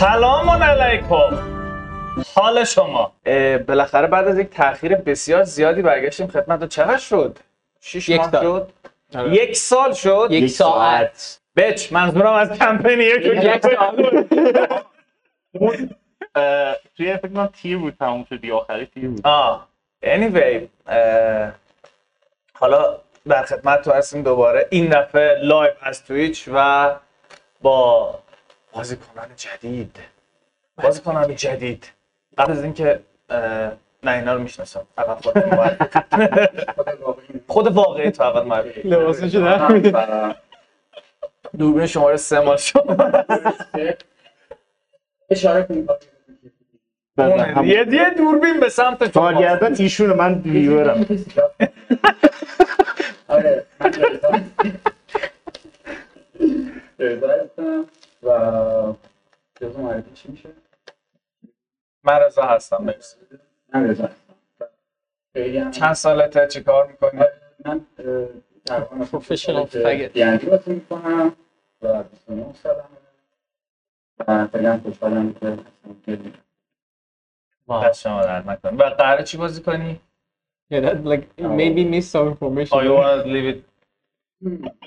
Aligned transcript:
سلام 0.00 0.50
علیکم 0.50 1.38
حال 2.34 2.64
شما 2.64 3.12
بالاخره 3.68 4.06
بعد 4.06 4.28
از 4.28 4.38
یک 4.38 4.50
تاخیر 4.50 4.94
بسیار 4.94 5.42
زیادی 5.42 5.82
برگشتیم 5.82 6.26
خدمت 6.26 6.68
چقدر 6.68 6.98
شد؟ 6.98 7.38
شیش 7.80 8.08
یک 8.08 8.20
ماه 8.20 8.30
سال. 8.30 8.42
شد؟ 8.42 8.72
آره. 9.14 9.34
یک 9.34 9.56
سال 9.56 9.92
شد؟ 9.92 10.28
یک 10.30 10.50
ساعت 10.50 11.40
بچ 11.56 11.92
منظورم 11.92 12.32
از 12.32 12.52
کمپین 12.58 13.00
یک 13.00 13.26
یک 13.26 13.62
سال 13.62 14.26
اه، 16.34 16.76
توی 16.96 17.16
فکر 17.16 17.28
کنم 17.28 17.50
تیر 17.62 17.78
بود 17.78 17.94
تموم 17.98 18.24
شد 18.24 18.40
دیگه 18.40 18.54
آخری 18.54 18.86
تیر 18.86 19.08
بود 19.08 19.26
آه 19.26 19.68
anyway 20.04 20.90
حالا 22.54 22.96
در 23.28 23.42
خدمت 23.42 23.82
تو 23.82 23.92
هستیم 23.92 24.22
دوباره 24.22 24.66
این 24.70 24.88
دفعه 24.88 25.38
live 25.42 25.72
از 25.82 26.04
تویچ 26.04 26.48
و 26.52 26.90
با 27.62 28.14
بازیکنان 28.72 29.28
جدید. 29.36 29.96
بازیکنان 30.82 31.34
جدید. 31.34 31.92
قبل 32.38 32.52
از 32.52 32.64
اینکه 32.64 33.00
نه 34.02 34.12
اینا 34.12 34.34
رو 34.34 34.40
می‌شناسم. 34.40 34.86
اول 34.98 35.14
خود 35.14 35.34
خود 37.48 37.66
واقعی 37.66 38.10
تو 38.10 38.22
اول 38.22 38.42
معرفی 38.42 38.82
می‌ده. 38.84 38.96
و 39.92 40.32
دوربین 41.58 41.86
شماره 41.86 42.16
سه 42.16 42.40
مال 42.40 42.56
شما. 42.56 42.96
اشاره 45.30 45.62
کنید. 45.62 45.90
یه 47.64 47.86
یه 47.92 48.10
دوربین 48.16 48.60
به 48.60 48.68
سمت 48.68 49.12
شما 49.12 49.12
کارگردان 49.12 49.76
ایشونه 49.78 50.14
من 50.14 50.34
ویورم 50.34 51.06
آره. 53.28 53.66
من 58.22 58.30
و 58.30 58.94
جزو 59.60 59.82
معرفی 59.82 60.10
چی 60.14 60.28
میشه؟ 60.30 60.48
من 62.04 62.18
رضا 62.18 62.42
هستم 62.42 62.84
مرسی 62.84 63.16
من 63.74 63.90
رضا 63.90 64.04
هستم 64.04 65.70
چند 65.70 65.92
سالته 65.92 66.46
چی 66.46 66.62
کار 66.62 66.86
می‌کنی؟ 66.86 67.20
من 67.64 67.86
اه، 67.98 68.28
تقریبا 68.66 69.04
Professional 69.04 69.66
faggot. 69.66 70.12
دیندی 70.12 70.46
بازی 70.46 70.72
می‌کنم 70.72 71.32
و 71.82 72.02
29 72.02 72.54
سالمه 72.54 72.84
و 74.28 74.46
خیلی 74.46 74.66
هم 74.66 74.80
خوشحالم 74.80 75.34
که 75.34 76.18
دست 77.70 78.00
شما 78.00 78.22
در 78.22 78.42
نکنه 78.42 78.72
و 78.72 78.90
قراره 78.90 79.24
چی 79.24 79.36
بازی 79.36 79.62
کنی؟ 79.62 80.00
Yeah, 80.72 80.80
that 80.80 81.04
like 81.04 81.24
it 81.38 81.50
made 81.60 81.74
me 81.74 81.84
miss 81.94 82.06
some 82.14 82.28
information. 82.28 82.78
Oh, 82.78 82.82
you 82.86 82.92
wanna 82.94 83.24
leave 83.34 83.48
it 83.52 83.58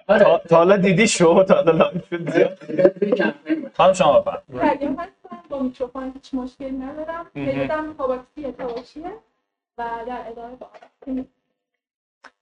آره. 0.07 0.41
تا 0.49 0.57
حالا 0.57 0.77
دیدی 0.77 1.07
شو 1.07 1.43
تا 1.43 1.55
حالا 1.55 1.71
لایف 1.71 2.09
شد 2.09 2.23
بود. 2.25 3.71
خانم 3.77 3.93
شما 3.93 4.19
بفرم 4.19 4.41
مریم 4.49 4.91
هستم 4.99 5.37
با 5.49 5.59
میکروفون 5.59 6.11
هیچ 6.13 6.33
مشکلی 6.33 6.71
ندارم. 6.71 7.25
پیجم 7.33 7.93
تاباکسی 7.97 8.51
تاباشیه 8.57 9.05
و 9.77 9.83
در 10.07 10.17
ادامه 10.27 10.55
با. 10.55 10.67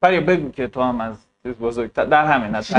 فریا 0.02 0.22
بگو 0.22 0.52
که 0.52 0.68
تو 0.68 0.82
هم 0.82 1.02
از 1.02 1.16
چیز 1.44 1.54
بزرگتر 1.54 2.06
در 2.06 2.26
همین 2.26 2.56
از. 2.56 2.76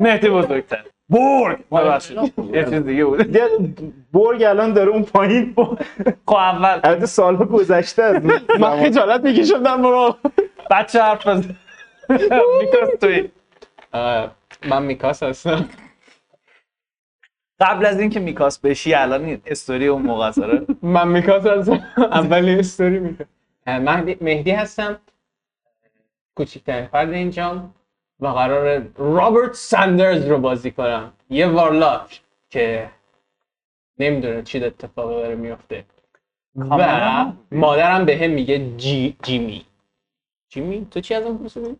مهدی 0.00 0.28
بزرگتر. 0.28 0.84
برگ! 1.08 1.58
ببخشید. 1.72 2.18
یه 2.52 2.64
چیز 2.64 2.74
دیگه 2.74 3.04
بود. 3.04 3.22
دیگه 3.22 3.48
برگ 4.12 4.42
الان 4.42 4.72
داره 4.72 4.90
اون 4.90 5.02
پایین. 5.02 5.54
خب 6.26 6.34
اول 6.34 6.80
البته 6.84 7.06
سالها 7.06 7.44
گذشته 7.44 8.02
از 8.02 8.24
من. 8.60 8.84
خجالت 8.84 9.20
می‌کشم 9.20 9.62
در 9.62 9.76
برو 9.76 10.16
بچه 10.70 11.02
حرف 11.02 11.26
بزن. 11.26 11.56
میکاس 12.60 12.90
توی 13.00 13.30
من 14.68 14.82
میکاس 14.82 15.22
هستم. 15.22 15.68
قبل 17.60 17.86
از 17.86 18.00
اینکه 18.00 18.20
میکاس 18.20 18.58
بشی 18.58 18.94
الان 18.94 19.24
این 19.24 19.42
استوری 19.46 19.86
اون 19.86 20.02
موقع 20.02 20.26
آره. 20.42 20.66
من 20.82 21.08
میکاس 21.08 21.46
هستم. 21.46 21.86
اولی 21.96 22.58
استوری 22.58 22.98
می‌کنم. 22.98 23.28
مهدی 23.66 24.16
مهدی 24.20 24.50
هستم. 24.50 25.00
کوچکترین 26.34 26.86
فرد 26.86 27.10
اینجا. 27.12 27.70
و 28.20 28.26
قرار 28.26 28.86
رابرت 28.96 29.54
ساندرز 29.54 30.26
رو 30.26 30.38
بازی 30.38 30.70
کنم. 30.70 31.12
یه 31.30 31.46
warlock 31.46 32.22
که 32.50 32.90
نمی‌دونه 33.98 34.42
چی 34.42 34.64
اتفاقی 34.64 35.14
داره 35.14 35.34
میفته 35.34 35.84
و. 36.56 37.32
مادرم 37.52 38.04
به 38.04 38.16
هم 38.18 38.30
میگه 38.30 38.76
جی 38.76 39.16
جیمی. 39.22 39.66
جیمی؟ 40.48 40.86
تو 40.90 41.00
چی 41.00 41.14
از 41.14 41.24
اون 41.24 41.38
پرسیدی؟ 41.38 41.76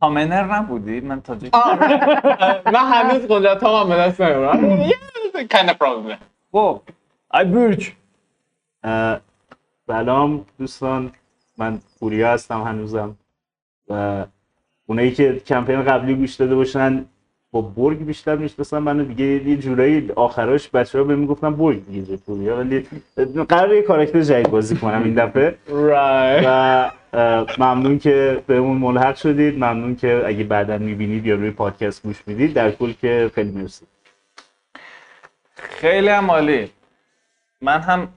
کامنر 0.00 0.54
نبودی؟ 0.54 1.00
من 1.00 1.20
تاجیک 1.20 1.54
من 2.66 2.92
هنوز 2.92 3.26
قدرت 3.28 3.62
ها 3.62 3.84
به 3.84 3.94
دست 3.96 4.20
نمی‌برم 4.20 4.88
kind 5.34 5.68
of 5.68 5.74
problem 5.74 6.16
خب. 6.52 6.80
ای 7.34 7.44
برج 7.44 7.92
سلام 9.86 10.46
دوستان. 10.58 11.12
من 11.58 11.80
پوریا 12.00 12.32
هستم 12.32 12.62
هنوزم. 12.62 13.16
و 13.88 14.24
اونایی 14.86 15.12
که 15.12 15.40
کمپین 15.46 15.82
قبلی 15.82 16.14
گوش 16.14 16.34
داده 16.34 16.54
باشن 16.54 17.04
با 17.52 17.60
برگ 17.60 17.98
بیشتر 18.04 18.36
می‌شناسن 18.36 18.78
منو 18.78 19.04
دیگه 19.04 19.24
یه 19.24 19.56
جورایی 19.56 20.10
آخراش 20.16 20.68
بچه 20.68 20.98
ها 20.98 21.04
به 21.04 21.16
می‌گفتن 21.16 21.56
برگ 21.56 21.86
دیگه 21.86 22.16
پوریا 22.16 22.56
ولی 22.56 22.86
قرار 23.48 23.74
یه 23.74 23.82
کاراکتر 23.82 24.20
جدید 24.20 24.50
بازی 24.50 24.76
کنم 24.76 25.02
این 25.04 25.14
دفعه. 25.14 25.54
Right. 25.68 26.44
و 26.46 26.90
ممنون 27.58 27.98
که 27.98 28.42
بهمون 28.46 28.76
ملحق 28.76 29.16
شدید. 29.16 29.54
ممنون 29.54 29.96
که 29.96 30.22
اگه 30.26 30.44
بعدا 30.44 30.78
می‌بینید 30.78 31.26
یا 31.26 31.34
روی 31.34 31.50
پادکست 31.50 32.02
گوش 32.02 32.22
می‌دید 32.26 32.54
در 32.54 32.70
کل 32.70 32.92
که 32.92 33.30
خیلی 33.34 33.50
مرسی. 33.50 33.86
خیلی 35.54 36.08
هم 36.08 36.30
عالی. 36.30 36.70
من 37.60 37.80
هم 37.80 38.08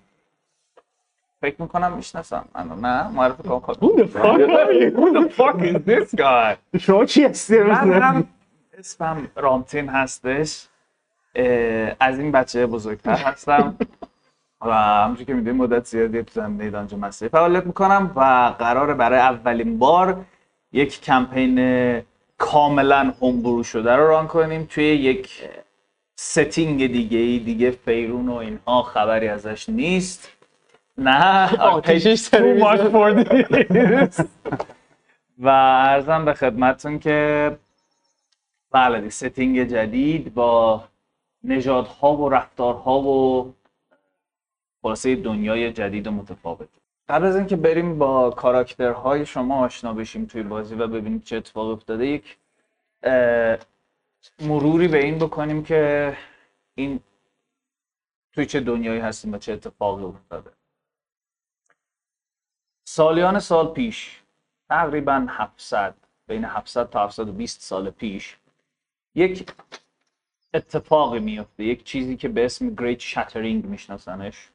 فکر 1.42 1.62
می‌کنم 1.62 1.94
می‌شناسم. 1.94 2.46
منو 2.56 2.76
نه؟ 2.76 3.08
معرفی 3.08 3.44
کنم 3.44 3.60
خود 3.60 3.78
Who 3.78 3.98
the 5.20 5.30
fuck 5.38 5.62
is 5.62 5.76
this 5.90 6.16
guy? 6.20 6.80
شما 6.80 7.06
کی 7.06 7.24
هستی 7.24 7.60
من 7.60 8.02
هم 8.02 8.28
اسمم 8.78 9.28
رامتین 9.36 9.90
هستش. 9.90 10.68
از 12.00 12.20
این 12.20 12.32
بچه 12.32 12.66
بزرگتر 12.66 13.16
هستم. 13.16 13.78
و 14.68 14.72
همونجور 14.72 15.26
که 15.26 15.34
می‌دونی 15.34 15.58
مدت 15.58 15.86
زیادی 15.86 16.24
تو 16.24 16.42
زمینه 16.42 16.70
دانجا 16.70 16.98
مسیح 16.98 17.28
فعالیت 17.28 17.66
می‌کنم 17.66 18.12
و 18.16 18.54
قراره 18.60 18.94
برای 18.94 19.20
اولین 19.20 19.80
بار 19.80 20.26
یک 20.72 21.02
کمپین 21.02 21.58
کاملا 22.38 23.14
homebrew 23.22 23.64
شده 23.64 23.96
رو 23.96 24.08
run 24.08 24.28
کنیم 24.28 24.68
توی 24.70 24.84
یک 24.84 25.44
setting 26.16 26.92
دیگه 26.92 27.18
ای 27.18 27.40
دیگه 27.40 27.72
فیرون 27.72 28.30
و 28.30 28.36
اینها 28.36 28.84
خبری 28.84 29.28
ازش 29.28 29.70
نیست. 29.70 30.32
نه 30.98 31.48
I 31.48 31.52
paid 31.52 31.60
آتشش 31.60 32.16
سر 32.16 32.40
too 32.40 32.64
much 32.64 32.82
for 32.94 33.26
this. 33.26 34.26
و 35.40 35.48
ارزم 35.88 36.26
به 36.26 36.34
خدمتتون 36.34 37.00
که 37.00 37.52
بله 38.72 39.10
ستینگ 39.10 39.64
جدید 39.64 40.34
با 40.34 40.84
نژادها 41.44 42.16
و 42.16 42.30
رفتارها 42.30 43.00
و 43.00 43.54
خلاصه 44.88 45.16
دنیای 45.16 45.74
جدید 45.74 46.08
و 46.08 46.12
متفاوت. 46.12 46.70
قبل 47.10 47.26
از 47.26 47.36
اینکه 47.36 47.56
بریم 47.56 47.98
با 47.98 48.30
کاراکترهای 48.30 49.26
شما 49.26 49.66
آشنا 49.66 49.94
بشیم 49.94 50.26
توی 50.26 50.44
بازی 50.44 50.76
و 50.76 50.88
ببینیم 50.88 51.20
چه 51.20 51.38
اتفاقی 51.38 51.72
افتاده 51.72 52.08
یک 52.08 52.38
مروری 54.42 54.88
به 54.88 55.04
این 55.04 55.18
بکنیم 55.18 55.64
که 55.64 56.14
این 56.76 57.00
توی 58.34 58.46
چه 58.46 58.60
دنیایی 58.60 59.00
هستیم 59.00 59.34
و 59.34 59.38
چه 59.38 59.54
اتفاقی 59.54 60.04
افتاده. 60.04 60.52
سالیان 62.88 63.40
سال 63.40 63.74
پیش 63.74 64.22
تقریبا 64.70 65.28
700 65.30 65.96
بین 66.28 66.46
700 66.46 66.90
تا 66.90 67.06
720 67.06 67.62
سال 67.62 67.90
پیش 67.90 68.38
یک 69.16 69.52
اتفاقی 70.54 71.20
میفته 71.20 71.64
یک 71.64 71.84
چیزی 71.84 72.18
که 72.18 72.28
به 72.28 72.46
اسم 72.46 72.76
Great 72.76 73.00
Shattering 73.00 73.66
میشناسنش. 73.66 74.50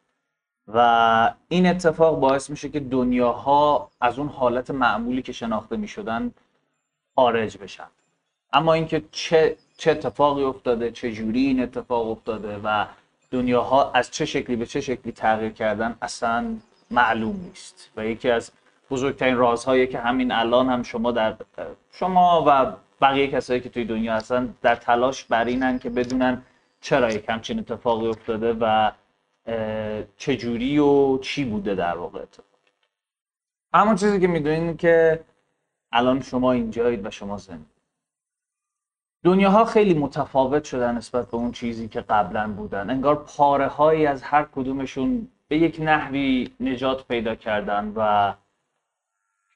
و 0.69 1.35
این 1.49 1.67
اتفاق 1.67 2.21
باعث 2.21 2.51
میشه 2.51 2.69
که 2.69 2.81
دنیاها 2.81 3.91
از 4.01 4.19
اون 4.19 4.29
حالت 4.29 4.71
معمولی 4.71 5.23
که 5.23 5.33
شناخته 5.33 5.77
می‌شدن 5.77 6.33
خارج 7.15 7.59
بشن. 7.59 7.89
اما 8.53 8.73
اینکه 8.73 9.05
چه 9.11 9.57
چه 9.77 9.91
اتفاقی 9.91 10.43
افتاده 10.43 10.91
چه 10.91 11.13
جوری 11.13 11.47
این 11.47 11.63
اتفاق 11.63 12.11
افتاده 12.11 12.61
و 12.65 12.87
دنیاها 13.31 13.93
از 13.93 14.11
چه 14.11 14.25
شکلی 14.25 14.57
به 14.57 14.67
چه 14.67 14.81
شکلی 14.81 15.13
تغییر 15.13 15.53
کردن 15.53 15.97
اصلا 16.03 16.57
معلوم 16.91 17.37
نیست. 17.37 17.91
و 17.97 18.07
یکی 18.07 18.31
از 18.31 18.53
بزرگترین 18.91 19.37
رازهایی 19.37 19.87
که 19.87 19.99
همین 19.99 20.33
الان 20.33 20.69
هم 20.69 20.83
شما 20.83 21.13
در 21.13 21.37
شما 21.93 22.45
و 22.47 22.73
بقیه 23.01 23.29
کسایی 23.29 23.61
که 23.61 23.69
توی 23.69 23.85
دنیا 23.85 24.15
هستن 24.15 24.55
در 24.63 24.77
تلاش 24.77 25.25
بر 25.25 25.45
اینن 25.45 25.79
که 25.79 25.91
بدونن 25.91 26.43
چرا 26.81 27.13
یک 27.13 27.25
همچین 27.29 27.59
اتفاقی 27.59 28.09
افتاده 28.09 28.57
و 28.61 28.91
چجوری 30.17 30.79
و 30.79 31.19
چی 31.19 31.45
بوده 31.45 31.75
در 31.75 31.97
واقع 31.97 32.21
اتفاق؟ 32.21 32.47
همون 33.75 33.97
چیزی 33.97 34.21
که 34.21 34.27
می‌دونین 34.27 34.77
که 34.77 35.25
الان 35.93 36.21
شما 36.21 36.53
اینجایید 36.53 37.07
و 37.07 37.11
شما 37.11 37.37
زنده 37.37 37.65
دنیاها 39.25 39.65
خیلی 39.65 39.95
متفاوت 39.95 40.65
شدن 40.65 40.95
نسبت 40.97 41.31
به 41.31 41.37
اون 41.37 41.53
چیزی 41.53 41.89
که 41.89 42.01
قبلا 42.01 42.53
بودن. 42.53 42.91
انگار 42.91 43.25
پاره 43.25 43.67
هایی 43.67 44.07
از 44.07 44.23
هر 44.23 44.47
کدومشون 44.53 45.29
به 45.49 45.59
یک 45.59 45.81
نحوی 45.81 46.51
نجات 46.61 47.07
پیدا 47.07 47.35
کردن 47.35 47.93
و 47.97 48.33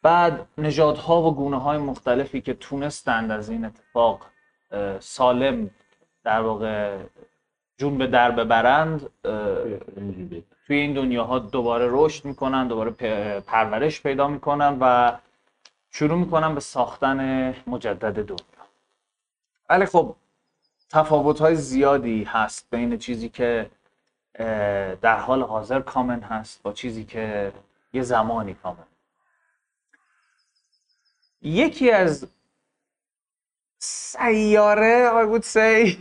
بعد 0.02 0.48
نژادها 0.58 1.22
و 1.22 1.34
گونه 1.34 1.60
های 1.60 1.78
مختلفی 1.78 2.40
که 2.40 2.54
تونستند 2.54 3.30
از 3.30 3.50
این 3.50 3.64
اتفاق 3.64 4.26
سالم 5.00 5.70
در 6.24 6.40
واقع 6.40 6.98
جون 7.78 7.98
به 7.98 8.06
در 8.06 8.30
ببرند 8.30 9.10
توی 10.66 10.76
این 10.76 10.94
دنیاها 10.94 11.38
دوباره 11.38 11.88
رشد 11.90 12.24
می‌کنن 12.24 12.68
دوباره 12.68 12.90
پرورش 13.40 14.02
پیدا 14.02 14.28
می‌کنن 14.28 14.78
و 14.80 15.16
شروع 15.90 16.18
می‌کنن 16.18 16.54
به 16.54 16.60
ساختن 16.60 17.54
مجدد 17.66 18.14
دنیا. 18.14 18.66
ولی 19.70 19.86
خب 19.86 20.16
تفاوت 20.90 21.40
های 21.40 21.54
زیادی 21.54 22.24
هست 22.24 22.66
بین 22.70 22.98
چیزی 22.98 23.28
که 23.28 23.70
در 25.02 25.18
حال 25.18 25.42
حاضر 25.42 25.80
کامن 25.80 26.20
هست 26.20 26.62
با 26.62 26.72
چیزی 26.72 27.04
که 27.04 27.52
یه 27.92 28.02
زمانی 28.02 28.54
کامن. 28.54 28.86
یکی 31.42 31.90
از 31.90 32.28
سیاره 33.78 35.10
I 35.10 35.24
would 35.24 35.44
say. 35.44 35.96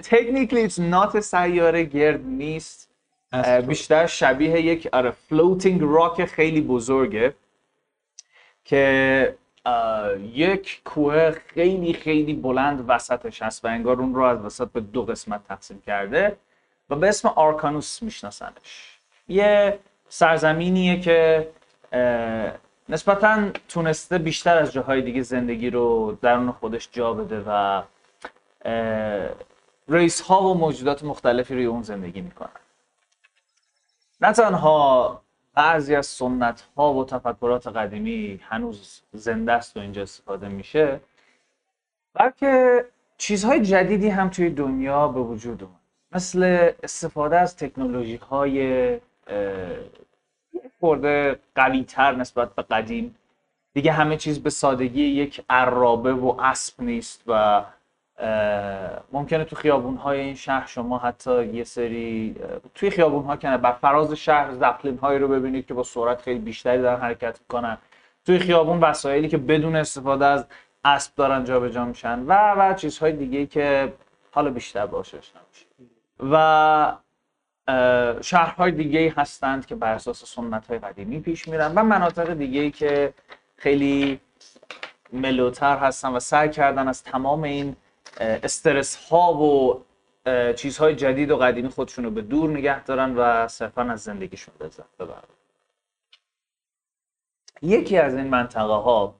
Technically 0.00 0.62
it's 0.68 0.78
not 0.78 1.14
a 1.14 1.20
سیاره 1.20 1.82
گرد 1.82 2.26
نیست. 2.26 2.90
بیشتر 3.66 4.06
شبیه 4.06 4.60
یک 4.60 4.88
آره 4.92 5.12
floating 5.30 5.78
راک 5.80 6.24
خیلی 6.24 6.60
بزرگه. 6.60 7.34
که 8.64 9.34
یک 10.32 10.80
کوه 10.84 11.30
خیلی 11.30 11.92
خیلی 11.92 12.34
بلند 12.34 12.84
وسطش 12.88 13.42
هست 13.42 13.64
و 13.64 13.68
انگار 13.68 14.00
اون 14.00 14.14
رو 14.14 14.22
از 14.22 14.38
وسط 14.38 14.68
به 14.68 14.80
دو 14.80 15.04
قسمت 15.04 15.40
تقسیم 15.48 15.82
کرده 15.86 16.36
و 16.90 16.96
به 16.96 17.08
اسم 17.08 17.28
آرکانوس 17.28 18.02
میشناسنش. 18.02 18.98
یه 19.28 19.78
سرزمینیه 20.08 21.00
که 21.00 21.48
نسبتا 22.88 23.50
تونسته 23.68 24.18
بیشتر 24.18 24.58
از 24.58 24.72
جاهای 24.72 25.02
دیگه 25.02 25.22
زندگی 25.22 25.70
رو 25.70 26.18
درون 26.22 26.52
خودش 26.52 26.88
جا 26.92 27.12
بده 27.12 27.44
و 27.46 27.82
ریس 29.88 30.20
ها 30.20 30.42
و 30.42 30.54
موجودات 30.54 31.04
مختلفی 31.04 31.54
روی 31.54 31.64
اون 31.64 31.82
زندگی 31.82 32.20
می‌کنن. 32.20 32.48
نه 34.20 34.32
تنها 34.32 35.20
بعضی 35.54 35.94
از 35.94 36.06
سنت 36.06 36.64
ها 36.76 36.94
و 36.94 37.04
تفکرات 37.04 37.66
قدیمی 37.66 38.40
هنوز 38.42 39.02
زنده 39.12 39.52
است 39.52 39.76
و 39.76 39.80
اینجا 39.80 40.02
استفاده 40.02 40.48
میشه 40.48 41.00
بلکه 42.14 42.84
چیزهای 43.18 43.60
جدیدی 43.60 44.08
هم 44.08 44.28
توی 44.28 44.50
دنیا 44.50 45.08
به 45.08 45.20
وجود 45.20 45.62
اومد. 45.62 45.76
مثل 46.12 46.70
استفاده 46.82 47.38
از 47.38 47.56
تکنولوژی 47.56 48.16
های 48.16 49.00
خورده 50.86 51.38
قوی 51.54 51.84
تر 51.84 52.14
نسبت 52.14 52.54
به 52.54 52.62
قدیم. 52.62 53.14
دیگه 53.74 53.92
همه 53.92 54.16
چیز 54.16 54.42
به 54.42 54.50
سادگی 54.50 55.02
یک 55.02 55.44
عرابه 55.50 56.12
و 56.12 56.34
اسب 56.40 56.82
نیست 56.82 57.22
و 57.26 57.64
ممکنه 59.12 59.44
تو 59.44 59.56
خیابون 59.56 59.96
های 59.96 60.20
این 60.20 60.34
شهر 60.34 60.66
شما 60.66 60.98
حتی 60.98 61.44
یه 61.46 61.64
سری 61.64 62.36
توی 62.74 62.90
خیابون 62.90 63.24
ها 63.24 63.36
کنه. 63.36 63.56
بر 63.56 63.72
فراز 63.72 64.12
شهر 64.12 64.54
زپلین 64.54 64.98
هایی 64.98 65.18
رو 65.18 65.28
ببینید 65.28 65.66
که 65.66 65.74
با 65.74 65.82
سرعت 65.82 66.20
خیلی 66.20 66.38
بیشتری 66.38 66.82
دارن 66.82 67.00
حرکت 67.00 67.40
می‌کنن. 67.40 67.78
توی 68.26 68.38
خیابون 68.38 68.80
وسایلی 68.80 69.28
که 69.28 69.38
بدون 69.38 69.76
استفاده 69.76 70.24
از 70.24 70.46
اسب 70.84 71.14
دارن 71.14 71.44
جابجا 71.44 71.84
میشن 71.84 72.18
و 72.26 72.54
و 72.54 72.74
چیزهای 72.74 73.12
دیگه 73.12 73.46
که 73.46 73.92
حالا 74.32 74.50
بیشتر 74.50 74.86
باشه. 74.86 75.18
و 76.30 76.92
شهرهای 78.20 78.70
دیگه 78.72 79.14
هستند 79.16 79.66
که 79.66 79.74
بر 79.74 79.94
اساس 79.94 80.24
سنت 80.24 80.66
های 80.66 80.78
قدیمی 80.78 81.20
پیش 81.20 81.48
میرن 81.48 81.72
و 81.74 81.82
مناطق 81.82 82.34
دیگه 82.34 82.70
که 82.70 83.14
خیلی 83.56 84.20
ملوتر 85.12 85.78
هستن 85.78 86.08
و 86.08 86.20
سعی 86.20 86.50
کردن 86.50 86.88
از 86.88 87.02
تمام 87.02 87.42
این 87.42 87.76
استرس 88.20 88.96
ها 88.96 89.34
و 89.34 89.84
چیزهای 90.52 90.94
جدید 90.94 91.30
و 91.30 91.36
قدیمی 91.36 91.68
خودشون 91.68 92.04
رو 92.04 92.10
به 92.10 92.22
دور 92.22 92.50
نگه 92.50 92.84
دارن 92.84 93.14
و 93.16 93.48
صرفا 93.48 93.82
از 93.82 94.02
زندگیشون 94.02 94.54
لذت 94.60 94.96
ببرن. 95.00 95.22
یکی 97.62 97.98
از 97.98 98.14
این 98.14 98.26
منطقه 98.26 98.62
ها 98.62 99.14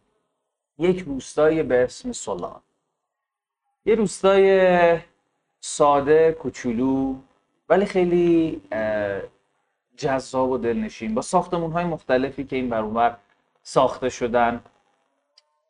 یک 0.79 0.99
روستایی 0.99 1.63
به 1.63 1.85
اسم 1.85 2.13
سولان. 2.13 2.61
یه 3.85 3.95
روستای 3.95 4.99
ساده 5.61 6.33
کوچولو 6.33 7.17
ولی 7.69 7.87
خیلی 7.87 8.63
جذاب 9.97 10.51
و 10.51 10.59
دلنشین. 10.59 11.15
با 11.15 11.23
ساختمون 11.23 11.73
های 11.73 11.85
مختلفی 11.85 12.45
که 12.45 12.57
این 12.57 12.69
بر 12.71 12.81
اونور 12.81 13.17
ساخته 13.63 14.09
شدن. 14.09 14.61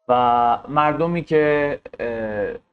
و 0.09 0.59
مردمی 0.68 1.25
که 1.25 1.80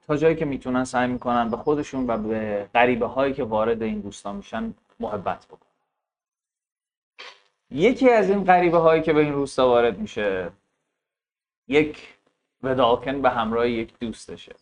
تا 0.08 0.18
جایی 0.18 0.36
که 0.36 0.46
می‌تونن 0.46 0.84
سعی 0.84 1.08
می‌کنن 1.08 1.50
به 1.50 1.58
خودشون 1.58 2.08
و 2.08 2.18
به 2.18 2.70
غریبه 2.74 3.06
هایی 3.06 3.34
که 3.34 3.44
وارد 3.44 3.82
این 3.84 4.04
روستا 4.04 4.34
میشن 4.34 4.74
محبت 5.00 5.46
بکنن. 5.46 5.60
یکی 7.72 8.10
از 8.10 8.30
این 8.30 8.44
غریبه 8.44 8.78
هایی 8.78 9.02
که 9.02 9.14
به 9.14 9.20
این 9.20 9.34
روستا 9.34 9.68
وارد 9.68 10.00
میشه 10.00 10.52
یک 11.68 12.18
ودالکن 12.64 13.22
به 13.22 13.30
همراه 13.30 13.70
یک 13.70 14.00
دوستشه. 14.00 14.56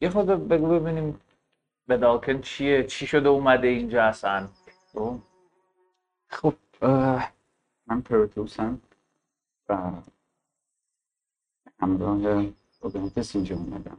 یه 0.00 0.10
خود 0.12 0.26
بگو 0.26 0.68
ببینیم 0.68 1.20
ودالکن 1.88 2.40
چیه 2.40 2.84
چی 2.84 3.06
شده 3.06 3.28
اومده 3.28 3.68
اینجا 3.68 4.04
اصلا 4.04 4.48
خب؟ 4.92 5.18
خب 6.28 6.54
من 7.86 8.00
پروتوسم 8.04 8.80
و 9.68 9.90
همراه 11.80 12.44
اوگانتس 12.80 13.36
اینجا 13.36 13.56
اومدم. 13.56 13.98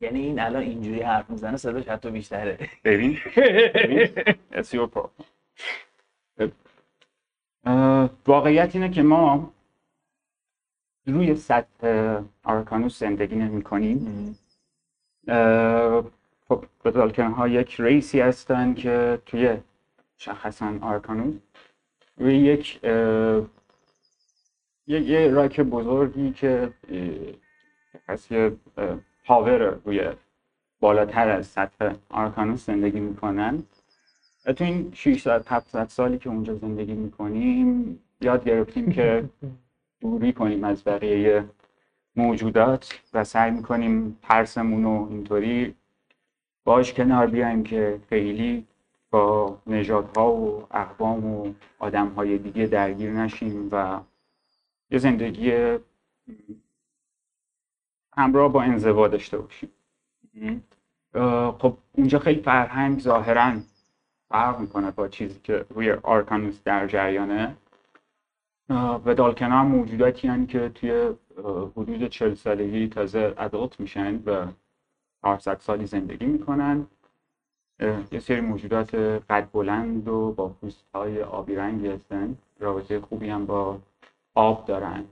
یعنی 0.00 0.20
این 0.20 0.40
الان 0.40 0.62
اینجوری 0.62 1.02
حرف 1.02 1.30
می‌زنه 1.30 1.56
صداش 1.56 1.88
حتی 1.88 2.10
بیشتره. 2.10 2.70
ببین. 2.84 3.16
It's 4.52 4.72
your 4.72 4.88
problem. 4.94 5.24
واقعیت 8.26 8.74
اینه 8.74 8.90
که 8.90 9.02
ما 9.02 9.52
روی 11.06 11.36
سطح 11.36 12.20
آرکانوس 12.44 12.98
زندگی 12.98 13.36
نمی 13.36 13.62
کنیم 13.62 14.38
خب 16.52 16.64
بدالکن 16.84 17.30
ها 17.30 17.48
یک 17.48 17.80
ریسی 17.80 18.20
هستن 18.20 18.74
که 18.74 19.18
توی 19.26 19.56
شخصا 20.16 20.74
آرکانوس 20.80 21.34
یک 22.18 22.80
یه 24.86 25.30
راک 25.30 25.60
بزرگی 25.60 26.32
که 26.32 26.72
اه، 28.08 28.50
پاور 29.26 29.58
روی 29.84 30.10
بالاتر 30.80 31.28
از 31.28 31.46
سطح 31.46 31.94
آرکانوس 32.08 32.66
زندگی 32.66 33.00
می‌کنن. 33.00 33.62
تو 34.56 34.64
این 34.64 34.92
600 34.94 35.46
700 35.46 35.88
سالی 35.88 36.18
که 36.18 36.28
اونجا 36.28 36.54
زندگی 36.54 36.94
می‌کنیم 36.94 38.00
یاد 38.20 38.44
گرفتیم 38.44 38.92
که 38.92 39.24
دوری 40.00 40.32
کنیم 40.32 40.64
از 40.64 40.84
بقیه 40.84 41.44
موجودات 42.16 43.00
و 43.14 43.24
سعی 43.24 43.50
می‌کنیم 43.50 44.18
ترسمون 44.22 44.84
رو 44.84 45.08
اینطوری 45.10 45.74
باش 46.64 46.94
کنار 46.94 47.26
بیایم 47.26 47.64
که 47.64 48.00
خیلی 48.08 48.66
با 49.10 49.58
نژادها 49.66 50.32
و 50.32 50.66
اقوام 50.70 51.26
و 51.26 51.52
آدمهای 51.78 52.38
دیگه 52.38 52.66
درگیر 52.66 53.10
نشیم 53.10 53.68
و 53.72 54.00
یه 54.90 54.98
زندگی 54.98 55.78
همراه 58.16 58.52
با 58.52 58.62
انزوا 58.62 59.08
داشته 59.08 59.38
باشیم. 59.38 59.70
خب 61.58 61.76
اونجا 61.92 62.18
خیلی 62.18 62.42
فرهنگ 62.42 63.00
ظاهرا 63.00 63.52
فرق 64.28 64.60
می‌کنه 64.60 64.90
با 64.90 65.08
چیزی 65.08 65.40
که 65.44 65.64
روی 65.70 65.92
آرکانوس 65.92 66.62
در 66.64 66.86
جریانه. 66.86 67.56
و 69.04 69.14
دالکنا 69.14 69.60
هم 69.60 69.66
موجوداتی 69.66 70.46
که 70.46 70.68
توی 70.68 71.10
حدود 71.76 72.08
چل 72.08 72.34
سالگی 72.34 72.88
تازه 72.88 73.34
ادالت 73.38 73.80
میشن 73.80 74.22
و 74.26 74.46
400 75.22 75.58
سالی 75.60 75.86
زندگی 75.86 76.26
می‌کنن. 76.26 76.86
یه 78.12 78.20
سری 78.20 78.40
موجودات 78.40 78.94
قد 79.30 79.48
بلند 79.52 80.08
و 80.08 80.32
با 80.32 80.48
پوست 80.48 80.84
های 80.94 81.22
آبی 81.22 81.54
رنگی 81.54 81.88
هستن 81.88 82.36
رابطه 82.60 83.00
خوبی 83.00 83.28
هم 83.28 83.46
با 83.46 83.78
آب 84.34 84.66
دارن. 84.66 85.04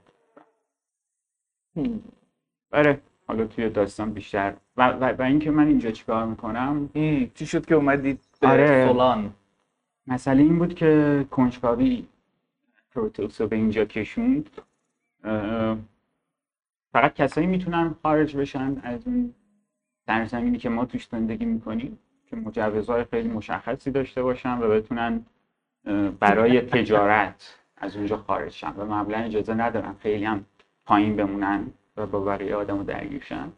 آره 2.72 3.00
حالا 3.26 3.46
توی 3.46 3.68
داستان 3.68 4.12
بیشتر. 4.12 4.54
و, 4.76 4.88
و, 4.88 5.04
و 5.18 5.22
اینکه 5.22 5.50
من 5.50 5.66
اینجا 5.66 5.90
چیکار 5.90 6.26
می‌کنم؟ 6.26 6.90
چی 7.34 7.46
شد 7.46 7.66
که 7.66 7.74
اومدید 7.74 8.20
به 8.40 8.48
آره. 8.48 8.88
سولان 8.88 9.32
مسئله 10.06 10.42
این 10.42 10.58
بود 10.58 10.74
که 10.74 11.26
کنجکاوی 11.30 12.06
پروتوس 12.94 13.40
رو 13.40 13.46
به 13.46 13.56
اینجا 13.56 13.84
کشوند. 13.84 14.50
فقط 16.92 17.14
کسایی 17.14 17.46
می‌تونن 17.46 17.94
خارج 18.02 18.36
بشن 18.36 18.80
از 18.82 19.06
اون 19.06 19.34
سرزمینی 20.10 20.58
که 20.58 20.68
ما 20.68 20.84
توش 20.84 21.06
زندگی 21.06 21.44
می‌کنیم 21.44 21.98
که 22.30 22.36
مجوزهای 22.36 23.04
خیلی 23.04 23.28
مشخصی 23.28 23.90
داشته 23.90 24.22
باشن 24.22 24.58
و 24.58 24.68
بتونن 24.68 25.24
برای 26.20 26.60
تجارت 26.60 27.58
از 27.76 27.96
اونجا 27.96 28.16
خارج 28.16 28.52
شن 28.52 28.72
و 28.76 28.84
معمولا 28.84 29.18
اجازه 29.18 29.54
ندارن 29.54 29.94
خیلی 30.02 30.24
هم 30.24 30.44
پایین 30.86 31.16
بمونن 31.16 31.66
و 31.96 32.06
با 32.06 32.20
بقیه 32.20 32.54
آدم 32.54 32.82
درگیر 32.82 33.22
شن. 33.22 33.52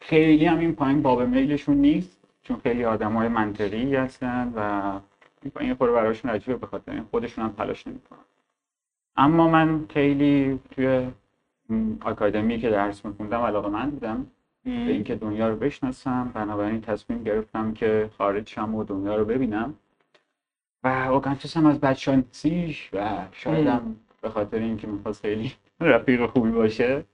خیلی 0.00 0.44
هم 0.44 0.58
این 0.58 0.74
پایین 0.74 1.02
باب 1.02 1.22
میلشون 1.22 1.76
نیست 1.76 2.20
چون 2.42 2.56
خیلی 2.56 2.84
آدم 2.84 3.12
های 3.12 3.28
منطقی 3.28 3.96
هستن 3.96 4.52
و 4.56 4.60
این 5.42 5.50
پایین 5.50 5.74
خورده 5.74 5.92
براشون 5.94 6.30
عجیبه 6.30 6.56
به 6.56 6.66
خاطر 6.66 6.92
این 6.92 7.04
خودشون 7.10 7.44
هم 7.44 7.52
تلاش 7.52 7.86
نمی‌کنن. 7.86 8.18
اما 9.16 9.48
من 9.48 9.86
خیلی 9.88 10.60
توی 10.70 11.06
آکادمی 12.04 12.58
که 12.58 12.70
درس 12.70 13.04
میخوندم 13.04 13.40
علاقه 13.40 13.68
من 13.68 13.90
بودم 13.90 14.26
به 14.64 14.70
اینکه 14.70 15.14
دنیا 15.14 15.48
رو 15.48 15.56
بشناسم. 15.56 16.30
بنابراین 16.34 16.80
تصمیم 16.80 17.22
گرفتم 17.24 17.72
که 17.72 18.10
خارج 18.18 18.48
شم 18.48 18.74
و 18.74 18.84
دنیا 18.84 19.16
رو 19.16 19.24
ببینم. 19.24 19.74
و 20.84 21.08
اوگانتوس 21.12 21.56
هم 21.56 21.66
از 21.66 21.80
بدشانسیش 21.80 22.90
و 22.92 23.18
شایدم 23.32 23.96
به 24.22 24.28
خاطر 24.28 24.58
اینکه 24.58 24.86
می‌خواست 24.86 25.20
خیلی 25.22 25.52
رفیق 25.80 26.26
خوبی 26.26 26.50
باشه 26.50 27.04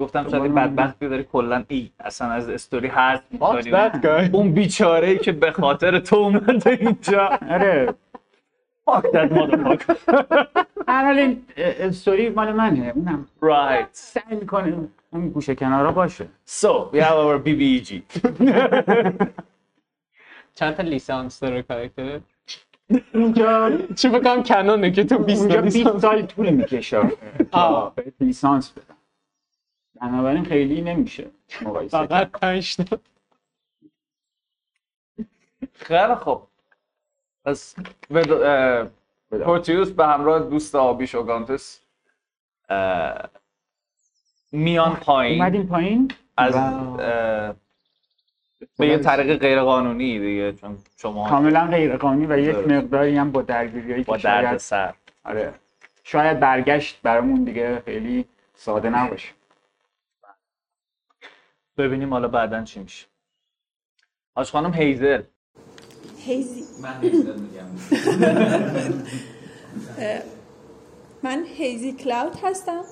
گفتم 0.00 0.28
شاید 0.28 0.42
این 0.42 0.54
بدبختی 0.54 1.08
داری 1.08 1.24
کلا 1.24 1.64
ای 1.68 1.90
اصلا 2.00 2.28
از 2.28 2.48
استوری 2.48 2.88
حذف 2.88 3.22
می‌کنی 3.30 3.62
guy. 4.02 4.34
اون 4.34 4.52
بیچاره 4.52 5.08
ای 5.08 5.18
که 5.18 5.32
به 5.32 5.52
خاطر 5.52 5.98
تو 5.98 6.16
اومده 6.16 6.70
اینجا. 6.70 7.26
آره. 7.50 7.94
Fuck 8.88 9.04
that 9.12 9.28
motherfucker. 9.36 9.96
هر 10.88 11.04
حال 11.04 11.18
این 11.18 11.44
استوری 11.56 12.28
مال 12.28 12.52
منه. 12.52 12.92
اونم 12.94 13.26
right. 13.42 13.86
سعی 13.92 14.36
می‌کنه 14.40 14.88
اون 15.12 15.28
گوشه 15.28 15.54
کنارا 15.54 15.92
باشه. 15.92 16.28
So 16.46 16.68
we 16.92 16.96
have 17.00 17.18
our 17.24 17.38
BBEG 17.46 17.88
چند 20.54 20.74
تا 20.74 20.82
لیسانس 20.82 21.40
داره 21.40 21.62
کاراکتر 21.62 22.20
اونجا 23.14 23.70
چی 23.96 24.08
بکنم 24.08 24.42
کنونه 24.42 24.90
که 24.90 25.04
تو 25.04 25.18
20 25.18 25.40
اونجا 25.40 25.56
تا 25.56 25.62
20 25.62 25.76
لیسانس. 25.76 26.02
سال 26.02 26.22
طول 26.26 26.50
می‌کشه. 26.50 27.02
بهت 27.94 28.14
لیسانس 28.20 28.70
بدن 28.72 28.94
بنابراین 30.00 30.44
خیلی 30.44 30.80
نمیشه. 30.80 31.26
مقایسه. 31.62 31.98
فقط 32.06 32.30
5 32.30 32.76
تا. 32.76 32.98
خیلی 35.74 36.14
خوب. 36.14 36.42
پس 37.48 37.74
پورتیوس 39.30 39.90
به 39.90 40.06
همراه 40.06 40.38
دوست 40.38 40.74
آبیش 40.74 41.14
اوگانتس. 41.14 41.80
اه، 42.68 43.28
میان 44.52 44.96
پایین. 44.96 45.42
اومدیم 45.42 45.66
پایین؟ 45.66 46.12
از 46.36 46.54
به 48.78 48.86
یه 48.86 48.98
طریق 48.98 49.38
غیر 49.38 49.62
قانونی 49.62 50.18
دیگه 50.18 50.52
چون 50.52 50.78
شما 50.96 51.28
کاملا 51.28 51.66
غیر 51.66 51.96
قانونی 51.96 52.26
و 52.26 52.38
یک. 52.38 52.56
مقداری 52.56 53.16
هم 53.16 53.32
با 53.32 53.42
درگیری 53.42 54.02
با 54.02 54.16
درد 54.16 54.44
شاید 54.44 54.58
سر. 54.58 54.94
آره. 55.24 55.54
شاید 56.04 56.40
برگشت 56.40 57.02
برامون 57.02 57.44
دیگه 57.44 57.82
خیلی 57.84 58.24
ساده 58.54 58.90
نباشه. 58.90 59.28
ببینیم 61.76 62.12
حالا 62.12 62.28
بعدا 62.28 62.64
چی 62.64 62.80
میشه. 62.80 63.06
آج 64.34 64.50
خانم 64.50 64.74
هیزل. 64.74 65.22
هیزی 66.28 66.64
من 66.82 66.94
میگم. 67.00 67.64
من 71.22 71.44
هیزی 71.44 71.92
کلاود 71.92 72.32
هستم. 72.42 72.84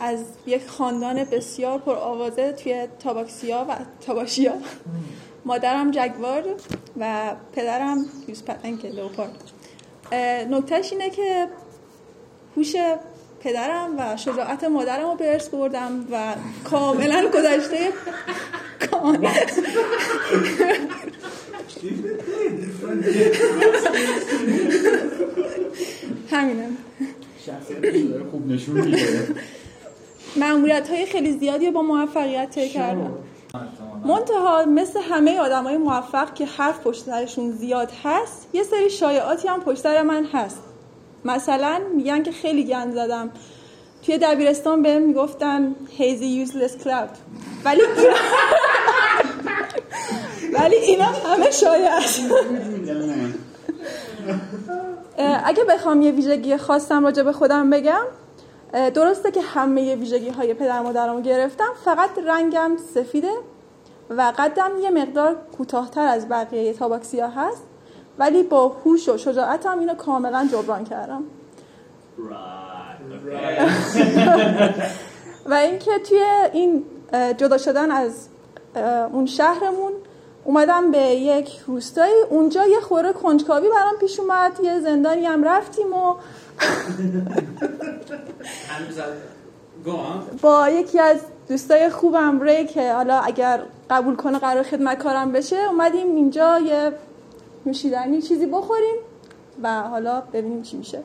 از 0.00 0.18
یک 0.46 0.66
خاندان 0.66 1.24
بسیار 1.24 1.78
پر 1.78 1.94
آوازه 1.94 2.52
توی 2.52 2.86
تاباکسیا 2.98 3.66
و 3.68 3.76
تاباشیا. 4.06 4.52
مادرم 5.44 5.90
جگوار 5.90 6.44
و 7.00 7.34
پدرم 7.52 8.04
یوز 8.28 8.44
پتنگ 8.44 8.86
لوپارد 8.86 9.44
نکتهش 10.50 10.92
اینه 10.92 11.10
که 11.10 11.48
هوش 12.56 12.76
پدرم 13.40 13.94
و 13.98 14.16
شجاعت 14.16 14.64
مادرم 14.64 15.10
رو 15.10 15.14
به 15.14 15.32
ارث 15.32 15.48
بردم 15.48 16.06
و 16.12 16.34
کاملا 16.64 17.30
گذشته 17.34 17.78
داره 28.10 28.24
خوب 28.30 28.46
نشون 28.46 28.80
میده. 28.80 29.28
معمولیت 30.36 30.88
های 30.90 31.06
خیلی 31.06 31.32
زیادی 31.38 31.70
با 31.70 31.82
موفقیت 31.82 32.50
طی 32.50 32.68
کردم. 32.68 33.12
منتها 34.04 34.64
مثل 34.64 35.00
همه 35.00 35.38
آدم 35.38 35.64
های 35.64 35.76
موفق 35.76 36.34
که 36.34 36.46
حرف 36.46 36.80
پشت 36.80 37.04
سرشون 37.04 37.50
زیاد 37.50 37.92
هست 38.04 38.48
یه 38.52 38.62
سری 38.62 38.90
شایعاتی 38.90 39.48
هم 39.48 39.60
پشت 39.60 39.80
سر 39.80 40.02
من 40.02 40.24
هست. 40.24 40.62
مثلا 41.24 41.80
میگن 41.96 42.22
که 42.22 42.32
خیلی 42.32 42.64
گند 42.64 42.94
زدم. 42.94 43.30
توی 44.06 44.18
دبیرستان 44.18 44.82
بهم 44.82 45.02
می‌گفتن 45.02 45.74
هیزی 45.88 46.26
یوزلس 46.26 46.76
کلاود 46.84 47.10
ولی 47.64 47.80
ولی 50.52 50.76
اینا 50.76 51.04
همه 51.04 51.50
شایعه. 51.50 51.90
است 51.90 52.20
اه، 55.18 55.42
اگه 55.44 55.64
بخوام 55.64 56.02
یه 56.02 56.12
ویژگی 56.12 56.56
خاصم 56.56 57.04
راجع 57.04 57.22
به 57.22 57.32
خودم 57.32 57.70
بگم 57.70 58.04
درسته 58.72 59.30
که 59.30 59.40
همه 59.40 59.96
ویژگی 59.96 60.28
های 60.28 60.54
پدر 60.54 60.80
مادرم 60.80 61.16
رو 61.16 61.22
گرفتم 61.22 61.68
فقط 61.84 62.10
رنگم 62.26 62.70
سفیده 62.94 63.32
و 64.10 64.32
قدم 64.38 64.70
یه 64.82 64.90
مقدار 64.90 65.36
کوتاهتر 65.56 66.06
از 66.06 66.28
بقیه 66.28 66.72
تاباکسیا 66.72 67.28
هست 67.28 67.62
ولی 68.18 68.42
با 68.42 68.68
هوش 68.68 69.08
و 69.08 69.16
شجاعتم 69.16 69.78
اینو 69.78 69.94
کاملا 69.94 70.48
جبران 70.52 70.84
کردم. 70.84 71.24
و 75.50 75.54
اینکه 75.54 75.90
توی 76.08 76.22
این 76.52 76.84
جدا 77.36 77.58
شدن 77.58 77.90
از 77.90 78.28
اون 79.12 79.26
شهرمون 79.26 79.92
اومدم 80.48 80.90
به 80.90 80.98
یک 80.98 81.60
روستایی. 81.66 82.22
اونجا 82.30 82.66
یه 82.66 82.80
خوره 82.80 83.12
کنجکاوی 83.12 83.68
برام 83.68 83.94
پیش 84.00 84.20
اومد. 84.20 84.52
یه 84.62 84.80
زندانی 84.80 85.26
هم 85.26 85.44
رفتیم 85.44 85.92
و 85.92 86.14
با 90.42 90.68
یکی 90.68 91.00
از 91.00 91.20
دوستای 91.48 91.88
خوبم 91.88 92.40
ری 92.40 92.66
که 92.66 92.92
حالا 92.92 93.18
اگر 93.18 93.60
قبول 93.90 94.16
کنه 94.16 94.38
قرار 94.38 94.62
خدمتکارم 94.62 95.32
بشه 95.32 95.56
اومدیم 95.56 96.06
اینجا 96.16 96.58
یه 96.58 96.92
نوشیدنی 97.66 98.22
چیزی 98.22 98.46
بخوریم 98.46 98.96
و 99.62 99.82
حالا 99.82 100.20
ببینیم 100.20 100.62
چی 100.62 100.76
میشه. 100.76 101.00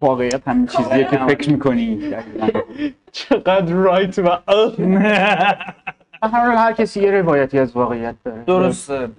واقعیت 0.00 0.48
همین 0.48 0.66
چیزیه 0.66 1.04
که 1.04 1.26
فکر 1.28 1.50
می‌کنی. 1.50 2.14
چقدر 3.12 3.72
right 3.72 4.18
و. 4.18 4.38
هر 6.22 6.54
هر 6.56 6.72
کسی 6.72 7.02
یه 7.02 7.10
روایتی 7.10 7.58
از 7.58 7.76
واقعیت 7.76 8.16
داره. 8.24 8.44
درسته. 8.44 9.10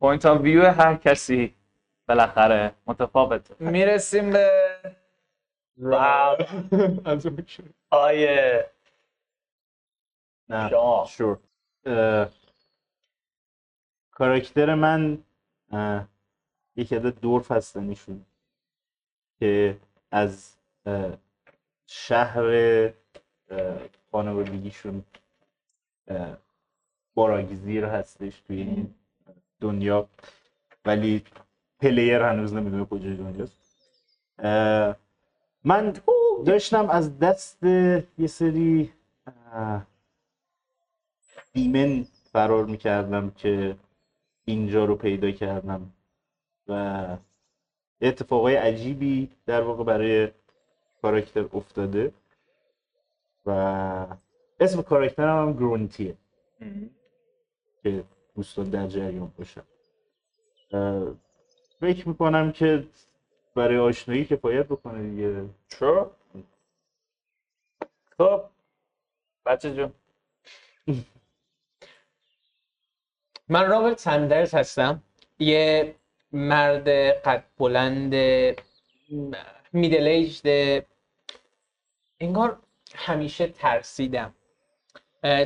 point 0.00 0.26
of 0.26 0.40
view 0.40 0.64
هر 0.64 0.94
کسی 0.94 1.54
بالاخره 2.08 2.74
متفاوته. 2.86 3.54
می‌رسیم 3.58 4.30
به. 4.30 4.50
آیه 7.90 8.66
نه. 10.48 10.70
شور. 11.08 11.38
کاراکتر 14.10 14.74
من 14.74 15.18
یکی 16.76 16.96
عدد 16.96 17.20
دورف 17.20 17.52
هستن 17.52 17.88
ایشون 17.88 18.26
که 19.38 19.76
از 20.10 20.56
شهر 21.86 22.42
خانوادگیشون 24.12 25.04
باراگیزیر 27.14 27.84
هستش 27.84 28.40
توی 28.40 28.60
این 28.60 28.94
دنیا. 29.60 30.08
ولی 30.84 31.22
پلیر 31.80 32.22
هنوز 32.22 32.54
نمی‌دونه 32.54 32.84
کجای 32.84 33.16
دنیاست. 33.16 33.60
من 35.64 35.94
داشتم 36.46 36.90
از 36.90 37.18
دست 37.18 37.62
یه 38.18 38.26
سری 38.26 38.92
دیمن 41.52 42.06
فرار 42.32 42.64
می‌کردم 42.64 43.30
که 43.30 43.76
اینجا 44.44 44.84
رو 44.84 44.96
پیدا 44.96 45.30
کردم 45.30 45.90
و 46.68 47.06
اتفاقای 48.00 48.54
عجیبی 48.56 49.30
در 49.46 49.60
واقع 49.62 49.84
برای 49.84 50.28
کاراکتر 51.02 51.48
افتاده. 51.52 52.12
و 53.46 53.50
اسم 54.60 54.82
کاراکترم 54.82 55.48
هم 55.48 55.52
گرونتیه. 55.52 56.16
که 57.82 58.04
دوستان 58.36 58.70
در 58.70 58.86
جریان 58.86 59.32
باشن 59.38 59.62
اه، 60.72 61.14
فکر 61.80 62.08
می‌کنم 62.08 62.52
که 62.52 62.84
برای 63.54 63.78
آشنایی 63.78 64.24
کفایت 64.24 64.66
بکنه 64.66 65.10
دیگه. 65.10 65.44
چرا؟ 65.68 66.16
خب. 68.18 68.44
بچه 69.46 69.74
جون. 69.74 69.92
من 73.48 73.70
رابرت 73.70 73.98
سندرز 73.98 74.54
هستم. 74.54 75.02
یه 75.38 75.94
مرد 76.32 76.88
قد 76.88 77.44
بلند 77.58 78.14
middle 79.72 80.06
aged 80.06 80.84
انگار 82.20 82.58
همیشه 82.94 83.46
ترسیدم. 83.46 84.34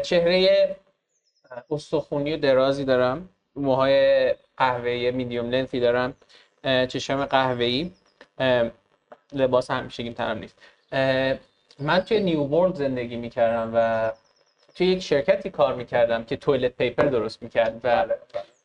چهره 0.02 0.76
استخونی 1.70 2.34
و 2.34 2.36
درازی 2.36 2.84
دارم. 2.84 3.28
موهای 3.56 4.34
قهوه‌ای 4.56 5.10
medium 5.10 5.50
length 5.50 5.76
ی 5.76 5.80
دارم. 5.80 6.14
چشم 6.62 7.24
قهوه‌ای. 7.24 7.90
لباس 9.32 9.70
همیشگیم 9.70 10.12
تنم 10.12 10.38
نیست. 10.38 10.58
من 11.78 12.00
توی 12.00 12.20
New 12.20 12.40
World 12.40 12.74
زندگی 12.74 13.16
می‌کردم 13.16 13.72
و 13.74 14.10
توی 14.74 14.86
یک 14.86 15.02
شرکتی 15.02 15.50
کار 15.50 15.74
می‌کردم 15.74 16.24
که 16.24 16.36
toilet 16.36 16.72
paper 16.76 17.02
درست 17.02 17.42
می‌کرد 17.42 17.80
و 17.84 18.06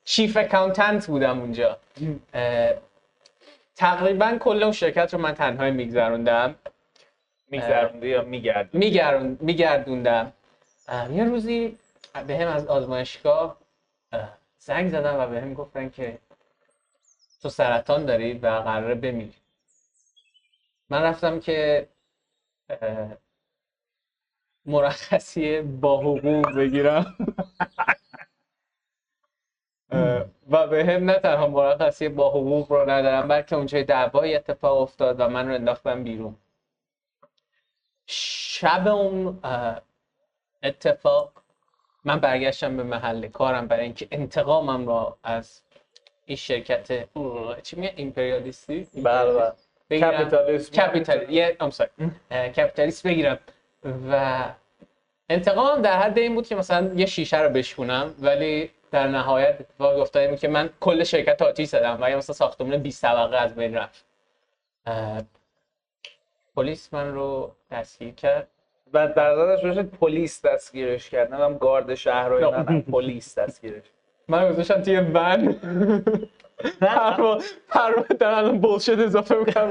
chief 0.06 0.38
accountant 0.38 1.08
بودم 1.08 1.40
اونجا. 1.40 1.78
تقریبا 3.76 4.38
کل 4.40 4.64
اون 4.64 4.72
شرکت 4.72 5.14
رو 5.14 5.20
من 5.20 5.34
تنهایی 5.34 5.72
میگذروندم. 5.72 6.56
میگذروندی 7.48 8.08
یا 8.08 8.22
میگرد 8.24 8.74
میگرون 8.74 9.38
میگردوندم. 9.42 10.34
یه 11.12 11.24
روزی 11.24 11.78
به 12.28 12.38
هم 12.38 12.48
از 12.48 12.68
آزمایشگاه 12.68 13.58
اه، 14.12 14.38
زنگ 14.58 14.90
زدن 14.90 15.16
و 15.20 15.28
به 15.30 15.42
هم 15.42 15.54
گفتن 15.54 15.90
که 15.90 16.20
تو 17.42 17.50
سرطان 17.50 18.06
داری 18.06 18.34
و 18.34 18.48
قراره 18.48 18.96
بمیری. 18.96 19.34
من 20.90 21.02
رفتم 21.02 21.40
که 21.40 21.88
مرخصی 24.66 25.62
با 25.62 25.98
حقوق 26.02 26.56
بگیرم. 26.58 27.16
و 30.50 30.68
به 30.68 30.86
هم 30.86 31.12
نه 31.12 31.20
تنها 31.20 31.48
مرخصی 31.48 32.10
با 32.10 32.30
حقوق 32.30 32.72
رو 32.72 32.90
ندارم 32.90 33.28
بلکه 33.28 33.56
اونجای 33.56 33.84
دعوای 33.84 34.36
اتفاق 34.36 34.82
افتاد 34.82 35.20
و 35.20 35.28
من 35.30 35.48
رو 35.48 35.54
انداختن 35.54 36.04
بیرون. 36.04 36.36
شب 38.08 38.88
اون 38.88 39.40
اتفاق 40.64 41.32
من 42.04 42.20
برگشتم 42.20 42.78
به 42.78 42.84
محل 42.84 43.28
کارم 43.28 43.68
برای 43.68 43.84
اینکه 43.84 44.08
انتقامم 44.12 44.88
را 44.88 45.18
از 45.24 45.62
این 46.26 46.38
شرکت 46.38 47.08
چی 47.64 47.76
میگه؟ 47.76 47.94
ایمپریالیستی؟ 47.96 48.88
بله 49.04 49.34
بله. 49.34 49.54
کپیتالیسم. 50.02 50.72
کپیتال 50.72 51.30
یه 51.30 51.58
I'm 51.62 51.72
sorry. 51.72 52.04
اه، 52.32 52.50
کپیتالیست 52.50 53.08
بگیرم. 53.08 53.40
و 54.12 54.44
انتقامم 55.30 55.82
در 55.82 56.00
حد 56.02 56.18
این 56.20 56.36
بود 56.36 56.48
که 56.48 56.56
مثلا 56.56 56.92
یه 56.96 57.06
شیشه 57.06 57.42
رو 57.42 57.50
بشکونم 57.50 58.16
ولی 58.20 58.72
در 58.92 59.08
نهایت 59.08 59.58
اتفاق 59.60 60.00
افتاد 60.00 60.28
این 60.28 60.36
که 60.36 60.48
من 60.48 60.70
کل 60.80 61.04
شرکت 61.04 61.42
آتیش 61.42 61.70
زدم 61.70 61.98
و 62.02 62.10
یه 62.10 62.16
مثلا 62.16 62.36
ساختمون 62.36 62.78
20 62.78 63.02
طبقه 63.02 63.38
از 63.38 63.56
بین 63.56 63.76
رفت. 63.76 64.06
پلیس 66.56 66.94
من 66.94 67.14
رو 67.14 67.52
دستگیر 67.72 68.14
کرد. 68.14 68.48
و 68.94 69.08
در 69.08 69.30
ازش 69.30 69.66
بشه 69.66 69.84
پلیس 69.84 70.46
دستگیرش 70.46 71.10
کرد. 71.10 71.34
نمی‌دونم 71.34 71.58
گارد 71.58 71.96
شهر 71.96 72.30
رو 72.30 72.36
اینا 72.36 72.64
نه 72.64 72.82
پلیس 72.82 73.38
دستگیرش. 73.40 73.84
من 74.28 74.50
گذاشتم 74.50 74.82
توی 74.82 74.98
ون. 74.98 75.54
پروا 76.82 77.40
پروا 77.70 78.04
در 78.20 78.34
الان 78.34 78.60
بولشت 78.60 78.90
اضافه 78.90 79.36
بکنم 79.36 79.70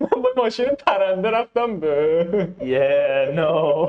من 0.00 0.08
با 0.22 0.30
ماشین 0.36 0.68
پرنده 0.68 1.30
رفتم 1.30 1.80
به 1.80 2.48
یه 2.60 3.32
نو 3.34 3.86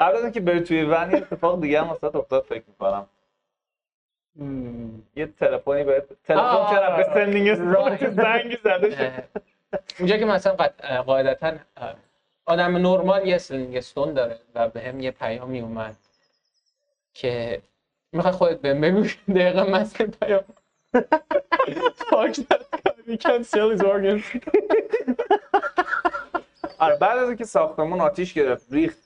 قبل 0.00 0.16
از 0.16 0.22
اینکه 0.22 0.40
بری 0.40 0.60
توی 0.60 0.82
ون 0.82 1.10
یه 1.10 1.16
اتفاق 1.16 1.60
دیگه 1.60 1.80
هم 1.80 1.88
واسه 1.88 2.16
افتاد 2.16 2.42
فکر 2.42 2.62
می‌کنم. 2.68 3.06
یه 5.16 5.26
تلفنی 5.26 5.84
به 5.84 6.04
تلفن 6.24 6.70
چرا؟ 6.70 6.96
به 6.96 7.04
سندینگ. 7.14 7.54
زنگ 8.22 8.58
زده 8.64 8.90
شد. 8.90 9.40
اونجا 9.98 10.16
که 10.16 10.24
مثلا 10.24 10.52
قد- 10.52 10.82
قاعدتا 11.06 11.52
آدم 12.46 12.76
نرمال 12.76 13.26
یه 13.26 13.38
سلینگستون 13.38 14.12
داره 14.14 14.38
و 14.54 14.68
به 14.68 14.80
هم 14.80 15.00
یه 15.00 15.10
پیامی 15.10 15.60
اومد 15.60 15.96
که 17.14 17.62
می‌خوای 18.12 18.32
خودت 18.32 18.60
بهم 18.60 18.80
بگو 18.80 19.06
دقیقا 19.34 19.64
مثل 19.64 20.06
پیام 20.06 20.44
Fuck 22.10 22.34
that 22.50 22.62
guy, 22.72 23.16
can't 23.24 23.46
sell 23.52 23.68
his 23.74 23.82
organs. 23.82 24.24
آره 26.78 26.96
بعد 26.96 27.18
از 27.18 27.28
اینکه 27.28 27.44
ساختمون 27.44 28.00
آتیش 28.00 28.34
گرفت 28.34 28.66
ریخت 28.72 28.98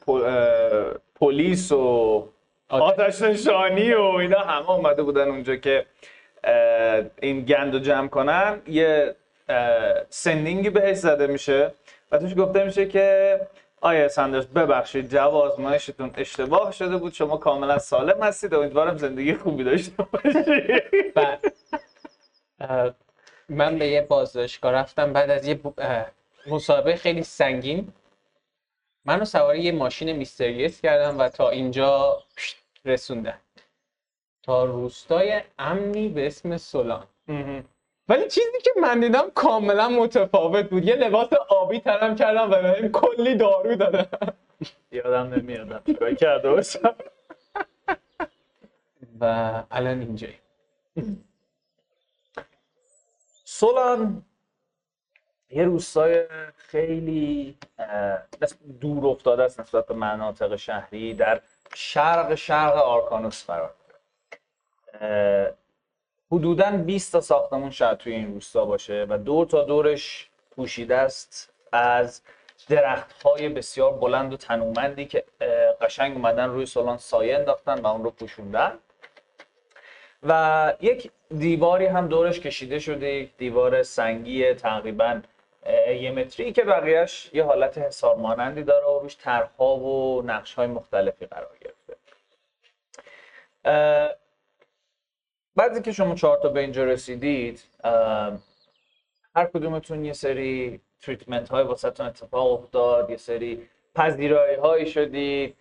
پلیس 1.14 1.72
و 1.72 2.28
آتش 2.68 3.22
نشانی 3.22 3.92
و 3.94 4.00
اینا 4.02 4.38
همه 4.38 4.70
اومده 4.70 5.02
بودن 5.02 5.28
اونجا 5.28 5.56
که 5.56 5.86
این 7.20 7.40
گند 7.44 7.72
رو 7.74 7.78
جمع 7.78 8.08
کنن 8.08 8.62
یه 8.66 9.14
سندینگی 10.10 10.70
بهش 10.70 10.96
زده 10.96 11.26
میشه 11.26 11.72
و 12.12 12.18
توش 12.18 12.34
گفته 12.38 12.64
میشه 12.64 12.88
که 12.88 13.40
آیا 13.80 14.08
سندرز 14.08 14.46
ببخشید 14.46 15.08
جواب 15.10 15.34
آزمایشتون 15.34 16.10
اشتباه 16.16 16.72
شده 16.72 16.96
بود 16.96 17.12
شما 17.12 17.36
کاملا 17.36 17.78
سالم 17.78 18.22
هستید 18.22 18.54
امیدوارم 18.54 18.96
زندگی 18.96 19.34
خوبی 19.34 19.64
داشته 19.64 20.02
باشید. 20.02 21.14
اه، 22.60 22.94
من 23.48 23.78
به 23.78 23.86
یه 23.88 24.02
بازداشتگاه 24.02 24.72
رفتم 24.72 25.12
بعد 25.12 25.30
از 25.30 25.46
یه 25.46 25.60
مصاحبه 26.46 26.96
خیلی 26.96 27.22
سنگین 27.22 27.92
منو 29.04 29.24
سوار 29.24 29.56
یه 29.56 29.72
ماشین 29.72 30.12
میستریس 30.12 30.80
کردم 30.80 31.18
و 31.18 31.28
تا 31.28 31.50
اینجا 31.50 32.22
رسوندن 32.84 33.38
تا 34.42 34.64
روستای 34.64 35.42
امنی 35.58 36.08
به 36.08 36.26
اسم 36.26 36.56
سولان. 36.56 37.06
ولی 38.08 38.28
چیزی 38.28 38.60
که 38.64 38.70
من 38.80 39.00
دیدم 39.00 39.30
کاملا 39.30 39.88
متفاوت 39.88 40.70
بود. 40.70 40.84
یه 40.84 40.94
لباس 40.94 41.32
آبی 41.32 41.80
تنم 41.80 42.16
کردم 42.16 42.50
و 42.50 42.62
بهم 42.62 42.88
کلی 42.88 43.34
دارو 43.34 43.74
دادن. 43.74 44.06
یادم 44.92 45.34
نمیادم 45.34 45.82
چیکار 45.86 46.14
کرده 46.14 46.50
باشم؟ 46.50 46.94
و 49.20 49.62
الان 49.70 50.00
اینجایی 50.00 50.38
سولان 53.44 54.22
یه 55.50 55.64
روستای 55.64 56.26
خیلی 56.56 57.58
دور 58.80 59.06
افتاده 59.06 59.42
است 59.42 59.60
نسبت 59.60 59.86
به 59.86 59.94
مناطق 59.94 60.56
شهری 60.56 61.14
در 61.14 61.40
شرق 61.74 62.34
شرق 62.34 62.76
آرکانوس 62.76 63.46
قرار 63.46 63.74
داره. 65.00 65.54
حدوداً 66.34 66.70
20 66.70 67.12
تا 67.12 67.20
ساختمون 67.20 67.70
شاید 67.70 67.98
توی 67.98 68.12
این 68.12 68.34
روستا 68.34 68.64
باشه 68.64 69.06
و 69.08 69.18
دور 69.18 69.46
تا 69.46 69.64
دورش 69.64 70.28
پوشیده 70.56 70.96
است 70.96 71.52
از 71.72 72.22
درخت 72.68 73.22
های 73.22 73.48
بسیار 73.48 73.92
بلند 73.92 74.32
و 74.32 74.36
تنومندی 74.36 75.06
که 75.06 75.24
قشنگ 75.80 76.16
اومدن 76.16 76.48
روی 76.48 76.66
سولان 76.66 76.98
سایه 76.98 77.38
انداختن 77.38 77.80
و 77.80 77.86
اون 77.86 78.04
رو 78.04 78.10
پوشوندن. 78.10 78.78
و 80.22 80.72
یک 80.80 81.10
دیواری 81.38 81.86
هم 81.86 82.08
دورش 82.08 82.40
کشیده 82.40 82.78
شده 82.78 83.06
یک 83.06 83.36
دیوار 83.36 83.82
سنگی 83.82 84.54
تقریبا 84.54 85.20
یه 86.00 86.10
متری 86.10 86.52
که 86.52 86.62
بقیهش 86.62 87.30
یه 87.32 87.44
حالت 87.44 87.78
حصار 87.78 88.16
مانندی 88.16 88.62
داره 88.62 88.86
و 88.86 88.98
روش 88.98 89.16
طرحها 89.16 89.76
و 89.76 90.22
نقش 90.22 90.54
های 90.54 90.66
مختلفی 90.66 91.26
قرار 91.26 91.56
گرفته. 91.60 91.96
بعد 95.56 95.82
که 95.82 95.92
شما 95.92 96.14
چهار 96.14 96.38
تا 96.38 96.48
به 96.48 96.60
اینجا 96.60 96.84
رسیدید 96.84 97.62
هر 99.36 99.46
کدومتون 99.54 100.04
یه 100.04 100.12
سری 100.12 100.80
تریتمنت 101.00 101.48
های 101.48 101.64
واسهتون 101.64 102.06
اتفاق 102.06 102.52
افتاد 102.52 103.10
یه 103.10 103.16
سری 103.16 103.68
پذیرایی 103.94 104.56
هایی 104.56 104.86
شدید 104.86 105.56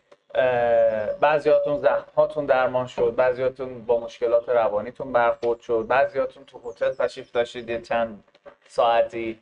بعضیاتون 1.19 1.79
زخم 1.79 2.11
هاتون 2.15 2.45
درمان 2.45 2.87
شد 2.87 3.13
بعضیاتون 3.15 3.85
با 3.85 3.99
مشکلات 3.99 4.49
روانیتون 4.49 5.13
برخورد 5.13 5.59
شد 5.59 5.85
بعضیاتون 5.89 6.43
تو 6.45 6.69
هتل 6.69 6.91
تشریف 6.91 7.31
داشتید 7.31 7.69
یه 7.69 7.81
چند 7.81 8.23
ساعتی 8.67 9.39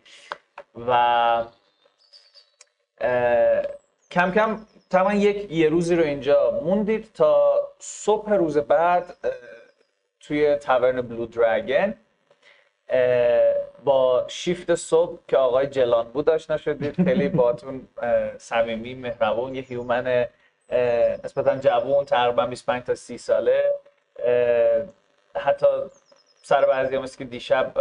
و 0.87 1.43
کم 4.11 4.31
کم 4.31 4.65
تمام 4.89 5.15
یک 5.15 5.51
یه 5.51 5.69
روزی 5.69 5.95
رو 5.95 6.03
اینجا 6.03 6.59
موندید 6.63 7.13
تا 7.13 7.53
صبح 7.79 8.33
روز 8.33 8.57
بعد 8.57 9.15
توی 10.27 10.55
تاورن 10.55 11.01
بلو 11.01 11.25
درگن 11.25 11.93
با 13.83 14.25
شیفت 14.27 14.75
صبح 14.75 15.19
که 15.27 15.37
آقای 15.37 15.67
جلان 15.67 16.07
بود 16.07 16.29
آشنا 16.29 16.57
شدید. 16.57 17.03
خیلی 17.03 17.29
باتون 17.29 17.87
صمیمی 18.37 18.93
مهربون 18.93 19.55
یه 19.55 19.61
هیومن 19.61 20.25
نسبتا 21.23 21.57
جوون 21.57 22.05
تقریبا 22.05 22.45
25 22.45 22.83
تا 22.83 22.95
30 22.95 23.17
ساله. 23.17 23.63
حتی 25.35 25.65
سر 26.43 26.65
بعضی 26.65 26.97
مثل 26.97 27.17
که 27.17 27.25
دیشب 27.25 27.73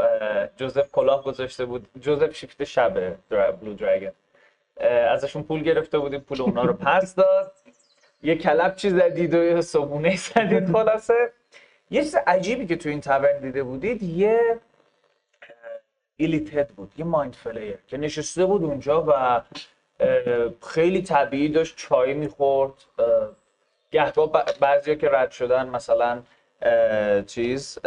جوزف 0.57 0.93
کلاه 0.93 1.25
گذاشته 1.25 1.65
بود. 1.65 1.89
جوزف 2.01 2.35
شیفت 2.35 2.65
شب. 2.65 3.17
بلو 3.31 3.75
درگن. 3.75 4.13
ازشون 5.11 5.43
پول 5.43 5.63
گرفته 5.63 5.99
بودیم 5.99 6.21
پول 6.21 6.43
اونا 6.43 6.63
رو 6.63 6.73
پس 6.73 7.15
داد. 7.15 7.53
یه 8.23 8.37
کلبچی 8.37 8.91
زدید 8.91 9.35
و 9.35 9.45
یه 9.45 9.61
صبونه 9.61 10.17
زدید 10.17 10.73
خلاصه. 10.73 11.33
یه 11.91 12.03
چیز 12.03 12.17
عجیبی 12.27 12.67
که 12.67 12.77
تو 12.77 12.89
این 12.89 13.01
تورن 13.01 13.41
دیده 13.41 13.63
بودید 13.63 14.03
یه 14.03 14.59
ایلیتد 16.17 16.69
بود 16.69 16.93
یه 16.99 17.05
مایند 17.05 17.35
فلیر 17.35 17.79
که 17.87 17.97
نشسته 17.97 18.47
بود 18.47 18.65
اونجا 18.65 19.05
و 19.09 19.41
خیلی 20.63 21.03
طبیعی 21.03 21.49
داشت 21.49 21.77
چای 21.77 22.15
می‌خورد 22.15 22.73
گهگاه 23.91 24.31
بعضی 24.61 24.97
که 24.97 25.09
رد 25.13 25.31
شدن 25.31 25.69
مثلا 25.69 26.23
اه، 26.63 27.23
چیز 27.23 27.79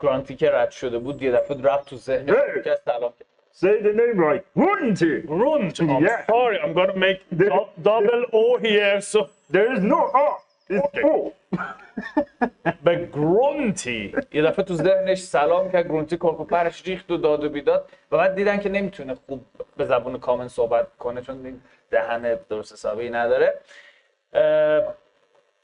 گرانتی 0.00 0.36
که 0.36 0.50
رد 0.50 0.70
شده 0.70 0.98
بود 0.98 1.22
یه 1.22 1.32
دفعه 1.32 1.62
رفت 1.62 1.88
تو 1.88 1.96
ذهن 1.96 2.26
که 2.64 2.78
سلام 2.84 3.12
کرد. 3.18 3.28
Say 3.60 3.82
the 3.82 3.92
name 4.02 4.16
right. 4.28 4.44
Runti. 4.64 5.14
Runt, 5.42 5.76
I'm 5.80 6.04
Yeah. 6.04 6.26
sorry, 6.32 6.56
I'm 6.64 6.72
gonna 6.78 6.98
make 7.06 7.20
dou- 7.42 7.68
double 7.90 8.22
O 8.40 8.44
here, 8.66 9.00
so 9.12 9.18
There 9.54 9.68
is 9.76 9.80
no 9.94 10.00
R. 10.30 10.36
به 12.84 13.08
گرونتی. 13.12 14.14
یه 14.32 14.42
دفعه 14.42 14.64
تو 14.64 14.74
ذهنش 14.74 15.18
سلام 15.18 15.72
کرد 15.72 15.86
گرونتی 15.86 16.16
کرک 16.16 16.40
و 16.40 16.44
پرش 16.44 16.86
ریخت 16.86 17.10
و 17.10 17.16
داد 17.16 17.44
و 17.44 17.48
بیداد. 17.48 17.90
و 18.12 18.16
بعد 18.16 18.34
دیدن 18.34 18.58
که 18.58 18.68
نمی‌تونه 18.68 19.14
خوب 19.26 19.44
به 19.76 19.84
زبون 19.84 20.18
کامن 20.18 20.48
صحبت 20.48 20.86
کنه 20.98 21.22
چون 21.22 21.60
دهن 21.90 22.38
درست 22.48 22.72
حسابی 22.72 23.10
نداره. 23.10 23.58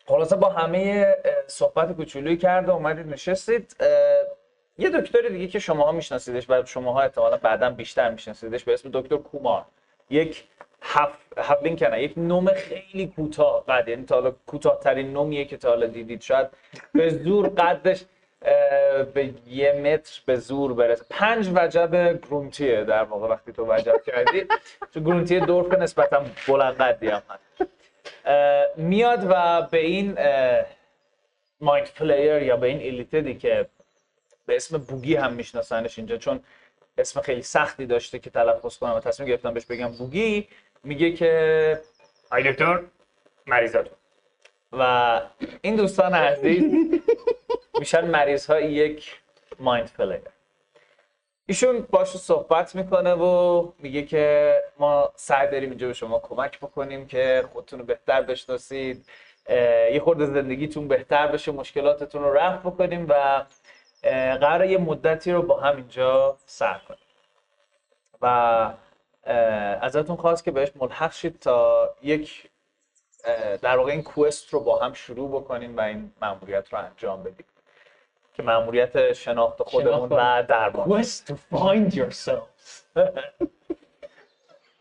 خلاصه 0.07 0.37
با 0.37 0.49
همه 0.49 1.15
صحبت 1.47 1.93
کوچولویی 1.93 2.37
کرد 2.37 2.69
و 2.69 2.73
اومدید 2.73 3.07
نشستید. 3.07 3.77
یه 4.79 4.91
دکتر 4.91 5.29
دیگه 5.29 5.47
که 5.47 5.59
شماها 5.59 5.93
میشناسیدش 5.93 6.51
و 6.51 6.65
شماها 6.65 7.03
احتمالا 7.03 7.37
بعدا 7.37 7.71
بیشتر 7.71 8.11
میشناسیدش 8.11 8.65
به 8.65 8.73
اسم 8.73 8.91
دکتر 8.93 9.17
کومار. 9.17 9.65
یک 10.11 10.45
هف 10.87 11.17
هفلین 11.39 11.77
کنه 11.77 12.03
یک 12.03 12.13
نوم 12.17 12.47
خیلی 12.47 13.07
کوتاه 13.17 13.65
قد 13.67 13.89
یعنی 13.89 14.05
تا 14.05 14.15
حالا 14.15 14.35
کوتاهترین 14.47 15.13
نومیه 15.13 15.45
که 15.45 15.57
تا 15.57 15.69
حالا 15.69 15.87
دیدید 15.87 16.23
شاید 16.23 16.47
به 16.93 17.09
زور 17.09 17.49
قدش 17.49 18.05
به 19.15 19.35
یه 19.47 19.73
متر 19.73 20.21
به 20.27 20.37
زور 20.37 20.75
برسه. 20.75 21.05
پنج 21.11 21.51
وجب 21.55 22.21
گرونتیه 22.23 22.85
در 22.85 23.05
واقع 23.05 23.29
وقتی 23.29 23.53
تو 23.53 23.67
وجب 23.73 24.03
کردی. 24.07 24.47
چون 24.95 25.05
گرونتی 25.05 25.41
دورف 25.41 25.73
نسبتا 25.73 26.25
بلند 26.49 26.75
قدی 26.75 27.09
هم 27.09 27.23
میاد 28.77 29.27
و 29.31 29.63
به 29.71 29.79
این 29.79 30.19
مایند 31.61 31.87
فلیر 31.87 32.43
یا 32.43 32.57
به 32.57 32.67
این 32.67 32.79
ایلیتدی 32.79 33.35
که 33.35 33.67
به 34.47 34.57
اسم 34.57 34.79
بوگی 34.79 35.15
هم 35.17 35.33
میشناسنش 35.33 35.99
اینجا 35.99 36.17
چون 36.17 36.41
اسم 36.99 37.21
خیلی 37.21 37.43
سختی 37.43 37.87
داشته 37.87 38.19
که 38.19 38.31
تلفظ 38.31 38.79
کنم 38.79 38.95
و 38.95 39.01
تصمیم 39.01 39.29
گرفتم 39.29 39.55
بهش 39.55 39.67
بگم 39.67 39.89
بوگی. 39.89 40.49
میگه 40.85 41.13
که 41.13 41.81
ای 42.33 42.53
دکتر 42.53 42.81
مریضاتون. 43.47 43.97
و 44.73 45.21
این 45.63 45.77
دوستان 45.77 46.15
عزیز 46.15 46.63
میشن 47.79 48.05
مریض 48.05 48.47
های 48.47 48.73
یک 48.73 49.21
مایند 49.59 49.87
فلیر 49.87 50.21
ایشون 51.47 51.87
باش 51.91 52.09
صحبت 52.09 52.75
می‌کنه 52.75 53.13
و 53.15 53.69
میگه 53.79 54.03
که 54.03 54.55
ما 54.79 55.13
سعی 55.17 55.51
داریم 55.51 55.71
اینجا 55.71 55.87
به 55.87 55.93
شما 55.93 56.19
کمک 56.19 56.59
بکنیم 56.59 57.07
که 57.07 57.45
خودتون 57.53 57.79
رو 57.79 57.85
بهتر 57.85 58.23
بشناسید 58.23 59.07
یه 59.93 60.01
خورده 60.05 60.27
زندگیتون 60.27 60.89
بهتر 60.89 61.27
بشه 61.27 61.53
مشکلاتتون 61.53 62.23
رو 62.23 62.33
رفع 62.33 62.57
بکنیم 62.57 63.07
و 63.09 63.45
اه، 64.05 64.39
قراره 64.39 64.71
یه 64.71 64.79
مدتی 64.79 65.33
رو 65.33 65.43
با 65.43 65.61
هم 65.61 65.77
اینجا 65.77 66.37
سر 66.47 66.81
کنیم. 66.89 66.99
و 68.23 68.73
ازتون 69.27 70.17
خواست 70.17 70.45
که 70.45 70.51
بهش 70.51 70.73
ملحق 70.77 71.13
شید 71.13 71.39
تا 71.39 71.91
یک 72.03 72.51
در 73.63 73.77
واقع 73.77 73.93
این 73.93 74.03
کوست 74.03 74.55
رو 74.55 74.61
با 74.61 74.79
هم 74.79 74.93
شروع 74.93 75.31
بکنیم 75.41 75.77
و 75.77 75.81
این 75.81 76.13
مأموریت 76.23 76.73
رو 76.73 76.79
انجام 76.79 77.23
بدیم 77.23 77.47
که 78.35 78.43
مأموریت 78.43 79.13
شناخت 79.13 79.63
خودمون 79.63 80.09
و 80.09 80.43
درمان 80.43 81.03
Quest 81.03 81.29
to 81.29 81.35
find 81.55 81.95
yourself. 81.95 82.49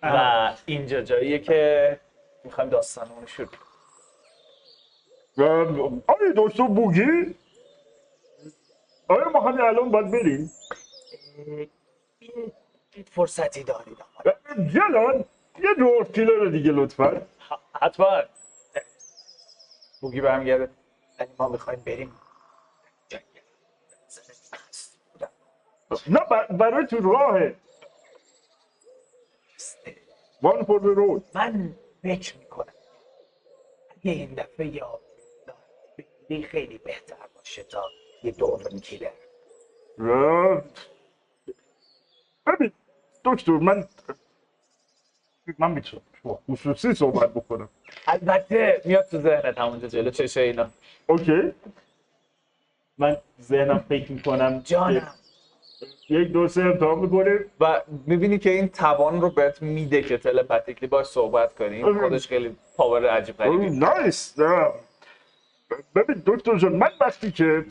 و 0.04 0.54
اینجا 0.66 1.02
جاییه 1.02 1.40
که 1.40 2.00
می‌خوایم 2.44 2.70
داستانمون 2.70 3.22
رو 3.22 3.28
شروع 3.28 3.48
کنیم 3.48 3.64
آیا 6.08 6.34
دکتر 6.38 6.68
بوگی؟ 6.68 7.36
آیا 9.08 9.30
ما 9.30 9.42
همین 9.42 9.62
الان 9.62 9.92
باید 9.92 10.12
بریم؟ 10.12 10.52
فرصتی 13.02 13.64
دارید. 13.64 13.98
جلال 14.74 15.26
یه 15.64 15.74
دورف 15.80 16.12
کیلر 16.12 16.46
دیگه 16.46 16.72
لطفا. 16.72 17.28
حتما. 17.82 18.24
بوگی 20.02 20.22
برمیگرده. 20.22 20.70
ولی 21.20 21.30
ما 21.40 21.48
می‌خوایم 21.48 21.80
بریم. 21.80 22.20
نه 26.08 26.20
برای 26.50 26.88
تو 26.88 27.12
راهه. 27.12 27.56
One 30.44 30.64
for 30.66 30.80
the 30.80 30.94
road 31.00 31.22
من 31.34 31.76
فکر 32.04 32.38
می‌کنم 32.38 32.74
اگه 33.90 34.12
این 34.12 34.34
دفعه 34.34 34.68
یا 34.68 35.00
بگیری 35.98 36.44
خیلی 36.44 36.78
بهتر 36.78 37.28
باشه 37.36 37.64
تا 37.64 37.84
یه 38.24 38.32
دورفن 38.32 38.80
کیلر 38.80 39.12
اه، 40.00 40.64
ببین 43.26 43.36
دکتر 43.36 43.52
من 43.52 43.86
من 45.58 45.72
می‌تونم. 45.72 46.04
با 46.24 46.40
خصوصی 46.52 46.94
صحبت 46.94 47.34
بکنم. 47.34 47.70
البته 48.08 48.82
میاد 48.86 49.06
تو 49.06 49.22
ذهنت 49.22 49.58
همونجا 49.58 49.88
جلو 49.88 50.10
چشه 50.10 50.42
اینا. 50.42 50.70
اوکی. 51.08 51.54
من 52.98 53.18
ذهنم 53.42 53.86
فکر 53.90 54.12
می‌کنم 54.12 54.62
جانم. 54.66 55.14
یک 56.10 56.28
دو 56.28 56.48
سه 56.48 56.62
امتحان 56.62 57.00
می‌کنیم. 57.00 57.40
و 57.60 57.82
می‌بینی 58.08 58.40
که 58.40 58.50
این 58.50 58.68
توان 58.70 59.22
رو 59.22 59.30
بهت 59.30 59.62
میده 59.62 60.02
که 60.02 60.18
تلپاتیکلی 60.18 60.88
باش 60.88 61.06
صحبت 61.06 61.56
کنی. 61.56 61.84
خودش 61.84 62.28
خیلی 62.28 62.56
پاور 62.78 63.10
عجیب 63.10 63.38
غریبی 63.38 63.70
نایس 63.70 64.36
ببین 65.96 66.24
دکتر 66.26 66.58
جان 66.58 66.76
من 66.76 66.90
وقتی 67.02 67.32
که 67.32 67.66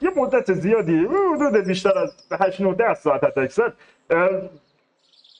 یه 0.00 0.10
مدت 0.16 0.52
زیادی 0.52 0.98
حدود 0.98 1.66
بیشتر 1.66 1.98
از 1.98 2.14
8 2.40 2.60
9 2.60 2.74
10 2.74 2.94
ساعت 2.94 3.24
حتی 3.24 3.40
اکثر 3.40 3.72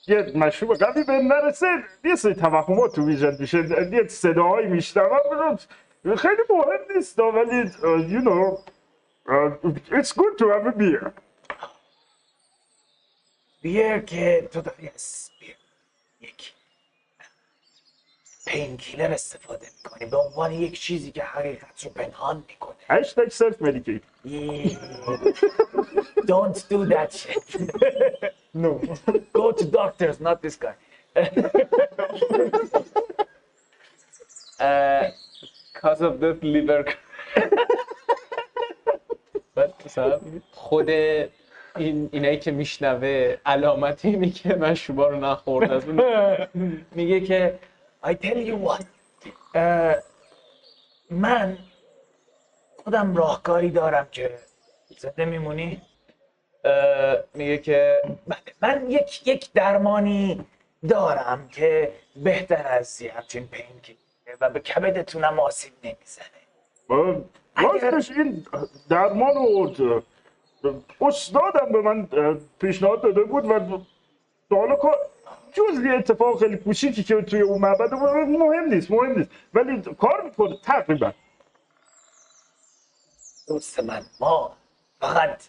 یه 0.07 0.31
مشروب 0.35 0.75
قوی 0.75 1.03
به 1.03 1.13
نرسه. 1.13 1.67
یه 2.03 2.15
سری 2.15 2.33
توهمات 2.35 2.95
تو 2.95 3.01
ایجاد 3.01 3.39
میشه. 3.39 3.57
یه 3.91 4.07
صداهایی 4.07 4.67
میشنوم. 4.67 5.59
خیلی 6.17 6.41
مهم 6.49 6.95
نیست 6.95 7.19
ولی 7.19 7.69
uh, 7.69 8.11
you 8.11 8.21
know 8.27 8.59
uh, 9.29 9.97
it's 9.99 10.11
good 10.11 10.37
to 10.37 10.45
have 10.49 10.67
a 10.67 10.77
beer. 10.79 11.11
بیر 13.61 13.99
که 13.99 14.49
تو 14.51 14.61
داری 14.61 14.89
از 14.95 15.29
بیر 15.39 15.55
یک. 16.21 16.53
پین 18.45 18.77
کیلر 18.77 19.11
استفاده 19.13 19.67
می‌کنی. 19.83 20.09
به 20.09 20.17
عنوان 20.17 20.51
یک 20.51 20.79
چیزی 20.79 21.11
که 21.11 21.23
حقیقت 21.23 21.83
رو 21.85 21.91
پنهان 21.91 22.43
می‌کنه. 22.47 22.75
Hashtag 22.89 23.29
self 23.31 23.55
medicate 23.61 24.01
Don't 26.25 26.69
do 26.69 26.85
that 26.85 27.11
shit. 27.13 27.47
No. 28.53 28.81
Go 29.33 29.51
to 29.51 29.65
doctors, 29.65 30.19
not 30.19 30.41
this 30.41 30.55
guy. 30.55 30.75
uh, 34.59 35.09
cause 35.73 36.01
of 36.01 36.19
the 36.19 36.37
liver. 36.41 36.85
مثلا 39.85 40.19
خود 40.51 40.89
این 40.89 42.09
اینایی 42.11 42.39
که 42.39 42.51
میشنوه 42.51 43.37
علامت 43.45 44.05
اینی 44.05 44.31
که 44.31 44.49
مشروبا 44.55 45.07
رو 45.07 45.19
نخورد 45.19 45.71
از 45.71 45.85
اون 45.89 46.85
میگه 46.91 47.21
که 47.21 47.59
I 48.03 48.09
tell 48.09 48.37
you 48.47 48.67
what 48.67 48.85
اه، 49.55 49.95
من 51.09 51.57
خودم 52.83 53.15
راهکاری 53.15 53.69
دارم 53.69 54.07
که 54.11 54.39
زنده 54.97 55.25
میمونی 55.25 55.81
میگه 57.33 57.57
که 57.57 58.01
من 58.61 58.91
یک 58.91 59.27
یک 59.27 59.53
درمانی 59.53 60.45
دارم 60.89 61.47
که 61.47 61.93
بهتر 62.15 62.67
از 62.67 63.01
یه 63.01 63.13
همچین 63.13 63.47
پینکی 63.47 63.97
و 64.41 64.49
به 64.49 64.59
کبدتونم 64.59 65.39
آسیب 65.39 65.73
نمی‌زنه. 65.83 66.41
راستش 67.55 68.11
این 68.11 68.45
درمان 68.89 69.35
رو 69.35 70.01
استادم 71.01 71.71
به 71.71 71.81
من 71.81 72.07
پیشنهاد 72.59 73.01
داده 73.01 73.23
بود 73.23 73.45
و 73.45 73.85
حالا 74.55 74.77
جز 75.53 75.85
یه 75.85 75.93
اتفاق 75.93 76.39
خیلی 76.39 76.57
کوچیکی 76.57 77.03
که 77.03 77.21
توی 77.21 77.41
اون 77.41 77.61
معبد 77.61 77.93
مهم 77.93 78.65
نیست 78.73 78.91
مهم 78.91 79.17
نیست. 79.17 79.29
ولی 79.53 79.81
کار 79.81 80.21
می‌کنه 80.21 80.57
تقریبا. 80.63 81.13
دوست 83.47 83.79
من 83.79 84.05
ما 84.19 84.57
فقط 84.99 85.43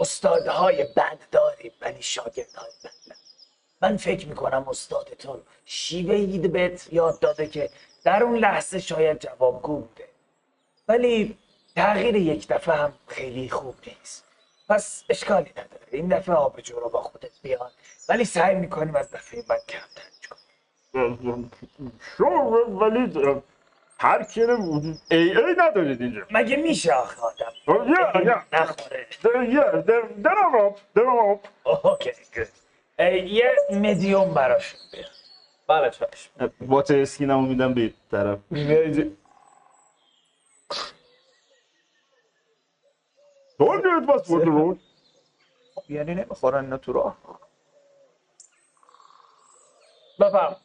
استادهای 0.00 0.84
بد 0.84 1.18
داریم 1.32 1.72
ولی 1.80 2.02
شاگردهای 2.02 2.70
بد. 2.84 3.16
من 3.82 3.96
فکر 3.96 4.28
می‌کنم 4.28 4.68
استادتون 4.68 5.42
شیوه 5.64 6.14
اید 6.14 6.52
بهت 6.52 6.92
یاد 6.92 7.18
داده 7.18 7.46
که 7.46 7.70
در 8.04 8.22
اون 8.22 8.38
لحظه 8.38 8.78
شاید 8.78 9.18
جوابگو 9.18 9.80
بوده 9.80 10.08
ولی 10.88 11.38
تغییر 11.76 12.16
یک 12.16 12.48
دفعه 12.48 12.74
هم 12.74 12.92
خیلی 13.06 13.50
خوب 13.50 13.74
نیست. 13.86 14.24
پس 14.68 15.04
اشکالی 15.08 15.50
نداره. 15.50 15.82
این 15.90 16.08
دفعه 16.08 16.34
رو 16.34 16.88
با 16.88 17.02
خودت 17.02 17.42
بیان 17.42 17.70
ولی 18.08 18.24
سعی 18.24 18.54
می‌کنیم 18.54 18.96
از 18.96 19.10
دفعه 19.10 19.42
بعد 19.42 19.66
کمترش 19.66 20.28
کنیم. 20.28 21.50
ولی 22.80 23.12
هر 24.00 24.24
کیه 24.24 24.46
ای 25.10 25.36
ای 25.38 25.54
ندارید 25.58 26.02
اینجا 26.02 26.26
مگه 26.30 26.56
میشه 26.56 26.92
آخه 26.94 27.20
آدم؟ 27.20 27.52
یا 27.66 28.22
یا 28.24 28.44
نخوره. 28.52 29.06
یا 29.48 29.70
درم 30.22 30.54
اپ 30.54 30.78
درم 30.94 31.18
اپ 31.18 31.46
اوکی 31.84 32.12
گود 32.34 32.48
یه 33.26 33.56
مدیوم 33.72 34.34
براشون 34.34 34.80
بیار. 34.92 35.10
بله 35.68 35.90
چشم 35.90 36.52
واتر 36.60 36.98
اسکینمو 37.00 37.46
میدم 37.46 37.74
به 37.74 37.94
طرف. 38.10 38.38
Told 43.60 43.82
you 43.84 43.92
it 44.00 44.06
was 44.08 44.22
for 44.28 44.40
the 44.44 44.50
road. 44.50 44.78
یعنی 45.88 46.14
نمی‌خورن 46.14 46.64
اینا 46.64 46.76
تو 46.78 46.92
راه. 46.92 47.16
بفهم 50.20 50.56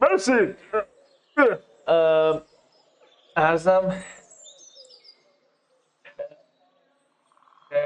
مرسی. 0.00 0.54
ارزم. 3.36 4.04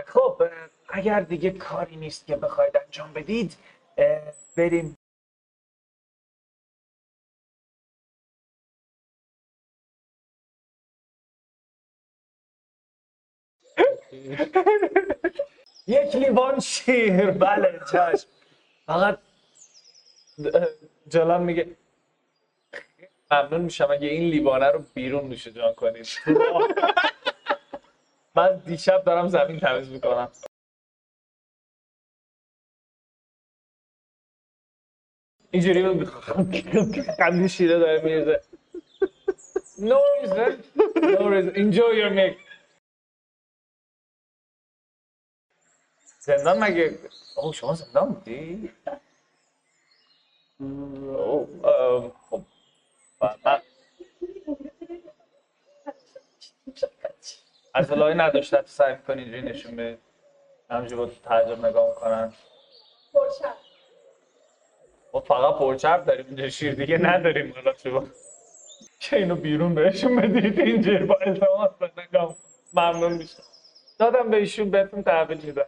خب 0.06 0.42
اگر 0.88 1.20
دیگه 1.20 1.50
کاری 1.50 1.96
نیست 1.96 2.26
که 2.26 2.36
بخواید 2.36 2.76
انجام 2.76 3.12
بدید 3.12 3.56
بریم. 4.56 4.96
یک 15.86 16.16
لیوان 16.16 16.60
شیر. 16.60 17.30
بله 17.30 17.80
چشم. 17.92 18.28
فقط 18.86 19.18
جلال 21.08 21.42
میگه. 21.42 21.76
ممنون 23.32 23.60
میشم 23.62 23.88
اگه 23.90 24.08
این 24.08 24.30
لیوانه 24.30 24.66
رو 24.70 24.84
بیرون 24.94 25.28
نوش 25.28 25.48
جان 25.48 25.74
کنید 25.74 26.08
من 28.36 28.58
دیشب 28.66 29.04
دارم 29.04 29.28
زمین 29.28 29.60
تمیز 29.60 29.90
می‌کنم 29.90 30.32
اینجوری 35.50 36.04
قندی 37.18 37.48
شیره 37.48 37.78
داره 37.78 38.02
میرزه 38.04 38.42
No 39.78 40.00
reason. 40.22 40.62
No 41.18 41.28
reason. 41.28 41.54
Enjoy 41.56 41.92
your 41.92 42.10
milk. 42.10 42.38
زندان 46.20 46.58
مگه 46.64 46.98
اوه 47.36 47.54
شما 47.54 47.74
زندان 47.74 48.12
بودی؟ 48.12 48.70
خب 52.30 52.42
من 52.42 52.57
از 57.74 57.92
لای 57.92 58.14
نداشته 58.14 58.62
سعی 58.66 58.94
می‌کنی 58.94 59.22
اینجوری 59.22 59.42
نشون 59.42 59.76
به 59.76 59.98
همینجور 60.70 61.06
با 61.06 61.12
تعجب 61.24 61.66
نگاه 61.66 61.88
می‌کنن 61.88 62.32
ما 65.12 65.20
فقط 65.20 65.58
پرچرب 65.58 66.04
داریم 66.04 66.26
اینجا 66.26 66.48
شیر 66.48 66.74
دیگه 66.74 66.98
نداریم 66.98 67.52
حالا 67.54 67.72
تو 67.72 68.08
که 69.00 69.16
اینو 69.16 69.36
بیرون 69.36 69.74
بهشون 69.74 70.16
بدید 70.16 70.60
اینجوری 70.60 71.04
با 71.04 71.18
التماس 71.20 71.70
نگاه 71.98 72.36
ممنون 72.74 73.12
میشم. 73.12 73.42
دادم 73.98 74.30
به 74.30 74.36
ایشون 74.36 74.70
بهتون 74.70 75.02
تحویل 75.02 75.40
میدم. 75.40 75.66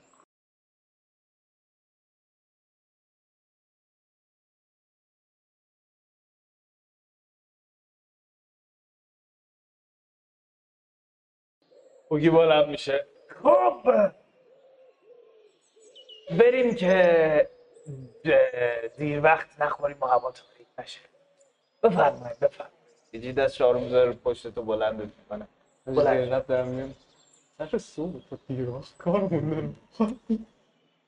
بوگی 12.10 12.30
بلند 12.30 12.68
میشه. 12.68 13.06
خب. 13.42 14.10
بریم 16.30 16.74
که 16.74 17.48
دیر 18.96 19.22
وقت 19.22 19.60
نخوریم 19.60 19.96
و 20.00 20.06
هوا 20.06 20.30
تاریک 20.32 20.66
نشه. 20.78 21.00
بفرمایید 21.82 22.38
بفرمایید. 22.40 23.24
یه 23.24 23.32
دست 23.32 23.54
شارو 23.54 23.80
می‌ذاره 23.80 24.12
پشت 24.12 24.54
تو 24.54 24.62
بلندت 24.62 25.08
می‌کنه. 25.18 25.46
بلند 25.86 26.46
دارم 26.46 26.68
میگم. 26.68 26.94
سر 27.58 27.78
صبح 27.78 28.20
تو 28.30 28.38
دیراز 28.48 28.96
کارمون 28.98 29.76
دارم 29.98 30.20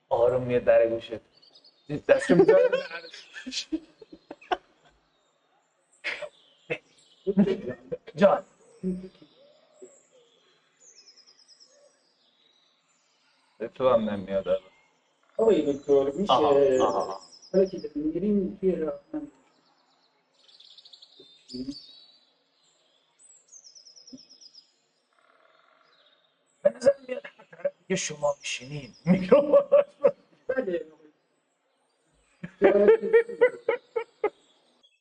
آروم 0.09 0.43
میاد 0.43 0.65
در 0.65 0.89
گوشت 0.89 1.13
دستشو 2.09 2.35
می‌ذاره 2.35 2.71
جان. 8.17 8.45
تو 13.69 13.89
هم 13.89 14.11
نمیاد. 14.11 14.47
آقای 15.37 15.73
دکتر 15.73 16.11
میشه. 16.11 16.33
حالا 16.33 17.65
که 17.71 17.91
میریم 17.95 18.59
توی 18.61 18.75
من 18.75 18.93
به 26.63 26.71
نظر 26.71 26.91
میاد 27.09 27.23
هر 27.25 27.45
طرف 27.51 27.73
که 27.89 27.97
شما 27.97 28.35
میشینین 28.41 28.95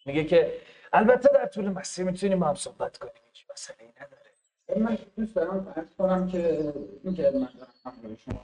میگه 0.06 0.24
که 0.24 0.62
البته 0.94 1.30
در 1.34 1.46
طول 1.46 1.70
مسیر 1.70 2.06
می‌تونیم 2.06 2.44
هم 2.44 2.56
صحبت 2.56 2.98
کنیم 2.98 3.14
هیچ 3.34 3.46
مسئله 3.52 3.78
ای 3.80 3.88
نداره 3.88 4.31
من 4.80 4.98
دوست 5.18 5.36
دارم 5.36 5.74
عرض 5.76 5.96
کنم 5.96 6.28
که 6.28 6.74
این 7.04 7.14
که 7.14 7.32
من 7.34 7.50
دارم 7.60 8.16
شما 8.16 8.42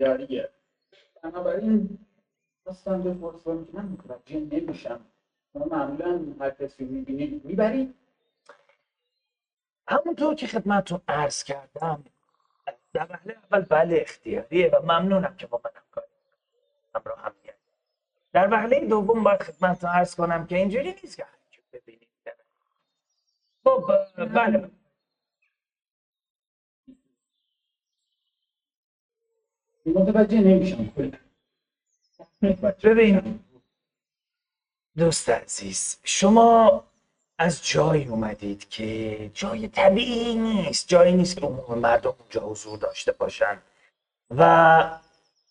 جاریه 0.00 0.48
بنابراین 1.22 1.98
خواستم 2.64 3.02
بپرسم 3.02 3.64
که 3.64 3.70
من 3.72 3.84
متوجه 3.84 4.40
نمیشم. 4.40 5.00
شما 5.52 5.64
معمولا 5.64 6.20
هر 6.40 6.50
کسی 6.50 6.84
می‌بینید 6.84 7.44
می‌برید 7.44 7.94
همونطور 9.88 10.34
که 10.34 10.46
خدمتتون 10.46 11.00
عرض 11.08 11.44
کردم 11.44 12.04
در 12.92 13.06
وهله 13.10 13.36
اول 13.50 13.60
بله 13.60 13.98
اختیاریه 14.00 14.70
و 14.70 14.82
ممنونم 14.82 15.36
که 15.36 15.46
با 15.46 15.60
من 15.64 15.70
همکاری 15.74 16.06
همراه 16.94 17.18
هم. 17.20 17.32
در 18.32 18.48
وهله 18.52 18.86
دوم 18.86 19.22
باید 19.22 19.42
خدمتتون 19.42 19.90
عرض 19.90 20.14
کنم 20.14 20.46
که 20.46 20.56
اینجوری 20.56 20.94
نیست 21.02 21.16
که 21.16 21.24
ببینید. 21.72 22.08
خب 23.64 23.92
بله. 24.34 24.70
متوجه 29.86 30.38
نمیشم. 30.38 30.92
ببین. 32.82 33.40
دوست 34.96 35.28
عزیز 35.28 35.98
شما 36.04 36.84
از 37.38 37.66
جایی 37.66 38.04
اومدید 38.04 38.68
که 38.68 39.30
جای 39.34 39.68
طبیعی 39.68 40.34
نیست. 40.34 40.88
جایی 40.88 41.12
نیست 41.14 41.36
که 41.36 41.46
عموم 41.46 41.78
مردم 41.78 42.14
اونجا 42.20 42.40
حضور 42.40 42.78
داشته 42.78 43.12
باشن. 43.12 43.58
و 44.30 44.98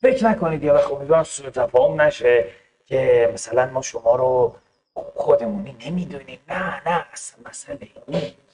فکر 0.02 0.26
نکنید 0.26 0.64
یا 0.64 0.74
وقت 0.74 0.92
امیدوارم 0.92 1.24
سوء 1.24 1.50
تفاهم 1.50 2.02
نشه 2.02 2.46
که 2.86 3.32
مثلا 3.34 3.66
ما 3.66 3.82
شما 3.82 4.16
رو 4.16 4.56
خودمونی 4.94 5.76
نمی‌دونیم. 5.86 6.40
نه 6.48 6.90
نه 6.90 7.06
اصلا 7.14 7.50
مسئله 7.50 7.90
نیست 8.08 8.45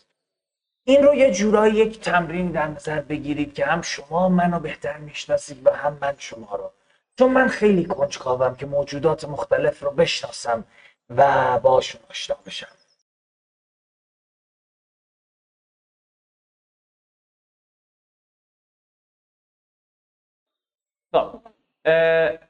این 0.83 1.03
رو 1.03 1.15
یه 1.15 1.31
جورایی 1.31 1.73
یک 1.75 1.99
تمرین 2.01 2.51
در 2.51 2.67
نظر 2.67 3.01
بگیرید 3.01 3.53
که 3.53 3.65
هم 3.65 3.81
شما 3.81 4.29
منو 4.29 4.59
بهتر 4.59 4.97
می‌شناسید 4.97 5.67
و 5.67 5.69
هم 5.71 5.97
من 6.01 6.15
شما 6.17 6.55
رو. 6.55 6.71
چون 7.19 7.31
من 7.31 7.47
خیلی 7.47 7.85
کنجکاوم 7.85 8.55
که 8.55 8.65
موجودات 8.65 9.25
مختلف 9.25 9.83
رو 9.83 9.91
بشناسم 9.91 10.65
و 11.09 11.59
باشون 11.59 12.01
آشنا 12.09 12.35
بشم. 12.45 12.67
خب 21.13 21.41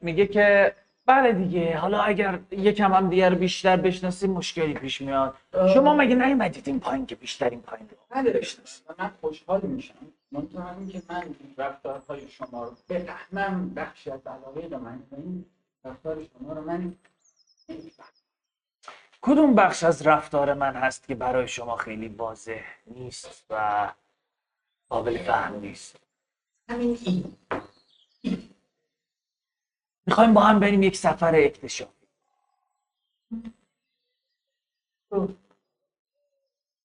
میگه 0.01 0.27
که 0.27 0.75
بله 1.11 1.31
دیگه. 1.31 1.77
حالا 1.77 2.01
اگر 2.01 2.39
یکم 2.51 2.93
هم 2.93 3.09
دیگر 3.09 3.33
بیشتر 3.33 3.77
بشناسیم 3.77 4.31
مشکلی 4.31 4.73
پیش 4.73 5.01
میاد. 5.01 5.35
شما 5.73 5.95
مگه 5.95 6.15
نیومدید 6.15 6.67
این 6.67 6.79
پایین 6.79 7.05
که 7.05 7.15
بیشتر 7.15 7.49
این 7.49 7.61
پایین 7.61 7.89
رو؟ 7.89 7.97
بله 8.09 8.41
من 8.99 9.11
خوشحال 9.21 9.61
میشم. 9.61 9.93
منتها 10.31 10.71
اینکه 10.71 11.01
من 11.09 11.21
این 11.21 11.35
رفتارهای 11.57 12.27
شما 12.27 12.65
رو 12.65 12.71
بفهمم 12.89 13.73
بخشی 13.73 14.11
از 14.11 14.27
علاقه 14.27 14.67
به 14.67 14.77
من 14.77 14.99
این 15.11 15.45
رفتار 15.85 16.17
شما 16.23 16.53
رو 16.53 16.61
من 16.61 16.93
کدوم 19.21 19.55
بخش 19.55 19.83
از 19.83 20.07
رفتار 20.07 20.53
من 20.53 20.75
هست 20.75 21.07
که 21.07 21.15
برای 21.15 21.47
شما 21.47 21.75
خیلی 21.75 22.07
واضح 22.07 22.61
نیست 22.87 23.45
و 23.49 23.91
قابل 24.89 25.17
فهم 25.17 25.59
نیست؟ 25.59 25.99
همین 26.69 26.97
این. 27.05 27.33
می‌خوایم 30.11 30.33
با 30.33 30.41
هم 30.41 30.59
بریم 30.59 30.83
یک 30.83 30.97
سفر 30.97 31.35
اکتشافی 31.35 31.91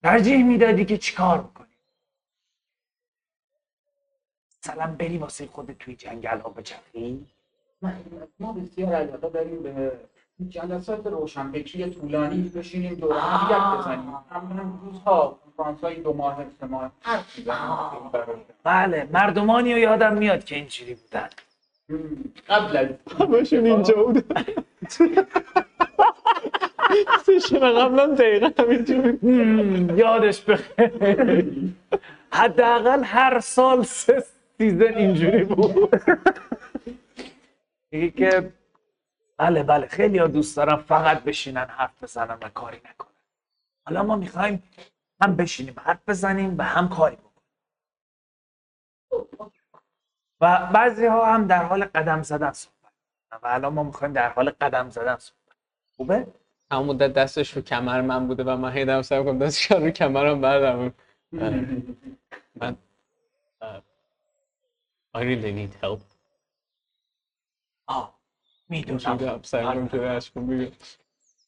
ترجیح 0.02 0.44
می‌دادی 0.44 0.84
که 0.84 0.98
چیکار 0.98 1.38
بکنی 1.38 1.76
مثلا 4.58 4.94
بری 4.98 5.18
واسه 5.18 5.46
خودت 5.46 5.78
توی 5.78 5.96
جنگل 5.96 6.40
ها 6.40 6.48
بچرخی 6.48 7.26
ما 8.40 8.52
بسیار 8.52 8.94
علاقه 8.94 9.28
داریم 9.28 9.62
به 9.62 10.00
جلسات 10.48 11.06
روشنفکری 11.06 11.90
طولانی 11.90 12.42
بشینیم 12.48 12.94
دور 12.94 13.18
هم 13.18 13.50
یک 13.50 13.80
بزنیم. 13.80 14.10
هم 14.30 14.46
هم 14.46 14.80
روزها 14.84 15.38
کنفرانس 15.44 15.80
های 15.80 16.02
دو 16.02 16.12
ماه 16.12 16.46
سه 16.60 16.66
ماه. 16.66 16.92
برای 18.12 18.36
بله 18.64 19.08
مردمانی 19.12 19.72
رو 19.72 19.78
یادم 19.78 20.16
میاد 20.16 20.44
که 20.44 20.54
اینجوری 20.56 20.94
بودن. 20.94 21.28
قبل 22.48 22.76
از 22.76 22.88
همشون 23.20 23.66
اینجا 23.66 24.02
بودن. 24.02 24.44
سشن 27.22 27.58
قبلا 27.58 28.06
دقیقا 28.06 28.50
یادش 29.94 30.40
بخیر. 30.40 31.74
حداقل 32.32 33.04
هر 33.04 33.40
سال 33.40 33.82
سه 33.82 34.24
سیزن 34.58 34.94
اینجوری 34.94 35.44
بود. 35.44 35.94
میگه 37.92 38.10
که 38.10 38.52
بله 39.38 39.62
بله 39.62 39.86
خیلی 39.86 40.18
ها 40.18 40.26
دوست 40.26 40.56
دارم 40.56 40.76
فقط 40.76 41.24
بشینن 41.24 41.64
حرف 41.64 42.02
بزنن 42.02 42.38
و 42.42 42.48
کاری 42.48 42.76
نکنن. 42.76 43.12
حالا 43.86 44.02
ما 44.02 44.16
می‌خوایم 44.16 44.62
هم 45.22 45.36
بشینیم 45.36 45.74
حرف 45.78 46.08
بزنیم 46.08 46.58
و 46.58 46.62
هم 46.62 46.88
کاری 46.88 47.16
بکنیم. 49.10 49.55
و 50.40 50.70
بعضی 50.74 51.06
ها 51.06 51.34
هم 51.34 51.46
در 51.46 51.64
حال 51.64 51.84
قدم 51.84 52.22
زدن 52.22 52.52
صحبت. 52.52 52.92
و 53.32 53.38
الان 53.42 53.72
ما 53.72 53.82
می‌خوایم 53.82 54.12
در 54.12 54.28
حال 54.28 54.50
قدم 54.50 54.90
زدن 54.90 55.16
صحبت 55.16 55.56
خوبه؟ 55.96 56.26
همون 56.70 56.86
مدت 56.86 57.12
دستش 57.12 57.56
رو 57.56 57.62
کمر 57.62 58.00
من 58.00 58.26
بوده 58.26 58.44
و 58.44 58.56
من 58.56 58.72
هی 58.72 58.84
دارم 58.84 59.02
سعی 59.02 59.24
کنم 59.24 59.38
دستش 59.38 59.70
رو 59.72 59.90
کمرم 59.90 60.40
بردارم 60.40 60.94
من 62.54 62.76
I 65.14 65.18
really 65.18 65.52
need 65.58 65.84
help. 65.84 66.00
آه 67.86 68.18
می‌دونم. 68.68 69.16
بگم 69.16 70.20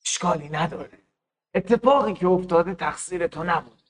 اشکالی 0.05 0.49
نداره. 0.49 0.99
اتفاقی 1.55 2.15
که 2.15 2.27
افتاده 2.27 2.75
تقصیر 2.75 3.27
تو 3.27 3.45
نبود. 3.45 3.83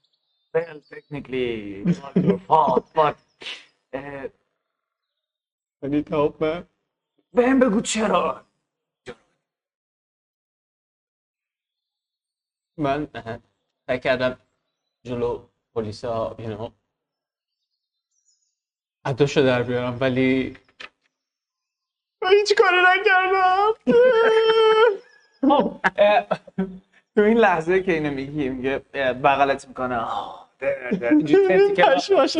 Well 0.56 0.80
technically 0.94 1.84
not 1.86 2.16
your 2.16 2.38
fault 2.48 2.84
but 2.94 3.16
need 5.82 6.08
help 6.08 6.40
man 6.40 6.64
بهم 7.32 7.60
بگو 7.60 7.80
چرا؟ 7.80 8.44
من 12.78 13.08
سعی 13.86 14.00
کردم 14.00 14.38
جلو 15.06 15.48
پلیس 15.74 16.04
ها 16.04 16.36
you 16.38 16.42
know 16.42 16.72
اداشو 19.04 19.42
در 19.42 19.62
بیارم 19.62 19.98
ولی 20.00 20.56
من 22.22 22.30
هیچ 22.30 22.54
کاری 22.54 22.76
نکردم. 22.86 23.72
خب، 25.48 25.80
تو 27.16 27.22
این 27.22 27.38
لحظه 27.38 27.82
که 27.82 27.92
اینو 27.92 28.10
میگی 28.10 28.48
میگه 28.48 28.78
بغلت 29.12 29.68
می‌کنه. 29.68 30.06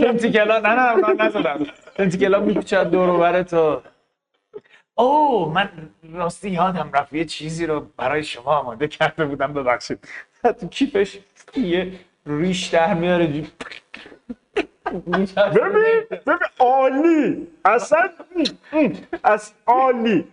تنتیکلا 0.03 0.59
نه 0.59 0.69
نه 0.69 0.95
نه 0.95 1.25
نزدم 1.27 1.67
تنتیکلا 1.95 2.41
میپیچد 2.41 2.91
دور 2.91 3.09
و 3.09 3.19
بر 3.19 3.43
تو. 3.43 3.83
اوه 4.95 5.55
من 5.55 5.69
راستی 6.15 6.51
یادم 6.51 6.91
رفت 6.95 7.13
یه 7.13 7.25
چیزی 7.25 7.67
رو 7.67 7.87
برای 7.97 8.25
شما 8.25 8.53
آماده 8.57 8.89
کرده 8.89 9.25
بودم 9.25 9.53
ببخشید. 9.53 9.99
تو 10.61 10.69
کیفش 10.69 11.19
یه 11.57 11.93
ریش 12.27 12.67
در 12.67 12.95
میاره 12.95 13.27
جو- 13.33 13.43
ببین 14.87 16.05
ببین 16.11 16.39
عالی. 16.59 17.47
اصلا 17.65 18.09
از 19.25 19.53
عالی. 19.67 20.25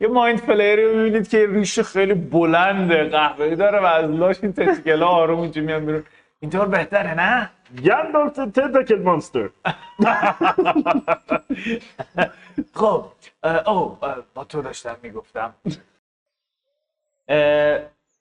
یه 0.00 0.08
مایند 0.08 0.38
فلیری 0.38 0.84
رو 0.86 0.96
می‌بینید 0.98 1.28
که 1.28 1.46
ریش 1.50 1.80
خیلی 1.80 2.14
بلنده 2.14 3.04
قهوه‌ای 3.04 3.56
داره 3.56 3.80
و 3.80 3.84
از 3.84 4.10
لاش 4.10 4.36
این 4.42 4.52
تنتیکلا 4.52 5.06
آروم 5.08 5.40
اینجوری 5.40 5.66
میان 5.66 5.86
بیرون. 5.86 6.04
اینطور 6.40 6.66
بهتره 6.66 7.14
نه؟ 7.14 7.50
گندالف 7.84 8.34
تنتاکل 8.36 9.02
مانستر. 9.02 9.50
خب 12.74 13.12
او 13.66 13.98
با 14.34 14.44
تو 14.48 14.62
داشتم 14.62 14.96
می‌گفتم. 15.02 15.54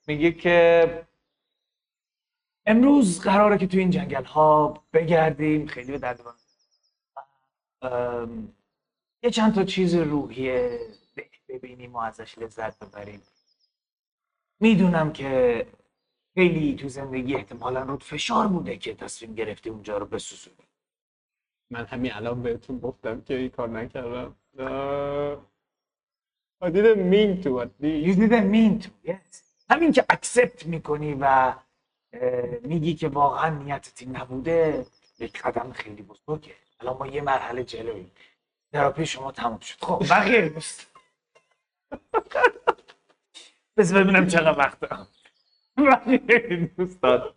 میگه 0.08 0.32
که 0.32 0.90
امروز 2.66 3.22
قراره 3.22 3.58
که 3.58 3.68
تو 3.68 3.78
این 3.78 3.90
جنگل 3.90 4.24
ها 4.24 4.84
بگردیم 4.94 5.68
خیلی 5.68 5.92
به 5.92 5.98
درد 5.98 6.22
من. 6.22 6.34
ام، 7.92 8.54
یه 9.24 9.30
چند 9.32 9.56
تا 9.56 9.64
چیز 9.64 9.96
روحیه 9.96 10.80
ب- 11.18 11.22
ببینیم 11.54 11.94
و 11.96 11.98
ازش 11.98 12.38
لذت 12.38 12.80
ببریم. 12.86 13.22
می‌دونم 14.60 15.14
که 15.14 15.66
خیلی 16.36 16.76
تو 16.76 16.90
زندگی 16.90 17.36
احتمالا 17.36 17.82
رود 17.84 18.04
فشار 18.04 18.48
بوده 18.48 18.78
که 18.78 18.96
تصمیم 18.96 19.36
گرفتی 19.36 19.70
اونجا 19.70 19.98
رو 19.98 20.06
بسوزونی 20.06 20.68
من 21.72 21.86
همین 21.86 22.14
الان 22.14 22.42
بهتون 22.44 22.80
گفتم 22.80 23.22
که 23.22 23.36
این 23.38 23.50
کار 23.50 23.70
نکردم. 23.70 24.36
I 26.64 26.70
didn't 26.70 27.10
mean 27.14 27.44
to 27.44 27.62
at 27.62 27.70
You 27.82 28.14
least. 28.14 28.20
didn't 28.20 28.50
mean 28.52 28.80
to, 28.84 28.90
yes. 29.12 29.44
همین 29.70 29.92
که 29.92 30.06
اکسپت 30.10 30.66
می‌کنی 30.66 31.18
و 31.22 31.54
میگی 32.64 32.96
که 32.96 33.08
واقعا 33.08 33.50
نیتت 33.50 34.02
این 34.02 34.16
نبوده 34.18 34.86
یک 35.20 35.42
قدم 35.42 35.72
خیلی 35.72 36.04
بزرگه 36.04 36.56
الان 36.80 36.98
ما 36.98 37.08
یه 37.08 37.22
مرحله 37.22 37.64
جلوی 37.64 38.12
تراپی 38.74 39.06
شما 39.06 39.32
تموم 39.32 39.60
شد 39.60 39.84
خب 39.86 40.04
بقیه 40.10 40.50
دوست 40.50 40.88
بس 43.78 43.94
ببینم 43.94 44.28
چقدر 44.28 44.60
وقت 44.60 44.80
دوستان 46.78 47.34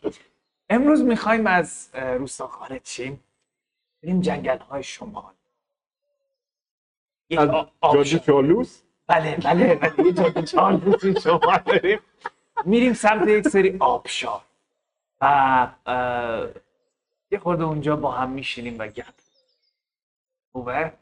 امروز 0.70 1.02
می‌خوایم 1.02 1.46
از 1.46 1.90
روستا 1.94 2.46
خارج 2.46 2.80
شیم 2.88 3.24
بریم 4.02 4.20
جنگل 4.20 4.58
های 4.58 4.82
شمال. 4.82 5.34
یک 7.30 7.38
از. 7.38 7.50
جاده 7.92 8.18
چالوس؟ 8.18 8.82
بله 9.06 9.36
بله 9.36 9.74
بله 9.74 10.06
یه 10.06 10.12
جاده 10.12 10.42
چهار 10.42 10.72
روزی 10.72 11.20
شما 11.20 11.56
داریم 11.66 12.00
میریم 12.64 12.92
سمت 12.92 13.28
یک 13.28 13.48
سری 13.48 13.76
آبشار. 13.80 14.40
و 15.20 15.68
یه 17.30 17.38
خورده 17.38 17.64
اونجا 17.64 17.96
با 17.96 18.10
هم 18.10 18.30
میشینیم 18.30 18.78
و 18.78 18.86
گپ. 18.86 19.14
خوبه؟ 20.52 20.92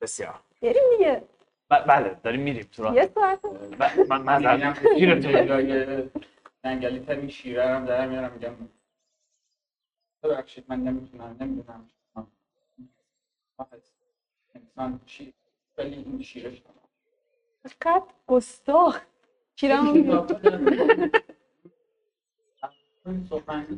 بسیار. 0.00 0.40
بریم 0.62 0.82
دیگه. 0.98 1.22
بله 1.68 2.20
داریم 2.22 2.40
میریم 2.40 2.68
تو 2.72 2.82
راه 2.82 2.94
یه 2.96 3.06
ساعت. 3.14 3.40
ب- 3.46 4.12
من 4.12 4.42
جای 5.46 6.08
جنگلی 6.64 7.00
ترین 7.00 7.28
شیره 7.28 7.68
هم 7.68 7.84
دارم 7.84 8.08
میارم 8.08 8.32
میگم 8.32 8.54
ببخشید 10.22 10.64
من 10.68 10.80
نمی‌تونم 10.80 11.36
نمی‌دونم. 11.40 11.90
انسان 14.54 15.00
چی؟ 15.06 15.34
ولی 15.78 15.94
این 15.94 16.22
شیره 16.22 16.54
شما. 16.54 16.74
چقدر 17.68 18.02
گستاخ. 18.26 19.00
شیرم 19.56 19.86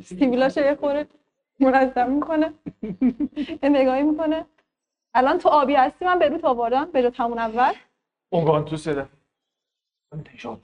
سیبیلاشو 0.03 0.61
یه 0.61 0.75
خورده 0.75 1.07
منظم 1.59 2.11
می‌کنه. 2.11 2.53
یه 3.63 3.69
نگاهی 3.69 4.03
می‌کنه. 4.03 4.45
الان 5.17 5.37
تو 5.37 5.49
آبی 5.49 5.75
هستی 5.75 6.05
من 6.05 6.19
به 6.19 6.29
رو 6.29 6.45
آوردم 6.45 6.91
به 6.91 7.11
همون 7.17 7.39
اول. 7.39 7.73
اونگان 8.29 8.65
تو 8.65 8.77
سده 8.77 9.09
نشاد 10.33 10.61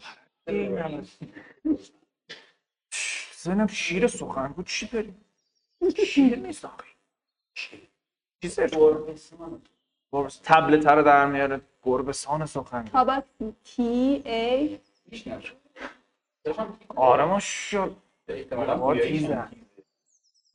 زنم 3.38 3.68
شیر 3.68 4.08
سخنگو 4.08 4.64
چی 4.64 4.88
داریم؟ 4.88 5.26
شیر 6.14 6.36
نیست 6.40 6.66
آخه. 6.66 6.84
چیزه 8.42 8.68
گربه 8.68 9.16
تبلت 10.44 10.88
رو 10.88 11.04
در 11.04 11.26
میاره. 11.26 11.62
گربسان 11.84 12.46
سخنگو 12.46 12.90
تاباکسی 12.90 13.56
تی 13.64 14.22
ای 14.26 14.80
آره 16.96 17.26
ما 17.26 17.40
شد. 17.40 17.96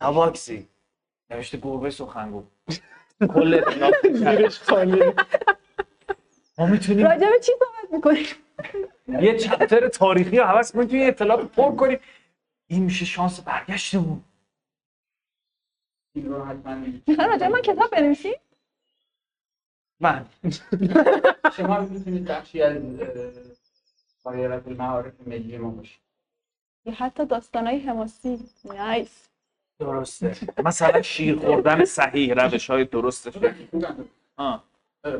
تاباکسی 0.00 0.68
نوشته 1.30 1.58
گربه 1.58 1.90
سخنگو 1.90 2.44
کل 3.26 3.62
زیرش 4.18 4.60
خالیه 4.60 5.14
ما 6.58 6.66
می‌تونیم 6.66 7.06
راجع 7.06 7.30
به 7.30 7.40
چی 7.40 7.52
صحبت 7.58 7.92
می‌کنیم؟ 7.92 8.26
یه 9.24 9.38
چپتر 9.38 9.88
تاریخی 9.88 10.38
رو 10.38 10.44
حوض 10.44 10.72
کنیم 10.72 10.88
توی 10.88 11.04
اطلاعات 11.04 11.52
پر 11.52 11.76
کنیم. 11.76 11.98
این 12.66 12.84
میشه 12.84 13.04
شانس 13.04 13.40
برگشتمون. 13.40 14.24
این 16.14 16.28
رو 16.28 16.44
حتما 16.44 16.74
می‌خوای 16.74 17.28
راجع 17.28 17.48
من 17.48 17.62
کتاب 17.62 17.90
بنویسی. 17.90 18.34
من. 20.00 20.26
شما 21.56 21.80
می‌تونید 21.80 22.24
بخشی 22.24 22.62
از 22.62 22.82
دایره 24.24 24.62
المعارف 24.66 25.14
ملی 25.26 25.58
ما 25.58 25.70
باشید. 25.70 26.00
یا 26.84 26.92
حتی 26.92 27.26
داستانای 27.26 27.78
حماسی. 27.78 28.38
نایس 28.64 29.28
درسته. 29.78 30.36
مثلا 30.64 31.02
شیر 31.02 31.36
خوردن 31.36 31.84
صحیح 31.84 32.34
روش 32.34 32.70
های 32.70 32.84
درستش 32.84 33.34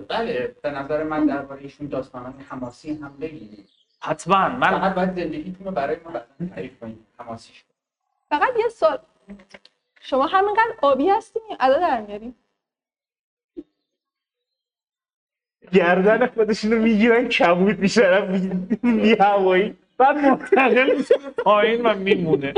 بله 0.08 0.56
به 0.62 0.70
نظر 0.70 1.02
من 1.02 1.26
درباره 1.26 1.62
ایشون 1.62 1.86
داستانان 1.86 2.34
حماسی 2.48 2.94
هم 2.94 3.16
بگید 3.20 3.68
حتما. 4.00 4.48
من 4.48 4.70
فقط 4.70 4.94
باید 4.94 5.14
زندگیتون 5.14 5.66
رو 5.66 5.72
برای 5.72 5.96
ما 6.04 6.20
تعریف 6.48 6.80
کنید 6.80 6.98
حماسیش 7.18 7.64
فقط 8.28 8.48
یه 8.58 8.68
سال 8.68 8.98
شما 10.00 10.26
همینقدر 10.26 10.74
آبی 10.82 11.08
هستیم 11.08 11.42
یا 11.50 11.56
ادا 11.60 11.78
در 11.78 12.00
میاریم 12.00 12.34
گردن 15.72 16.26
خودشونو 16.26 16.78
می‌گیرن 16.82 17.28
کبود 17.28 17.78
میشن 17.78 18.26
بی 18.82 19.16
هوایی. 19.20 19.76
بعد 19.98 20.16
منتقل 20.16 20.96
میشه. 20.96 21.14
پایین 21.44 21.86
و 21.86 21.94
میمونه. 21.94 22.54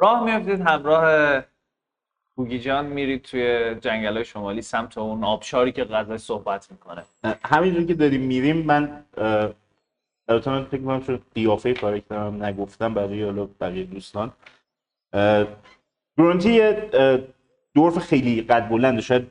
راه 0.00 0.24
میافتید 0.24 0.60
همراه 0.60 1.42
بوگی 2.36 2.58
جان 2.58 2.86
میرید 2.86 3.22
توی 3.22 3.74
جنگل 3.74 4.22
شمالی 4.22 4.62
سمت 4.62 4.98
اون 4.98 5.24
آبشاری 5.24 5.72
که 5.72 5.84
غذای 5.84 6.18
صحبت 6.18 6.70
می‌کنه. 6.70 7.04
همینجور 7.44 7.84
که 7.84 7.94
داریم 7.94 8.20
میریم 8.20 8.56
من 8.56 9.04
البته 10.28 10.50
من 10.50 10.64
فکر 10.64 10.82
کنم 10.82 11.00
چون 11.00 11.20
قیافه 11.34 11.74
کارکترم 11.74 12.44
نگفتم 12.44 12.94
برای 12.94 13.24
حالا 13.24 13.48
بقیه 13.60 13.84
دوستان. 13.84 14.32
گرونتی 16.18 16.52
یه 16.52 16.90
دورف 17.74 17.98
خیلی 17.98 18.42
قد 18.42 18.68
بلنده 18.68 19.00
شاید 19.00 19.26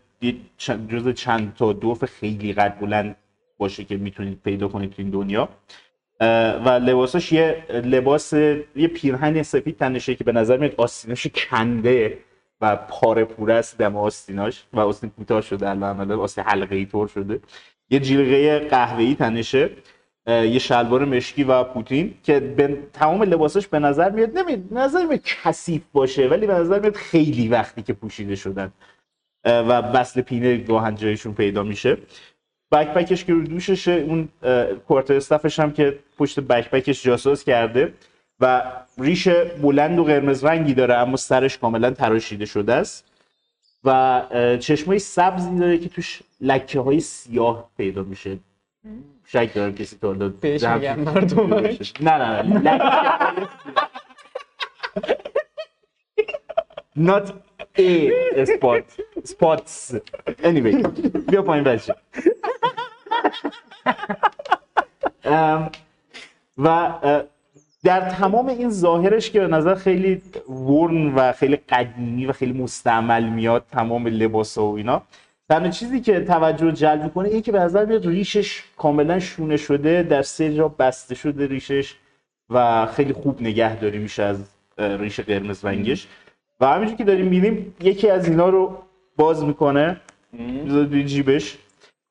جز 0.90 1.14
چند 1.14 1.54
تا 1.56 1.74
دورف 1.74 2.06
خیلی 2.06 2.54
قد 2.54 2.80
بلند 2.80 3.16
باشه 3.58 3.84
که 3.84 3.98
می‌تونید 3.98 4.42
پیدا 4.44 4.68
کنید 4.68 4.90
تو 4.90 5.02
این 5.02 5.12
دنیا. 5.12 5.50
و 6.66 6.70
لباساش 6.70 7.32
یه 7.32 7.66
لباس 7.70 8.34
یه 8.34 8.88
پیرهن 8.88 9.44
سفید 9.44 9.78
تنشه 9.78 10.16
که 10.16 10.24
به 10.24 10.32
نظر 10.32 10.58
میاد 10.58 10.74
آستیناش 10.78 11.28
کنده 11.28 12.18
و 12.62 12.76
پاره 12.76 13.26
پوره 13.26 13.54
است 13.54 13.78
دم 13.78 13.96
آستیناش 13.96 14.64
و 14.74 14.80
آستین 14.80 15.10
کوتاه 15.10 15.42
شده 15.42 15.70
الان 15.70 16.12
آستین 16.12 16.44
حلقه 16.44 16.76
ای 16.76 16.86
طور 16.86 17.08
شده. 17.08 17.40
یه 17.90 18.00
جیلقه 18.00 18.60
قهوه‌ای 18.60 19.16
تنشه 19.16 19.70
یه 20.28 20.60
شلوار 20.60 21.06
مشکی 21.06 21.44
و 21.44 21.64
پوتین 21.64 22.14
که 22.24 22.40
به 22.40 22.78
تمام 22.94 23.24
لباساش 23.24 23.68
به 23.68 23.80
نظر 23.80 24.10
میاد 24.12 24.38
نمیاد 24.38 24.60
نظر 24.72 25.06
میاد 25.06 25.22
کثیف 25.24 25.82
باشه 25.94 26.28
ولی 26.28 26.48
به 26.48 26.54
نظر 26.54 26.80
میاد 26.80 26.96
خیلی 26.96 27.48
وقتی 27.48 27.82
که 27.82 27.94
پوشیده 27.94 28.36
شدن 28.36 28.72
و 29.46 29.82
بسل 29.82 30.22
پینه 30.22 30.58
گاهن 30.58 30.96
جایشون 30.96 31.34
پیدا 31.34 31.64
میشه. 31.64 31.98
بکپکش 32.72 33.26
که 33.26 33.34
رو 33.34 33.42
دوششه 33.44 33.92
اون 33.92 34.30
اه، 34.44 34.66
کوارتر 34.74 35.14
استافش 35.16 35.60
هم 35.60 35.72
که 35.72 36.00
پشت 36.18 36.40
بکپکش 36.40 37.04
جاسوس 37.04 37.44
کرده 37.44 37.94
و 38.40 38.64
ریش 38.98 39.28
بلند 39.62 40.00
و 40.00 40.04
قرمز 40.04 40.44
رنگی 40.46 40.74
داره 40.74 40.94
اما 40.94 41.18
سرش 41.18 41.58
کاملا 41.58 41.92
تراشیده 41.92 42.46
شده 42.46 42.74
است. 42.74 43.06
و 43.84 44.22
چشمای 44.60 45.00
سبزی 45.00 45.56
داره 45.60 45.78
که 45.78 45.90
توش 45.90 46.22
لکه 46.42 46.80
های 46.80 47.00
سیاه 47.00 47.70
پیدا 47.78 48.04
میشه. 48.04 48.38
شک 49.26 49.54
دارم 49.54 49.76
کسی 49.76 49.98
تا 50.02 50.08
حالا. 50.08 50.32
نه 52.02 52.18
نه 52.18 52.42
نه. 52.60 52.80
not 56.98 57.26
a 57.78 58.46
spot. 58.46 58.86
Spots. 59.24 59.96
Anyway 60.44 60.88
بیا 61.30 61.42
پایین 61.42 61.64
بچه 61.64 61.96
و 66.58 66.94
در 67.84 68.10
تمام 68.10 68.48
این 68.48 68.70
ظاهرش 68.70 69.32
که 69.32 69.40
به 69.40 69.48
نظر 69.48 69.76
خیلی 69.76 70.22
ورن 70.50 71.14
و 71.16 71.32
خیلی 71.32 71.56
قدیمی 71.56 72.26
و 72.26 72.32
خیلی 72.32 72.54
مستعمل 72.54 73.24
میاد 73.24 73.66
تمام 73.72 74.08
لباس 74.08 74.58
و 74.58 74.74
اینا 74.78 75.02
تنها 75.50 75.70
چیزی 75.70 76.02
که 76.02 76.20
توجه 76.20 76.72
جلب 76.72 77.04
می‌کنه 77.04 77.28
اینه 77.28 77.42
که 77.42 77.52
به 77.52 77.60
نظر 77.60 77.86
میاد 77.86 78.08
ریشش 78.08 78.64
کاملا 78.78 79.20
شونه 79.20 79.58
شده 79.58 80.04
در 80.04 80.22
سه 80.22 80.54
جا 80.54 80.68
بسته 80.68 81.16
شده 81.16 81.48
ریشش 81.48 81.96
و 82.50 82.86
خیلی 82.86 83.14
خوب 83.14 83.42
نگهداری 83.42 83.98
میشه 83.98 84.24
از 84.24 84.44
ریش 84.78 85.20
قرمز 85.20 85.66
رنگش 85.66 86.08
و 86.60 86.68
همینجور 86.68 86.98
که 86.98 87.04
داریم 87.04 87.28
می‌بینیم 87.28 87.76
یکی 87.80 88.10
از 88.10 88.30
اینا 88.30 88.50
رو 88.50 88.84
باز 89.16 89.44
می‌کنه 89.44 90.02
می‌ذاره 90.34 90.86
توی 90.86 91.06
جیبش. 91.06 91.58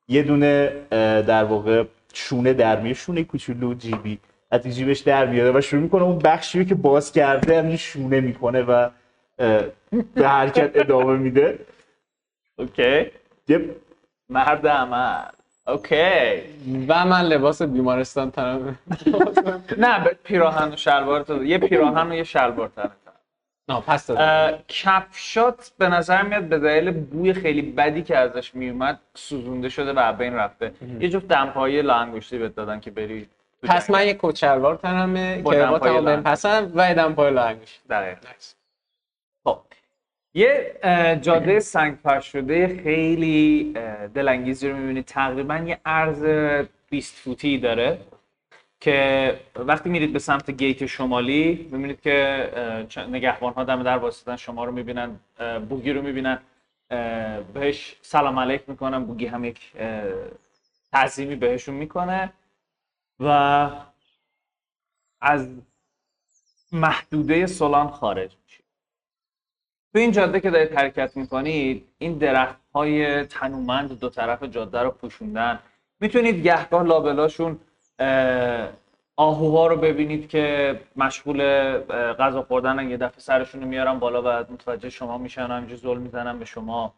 یه 0.07 0.23
دونه 0.23 0.71
در 1.21 1.43
واقع 1.43 1.83
شونه 2.13 2.53
در 2.53 2.79
میاره 2.79 2.93
شونه 2.93 3.23
کوچولو 3.23 3.73
جیبی. 3.73 4.19
از 4.51 4.61
جیبش 4.63 4.99
در 4.99 5.25
میاره 5.25 5.57
و 5.57 5.61
شروع 5.61 5.81
می‌کنه 5.81 6.03
اون 6.03 6.19
بخشی 6.19 6.59
رو 6.59 6.65
که 6.65 6.75
باز 6.75 7.11
کرده 7.11 7.59
همین 7.59 7.77
شونه 7.77 8.21
می‌کنه 8.21 8.61
و 8.61 8.89
به 10.15 10.27
حرکت 10.27 10.71
ادامه 10.75 11.17
میده. 11.17 11.59
اوکی. 12.59 13.05
یه 13.47 13.75
مرد 14.29 14.67
عمل 14.67 15.23
اوکی. 15.67 16.41
و 16.87 17.05
من 17.05 17.21
لباس 17.21 17.61
بیمارستان 17.61 18.31
تنم 18.31 18.77
نه 19.77 20.03
به 20.03 20.17
پیراهن 20.23 20.73
و 20.73 20.75
شلوار 20.75 21.23
تو 21.23 21.43
یه 21.45 21.57
پیراهن 21.57 22.11
و 22.11 22.15
یه 22.15 22.23
شلوار 22.23 22.71
نه 22.77 22.89
پس 23.67 24.09
کفشات 24.67 25.71
به 25.77 25.89
نظر 25.89 26.21
میاد 26.21 26.43
به 26.43 26.59
دلیل 26.59 26.91
بوی 26.91 27.33
خیلی 27.33 27.61
بدی 27.61 28.03
که 28.03 28.17
ازش 28.17 28.55
میومد 28.55 28.99
سوزونده 29.13 29.69
شده 29.69 29.93
و 29.93 30.13
بین 30.13 30.33
رفته. 30.33 30.71
یه 30.99 31.09
جفت 31.09 31.27
دمپایی 31.27 31.81
لاانگشتی 31.81 32.37
بهت 32.37 32.55
دادن 32.55 32.79
که 32.79 32.91
بری 32.91 33.27
پس. 33.63 33.89
من 33.89 34.07
یک 34.07 34.17
کوچلوار 34.17 34.75
تنمه 34.75 35.43
که 35.43 35.55
دمپایی 35.55 35.93
با 35.93 36.01
تمام. 36.01 36.23
پسند 36.23 36.71
و 36.75 36.95
دم 36.95 37.13
پای 37.13 37.31
لنگش 37.31 37.79
دقیقاً. 37.89 38.29
خب. 39.43 39.59
یه 40.33 40.75
جاده 41.21 41.59
سنگ 41.59 42.19
شده 42.19 42.81
خیلی 42.83 43.73
دلانگیزی 44.13 44.69
رو 44.69 44.77
می‌بینید 44.77 45.05
تقریبا 45.05 45.57
یه 45.57 45.79
عرض 45.85 46.25
20 46.89 47.15
فوتی 47.15 47.57
داره. 47.57 47.97
که 48.79 49.39
وقتی 49.55 49.89
میرید 49.89 50.13
به 50.13 50.19
سمت 50.19 50.51
گیت 50.51 50.85
شمالی 50.85 51.69
می‌بینید 51.71 52.01
که 52.01 52.51
نگهبان 53.09 53.53
ها 53.53 53.63
دم 53.63 53.83
در 53.83 53.97
واسطن 53.97 54.35
شما 54.35 54.65
رو 54.65 54.71
می‌بینن 54.71 55.19
بوگی 55.69 55.93
رو 55.93 56.01
می‌بینن 56.01 56.39
بهش 57.53 57.95
سلام 58.01 58.39
علیک 58.39 58.61
می‌کنن 58.67 59.03
بوگی 59.03 59.25
هم 59.25 59.45
یک 59.45 59.71
تعظیمی 60.91 61.35
بهشون 61.35 61.75
می‌کنه 61.75 62.33
و 63.19 63.69
از 65.21 65.47
محدوده 66.71 67.47
سولان 67.47 67.89
خارج 67.89 68.35
میشه 68.43 68.63
تو 69.93 69.99
این 69.99 70.11
جاده 70.11 70.39
که 70.39 70.49
دارید 70.49 70.73
حرکت 70.73 71.17
می‌کنید 71.17 71.87
این 71.97 72.17
درخت 72.17 72.59
های 72.75 73.23
تنومند 73.23 73.99
دو 73.99 74.09
طرف 74.09 74.43
جاده 74.43 74.79
رو 74.79 74.91
پوشوندن. 74.91 75.59
می‌تونید 75.99 76.43
گهگاه 76.43 76.83
لابلاشون 76.83 77.59
آهوها 79.15 79.67
رو 79.67 79.75
ببینید 79.75 80.29
که 80.29 80.79
مشغول 80.95 81.43
غذا 82.13 82.41
خوردن 82.41 82.89
یه 82.89 82.97
دفعه 82.97 83.19
سرشون 83.19 83.61
رو 83.61 83.67
میارن 83.67 83.99
بالا 83.99 84.21
و 84.21 84.53
متوجه 84.53 84.89
شما 84.89 85.17
میشن 85.17 85.51
و 85.51 85.53
همینجور 85.53 85.77
زل 85.77 85.97
می‌زنن 85.97 86.39
به 86.39 86.45
شما. 86.45 86.93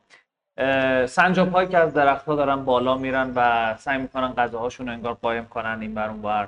سنجاب 1.05 1.51
هایی 1.51 1.67
که 1.67 1.77
از 1.77 1.93
درخت 1.93 2.25
ها 2.25 2.35
دارن 2.35 2.65
بالا 2.65 2.97
میرن 2.97 3.33
و 3.35 3.75
سعی 3.77 3.97
می‌کنن 3.97 4.33
غذاهاشون 4.33 4.87
رو 4.87 4.93
انگار 4.93 5.13
قایم 5.13 5.45
کنن 5.45 5.77
این 5.81 5.93
بر 5.93 6.09
اون 6.09 6.21
بر 6.21 6.47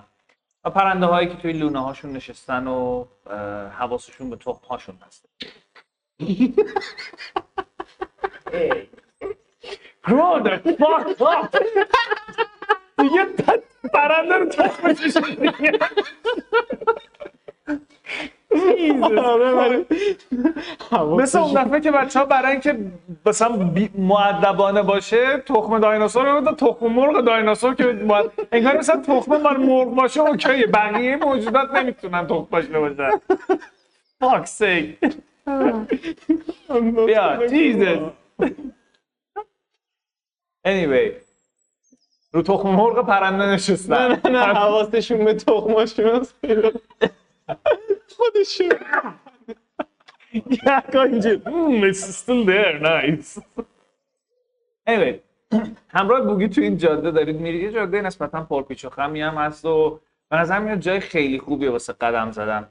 و 0.63 0.69
پرنده 0.69 1.05
هایی 1.05 1.27
که 1.27 1.35
توی 1.35 1.53
لونه 1.53 1.79
هاشون 1.79 2.11
نشستن 2.11 2.67
و 2.67 3.05
حواسشون 3.77 4.29
به 4.29 4.35
تخم 4.35 4.67
هاشون 4.69 4.97
هست. 5.07 5.25
Grow 10.03 10.39
the 10.45 10.55
fuck 10.79 11.21
up 11.21 11.55
دیگه 13.01 13.25
پرنده 13.93 14.35
رو 14.35 14.45
تخمش 14.45 15.17
دیگه 15.39 15.79
مثل 21.17 21.39
اون 21.39 21.63
دفعه 21.63 21.79
که 21.79 21.91
بچه 21.91 22.19
ها 22.19 22.25
برای 22.25 22.51
اینکه 22.51 22.77
مثلا 23.25 23.71
مؤدبانه 23.95 24.81
باشه 24.81 25.37
تخم 25.37 25.79
دایناسور 25.79 26.39
رو 26.39 26.51
تخم 26.51 26.87
مرغ 26.87 27.21
دایناسور 27.21 27.75
که 27.75 28.07
انگار 28.51 28.77
مثلا 28.77 29.01
تخم 29.01 29.37
مال 29.37 29.57
مرغ 29.57 29.95
باشه 29.95 30.19
اوکیه 30.19 30.67
بقیه 30.67 31.15
موجودات 31.15 31.71
نمی‌تونن 31.71 32.27
تخم 32.27 32.47
باشه 32.51 32.79
باشن. 32.79 33.11
Fuck's 34.23 34.53
sake. 34.61 35.11
بیا 37.05 37.47
جیزس 37.47 37.99
anyway. 40.67 41.30
رو 42.31 42.41
تخم 42.41 42.69
مرغ 42.69 43.05
پرنده 43.07 43.45
نشستن. 43.45 44.07
نه 44.25 44.31
نه 44.31 44.39
حواسشون 44.39 45.25
به 45.25 45.33
تخماشون 45.33 46.25
خودشون. 48.17 48.71
یکا 50.33 51.03
اینجا. 51.03 51.35
"Hmm, 51.35 51.83
it's 51.91 52.03
still 52.21 52.45
there. 52.45 52.79
Nice. 52.83 53.41
Anyway 54.89 55.15
همراه 55.89 56.21
بوگی 56.21 56.49
تو 56.49 56.61
این 56.61 56.77
جاده 56.77 57.11
دارید 57.11 57.39
میرید. 57.39 57.63
یه 57.63 57.71
جاده 57.71 58.01
نسبتا 58.01 58.43
پرپیچ 58.43 58.85
و 58.85 58.89
خمی 58.89 59.21
هم 59.21 59.35
هست 59.35 59.65
و 59.65 59.99
به 60.29 60.37
نظر 60.37 60.59
میاد 60.59 60.79
جای 60.79 60.99
خیلی 60.99 61.39
خوبیه 61.39 61.69
واسه 61.69 61.93
قدم 61.93 62.31
زدن. 62.31 62.69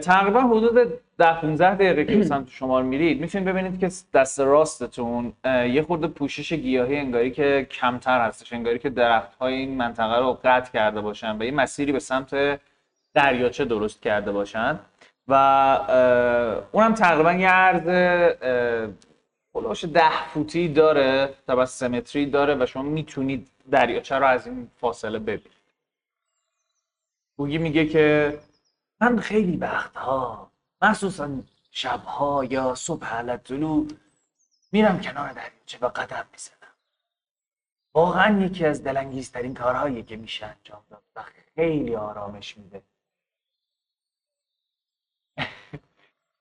تقریبا 0.00 0.40
حدود 0.40 1.00
ده 1.22 1.40
15 1.40 1.74
دقیقه 1.74 2.04
که 2.04 2.16
به 2.16 2.24
سمت 2.24 2.48
شمال 2.48 2.84
میرید 2.84 3.20
می‌تونید 3.20 3.48
ببینید 3.48 3.80
که 3.80 3.90
دست 4.14 4.40
راستتون 4.40 5.32
یه 5.44 5.82
خورده 5.82 6.06
پوشش 6.06 6.52
گیاهی 6.52 6.96
انگاری 6.96 7.30
که 7.30 7.66
کمتر 7.70 8.26
هستش 8.26 8.52
انگاری 8.52 8.78
که 8.78 8.90
درخت 8.90 9.34
های 9.34 9.54
این 9.54 9.76
منطقه 9.76 10.18
رو 10.18 10.38
قطع 10.44 10.72
کرده 10.72 11.00
باشن 11.00 11.36
و 11.38 11.44
یه 11.44 11.50
مسیری 11.50 11.92
به 11.92 11.98
سمت 11.98 12.60
دریاچه 13.14 13.64
درست 13.64 14.02
کرده 14.02 14.32
باشن 14.32 14.78
و 15.28 15.34
اونم 16.72 16.94
تقریبا 16.94 17.32
یه 17.32 17.48
عرض 17.48 17.88
هلوش 19.54 19.84
ده 19.84 20.28
فوتی 20.28 20.68
داره 20.68 21.34
تا 21.46 21.66
سه 21.66 21.88
متری 21.88 22.26
داره 22.26 22.54
و 22.54 22.66
شما 22.66 22.82
می‌تونید 22.82 23.48
دریاچه 23.70 24.16
رو 24.16 24.26
از 24.26 24.46
این 24.46 24.68
فاصله 24.80 25.18
ببینید. 25.18 25.62
بوگی 27.36 27.58
میگه 27.58 27.86
که 27.86 28.38
من 29.00 29.18
خیلی 29.18 29.56
وقتها 29.56 30.51
مخصوصا 30.82 31.42
شبها 31.70 32.44
یا 32.44 32.74
صبح 32.74 33.06
علت 33.06 33.44
طلوع 33.44 33.88
میرم 34.72 35.00
کنار 35.00 35.32
دریاچه 35.32 35.78
و 35.78 35.88
قدم 35.88 36.26
می‌زنم. 36.32 36.56
واقعا 37.94 38.40
یکی 38.40 38.66
از 38.66 38.84
دلانگیزترین 38.84 39.54
کارهایی 39.54 40.02
که 40.02 40.16
میشه 40.16 40.46
انجام 40.46 40.82
داد 40.90 41.02
و 41.16 41.22
خیلی 41.54 41.96
آرامش 41.96 42.58
میده. 42.58 42.82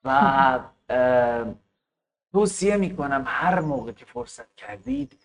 و 0.06 0.60
توصیه 2.32 2.78
می‌کنم 2.78 3.24
هر 3.28 3.60
موقع 3.60 3.92
که 3.92 4.06
فرصت 4.06 4.56
کردید 4.56 5.18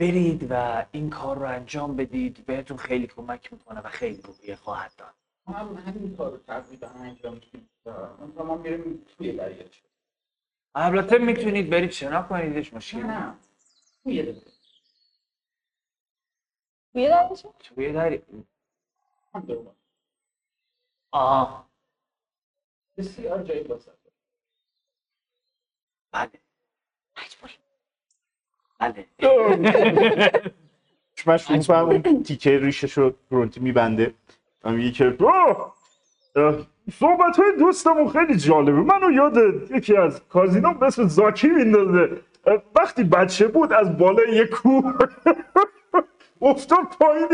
برید 0.00 0.46
و 0.50 0.86
این 0.92 1.10
کار 1.10 1.38
رو 1.38 1.46
انجام 1.46 1.96
بدید. 1.96 2.46
بهتون 2.46 2.76
خیلی 2.76 3.06
کمک 3.06 3.52
می‌کنه 3.52 3.80
و 3.80 3.88
خیلی 3.88 4.22
روحیه 4.22 4.56
خواهد 4.56 4.92
داد. 4.96 5.14
هم 5.52 5.76
همین 5.76 6.16
کار 6.16 6.30
رو 6.32 6.36
تقریبا 6.38 6.88
انجام 6.88 7.34
میدیم. 7.34 7.70
و 7.86 8.44
ما 8.44 8.56
میریم 8.56 9.04
توی 9.18 9.32
دریاچه 9.32 9.82
البته 10.76 11.18
می‌تونید 11.18 11.70
برید 11.70 11.90
شنا 11.90 12.22
کنیدش 12.22 12.74
مشکل 12.74 12.98
نه. 12.98 13.34
توی 14.04 14.22
دریاچه 14.22 14.50
توی 17.60 17.92
دریاچه 17.92 18.24
توی. 19.46 19.58
آه 21.12 21.70
بسیار 22.98 23.44
جایی 23.44 23.64
باسد 23.64 23.98
بله. 26.12 26.30
بله. 28.80 29.08
من 31.26 31.36
شروع 31.38 31.58
می‌کنم. 31.58 31.88
اون 31.90 32.22
تیکه 32.22 32.58
ریشش 32.58 32.92
رو 32.98 33.14
گرونتی 33.30 33.60
میبنده. 33.60 34.14
و 34.64 34.70
میگه 34.72 34.90
که 34.90 35.16
"آه، 35.26 35.74
اه، 36.36 36.54
صحبت 36.92 37.36
های 37.36 37.52
دوستمون 37.58 38.08
خیلی 38.08 38.36
جالبه. 38.36 38.72
منو 38.72 39.10
یاد 39.10 39.36
یکی 39.70 39.96
از 39.96 40.28
کازینو 40.28 40.74
به 40.74 40.86
اسم 40.86 41.08
زاکی 41.08 41.48
میندازه. 41.48 42.10
وقتی 42.76 43.04
بچه 43.04 43.48
بود 43.48 43.72
از 43.72 43.98
بالای 43.98 44.36
یه 44.36 44.46
کوه 44.46 44.94
افتاد 46.42 46.86
پایین 47.00 47.28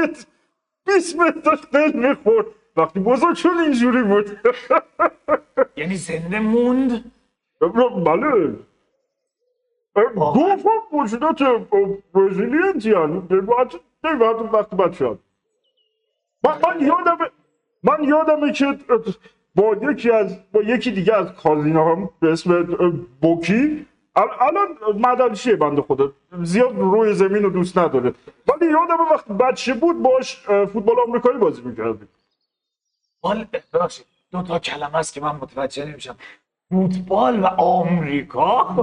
20 0.86 1.16
متر 1.16 1.40
داشت 1.40 1.70
دل 1.70 1.92
می‌خورد. 1.92 2.46
وقتی 2.76 3.00
بزرگ 3.00 3.34
شد 3.36 3.48
اینجوری 3.48 4.02
بود. 4.02 4.30
یعنی 5.76 5.96
زنده 5.96 6.40
موند؟ 6.40 7.12
بله. 7.60 8.54
گفت 10.16 10.66
وجودات 10.92 11.42
برزیلینتی 12.14 12.92
هن. 12.92 13.28
وقتی 13.30 13.78
وقتی 14.52 14.76
بچه. 14.76 15.18
من, 16.46 16.58
من 16.64 16.86
یادم 16.86 17.18
من 17.82 18.04
یادمه 18.04 18.52
که 18.52 18.78
با 19.54 19.76
یکی 19.82 20.10
از 20.10 20.38
با 20.52 20.62
یکی 20.62 20.90
دیگه 20.90 21.14
از 21.14 21.32
کازینه 21.32 21.84
هم 21.84 22.10
به 22.20 22.32
اسم 22.32 22.62
بوکی. 23.22 23.86
ال- 24.18 24.42
الان 24.42 24.68
مدرسیه 25.06 25.56
بنده 25.56 25.82
خدا. 25.82 26.12
زیاد 26.42 26.78
روی 26.78 27.14
زمین 27.14 27.42
رو 27.42 27.50
دوست 27.50 27.78
نداره. 27.78 28.14
ولی 28.48 28.70
یادم 28.72 29.00
وقتی 29.12 29.32
بچه 29.32 29.74
بود 29.74 30.02
باش 30.02 30.36
فوتبال 30.46 30.96
آمریکایی 31.08 31.38
بازی 31.38 31.62
می‌کردیم. 31.62 32.08
فوتبال 33.22 33.46
ببخشید 33.74 34.06
دو 34.32 34.42
تا 34.42 34.58
کلمه 34.58 34.96
است 34.96 35.12
که 35.14 35.20
من 35.20 35.36
متوجه 35.36 35.84
نمیشم. 35.84 36.16
فوتبال 36.70 37.40
و 37.40 37.46
آمریکا؟ 37.46 38.76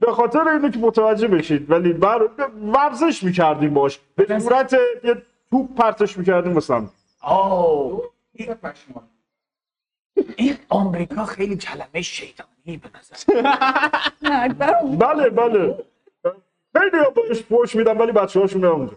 به- 0.00 0.12
خاطر 0.12 0.48
اینه 0.48 0.70
که 0.70 0.78
متوجه 0.78 1.28
بشید 1.28 1.70
ولی 1.70 1.92
بر 1.92 2.28
ورزش 2.62 3.22
می‌کردیم 3.22 3.74
باش. 3.74 4.00
به 4.16 4.38
صورت 4.38 4.72
یه 5.04 5.22
توپ 5.50 5.74
پرتش 5.74 6.18
می‌کردیم 6.18 6.52
مثلا 6.52 6.88
آه. 7.20 8.00
این 10.36 10.56
آمریکا 10.68 11.24
خیلی 11.24 11.56
کلمه 11.56 12.02
شیطانی 12.02 12.76
به 12.76 12.90
نظر 12.98 13.16
بله 14.98 15.30
بله. 15.30 15.84
خیلی 16.78 16.90
بهش 17.28 17.42
پوش 17.42 17.76
میدن 17.76 17.98
ولی 17.98 18.12
بچه 18.12 18.40
هاشون 18.40 18.64
اونجا. 18.64 18.96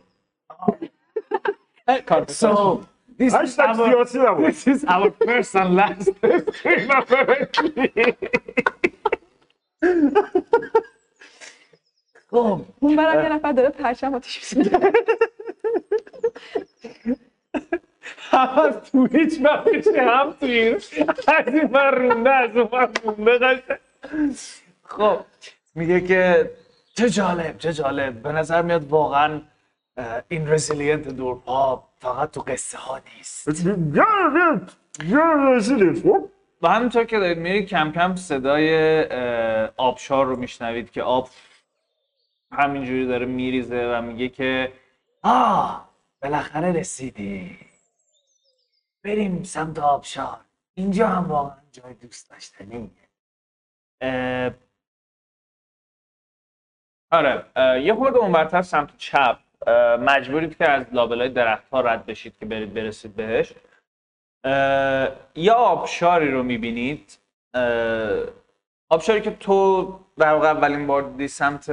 کار 2.07 2.25
So, 2.25 2.79
this 3.19 3.33
is 3.33 3.59
our, 3.59 4.05
this 4.05 4.67
is 4.67 4.83
our 4.95 5.09
first 5.25 5.55
and 5.55 5.75
last 5.75 6.09
خب 12.33 12.61
اون 12.79 12.95
برم 12.95 13.23
یه 13.23 13.29
نفر 13.29 13.51
داره 13.51 13.69
پرچم 13.69 14.13
آتیش 14.13 14.57
می‌زنه. 14.57 14.91
هم 18.31 18.59
از 18.59 18.91
تو 18.91 19.05
هیچ 19.05 19.41
بخشه 19.41 20.01
هم 20.01 20.31
تو 20.39 20.45
این 20.45 20.75
از 21.27 21.47
این 21.47 21.67
بر 21.67 21.91
رونده 21.91 22.29
از 22.29 22.49
اون 22.55 22.65
بر 22.65 22.89
رونده. 23.03 23.79
خب 24.83 25.19
میگه 25.75 26.01
که 26.01 26.51
چه 26.95 27.09
جالب 27.09 27.57
چه 27.57 27.73
جالب 27.73 28.21
به 28.21 28.31
نظر 28.31 28.61
میاد 28.61 28.83
واقعا 28.83 29.41
این 30.27 30.49
رزیلینت 30.49 31.07
دورپا 31.07 31.83
فقط 31.99 32.31
تو 32.31 32.41
قصه 32.41 32.77
ها 32.77 32.99
نیست 33.17 33.65
و 36.61 36.67
همینطور 36.67 37.03
که 37.03 37.19
دارید 37.19 37.37
میرید 37.37 37.67
کم 37.67 37.91
کم 37.91 38.15
صدای 38.15 39.03
آبشار 39.77 40.25
رو 40.25 40.35
میشنوید 40.35 40.91
که 40.91 41.03
آب 41.03 41.29
همینجوری 42.53 43.07
داره 43.07 43.25
میریزه 43.25 43.85
و 43.85 44.01
میگه 44.01 44.29
که 44.29 44.73
آه 45.23 45.89
بالاخره 46.21 46.71
رسیدی. 46.71 47.57
بریم 49.03 49.43
سمت 49.43 49.79
آبشار. 49.79 50.39
اینجا 50.73 51.07
هم 51.07 51.23
واقعا 51.27 51.61
جای 51.71 51.93
دوست 51.93 52.29
داشتنیه. 52.29 52.89
آره 57.11 57.45
یه 57.81 57.93
خورده 57.93 58.17
اونورتر 58.17 58.61
سمت 58.61 58.97
چپ. 58.97 59.39
مجبورید 59.99 60.57
که 60.57 60.69
از 60.69 60.85
لابلای 60.93 61.29
درخت 61.29 61.69
ها 61.69 61.81
رد 61.81 62.05
بشید 62.05 62.37
که 62.39 62.45
برید 62.45 62.73
برسید 62.73 63.15
بهش. 63.15 63.53
یه 65.35 65.51
آبشاری 65.51 66.31
رو 66.31 66.43
می‌بینید. 66.43 67.17
آبشاری 68.93 69.21
که 69.21 69.31
تو 69.31 69.87
در 70.17 70.33
واقع 70.33 70.47
اولین 70.47 70.87
بار 70.87 71.01
دیدی 71.01 71.27
سمت 71.27 71.69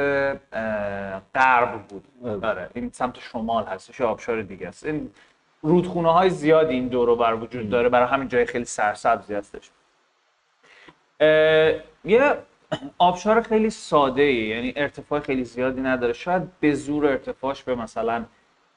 غرب 1.34 1.82
بود. 1.88 2.04
آره 2.44 2.70
این 2.74 2.90
سمت 2.92 3.18
شمال 3.18 3.64
هستش 3.64 4.00
آبشار 4.00 4.42
دیگه 4.42 4.68
است. 4.68 4.86
این 4.86 5.10
رودخونه 5.62 6.12
های 6.12 6.30
زیادی 6.30 6.74
این 6.74 6.88
دور 6.88 7.08
و 7.08 7.16
بر 7.16 7.34
وجود 7.34 7.70
داره 7.70 7.88
برای 7.88 8.08
همین 8.08 8.28
جای 8.28 8.46
خیلی 8.46 8.64
سرسبزی 8.64 9.34
هستش. 9.34 9.70
یه 12.04 12.34
آبشار 12.98 13.42
خیلی 13.42 13.70
ساده 13.70 14.22
ای 14.22 14.34
یعنی 14.34 14.72
ارتفاع 14.76 15.20
خیلی 15.20 15.44
زیادی 15.44 15.80
نداره. 15.80 16.12
شاید 16.12 16.42
به 16.60 16.74
زور 16.74 17.06
ارتفاعش 17.06 17.62
به 17.62 17.74
مثلا 17.74 18.24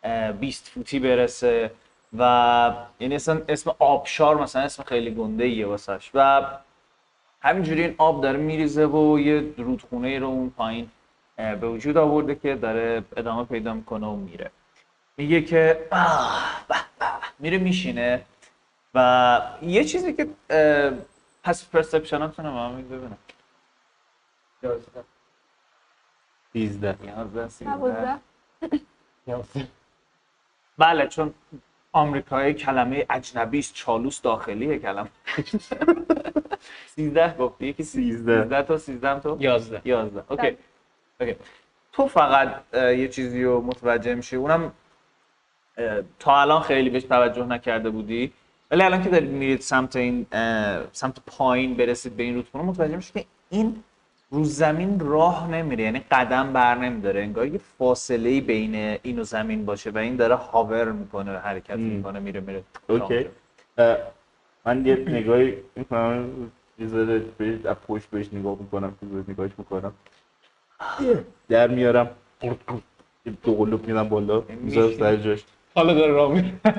اه، 0.03 0.31
20 0.31 0.69
فوتی 0.69 0.99
برسه 0.99 1.71
و 2.17 2.73
یعنی 2.99 3.15
اصلا 3.15 3.41
اسم 3.49 3.75
آبشار 3.79 4.41
مثلا 4.41 4.61
اسم 4.61 4.83
خیلی 4.83 5.11
گنده 5.11 5.43
ایه 5.43 5.67
واسش. 5.67 6.11
و 6.13 6.41
همینجوری 7.43 7.81
این 7.83 7.95
آب 7.97 8.21
داره 8.21 8.37
میریزه 8.37 8.85
و 8.85 9.19
یه 9.19 9.53
رودخونه 9.57 10.19
رو 10.19 10.27
اون 10.27 10.49
پایین 10.49 10.89
به 11.35 11.67
وجود 11.69 11.97
آورده 11.97 12.35
که 12.35 12.55
داره 12.55 13.03
ادامه 13.17 13.45
پیدا 13.45 13.73
می‌کنه 13.73 14.07
و 14.07 14.15
میره. 14.15 14.51
میگه 15.17 15.41
که 15.41 15.87
آه 15.91 16.65
به 16.67 16.75
به 16.99 17.05
میره 17.39 17.57
میشینه 17.57 18.25
و 18.93 19.41
یه 19.61 19.83
چیزی 19.83 20.13
که 20.13 20.29
پس 21.43 21.69
پرسپشناتون 21.69 22.45
رو 22.45 22.51
من 22.51 22.81
ببینم. 22.81 23.17
13 26.53 26.95
11 27.03 27.47
دوازده. 27.63 28.19
13 29.17 29.67
بله 30.77 31.07
چون 31.07 31.33
آمریکایی 31.93 32.53
کلمه 32.53 33.05
اجنبی 33.09 33.59
است 33.59 33.73
چالوس 33.73 34.21
داخلیه 34.21 34.79
کلمه. 34.79 35.09
13 36.87 37.37
گفتی؟ 37.37 37.65
یکی 37.67 37.83
13. 37.83 38.43
13 38.43 38.61
تا 38.63 38.77
13 38.77 39.19
تو 39.19 39.37
11 39.39 39.81
11 39.85 40.23
اوکی. 40.29 40.57
اوکی. 41.21 41.35
تو 41.91 42.07
فقط 42.07 42.63
یه 42.73 43.07
چیزی 43.07 43.43
رو 43.43 43.61
متوجه 43.61 44.15
میشی. 44.15 44.35
اونم 44.35 44.71
تا 46.19 46.41
الان 46.41 46.61
خیلی 46.61 46.89
بهش 46.89 47.03
توجه 47.03 47.45
نکرده 47.45 47.89
بودی. 47.89 48.33
ولی 48.71 48.83
الان 48.83 49.03
که 49.03 49.09
دارید 49.09 49.29
میرید 49.29 49.61
سمت 49.61 49.95
این 49.95 50.25
سمت 50.91 51.19
پایین 51.25 51.73
برسید 51.73 52.15
به 52.15 52.23
این 52.23 52.35
رودخونه 52.35 52.63
متوجه 52.63 52.95
میشید 52.95 53.13
که 53.13 53.25
این 53.49 53.83
رو 54.33 54.43
زمین 54.43 54.99
راه 54.99 55.47
نمیره 55.51 55.83
یعنی 55.83 56.01
قدم 56.11 56.53
بر 56.53 56.75
نمیداره 56.75 57.21
انگار 57.21 57.47
یه 57.47 57.59
فاصله 57.77 58.41
بین 58.41 58.75
این 59.03 59.19
و 59.19 59.23
زمین 59.23 59.65
باشه 59.65 59.89
و 59.89 59.97
این 59.97 60.15
داره 60.15 60.35
هاور 60.35 60.91
می‌کنه 60.91 61.31
حرکت 61.31 61.77
می‌کنه 61.77 62.19
میره 62.19 62.39
میره. 62.39 62.63
اوکی. 62.89 63.25
من 64.65 64.85
یه 64.85 64.95
نگاهی 64.95 65.55
می‌کنم 65.75 66.29
یه 66.79 66.87
ذره 66.87 67.21
از 67.65 67.75
پشت 67.87 68.09
بهش 68.09 68.33
نگاه 68.33 68.57
می‌کنم 68.59 68.95
که 68.99 69.05
بهش 69.05 69.23
نگاهش 69.27 69.51
می‌کنم. 69.57 69.93
در 71.49 71.67
میارم. 71.67 72.09
یه 72.41 73.33
دو 73.43 73.55
قلوب 73.55 73.87
میدم 73.87 74.09
بالا. 74.09 74.43
می‌ذارم 74.61 74.97
سر 74.99 75.15
جاش. 75.15 75.43
حالا 75.75 75.93
داره 75.93 76.13
راه 76.13 76.33
میره. 76.33 76.53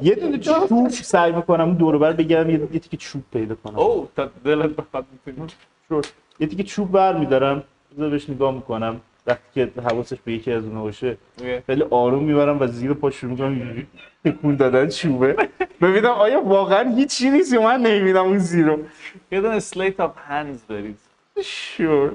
یه 0.00 0.14
دونه 0.14 0.38
چوب 0.38 0.88
سعی 0.88 1.32
می‌کنم 1.32 1.64
اون 1.64 1.74
دور 1.74 1.94
و 1.94 1.98
بر 1.98 2.12
بگیرم 2.12 2.50
یه 2.50 2.68
یه 2.72 2.78
تیکه 2.78 2.96
چوب 2.96 3.22
پیدا 3.32 3.54
کنم. 3.54 3.78
او 3.78 4.08
تا 4.16 4.30
دلت 4.44 4.70
بخواد 4.70 5.06
می‌تونی. 5.26 5.48
شور. 5.88 6.04
یه 6.40 6.46
تیکه 6.46 6.62
چوب 6.62 6.92
بر 6.92 7.16
میدارم 7.16 7.62
بذار 7.96 8.10
بهش 8.10 8.30
نگاه 8.30 8.54
می‌کنم. 8.54 9.00
وقتی 9.26 9.42
که 9.54 9.80
حواسش 9.80 10.16
به 10.24 10.32
یکی 10.32 10.52
از 10.52 10.64
اونها 10.64 10.82
باشه. 10.82 11.16
خیلی 11.66 11.84
آروم 11.90 12.24
می‌برم 12.24 12.60
و 12.60 12.66
زیر 12.66 12.92
پا 12.94 13.10
شروع 13.10 13.30
می‌کنم 13.30 13.86
تکون 14.24 14.56
دادن 14.56 14.88
چوبه. 14.88 15.48
ببینم 15.82 16.10
آیا 16.10 16.40
واقعا 16.40 16.94
هیچی 16.96 17.30
نیست 17.30 17.52
یا 17.52 17.62
من 17.62 17.80
نمی‌بینم 17.80 18.24
اون 18.24 18.38
زیرو. 18.38 18.78
یه 19.32 19.40
دونه 19.40 19.58
sleight 19.58 20.00
of 20.00 20.12
hands 20.26 20.62
برید. 20.64 20.98
sure. 21.44 22.12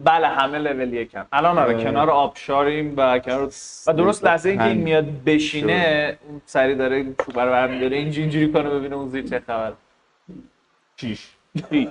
بله 0.00 0.26
همه 0.26 0.58
لول 0.58 0.92
یکم. 0.92 1.26
الان 1.32 1.58
آره. 1.58 1.84
کنار 1.84 2.10
آبشاریم 2.10 2.94
و 2.96 3.18
کنار 3.18 3.50
و 3.86 3.92
درست 3.92 4.24
لحظه 4.24 4.48
اینکه 4.48 4.64
این. 4.64 4.78
میاد 4.78 5.24
بشینه 5.26 6.18
اون 6.28 6.40
سری 6.46 6.74
داره 6.74 7.04
چوبه 7.04 7.42
رو 7.44 7.50
برمیداره. 7.50 7.96
اینجوری 7.96 8.52
کنه 8.52 8.70
ببینه 8.70 8.96
اون 8.96 9.08
زیر 9.08 9.26
چه 9.26 9.40
خبر 9.46 9.72
چیش 10.98 11.28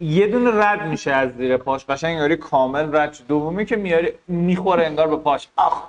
یه 0.00 0.26
دونه 0.26 0.50
رد 0.64 0.86
میشه 0.88 1.12
از 1.12 1.36
زیر 1.36 1.56
پاش. 1.56 1.84
قشنگ 1.86 2.12
انگاری 2.14 2.36
کامل 2.36 2.96
رد 2.96 3.12
شد. 3.12 3.26
دومی 3.26 3.66
که 3.66 3.76
میاری 3.76 4.12
می‌خوره 4.28 4.86
انگار 4.86 5.08
به 5.08 5.16
پاش. 5.16 5.48
آخ. 5.56 5.82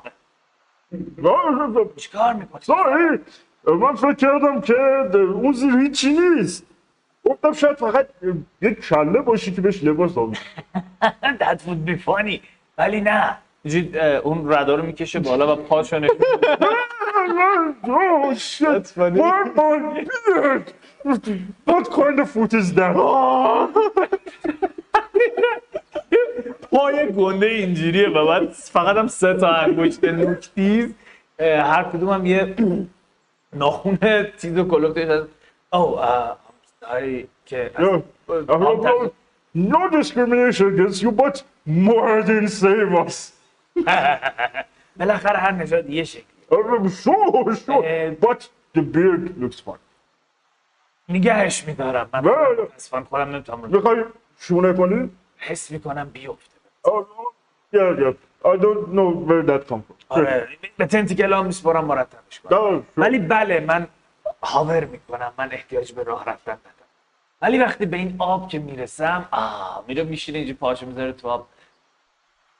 چیکار 1.95 2.33
می‌کنی؟ 2.33 2.61
من 3.67 3.95
فکر 3.95 4.13
کردم 4.13 4.61
که 4.61 4.73
اون 5.13 5.53
زیر 5.53 5.73
هیچی 5.75 6.13
نیست. 6.13 6.65
گفتم 7.25 7.53
شاید 7.53 7.77
فقط 7.77 8.07
یک 8.61 8.79
کله 8.87 9.21
باشی 9.21 9.53
که 9.53 9.61
بهش 9.61 9.83
لباس 9.83 10.17
آویزی 10.17 10.41
That 11.39 11.57
would 11.67 11.89
be 11.89 11.97
funny. 12.05 12.39
ولی 12.77 13.01
نه. 13.01 13.37
اون 14.23 14.53
ردا 14.53 14.75
رو 14.75 14.83
می‌کشه 14.85 15.19
بالا 15.19 15.53
و 15.53 15.55
پاشو 15.55 15.99
نشون 15.99 16.17
میده. 16.33 16.57
Oh 17.19 18.33
shit! 18.35 18.93
Why 18.95 19.09
my 19.09 20.05
beard? 20.25 20.73
What 21.65 21.91
kind 21.91 22.19
of 22.19 22.29
foot 22.29 22.53
is 22.53 22.73
that? 22.73 22.95
پای 26.71 27.13
گنده 27.13 27.45
اینجوریه 27.45 28.09
و 28.09 28.27
بعد 28.27 28.49
فقط 28.51 28.97
هم 28.97 29.07
سه 29.07 29.33
تا 29.33 29.47
انگشت 29.47 30.03
نوکتیز 30.03 30.93
هر 31.39 31.83
کدوم 31.83 32.09
هم 32.09 32.25
یه 32.25 32.55
ناخون 33.53 33.97
چیز 34.41 34.57
و 34.57 34.63
کلوفتش 34.63 35.07
هست 35.07 35.27
او 35.73 35.99
ساری 36.79 37.27
که. 37.45 37.71
Uh, 37.77 39.09
no, 39.55 39.89
discrimination 39.89 40.67
against 40.73 41.01
you, 41.01 41.11
but 41.11 41.43
more 41.65 42.21
than 42.23 42.47
save 42.47 42.93
us. 43.05 43.31
بالاخره 44.99 45.37
هر 45.37 45.51
نژاد 45.51 45.89
یه 45.89 46.03
شکلی 46.03 46.36
Uh, 46.51 46.89
sure, 46.89 47.55
sure. 47.55 48.15
But 48.25 48.49
the 48.73 48.81
beard 48.81 49.37
looks 49.41 49.59
fine. 49.59 49.83
نگهش 51.09 51.63
میدارم 51.63 52.09
من 52.13 52.21
بله. 52.21 52.63
متاسفانه 52.63 53.05
خودم 53.05 53.29
نمی‌تونم 53.29 53.61
رو 53.61 53.69
می‌خوای 53.69 54.03
شونه 54.39 54.73
کنی؟ 54.73 55.09
حس 55.37 55.71
می‌کنم 55.71 56.09
بیفته 56.09 56.57
yeah, 57.73 57.99
yeah. 57.99 58.13
I 58.45 58.55
don't 58.57 58.87
know 58.97 59.09
where 59.27 59.43
that 59.43 59.67
come 59.69 59.81
from. 59.87 59.95
آره 60.09 60.47
به 60.77 60.85
تنتیکلا 60.85 61.43
میسپارم 61.43 61.85
مرتبش 61.85 62.39
کنم. 62.39 62.83
ولی 62.97 63.19
بله 63.19 63.59
من 63.59 63.87
هاور 64.43 64.85
می‌کنم 64.85 65.33
من 65.37 65.49
احتیاج 65.51 65.93
به 65.93 66.03
راه 66.03 66.25
رفتن 66.25 66.51
ندارم 66.51 66.89
ولی 67.41 67.57
وقتی 67.57 67.85
به 67.85 67.97
این 67.97 68.15
آب 68.19 68.49
که 68.49 68.59
می‌رسم 68.59 69.27
آه 69.31 69.83
میره 69.87 70.03
میشینه 70.03 70.37
اینجا 70.37 70.53
پاشو 70.59 70.85
می‌ذاره 70.85 71.11
تو 71.11 71.27
آب 71.27 71.47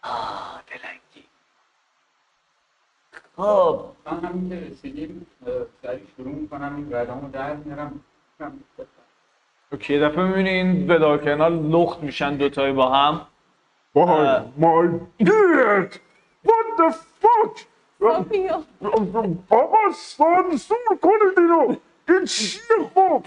آه 0.03 0.61
دلنگی 0.67 0.99
خب. 3.37 3.85
من 4.05 4.19
همین 4.19 4.49
که 4.49 4.67
رسیدیم 4.71 5.27
سریع 5.81 5.99
شروع 6.17 6.35
می‌کنم 6.35 6.75
این 6.75 6.93
ردامو 6.93 7.29
در 7.31 7.55
میارم. 7.55 7.99
اوکی 9.71 9.93
یه 9.93 9.99
دفعه 9.99 10.23
می‌بینی 10.23 10.49
این 10.49 10.91
ودا 10.91 11.17
کنار 11.17 11.51
لخت 11.51 12.03
میشن 12.03 12.35
دوتایی 12.35 12.73
با 12.73 12.89
هم؟ 12.89 13.21
Uh, 13.95 14.43
my 14.59 14.99
beard! 15.19 15.91
What 16.45 16.67
the 16.77 16.91
fuck? 17.21 17.65
رافیو 17.99 18.63
آقا 19.49 19.91
سانسور 19.93 20.77
کنید 21.01 21.37
اینو. 21.37 21.75
این 22.09 22.25
چیه 22.25 22.61
خب؟ 22.95 23.23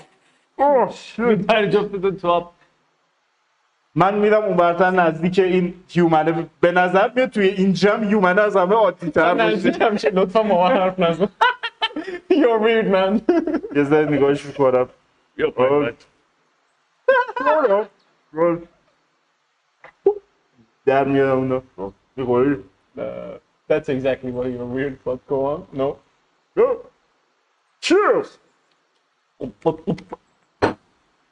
آه 0.58 0.90
شit 0.90 1.18
میپری 1.18 1.68
جفتتون 1.70 2.16
تو 2.16 2.28
آب. 2.28 2.52
من 3.94 4.14
میرم 4.14 4.42
اون 4.42 4.56
برتر 4.56 4.90
نزدیک 4.90 5.38
این 5.38 5.74
هیومنه 5.88 6.46
به 6.60 6.72
نظر 6.72 7.10
میاد 7.16 7.28
توی 7.30 7.48
این 7.48 7.72
جمع 7.72 8.04
هیومنه 8.06 8.40
از 8.42 8.56
همه 8.56 8.74
عادی 8.74 9.10
تر 9.10 9.34
باشه. 9.34 9.46
نزدیک 9.46 9.80
همیشه 9.80 10.10
لطفا 10.10 10.42
من 10.42 10.56
حرف 10.56 10.98
نزن. 10.98 11.28
You're 12.30 12.60
weird 12.62 12.86
man. 12.94 13.20
یه 13.76 13.84
ذره 13.84 14.06
نگاهش 14.10 14.46
می‌کنم. 14.46 14.88
در 20.86 21.04
میارم 21.04 21.38
اونو. 21.38 21.60
می‌خوری؟ 22.16 22.56
Uh, 22.96 23.02
That's 23.68 23.88
exactly 23.88 24.30
why 24.32 24.46
you're 24.48 24.66
weird 24.66 24.98
but 25.04 25.18
go 25.28 25.46
on. 25.52 25.60
No. 25.72 25.88
Yeah. 26.56 26.74
Cheers! 27.80 28.28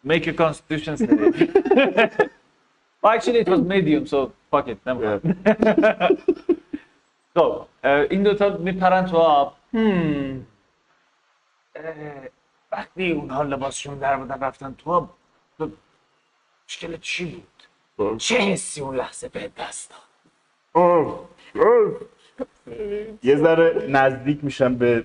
Make 0.05 0.27
a 0.29 0.33
constitution 0.33 0.97
save. 0.97 2.31
oh, 3.03 3.09
actually, 3.11 3.41
it 3.41 3.49
was 3.49 3.61
medium, 3.61 4.07
so 4.07 4.33
fuck 4.51 4.69
it. 4.69 4.79
Never 4.87 5.21
mind. 5.23 5.37
خب 7.35 7.67
این 7.85 8.23
دوتا 8.23 8.57
میپرن 8.57 9.07
تو 9.07 9.17
آب 9.17 9.57
هم. 9.75 10.47
وقتی 12.73 13.13
اونها 13.13 13.43
لباسشون 13.43 13.99
در 13.99 14.17
بودن 14.17 14.41
رفتن 14.41 14.75
تو 14.79 14.91
آب 14.91 15.11
مشکل 16.69 16.97
چی 16.97 17.43
بود؟ 17.97 18.19
چه 18.19 18.35
حسی 18.39 18.81
اون 18.81 18.97
لحظه 18.97 19.29
به 19.29 19.51
دست 19.59 19.91
داد؟ 19.91 19.99
یه 23.23 23.37
ذره 23.37 23.87
نزدیک 23.89 24.45
میشم 24.45 24.75
به 24.75 25.05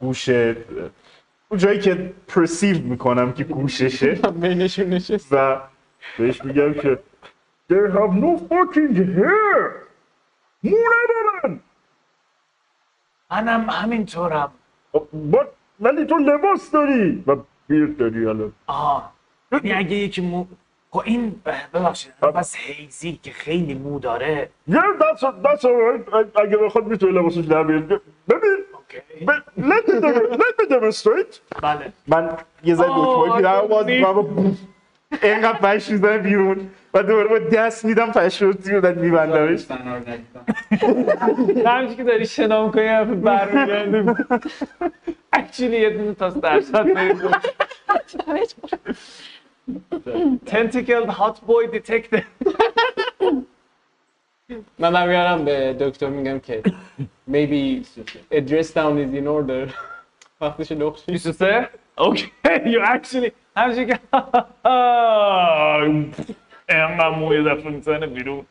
گوش 0.00 0.28
اون 0.28 1.58
جایی 1.58 1.80
که 1.80 2.14
پرسیو 2.28 2.78
می‌کنم 2.78 3.32
که 3.32 3.44
گوششه 3.44 4.18
و 5.30 5.60
بهش 6.18 6.44
میگم 6.44 6.74
که 6.74 6.98
They 7.72 7.90
have 7.96 8.12
no 8.24 8.38
fucking 8.50 8.96
hair! 9.18 9.60
مو 10.62 10.76
ندارن! 10.92 11.60
منم 13.30 13.70
همینطورم. 13.70 14.52
But 15.32 15.46
ولی 15.80 16.04
تو 16.06 16.16
لباس 16.18 16.70
داری. 16.70 17.24
و 17.26 17.36
بیرد 17.68 17.96
داری 17.96 18.26
الان 18.26 18.52
آه. 18.66 19.12
یعنی 19.52 19.72
اگه 19.72 19.96
یکی 19.96 20.20
مو 20.20 20.46
خب 20.90 21.02
این 21.04 21.42
ببخشید 21.74 22.12
پس 22.20 22.56
هیزی 22.56 23.20
که 23.22 23.30
خیلی 23.30 23.74
مو 23.74 23.98
داره. 23.98 24.50
Yeah, 24.70 24.74
that's, 24.74 25.20
that's 25.22 25.64
alright. 25.64 26.14
ا- 26.14 26.40
اگه 26.40 26.56
بخواد 26.56 26.86
می‌تونه 26.86 27.12
لباسش 27.12 27.44
در 27.44 27.62
بیاره. 27.62 27.82
ببین 28.28 28.64
let 29.58 29.86
me, 29.88 29.92
dem- 30.00 30.38
let 30.42 30.54
me 30.60 30.66
demonstrate. 30.74 31.60
بله. 31.62 31.92
من 32.06 32.36
یه 32.64 32.74
ذره 32.74 32.88
دکمه 32.88 33.36
پیرم 33.36 33.66
باز 33.68 33.86
اینقدر 35.22 35.58
پش 35.58 35.90
می‌زنه 35.90 36.18
بیرون 36.18 36.70
و 36.94 37.02
دوباره 37.02 37.28
با 37.28 37.38
دست 37.38 37.84
میدم 37.84 38.12
پش 38.12 38.42
رو 38.42 38.52
زیادت 38.52 38.96
میبندمش. 38.96 39.66
همچی 41.66 41.94
که 41.94 42.04
داری 42.04 42.26
شنا 42.26 42.66
می‌کنی 42.66 42.86
حرف 42.86 43.08
برمیگرده 43.08 44.14
اکچولی 45.32 45.80
یه 45.80 45.90
دونه 45.90 46.14
تاس 46.14 46.36
درصد 46.36 46.86
تنتیکل 50.46 51.06
هات 51.06 51.40
بوی 51.40 51.66
دیتکتر 51.66 52.22
من 54.78 54.92
برمیگردم 54.92 55.44
به 55.44 55.76
دکتر 55.80 56.08
میگم 56.08 56.38
که 56.38 56.62
maybe 57.30 57.84
a 58.32 58.40
dress 58.40 58.70
down 58.74 58.98
is 58.98 59.14
in 59.14 59.26
order. 59.26 59.72
وقتش 60.40 60.72
لخشی 60.72 61.12
23 61.12 61.68
اوکی 61.98 62.32
یو 62.66 62.80
اکچولی 62.84 63.32
همچی 63.56 63.86
که 63.86 64.00
اینقدر 66.68 67.08
موی 67.08 67.44
دفعه 67.44 67.70
می‌زنه 67.70 68.06
بیرون 68.06 68.46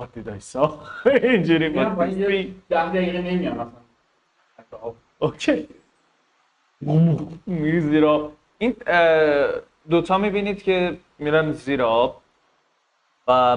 What 0.00 0.04
did 0.04 0.28
I 0.28 0.54
saw 0.54 0.70
اینجوری 1.06 1.68
با 1.68 1.82
این 1.82 1.94
بود 1.94 2.18
یه 2.18 2.54
ده 2.68 2.88
دقیقه 2.88 3.22
نمیام 3.22 3.54
مثلا 3.56 4.94
اوکی 5.18 5.68
میری 7.46 7.80
زیر 7.80 8.06
آب 8.06 8.32
این 8.58 8.76
دوتا 9.90 10.18
می‌بینید 10.18 10.62
که 10.62 10.98
میرن 11.18 11.52
زیر 11.52 11.82
آب 11.82 12.22
و 13.28 13.56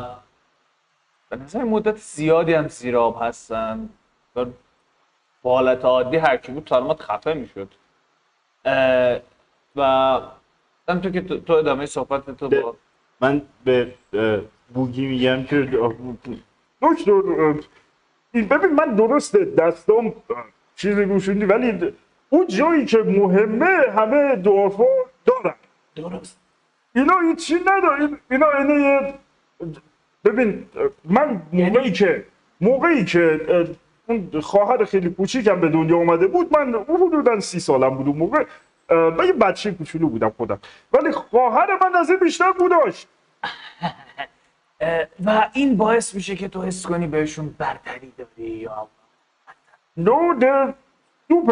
به 1.30 1.36
نظر 1.36 1.64
مدت 1.64 1.98
زیادی 1.98 2.54
هم 2.54 2.68
زیر 2.68 2.98
آب 2.98 3.18
هستن. 3.22 3.90
و 4.36 4.46
حالت 5.44 5.86
عادی 5.86 6.18
هر 6.18 6.38
کی 6.38 6.52
بود 6.52 6.64
تارمات 6.64 7.02
خفه 7.02 7.34
می‌شد. 7.34 7.74
و 9.76 9.82
همونطور 10.90 11.12
که 11.12 11.22
تو 11.22 11.54
ادامه 11.54 11.86
صحبت 11.86 12.38
تو 12.38 12.50
با 12.50 12.76
من 13.22 13.42
به 13.66 13.94
بوگی 14.74 15.06
میگم 15.06 15.44
که 15.44 15.62
دکتر 16.82 17.54
ببین 18.34 18.74
من 18.74 18.96
درسته 18.96 19.46
دستام 19.46 20.06
اه، 20.06 20.14
چیزی 20.76 21.06
گوشوندی 21.06 21.46
ولی 21.46 21.94
اون 22.30 22.48
جایی 22.48 22.86
که 22.86 22.98
مهمه 22.98 23.78
همه 23.96 24.36
دورفا 24.36 24.84
دارن. 25.26 25.56
درست. 25.96 26.38
اینا 26.96 27.14
هیچی 27.20 27.56
نداره 27.66 28.10
اینا 28.32 28.48
اینه 28.52 29.14
ببین 30.26 30.66
من 31.06 31.42
موقعی 31.54 31.92
که 31.92 32.26
موقعی 32.62 33.06
که 33.06 33.42
اون 34.08 34.42
خواهر 34.42 34.86
خیلی 34.86 35.10
کوچیکم 35.10 35.60
به 35.62 35.70
دنیا 35.70 35.96
اومده 35.96 36.28
بود 36.28 36.58
من 36.58 36.74
حدودا 36.90 37.40
سی 37.40 37.60
سالم 37.60 37.90
بود 37.96 38.08
اون 38.08 38.18
موقع. 38.18 38.46
من 38.92 39.26
یه 39.26 39.34
بچه 39.34 39.72
کوچولو 39.72 40.10
بودم 40.10 40.30
خودم 40.30 40.60
ولی 40.94 41.12
خواهر 41.12 41.80
من 41.82 41.96
از 41.96 42.10
این 42.10 42.20
بیشتر 42.20 42.52
بوداش 42.52 43.06
و 45.26 45.50
این 45.54 45.78
باعث 45.78 46.16
میشه 46.16 46.36
که 46.36 46.48
تو 46.48 46.62
حس 46.62 46.86
کنی 46.86 47.08
بهشون 47.08 47.56
برتری 47.58 48.14
داری 48.18 48.50
یا 48.50 48.88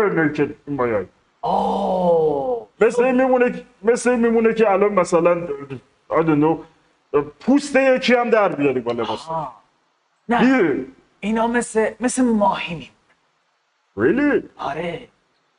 naked 0.09 0.49
in 0.67 0.77
my 0.77 1.01
eye. 1.01 1.07
آه 1.41 2.67
مثل 2.81 3.03
این 3.03 3.15
میمونه 3.15 3.65
مثل 3.83 4.09
این 4.09 4.19
میمونه 4.19 4.53
که 4.53 4.71
الان 4.71 4.93
مثلا 4.93 5.47
I 6.09 6.23
don't 6.23 6.41
know 6.43 6.57
پوست 7.39 7.75
یکی 7.75 8.13
هم 8.13 8.29
در 8.29 8.49
بیاری 8.49 8.79
با 8.79 8.91
لباس. 8.91 9.29
نه. 10.29 10.85
اینا 11.19 11.47
مثل 11.47 11.91
مثل 11.99 12.23
ماهی 12.23 12.75
می 12.75 12.89
Really? 13.97 14.43
آره 14.57 15.07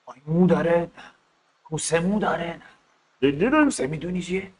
ماهی 0.06 0.20
مو 0.26 0.46
داره 0.46 0.90
نه 1.70 1.76
کوسه 1.76 2.00
مو 2.00 2.18
داره 2.18 2.56
نه 2.56 2.62
They 3.22 3.32
didn't? 3.40 3.64
کوسه 3.64 3.86
می‌دونی 3.86 4.22
چیه؟ 4.22 4.52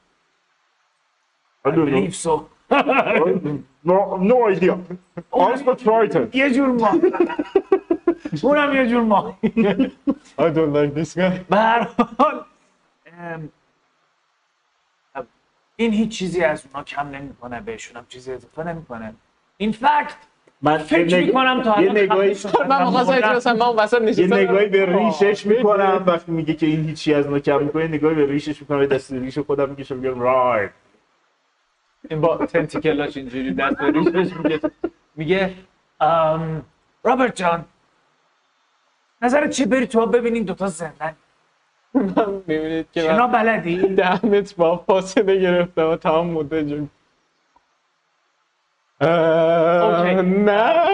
I 1.67 1.71
don't 1.71 1.75
know. 1.75 1.79
بلیف 1.79 2.15
سو 2.15 2.49
No, 3.85 3.97
no 4.21 4.37
idea. 4.55 4.77
یه 6.35 6.55
جور 6.55 6.69
ماهی 6.69 7.01
اونم 8.43 8.77
یه 8.77 8.89
جور 8.89 9.03
ماهی 9.03 9.35
I 10.39 10.51
don't 10.57 10.73
like 10.77 10.93
this 10.99 11.15
guy 11.15 11.45
به 11.51 11.57
هر 11.57 11.89
حال 12.19 12.45
ام، 13.19 13.49
این 15.77 15.93
هیچ 15.93 16.19
چیزی 16.19 16.45
از 16.45 16.67
اونا 16.67 16.85
کم 16.85 17.09
نمی‌کنه 17.09 17.61
بهشون 17.61 17.97
هم 17.97 18.07
چیزی 18.09 18.33
اضافه 18.33 18.65
نمی‌کنه 18.65 19.15
این 19.57 19.73
فکت 19.73 20.17
من 20.63 20.79
فکر 20.79 21.07
یه 21.09 21.23
نگ- 21.23 21.27
می‌کنم 21.27 21.63
تا 21.63 21.71
یه 21.83 21.91
الان 21.91 21.99
نگاهی 22.03 22.37
من 22.69 22.97
اجراسم 23.15 23.53
من 23.57 23.67
وسط 23.77 24.01
یه 24.01 24.07
نشستم. 24.07 24.35
نگاهی 24.35 24.67
به 24.69 24.87
ریشش 24.99 25.47
می‌کنم. 25.47 26.05
وقتی 26.07 26.33
میگه 26.33 26.55
که 26.55 26.67
این 26.67 26.85
هیچی 26.85 27.15
از 27.15 27.27
ما 27.29 27.39
کم 27.39 27.63
می‌کنه 27.63 27.89
نگاهی 27.89 28.15
به 28.15 28.27
ریشش 28.27 28.61
می‌کنم. 28.61 28.87
دست 28.87 29.13
ریش 29.13 29.39
خودم 29.39 29.69
می‌کشم 29.69 29.97
میگم 29.97 30.21
رایت 30.21 30.71
این 32.11 32.21
با 32.21 32.37
تنتیکلاش 32.47 33.17
اینجوری 33.17 33.55
دست 33.55 33.77
به 33.77 33.91
ریشش 33.91 34.33
میگه. 34.37 34.61
میگه 35.17 35.55
ام، 36.01 36.63
رابرت 37.05 37.37
جان 37.37 37.65
نظرت 39.23 39.51
چی 39.51 39.65
بری 39.67 39.87
تو 39.87 40.07
ببینین 40.07 40.43
دوتا 40.45 40.67
زندن؟ 40.67 41.17
می‌بینید 42.47 42.87
که 42.93 43.01
شنا 43.03 43.27
من 43.27 43.33
بلدی؟ 43.33 43.77
ده 43.77 44.27
متر 44.27 44.55
با 44.59 44.77
فاصله 44.77 45.37
گرفتم 45.41 45.89
و 45.91 45.97
تمام 45.97 46.27
مدت. 46.31 46.79
نه. 49.01 50.87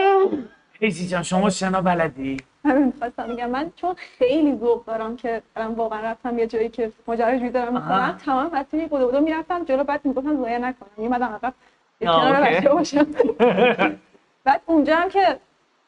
ایزی 0.80 1.08
جان 1.08 1.22
شما 1.22 1.50
شنا 1.50 1.80
بلدی؟ 1.80 2.36
همین 2.64 2.84
می‌خواستم 2.84 3.26
بگم 3.26 3.50
من 3.50 3.72
چون 3.76 3.94
خیلی 4.18 4.56
ذوق 4.56 4.84
دارم 4.84 5.16
که 5.16 5.42
الان 5.56 5.74
واقعا 5.74 6.00
رفتم 6.00 6.38
یه 6.38 6.46
جایی 6.46 6.68
که 6.68 6.92
ماجراجویی 7.06 7.50
دارم 7.50 7.76
آها. 7.76 7.94
می‌کنم 7.94 8.18
تمام 8.24 8.50
وقتی 8.52 8.86
بودو 8.86 9.06
بودو 9.06 9.20
می‌رفتم 9.20 9.64
جلو 9.64 9.84
بعد 9.84 10.00
می‌گفتم 10.04 10.42
ضایع 10.42 10.58
نکنم. 10.58 10.88
میمدم 10.96 11.26
عقب 11.26 11.54
کنار. 12.00 12.42
بچه 12.42 12.68
باشم. 12.68 13.06
بعد 14.44 14.60
اونجا 14.66 14.96
هم 14.96 15.08
که 15.08 15.38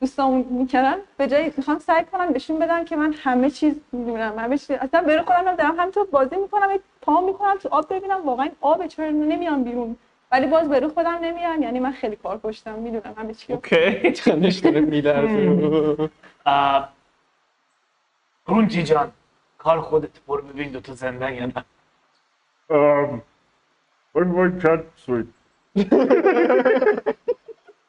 دوستان 0.01 0.47
می‌کنن 0.51 0.97
به 1.17 1.27
جای 1.27 1.53
می‌خوام 1.57 1.79
سعی 1.79 2.05
کنم 2.13 2.29
نشون 2.35 2.59
بدم 2.59 2.85
که 2.85 2.97
من 2.97 3.13
همه 3.13 3.51
چیز 3.51 3.81
می‌دونم 3.93 4.39
همه 4.39 4.59
چیز. 4.59 4.71
اصلا 4.71 5.03
برای 5.03 5.23
خودم 5.23 5.49
هم 5.49 5.55
دارم 5.55 5.81
همینطور 5.81 6.07
بازی 6.07 6.37
می‌کنم 6.37 6.69
پا 7.03 7.21
می‌کنم 7.21 7.57
تو 7.63 7.69
آب 7.73 7.95
ببینم 7.95 8.27
واقعا 8.27 8.45
این 8.45 8.55
آب 8.61 8.87
چرا 8.87 9.11
نمیام 9.11 9.65
بیرون. 9.65 9.97
ولی 10.33 10.47
باز 10.47 10.69
برای 10.69 10.89
خودم 10.89 11.19
نمیام 11.23 11.63
یعنی 11.63 11.81
من 11.81 11.93
خیلی 11.93 12.17
کار 12.17 12.39
پشتم 12.39 12.79
می‌دونم 12.79 13.15
همه 13.19 13.35
چی 13.35 13.47
رو. 13.53 13.57
اوکی 13.57 14.13
تنش 14.13 14.59
داره 14.59 14.81
میلرزه 14.81 16.11
اه، 16.47 16.93
رونتی 18.47 18.83
جان 18.83 19.13
کار 19.59 19.81
خودت 19.81 20.21
برو 20.29 20.43
ببین 20.43 20.71
دوتا 20.71 20.95
زندن 20.95 21.35
یا 21.35 21.47
نه 21.47 21.65
Um, 22.71 23.23
what 24.15 24.27
my 24.37 24.49
cat 24.63 24.81
sweet. 25.05 25.29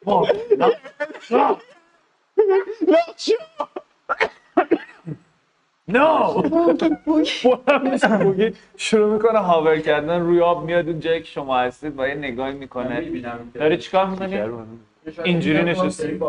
با 0.06 0.28
نه. 0.58 1.58
نو 5.90 6.34
بوگی 7.06 7.32
شروع 8.78 9.14
می‌کنه 9.14 9.40
هاور 9.40 9.80
کردن 9.80 10.20
روی 10.22 10.42
آب 10.42 10.66
میاد 10.66 10.88
اون 10.90 11.00
جایی 11.00 11.20
که 11.22 11.28
شما 11.28 11.58
هستید 11.60 12.00
و 12.00 12.08
یه 12.08 12.16
نگاهی 12.16 12.54
می‌کنه. 12.54 13.22
داری 13.54 13.78
چیکار 13.78 14.06
می‌کنی؟ 14.06 14.42
اینجوری 15.24 15.64
نشستی. 15.64 16.20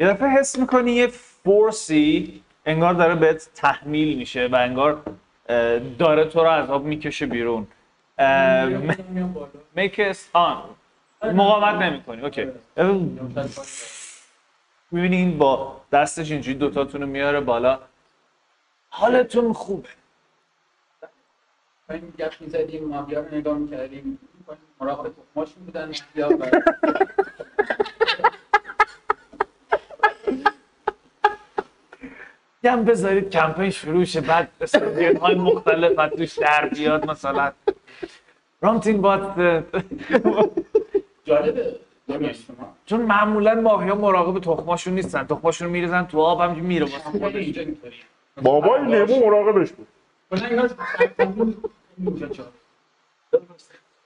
یه 0.00 0.08
دفعه 0.08 0.28
حس 0.28 0.58
می‌کنی 0.58 0.92
یه 0.92 1.06
force 1.06 2.19
ی 2.19 2.42
انگار 2.66 2.94
داره 2.94 3.14
بهت 3.14 3.48
تحمیل 3.54 4.18
میشه 4.18 4.46
و 4.52 4.56
انگار 4.56 5.02
داره 5.98 6.24
تو 6.24 6.40
رو 6.40 6.50
از 6.50 6.70
آب 6.70 6.84
می‌کشه 6.84 7.26
بیرون. 7.26 7.66
میکس 9.76 10.28
آن 10.32 10.62
مقاومت 11.32 11.82
نمی‌کنی. 11.82 12.22
okay. 12.22 12.46
می‌بینی 14.90 15.16
این 15.16 15.38
با 15.38 15.80
دستش 15.92 16.30
اینجوری 16.30 16.58
دوتاتون 16.58 17.00
رو 17.00 17.06
میاره 17.06 17.40
بالا. 17.40 17.78
حالتون 18.90 19.52
خوبه. 19.52 19.88
این 21.90 22.12
گپ 22.18 22.32
می‌زدیم 22.40 22.84
مافیا 22.84 23.20
رو 23.20 23.34
نگاه 23.34 23.58
می‌کردیم. 23.58 24.18
مراقب 24.80 25.12
تخماشون 25.32 25.64
بودن 25.64 25.92
و 26.16 26.46
هم 32.64 32.84
بذارید 32.84 33.30
کمپین 33.30 33.70
شروع 33.70 34.04
شه 34.04 34.20
بعد 34.20 34.48
استراتژی 34.60 35.04
های 35.04 35.34
مختلف 35.34 36.08
توش 36.16 36.38
در 36.38 36.68
بیاد 36.68 37.10
مثلا. 37.10 37.52
رامتین 38.60 39.00
بات 39.00 39.64
جالبه. 41.24 41.80
شما 42.46 42.76
چون 42.86 43.02
معمولا 43.02 43.54
ماهیا 43.54 43.94
مراقب 43.94 44.40
تخماشون 44.40 44.94
نیستن. 44.94 45.26
تخماشون 45.26 45.68
میریزن 45.68 46.04
تو 46.04 46.20
آب 46.20 46.40
همینجوری 46.40 46.66
میره. 46.66 46.84
واسه 46.84 46.98
شمپین 46.98 47.20
خودش 47.20 47.34
اینجا 47.34 47.62
اینطوری 47.62 47.96
بابای 48.42 48.84
لیمو 48.84 49.26
مراقبش 49.26 49.72
بود. 49.72 49.86
اصلا 50.30 50.74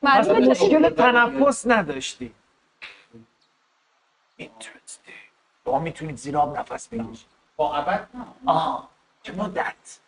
معلومه 0.02 0.48
مشکل 0.48 0.90
تنفس 0.90 1.66
نداشتی. 1.66 2.32
با 5.64 5.78
می‌تونید 5.78 6.16
زیر 6.16 6.36
آب 6.36 6.58
نفس 6.58 6.88
بکشید. 6.88 7.26
با 7.56 7.74
ابد 7.74 8.08
نه. 8.14 8.24
آها 8.46 8.88
چه 9.22 9.32
مدت؟ 9.32 10.00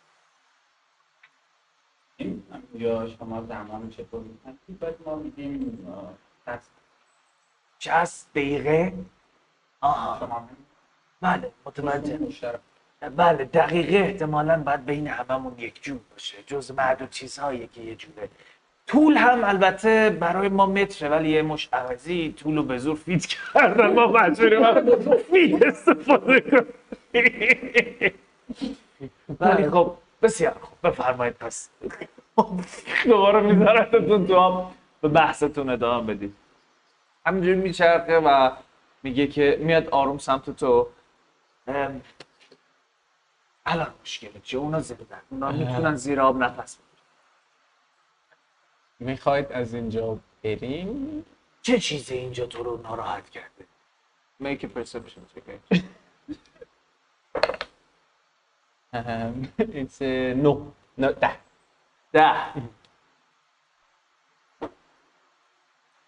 یا 2.75 3.09
شما 3.09 3.43
زمان 3.43 3.91
چطور 3.91 4.21
می‌کنید؟ 4.21 4.79
بعد 4.81 4.95
ما 5.07 5.15
میگیم 5.17 5.89
آه، 5.97 6.13
دست 6.47 6.71
60 7.81 8.27
دقیقه؟ 8.35 8.93
آها 9.81 10.49
بله 11.21 11.51
متوجه 11.67 12.19
بله 13.17 13.45
دقیقه 13.45 13.97
احتمالا 13.99 14.63
باید 14.63 14.85
بین 14.87 15.07
هممون 15.07 15.55
یک 15.59 15.83
جور 15.83 16.01
باشه 16.13 16.37
جز 16.47 16.71
معدود 16.71 17.11
چیزهایی 17.11 17.67
که 17.67 17.81
یه 17.81 17.95
جوره. 17.97 18.29
طول 18.87 19.17
هم 19.17 19.45
البته 19.45 20.11
برای 20.21 20.49
ما 20.49 20.67
متره 20.67 21.09
ولی 21.09 21.31
یه 21.31 21.43
مش 21.43 21.69
عوضی 21.73 22.35
طول 22.39 22.57
رو 22.57 22.63
به 22.63 22.79
زور 22.79 22.97
فیت 22.97 23.27
کردن 23.27 23.95
ما 23.95 24.07
مجبوریم 24.07 24.63
فیت 25.17 25.63
استفاده 25.63 26.41
کنیم 26.41 28.13
ولی 29.41 29.71
خب 29.71 29.97
بسیار 30.23 30.57
خوب. 30.61 30.79
بفرمایید 30.91 31.35
پس. 31.35 31.71
دوباره 33.05 33.41
میذارتتون 33.41 34.27
تو 34.27 34.41
هم 34.41 34.67
به 35.03 35.09
بحثتون 35.09 35.71
ادامه 35.71 36.15
بدید 36.15 36.35
همینجوری 37.27 37.61
میچرخه 37.61 38.17
و 38.17 38.57
میگه 39.03 39.27
که 39.27 39.59
میاد 39.61 39.89
آروم 39.89 40.19
سمت 40.19 40.51
تو. 40.51 40.89
الان 43.67 43.95
مشکل 44.03 44.41
چیه 44.41 44.61
اونا 44.61 44.81
زندن؟ 44.81 45.21
اونا 45.31 45.53
می‌تونن 45.53 45.95
زیر 45.97 46.21
آب 46.21 46.37
نفس 46.37 46.77
بکشن. 46.77 47.05
می‌خواید 48.99 49.53
از 49.53 49.75
اینجا 49.75 50.19
بریم؟ 50.43 51.25
چه 51.63 51.79
چیزی 51.79 52.15
اینجا 52.15 52.47
تو 52.47 52.63
رو 52.63 52.83
ناراحت 52.83 53.31
کرده؟ 53.31 53.65
Make 54.43 54.63
a 54.63 54.69
perception 54.77 55.21
check. 55.35 55.83
ام، 58.93 59.53
it's 59.59 60.01
a 60.01 60.35
no. 60.45 60.55
No 60.99 61.13
ده. 61.21 61.37
ده. 62.13 62.53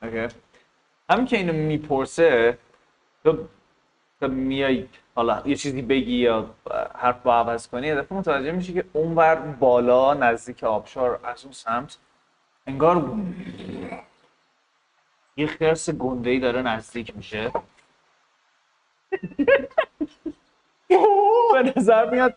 اوکی 0.02 0.34
همین 1.10 1.26
که 1.26 1.36
اینو 1.36 1.52
می‌پرسه 1.52 2.58
تو 3.24 3.48
تو 4.20 4.28
میای 4.28 4.88
حالا 5.14 5.42
یه 5.46 5.56
چیزی 5.56 5.82
بگی 5.82 6.16
یا 6.16 6.50
حرف 6.94 7.22
با 7.22 7.34
عوض 7.34 7.68
کنی 7.68 7.86
یه 7.86 7.94
دفعه 7.94 8.18
متوجه 8.18 8.52
میشی 8.52 8.72
که 8.72 8.84
اونور 8.92 9.34
بالا 9.34 10.14
نزدیک 10.14 10.64
آبشار 10.64 11.20
از 11.24 11.44
اون 11.44 11.52
سمت 11.52 11.98
انگار 12.66 13.14
یه 15.36 15.46
خرس 15.46 15.90
گنده 15.90 16.30
ای 16.30 16.38
داره 16.38 16.62
نزدیک 16.62 17.16
میشه. 17.16 17.52
به 21.52 21.72
نظر 21.76 22.10
میاد 22.10 22.34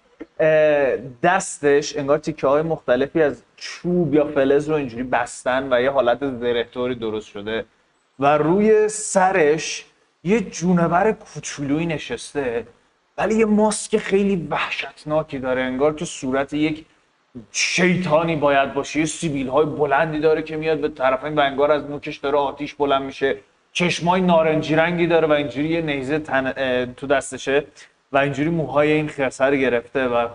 دستش 1.24 1.98
انگار 1.98 2.18
تیکه 2.18 2.48
های 2.48 2.62
مختلفی 2.62 3.22
از 3.22 3.44
چوب 3.56 4.14
یا 4.14 4.26
فلز 4.28 4.70
رو 4.70 4.76
اینجوری 4.76 5.04
بستن 5.04 5.74
و 5.74 5.82
یه 5.82 5.92
حالت 5.92 6.38
زرهتوری 6.40 6.96
درست 6.96 7.28
شده. 7.28 7.66
و 8.20 8.38
روی 8.38 8.90
سرش 8.90 9.86
یه 10.24 10.42
جونور 10.42 11.12
کوچولویی 11.12 11.86
نشسته 11.86 12.68
ولی 13.18 13.36
یه 13.36 13.46
ماسک 13.46 13.98
خیلی 13.98 14.48
وحشتناکی 14.50 15.40
داره 15.40 15.62
انگار 15.62 15.96
که 15.96 16.06
صورت 16.06 16.54
یک 16.54 16.86
شیطانی 17.52 18.36
باید 18.36 18.74
باشه. 18.74 19.00
یه 19.00 19.06
سیبیل 19.06 19.48
های 19.48 19.66
بلندی 19.66 20.20
داره 20.20 20.42
که 20.42 20.58
میاد 20.58 20.80
به 20.80 20.90
طرفین 20.90 21.36
و 21.36 21.40
انگار 21.40 21.72
از 21.72 21.84
نوکش 21.84 22.18
داره 22.18 22.38
آتیش 22.38 22.74
بلند 22.74 23.02
میشه. 23.02 23.38
چشمای 23.72 24.22
نارنجی 24.22 24.76
رنگی 24.76 25.08
داره 25.08 25.28
و 25.28 25.32
اینجوری 25.32 25.68
یه 25.68 25.82
نیزه 25.82 26.20
تن... 26.20 26.54
تو 26.86 27.08
دستشه 27.08 27.64
و 28.12 28.18
اینجوری 28.18 28.50
موهای 28.50 28.92
این 28.92 29.08
خرسه 29.08 29.46
رو 29.46 29.56
گرفته 29.56 30.08
و 30.08 30.28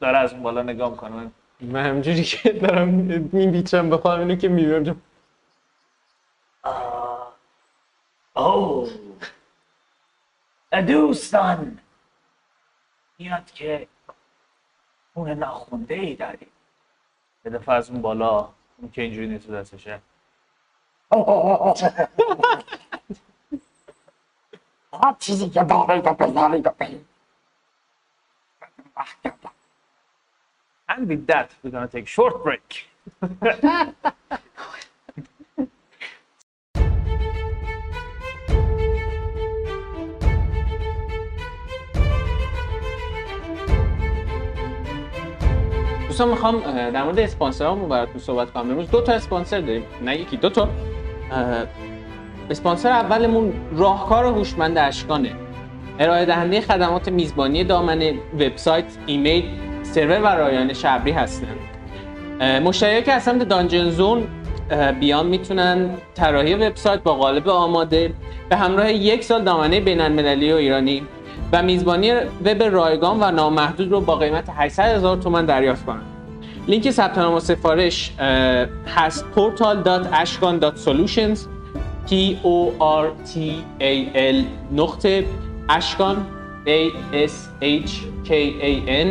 داره 0.00 0.18
از 0.18 0.32
اون 0.32 0.42
بالا 0.42 0.62
نگاه 0.62 0.90
می‌کنه. 0.90 1.12
من 1.60 1.84
همجوری 1.86 2.22
که 2.22 2.52
دارم 2.52 2.88
میبیچم 3.32 3.90
بخوام 3.90 4.20
اینو 4.20 4.36
که 4.36 4.48
می‌بینم 4.48 4.96
اوه 8.36 8.90
دوستان 10.86 11.78
میاد 13.18 13.50
که 13.50 13.88
خون 15.14 15.30
ناخونده 15.30 15.94
ای 15.94 16.14
داری 16.14 16.46
یه 17.44 17.50
دفعه 17.50 17.74
از 17.74 17.90
اون 17.90 18.02
بالا 18.02 18.48
اون 18.76 18.90
که 18.90 19.02
اینجوری 19.02 19.26
نیست 19.26 19.50
دستشه. 19.50 20.00
هر 25.02 25.14
چیزی 25.18 25.50
که 25.50 25.64
دارید 25.64 26.06
و 26.06 26.12
بذارید 26.12 26.66
و 26.66 26.70
برید 26.70 27.06
And 30.88 31.06
with 31.06 31.26
that, 31.26 31.50
we're 31.62 31.70
gonna 31.70 31.86
take 31.86 32.04
a 32.04 32.06
short 32.06 32.42
break. 32.42 32.88
دوستان 46.18 46.34
می‌خوام 46.34 46.60
در 46.90 47.02
مورد 47.02 47.18
اسپانسرامون 47.18 47.88
براتون 47.88 48.20
صحبت 48.20 48.50
کنم. 48.50 48.70
امروز 48.70 48.90
دو 48.90 49.00
تا 49.00 49.12
اسپانسر 49.12 49.60
داریم. 49.60 49.82
نه 50.04 50.16
یکی 50.16 50.36
دو 50.36 50.48
تا. 50.50 50.68
اسپانسر 52.50 52.90
اولمون 52.90 53.52
راهکار 53.76 54.24
هوشمند 54.24 54.78
اشکانه. 54.78 55.32
ارائه 55.98 56.24
دهنده 56.24 56.60
خدمات 56.60 57.08
میزبانی 57.08 57.64
دامنه 57.64 58.14
وبسایت 58.34 58.84
ایمیل 59.06 59.44
سرور 59.82 60.20
و 60.20 60.26
رایانه 60.26 60.72
شبری 60.72 61.10
هستن 61.10 61.46
مشتریایی 62.40 63.02
که 63.02 63.12
از 63.12 63.22
سمت 63.22 63.42
دانجن 63.42 63.90
زون 63.90 64.26
بیان 65.00 65.26
می‌تونن 65.26 65.90
طراحی 66.14 66.54
وبسایت 66.54 67.02
با 67.02 67.14
قالب 67.14 67.48
آماده 67.48 68.12
به 68.48 68.56
همراه 68.56 68.92
یک 68.92 69.24
سال 69.24 69.44
دامنه 69.44 69.80
بین 69.80 70.00
المللی 70.00 70.52
و 70.52 70.56
ایرانی 70.56 71.02
و 71.52 71.62
میزبانی 71.62 72.12
وب 72.44 72.62
رایگان 72.62 73.22
و 73.22 73.30
نامحدود 73.30 73.92
رو 73.92 74.00
با 74.00 74.16
قیمت 74.16 74.44
800 74.56 74.96
هزار 74.96 75.16
تومن 75.16 75.44
دریافت 75.44 75.86
کنن. 75.86 76.02
لینک 76.68 76.90
ثبت 76.90 77.18
نام 77.18 77.34
و 77.34 77.40
سفارش 77.40 78.12
هست. 78.86 79.24
portal.ashkan.solutions 79.36 81.38
p 82.08 82.10
o 82.44 82.72
r 82.80 83.06
t 83.30 83.32
a 83.80 83.92
l 84.14 84.44
نقطه 84.72 85.24
اشکان 85.68 86.26
a 86.66 86.90
s 87.12 87.32
h 87.62 87.90
k 88.28 88.30
a 88.62 88.88
n 89.06 89.08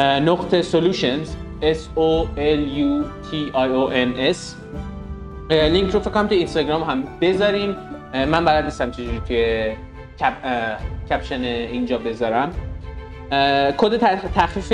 نقطه 0.00 0.62
solutions 0.62 1.28
s 1.62 1.88
o 1.96 2.26
l 2.36 2.78
u 2.88 3.04
t 3.26 3.28
i 3.54 3.56
o 3.82 3.90
n 4.08 4.10
s. 4.34 4.36
لینک 5.50 5.90
رو 5.90 6.00
فکر 6.00 6.10
کنم 6.10 6.26
تو 6.26 6.34
اینستاگرام 6.34 6.82
هم 6.82 7.04
بذاریم. 7.20 7.76
من 8.14 8.44
بلد 8.44 8.64
نیستم 8.64 8.90
چجوری 8.90 9.20
توی 9.28 9.72
کپشن 11.10 11.44
اینجا 11.44 11.98
بذارم. 11.98 12.50
کد 13.78 13.98
تخ- 14.00 14.28
تخفیف 14.36 14.72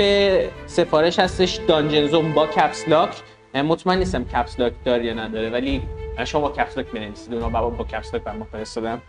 سفارش 0.65 1.19
هستش 1.19 1.55
دانجن 1.67 2.07
زون 2.07 2.33
با 2.33 2.47
کپس 2.47 2.89
لاک. 2.89 3.09
مطمئن 3.55 3.97
نیستم 3.97 4.23
کپس 4.23 4.59
لاک 4.59 4.73
داره 4.85 5.05
یا 5.05 5.13
نداره 5.13 5.49
ولی 5.49 5.81
شما 6.25 6.41
با 6.41 6.49
کپس 6.49 6.77
لاک 6.77 6.91
بنویسید. 6.91 7.33
اونا 7.33 7.49
با 7.49 7.69
با 7.69 7.83
کپس 7.83 8.13
لاک 8.13 8.23
برام 8.23 8.47
فرستادم 8.51 9.01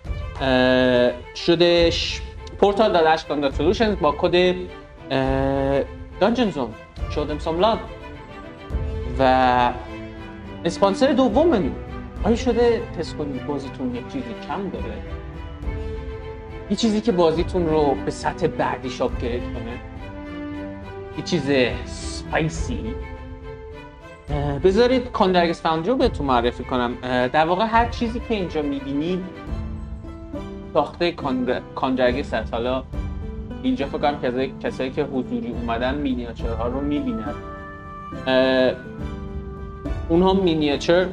شدش 1.34 2.20
پورتال 2.60 2.92
داد 2.92 3.06
اشکان 3.06 3.40
سولوشنز 3.50 3.96
با 4.00 4.14
کد 4.18 4.54
دانجن 6.20 6.50
زون 6.50 6.68
شدم 7.14 7.38
سام 7.38 7.60
لاد 7.60 7.78
و 9.18 9.72
اسپانسر 10.64 11.12
دوممون. 11.12 11.72
آیا 12.24 12.36
شده 12.36 12.82
کنید؟ 13.14 13.46
بازیتون 13.46 13.94
یک 13.94 14.06
چیزی 14.12 14.34
کم 14.48 14.68
داره؟ 14.70 15.15
یه 16.70 16.76
چیزی 16.76 17.00
که 17.00 17.12
بازیتون 17.12 17.66
رو 17.66 17.96
به 18.04 18.10
سطح 18.10 18.46
بعدیش 18.46 19.00
upgrade 19.00 19.42
کنه. 19.42 19.72
یه 21.18 21.24
چیز 21.24 21.50
spicy 21.84 22.94
بذارید 24.64 25.10
کاندرگس 25.12 25.62
Foundry 25.62 25.90
رو 25.90 25.96
بهتون 25.96 26.26
معرفی 26.26 26.64
کنم. 26.64 26.94
در 27.32 27.46
واقع 27.46 27.64
هر 27.64 27.88
چیزی 27.88 28.20
که 28.28 28.34
اینجا 28.34 28.62
می‌بینید 28.62 29.24
ساخته 30.74 31.14
کاندرگس 31.74 32.34
هست 32.34 32.54
حالا 32.54 32.82
اینجا 33.62 33.86
فکر 33.86 33.98
کنم 33.98 34.18
کسایی, 34.62 34.90
که 34.90 35.04
حضوری 35.04 35.54
اومدن 35.60 35.94
مینیاتورها 35.94 36.68
رو 36.68 36.80
می‌بینن. 36.80 37.34
اونها 40.08 40.32
مینیاتور 40.32 41.06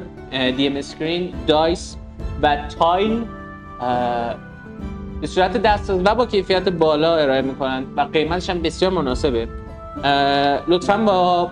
DM 0.56 0.76
screen 0.76 1.34
dice 1.46 1.96
و 2.42 2.56
tile 2.78 3.24
به 5.20 5.26
صورت 5.26 5.56
دستساز 5.56 6.00
و 6.04 6.14
با 6.14 6.26
کیفیت 6.26 6.68
بالا 6.68 7.16
ارائه 7.16 7.42
می‌کنن 7.42 7.84
و 7.96 8.00
قیمتش 8.00 8.50
هم 8.50 8.62
بسیار 8.62 8.92
مناسبه. 8.92 9.48
لطفا 10.68 10.96
با 10.96 11.50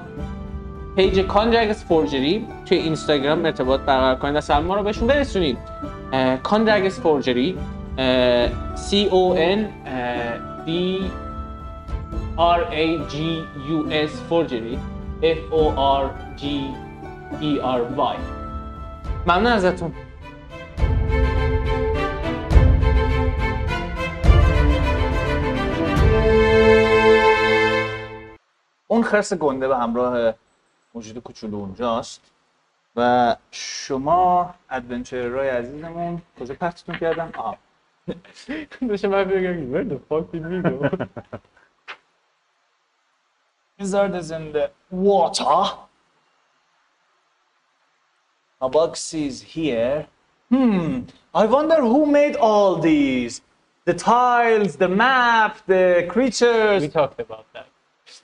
پیج 0.96 1.20
کاندرگس 1.20 1.84
فورجری 1.84 2.46
توی 2.66 2.78
اینستاگرام 2.78 3.44
ارتباط 3.44 3.80
برقرار 3.80 4.14
کنید 4.14 4.36
و 4.36 4.40
سلام 4.40 4.64
ما 4.64 4.76
رو 4.76 4.82
بهشون 4.82 5.08
برسونید. 5.08 5.58
کاندرگس 6.42 7.00
فورجری 7.00 7.56
C 8.76 8.90
O 9.10 9.36
N 9.36 9.60
D 10.66 10.70
R 12.38 12.60
A 12.72 12.86
G 13.12 13.14
U 13.74 13.78
S 14.08 14.12
forgery 14.30 14.76
F 15.22 15.40
O 15.52 15.64
R 16.00 16.04
G 16.40 16.44
E 17.40 17.60
R 17.78 17.80
Y. 17.96 18.16
ممنون 19.26 19.46
ازتون. 19.46 19.92
اون 28.88 29.02
خرس 29.02 29.32
گنده 29.32 29.68
به 29.68 29.76
همراه 29.76 30.34
موجود 30.94 31.18
کوچولو 31.18 31.56
اونجاست 31.56 32.20
و 32.96 33.36
شما 33.50 34.54
ادونچررای 34.70 35.48
عزیزمون 35.48 36.22
کجا 36.40 36.54
پرتتون 36.54 36.98
کردم؟ 36.98 37.32
آها 37.36 37.58
داشتم 38.88 39.08
من 39.08 39.24
بگم 39.24 39.72
where 39.72 39.88
the 39.92 39.98
fuck 40.08 40.32
did 40.32 40.44
we 40.46 40.70
go 40.70 41.06
Wizard 43.78 44.14
is 44.14 44.30
in 44.30 44.52
the 44.52 44.70
water. 44.90 45.78
Tabaxi 48.60 49.26
is 49.26 49.42
here. 49.42 50.06
Hmm, 50.50 51.00
I 51.34 51.46
wonder 51.46 51.80
who 51.80 52.06
made 52.06 52.36
all 52.36 52.76
these. 52.76 53.40
The 53.84 53.94
tiles, 53.94 54.76
the 54.76 54.88
map, 54.88 55.58
the 55.66 56.06
creatures. 56.08 56.82
we 56.82 56.88
talked 56.88 57.18
about 57.20 57.46
that 57.54 57.66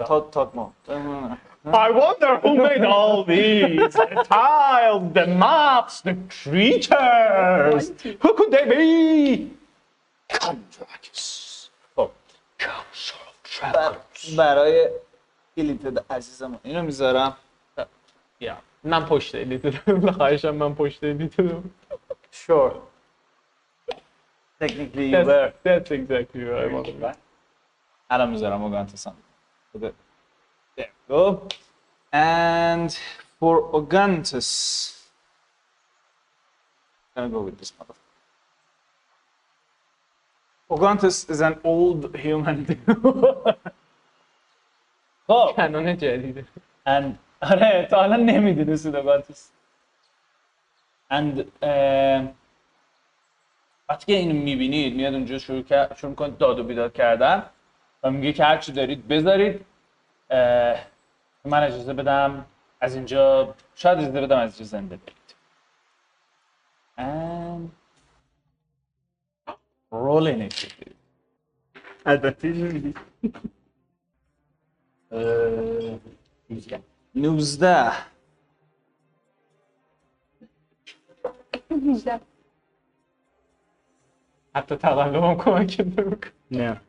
Talk, 0.06 0.30
talk 0.30 0.54
more. 0.54 0.72
I 1.86 1.90
wonder 1.90 2.38
who 2.38 2.56
made 2.68 2.84
all 2.84 3.24
these 3.24 3.92
the 3.94 4.24
tiles 4.28 5.12
the 5.12 5.26
maps 5.26 6.00
the 6.02 6.14
creatures 6.42 7.90
who 8.22 8.30
could 8.38 8.50
they 8.52 8.64
be 8.64 9.50
خب. 11.96 12.11
بر- 13.74 13.96
برای 14.36 14.88
ایلیتد 15.54 16.12
عزیزمون 16.12 16.59
اینو 16.62 16.82
می‌ذارم 16.82 17.36
یا 18.40 18.56
من 18.84 19.04
پشت 19.06 19.36
دادم 19.36 20.11
خواهشم 20.12 20.50
من 20.54 20.74
پشت 20.74 21.00
دادم 21.04 21.70
Sure. 22.46 22.72
Technically 24.59 25.09
you 25.09 25.17
were. 25.17 25.24
That's, 25.24 25.57
that's 25.63 25.91
exactly 25.91 26.43
what 26.45 26.57
I 26.57 26.67
wanted. 26.67 27.15
الان 28.11 28.30
میذارم 28.30 28.61
اوگانتسم 28.61 29.13
There 29.74 29.91
we 30.78 30.86
go. 31.09 31.47
And 32.11 32.89
for 33.39 33.55
Ogantus, 33.74 34.49
I'm 37.15 37.24
gonna 37.24 37.34
go 37.34 37.41
with 37.41 37.57
this 37.59 37.74
mother. 37.80 37.93
Ogantus 40.69 41.30
is 41.30 41.41
an 41.41 41.55
old 41.63 42.15
human. 42.15 42.65
خب 45.28 45.53
کانون 45.55 45.97
جدیده 45.97 46.45
and 46.88 47.17
آره 47.41 47.88
تا 47.89 47.97
حالا 47.97 48.15
نمیدونستید 48.15 48.95
اوگانتوس 48.95 49.49
and 51.11 51.39
اه، 51.63 52.34
وقتی 53.89 54.07
که 54.07 54.12
اینو 54.12 54.34
می‌بینید 54.34 54.95
میاد 54.95 55.14
اونجا 55.14 55.39
شروع 55.39 55.62
کرد 55.62 55.97
شروع 55.97 56.11
می‌کنه 56.11 56.30
داد 56.30 56.59
و 56.59 56.64
بیداد 56.64 56.93
کردن 56.93 57.51
و 58.03 58.11
میگه 58.11 58.32
که 58.32 58.45
هرچی 58.45 58.72
دارید 58.72 59.09
بذارید. 59.09 59.64
من 61.45 61.62
اجازه 61.62 61.93
بدم 61.93 62.47
از 62.80 62.95
اینجا 62.95 63.55
شاید 63.74 63.99
اجازه 63.99 64.20
بدم 64.20 64.39
از 64.39 64.53
اینجا 64.53 64.64
زنده 64.64 64.97
برید. 64.97 65.18
And 66.99 67.68
roll 69.93 70.26
initiative 70.34 70.93
البته 72.07 72.95
19 77.14 77.93
18 81.70 82.20
حتی 84.59 84.76
تقلبم 84.76 85.34
کمک 85.34 85.80
نمی‌کنه 85.80 86.32
نه 86.50 86.80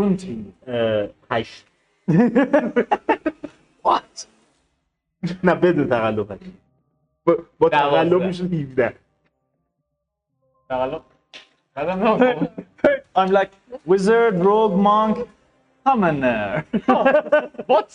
Grunting. 0.00 0.68
اه، 0.68 1.08
هشت 1.30 1.64
What? 3.84 4.26
نه 5.44 5.54
بدون 5.54 5.88
تقلب 5.88 6.32
هشت 6.32 6.40
با, 7.24 7.36
با 7.58 7.68
دوازده. 7.68 8.08
تقلب 8.10 8.22
میشه 8.22 8.44
17 8.44 8.94
تقلب 10.68 11.02
قدم 11.76 12.02
نمی‌کنم 12.08 12.48
I'm 13.18 13.30
like 13.30 13.52
wizard, 13.86 14.34
rogue, 14.48 14.76
monk, 14.88 15.16
commoner. 15.86 16.64
What? 17.72 17.90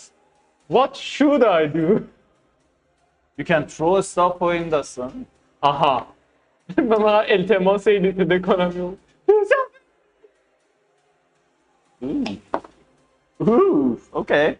What 0.76 0.92
should 0.96 1.42
I 1.60 1.62
do? 1.66 1.86
You 3.38 3.44
can 3.44 3.62
throw 3.66 4.00
stuff 4.00 4.40
in 4.42 4.70
the 4.70 4.82
sun. 4.82 5.26
آها 5.60 6.06
من 6.78 6.88
فقط 6.96 7.24
التماس 7.28 7.88
ایدیت 7.88 8.46
کنم 8.46 8.96
Ooh, 12.02 13.98
okay. 14.14 14.54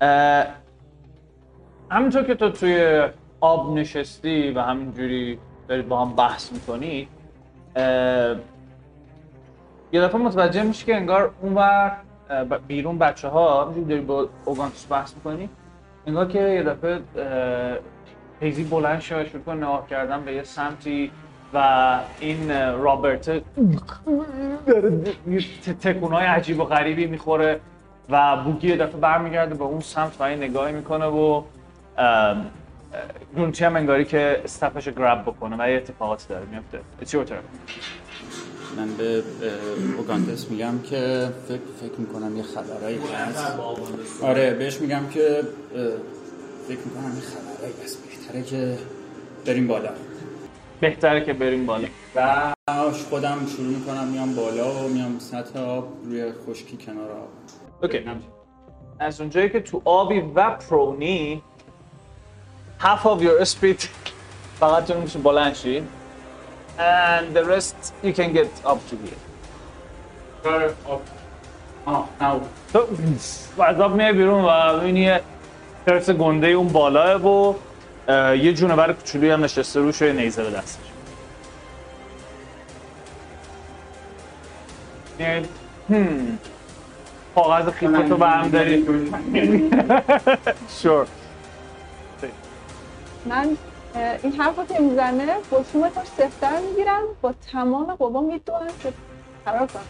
اه، 0.00 0.46
همینطور 1.90 2.22
که 2.22 2.34
تو 2.34 2.50
توی 2.50 3.02
آب 3.40 3.74
نشستی 3.74 4.50
و 4.50 4.60
همینجوری 4.60 5.38
دارید 5.68 5.88
با 5.88 6.04
هم 6.04 6.14
بحث 6.14 6.52
می‌کنید 6.52 7.08
یه 9.92 10.00
دفعه 10.00 10.20
متوجه 10.20 10.62
میشه 10.62 10.86
که 10.86 10.96
انگار 10.96 11.34
اونور 11.40 11.96
بیرون 12.68 12.98
بچه 12.98 13.28
ها 13.28 13.74
داری 13.88 14.00
با 14.00 14.28
اوگانتوس 14.44 14.86
بحث 14.90 15.14
می‌کنی 15.14 15.48
انگار 16.06 16.28
که 16.28 16.40
یه 16.40 16.62
دفعه 16.62 17.00
اه، 17.16 17.78
هیزی 18.40 18.64
بلند 18.64 19.00
شروع 19.00 19.24
کنه 19.24 19.56
نگاه 19.56 19.86
کردن 19.86 20.24
به 20.24 20.32
یه 20.32 20.42
سمتی 20.42 21.10
و 21.54 21.98
این 22.20 22.50
رابرت 22.72 23.42
داره 24.66 25.04
تکونای 25.80 26.26
عجیب 26.26 26.60
و 26.60 26.64
غریبی 26.64 27.06
می‌خوره 27.06 27.60
و 28.10 28.36
بوگی 28.44 28.68
یه 28.68 28.76
دفعه 28.76 28.96
برمیگرده 28.96 29.54
به 29.54 29.64
اون 29.64 29.80
سمت 29.80 30.20
و 30.20 30.22
این 30.22 30.42
نگاهی 30.42 30.72
می‌کنه 30.72 31.06
و 31.06 31.42
گرونچی 33.36 33.64
هم 33.64 33.76
انگاری 33.76 34.04
که 34.04 34.40
استفش 34.44 34.88
گراب 34.88 35.22
بکنه 35.22 35.56
و 35.58 35.70
یه 35.70 35.76
اتفاقاتی 35.76 36.26
داره 36.28 36.44
میفته 36.50 36.80
turn. 37.26 37.32
من 38.76 38.88
به 38.98 39.18
اه، 39.18 39.98
اوگانتس 39.98 40.50
میگم 40.50 40.78
که 40.78 41.28
فکر, 41.48 41.60
فکر 41.80 42.00
می‌کنم 42.00 42.36
یه 42.36 42.42
خبرایی 42.42 42.98
هست. 42.98 43.58
آره 44.22 44.54
بهش 44.54 44.80
میگم 44.80 45.02
که 45.10 45.42
فکر 46.68 46.78
می‌کنم 46.84 47.16
یه 47.16 47.22
خبرایی 47.22 47.74
هست. 47.84 47.98
بهتره 48.02 48.42
که 48.42 48.78
بریم 49.46 49.66
بالا. 49.66 49.90
بهتره 50.80 51.24
که 51.24 51.32
بریم 51.32 51.66
بالا. 51.66 51.88
و 52.14 52.52
خودم 53.10 53.46
شروع 53.56 53.66
می‌کنم 53.68 54.08
میام 54.08 54.34
بالا 54.34 54.70
و 54.70 54.88
میام 54.88 55.18
سطح 55.18 55.60
آب 55.60 55.88
روی 56.04 56.32
خشکی 56.32 56.76
کنار 56.76 57.10
آب. 57.10 57.28
اوکی. 57.82 58.04
از 58.98 59.20
اونجایی 59.20 59.50
که 59.50 59.60
تو 59.60 59.82
آبی 59.84 60.20
و 60.20 60.50
پرونی 60.50 61.42
half 62.80 63.02
of 63.02 63.22
your 63.22 63.44
speed 63.44 63.86
فقط 64.60 64.84
تو 64.84 65.00
میشه 65.00 65.18
بلند 65.18 65.54
شی. 65.54 65.82
And 66.78 67.36
the 67.36 67.44
rest 67.44 67.92
you 68.04 68.12
can 68.12 68.34
get 68.34 68.70
up 68.70 68.78
to 68.90 68.94
here. 69.04 69.18
آه 71.86 72.08
نه. 72.20 72.40
تو 72.72 72.86
از 73.62 73.80
آب 73.80 73.94
میای 73.94 74.12
بیرون 74.12 74.44
و 74.44 74.76
می‌بینی 74.76 75.00
یه 75.00 75.20
ترس 75.86 76.10
گنده 76.10 76.46
اون 76.46 76.68
بالاه 76.68 77.26
و 77.26 77.54
یه 78.08 78.52
جونور 78.52 78.92
کوچولویی 78.92 79.30
هم 79.30 79.44
نشسته 79.44 79.80
روش 79.80 80.02
و 80.02 80.04
یه 80.04 80.12
نیزه 80.12 80.42
به 80.42 80.50
دستش 80.50 80.86
هم 85.20 85.42
کاغذ 87.34 87.68
خیفتو 87.68 88.16
برم 88.16 88.48
داری. 88.48 88.86
شور 90.82 91.06
من 93.26 93.56
این 94.22 94.32
حرف 94.32 94.72
که 94.72 94.78
می‌زنه 94.80 95.36
با 95.50 95.64
شومتون 95.72 96.04
سفتر 96.04 96.60
می‌گیرم 96.60 97.02
با 97.22 97.34
تمام 97.52 97.94
قوا 97.94 98.20
می‌دونم 98.20 98.66
که 98.82 98.92
فرار 99.44 99.66
کنم 99.66 99.82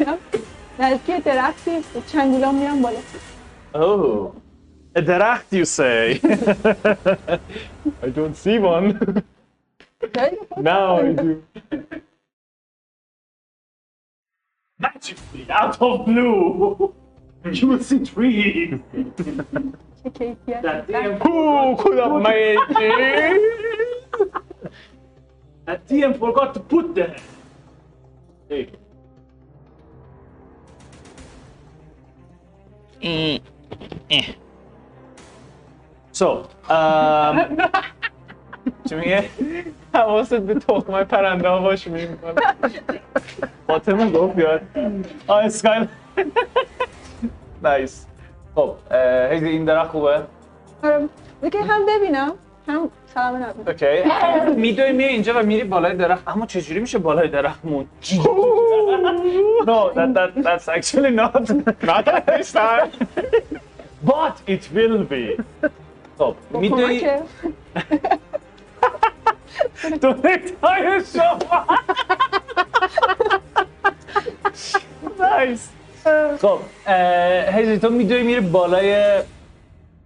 نزدیک 0.78 1.24
درختی 1.24 1.70
با 1.94 2.00
چنگولام 2.12 2.54
میرم 2.54 2.82
بالا. 2.82 2.98
Oh, 3.74 4.39
A 4.94 5.02
daracht, 5.02 5.52
you 5.52 5.64
say? 5.64 6.18
I 8.02 8.08
don't 8.12 8.36
see 8.36 8.58
one. 8.58 9.22
now 10.56 10.98
I 10.98 11.12
do. 11.12 11.44
Magically, 14.78 15.46
out 15.48 15.80
of 15.80 16.06
blue, 16.06 16.92
you 17.52 17.66
will 17.68 17.82
see 17.82 18.04
trees. 18.04 18.80
Okay, 20.06 20.36
yeah. 20.46 20.60
That 20.62 20.88
DM 20.88 21.22
Who 21.22 21.76
could 21.76 21.98
have 21.98 22.22
made 22.22 22.58
it? 22.70 24.32
that 25.66 25.86
DM 25.86 26.18
forgot 26.18 26.54
to 26.54 26.60
put 26.60 26.94
them. 26.94 27.14
Hey. 28.48 28.70
Mm. 33.02 33.40
Eh. 34.10 34.16
eh. 34.16 34.34
So, 36.20 36.30
um, 36.68 37.36
چی 38.88 38.94
میگه؟ 38.94 39.24
حواست 39.94 40.34
به 40.34 40.54
تخمه 40.54 41.04
پرنده 41.04 41.48
ها 41.48 41.60
باش 41.60 41.86
می‌کنه 41.86 42.34
فاطمه 43.66 44.10
گفت 44.10 44.36
بیاد. 44.36 44.60
آه 45.26 45.44
اسکایل. 45.44 45.88
نایس 47.62 48.06
خب 48.54 48.74
اه، 48.90 49.30
هیزی 49.30 49.48
این 49.48 49.64
درخت 49.64 49.90
خوبه؟ 49.90 50.22
آره. 50.82 51.08
دیگه 51.42 51.62
هم 51.62 51.86
ببینم. 51.86 52.32
هم 52.68 52.90
سلام 53.14 53.36
نبینم 53.36 53.54
اوکی. 53.66 54.56
میدوی 54.60 54.92
میای 54.92 55.10
اینجا 55.10 55.40
و 55.40 55.42
میری 55.42 55.64
بالای 55.64 55.96
درخت. 55.96 56.28
اما 56.28 56.46
چجوری 56.46 56.80
میشه 56.80 56.98
بالای 56.98 57.28
درخت 57.28 57.64
مون 57.64 57.86
no 59.66 59.90
that, 59.94 60.14
that, 60.14 60.30
that's 60.44 60.68
actually 60.68 61.10
not 61.10 61.50
not 61.82 62.08
at 62.08 62.26
this 62.26 62.52
time. 62.52 62.90
But 64.04 64.34
it 64.46 64.68
will 64.74 65.04
be. 65.04 65.24
خب 66.20 66.34
میدوی 66.50 67.00
کمکه 67.00 67.22
دونکتای 70.02 71.00
شما. 71.14 71.66
nice 75.20 75.68
خب 76.40 76.58
هیزی 77.56 77.78
تو 77.78 77.90
میدوی 77.90 78.22
میری 78.22 78.40
بالای 78.40 79.22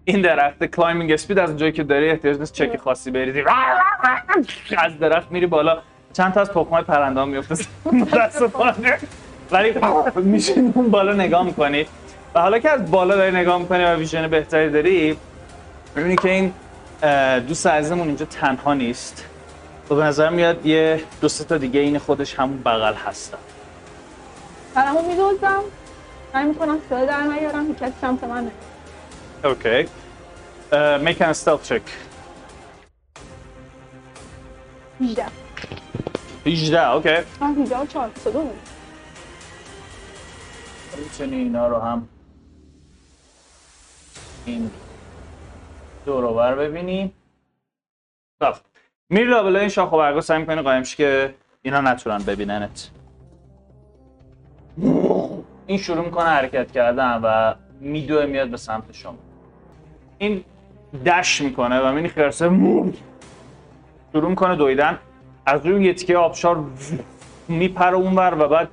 این 0.04 0.22
درخت 0.22 0.64
climbing 0.64 1.12
speed 1.12 1.38
از 1.38 1.48
اونجایی 1.48 1.72
که 1.72 1.82
داری 1.82 2.10
احتیاج 2.10 2.38
نیست 2.38 2.52
چک 2.52 2.76
خاصی 2.76 3.10
بریزی. 3.10 3.44
از 4.78 4.98
درخت 4.98 5.30
میری 5.30 5.46
بالا. 5.46 5.78
چند 6.12 6.32
تا 6.34 6.40
از 6.40 6.50
تخمای 6.50 6.82
پرنده 6.82 7.20
ها 7.20 7.26
میفته 7.26 7.66
متاسفانه. 7.92 8.98
ولی 9.50 9.74
میشین 10.16 10.72
اون 10.76 10.90
بالا 10.90 11.12
نگاه 11.12 11.44
می‌کنی. 11.44 11.86
و 12.34 12.40
حالا 12.40 12.58
که 12.58 12.70
از 12.70 12.90
بالا 12.90 13.16
داری 13.16 13.36
نگاه 13.36 13.58
می‌کنی 13.58 13.84
و 13.84 13.96
vision 13.96 14.28
بهتری 14.28 14.70
داری 14.70 15.16
می‌بینی 15.96 16.16
که 16.16 16.30
این 16.30 16.52
دوست 17.40 17.66
عزیزمون 17.66 18.06
اینجا 18.06 18.26
تنها 18.26 18.74
نیست. 18.74 19.24
و 19.90 19.94
به 19.94 20.04
نظر 20.04 20.30
میاد 20.30 20.66
یه 20.66 21.04
دو 21.20 21.28
سه 21.28 21.44
تا 21.44 21.58
دیگه 21.58 21.80
این 21.80 21.98
خودش 21.98 22.34
همون 22.34 22.62
بغل 22.62 22.94
هستن. 22.94 23.38
برامو 24.74 25.08
میدوزم 25.08 25.62
سعی 26.32 26.44
می‌کنم 26.44 26.78
صدا 26.88 27.04
در 27.04 27.22
نیارم 27.22 27.74
که 27.74 27.80
کسی 27.80 27.92
سمت 28.00 28.24
من. 28.24 28.50
okay. 29.44 29.88
make 31.04 31.22
an 31.22 31.34
check. 31.34 31.82
18 35.00 35.26
18 36.46 36.90
okay. 36.90 37.08
آه 37.40 37.50
18 37.50 37.78
و 37.78 37.86
4 37.86 38.10
صدا 38.24 38.42
نیست. 38.42 38.54
می‌تونی 40.98 41.36
اینا 41.36 41.68
رو 41.68 41.78
هم 41.78 42.08
این 44.44 44.70
دور 46.04 46.24
و 46.24 46.34
بر 46.34 46.54
ببینی 46.54 47.12
خب 48.42 48.54
میری 49.10 49.24
لابلای 49.24 49.60
این 49.60 49.68
شاخ 49.68 49.92
و 49.92 49.98
برگا 49.98 50.20
سعی 50.20 50.38
می‌کنی 50.38 50.62
قایم 50.62 50.82
که 50.82 51.34
اینا 51.62 51.80
نتونن 51.80 52.18
ببیننت. 52.18 52.90
این 55.66 55.78
شروع 55.78 56.04
می‌کنه 56.04 56.28
حرکت 56.28 56.72
کردن 56.72 57.20
و 57.24 57.54
میدوه 57.80 58.26
میاد 58.26 58.48
به 58.48 58.56
سمت 58.56 58.92
شما. 58.92 59.18
این 60.18 60.44
دش 61.06 61.40
می‌کنه 61.40 61.80
و 61.80 61.88
می‌بینی 61.88 62.08
خرسه 62.08 62.50
شروع 64.12 64.30
می‌کنه 64.30 64.56
دویدن. 64.56 64.98
از 65.46 65.66
روی 65.66 65.84
یه 65.84 65.94
تیکه 65.94 66.16
آبشار 66.16 66.64
میپره 67.48 67.96
اونور 67.96 68.36
و 68.38 68.48
بعد 68.48 68.68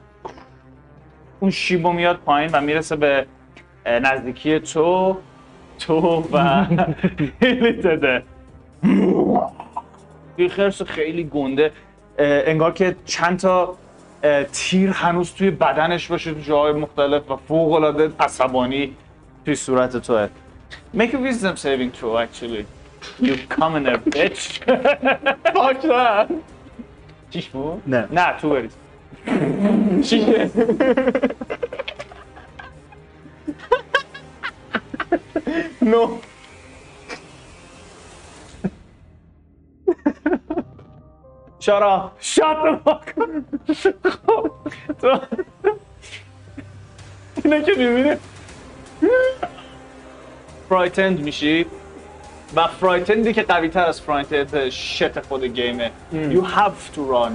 اون 1.39 1.51
شیبو 1.51 1.91
میاد 1.91 2.17
پایین 2.17 2.49
و 2.53 2.61
می‌رسه 2.61 2.95
به 2.95 3.25
نزدیکی 3.85 4.59
تو. 4.59 5.17
تو 5.81 6.23
و 6.33 6.65
خیلی 7.39 7.73
تده 7.73 8.23
یه 10.37 10.47
خرس 10.49 10.81
خیلی 10.81 11.23
گنده. 11.23 11.71
انگار 12.19 12.71
که 12.73 12.95
چند 13.05 13.39
تا 13.39 13.77
تیر 14.51 14.89
هنوز 14.89 15.33
توی 15.33 15.51
بدنش 15.51 16.07
باشه 16.07 16.33
تو 16.33 16.39
جاهای 16.39 16.73
مختلف 16.73 17.31
و 17.31 17.35
فوق 17.35 17.71
العاده 17.71 18.11
عصبانی 18.19 18.95
توی 19.45 19.55
صورت 19.55 19.97
توه. 19.97 20.29
Make 20.95 21.13
a 21.13 21.17
wisdom 21.17 21.55
saving 21.55 21.91
throw 21.97 22.17
actually. 22.25 22.65
You 23.21 23.35
commoner 23.55 23.97
bitch. 24.15 24.43
Fuck 25.55 25.81
that. 25.81 26.27
چیش 27.29 27.49
بود؟ 27.49 27.83
نه. 27.87 28.07
نه 28.11 28.37
تو 28.41 28.49
برید 28.49 28.71
نو 35.81 36.17
Shut 41.65 41.83
up. 41.83 42.03
Shut 42.19 42.57
the 42.65 42.73
fuck 42.85 43.07
up. 43.17 43.29
خب 44.25 44.51
تو 45.01 45.19
اینه 47.43 47.61
که 47.63 47.71
می‌بینی 47.71 48.15
فرایتند 50.69 51.19
میشی 51.19 51.65
و 52.55 52.67
فرایتندی 52.67 53.33
که 53.33 53.43
قوی 53.43 53.69
تر 53.69 53.85
از 53.85 54.01
فرایتند 54.01 54.69
شت 54.69 55.19
خود 55.21 55.43
گیمه 55.43 55.91
You 56.13 56.43
have 56.55 56.95
to 56.95 56.99
run. 56.99 57.31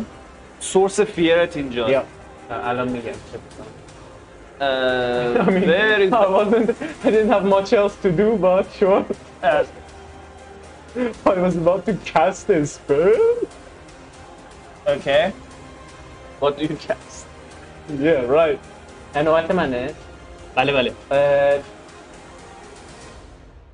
سورس 0.61 1.01
فیرت 1.01 1.57
اینجا 1.57 2.05
الان 2.51 2.89
میگم. 2.89 3.13
چه. 3.13 3.39
Uh, 4.61 5.45
I 5.47 5.51
mean, 5.51 5.67
there 5.67 6.01
is 6.01 6.13
I 6.25 6.29
wasn't, 6.29 6.71
I 7.05 7.11
didn't 7.11 7.29
have 7.29 7.45
much 7.45 7.73
else 7.73 7.95
to 7.97 8.11
do, 8.11 8.37
but 8.37 8.71
sure. 8.73 9.05
I 9.43 9.67
was 11.27 11.57
about 11.57 11.85
to 11.87 11.95
cast 12.05 12.49
a 12.49 12.67
spell. 12.67 13.37
Okay. 14.87 15.33
What 16.41 16.57
do 16.59 16.65
you 16.65 16.77
cast? 16.77 17.27
Yeah, 18.01 18.25
right. 18.25 18.59
نوبت 19.17 19.51
منه 19.51 19.95
بله 20.55 20.73
بله 20.73 20.93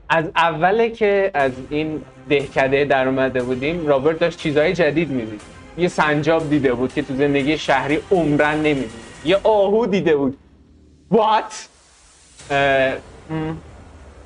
از 0.08 0.24
اوله 0.36 0.90
که 0.90 1.30
از 1.34 1.52
این 1.70 2.02
دهکده 2.28 2.84
در 2.84 3.08
اومده 3.08 3.42
بودیم 3.42 3.86
رابرت 3.86 4.18
داشت 4.18 4.38
چیزهای 4.38 4.72
جدید 4.72 5.10
می‌دید 5.10 5.40
یه 5.78 5.88
سنجاب 5.88 6.50
دیده 6.50 6.74
بود 6.74 6.94
که 6.94 7.02
تو 7.02 7.14
زندگی 7.14 7.58
شهری 7.58 7.98
عمرن 8.10 8.56
نمی‌دید 8.56 8.90
یه 9.24 9.40
آهو 9.44 9.86
دیده 9.86 10.16
بود 10.16 10.38
What? 11.12 11.52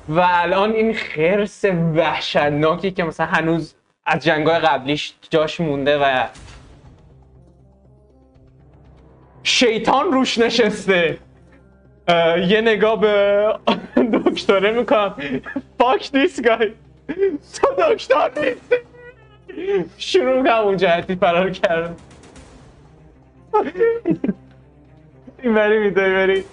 و 0.09 0.19
الان 0.19 0.71
این 0.71 0.93
خرس 0.93 1.65
وحشتناکی 1.95 2.91
که 2.91 3.03
مثلا 3.03 3.25
هنوز 3.25 3.75
از 4.05 4.23
جنگای 4.23 4.59
قبلیش 4.59 5.13
جاش 5.29 5.59
مونده 5.59 5.97
و 5.97 6.27
شیطان 9.43 10.11
روش 10.11 10.37
نشسته. 10.37 11.17
یه 12.47 12.61
نگاه 12.61 12.99
به 12.99 13.59
دکتره 14.25 14.71
می‌کنم. 14.71 15.41
فاک 15.77 16.11
دیس 16.11 16.41
گای 16.41 16.71
تو 17.61 17.93
دکتر 17.93 18.31
نیستی. 18.37 18.75
شروع 19.97 20.43
کنم 20.43 20.53
اون 20.53 20.77
جهتی 20.77 21.15
فرار 21.15 21.49
کردم 21.49 21.95
این 25.43 25.53
بری 25.53 25.79
میدوی 25.79 26.13
بری. 26.13 26.43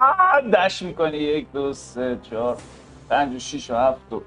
آه، 0.00 0.40
دش 0.40 0.82
می‌کنی. 0.82 1.16
یک 1.16 1.52
دو 1.52 1.72
سه 1.72 2.18
چهار 2.22 2.56
پنج 3.10 3.36
و 3.36 3.38
شیش 3.38 3.70
و 3.70 3.74
هفت 3.74 4.12
و 4.12 4.22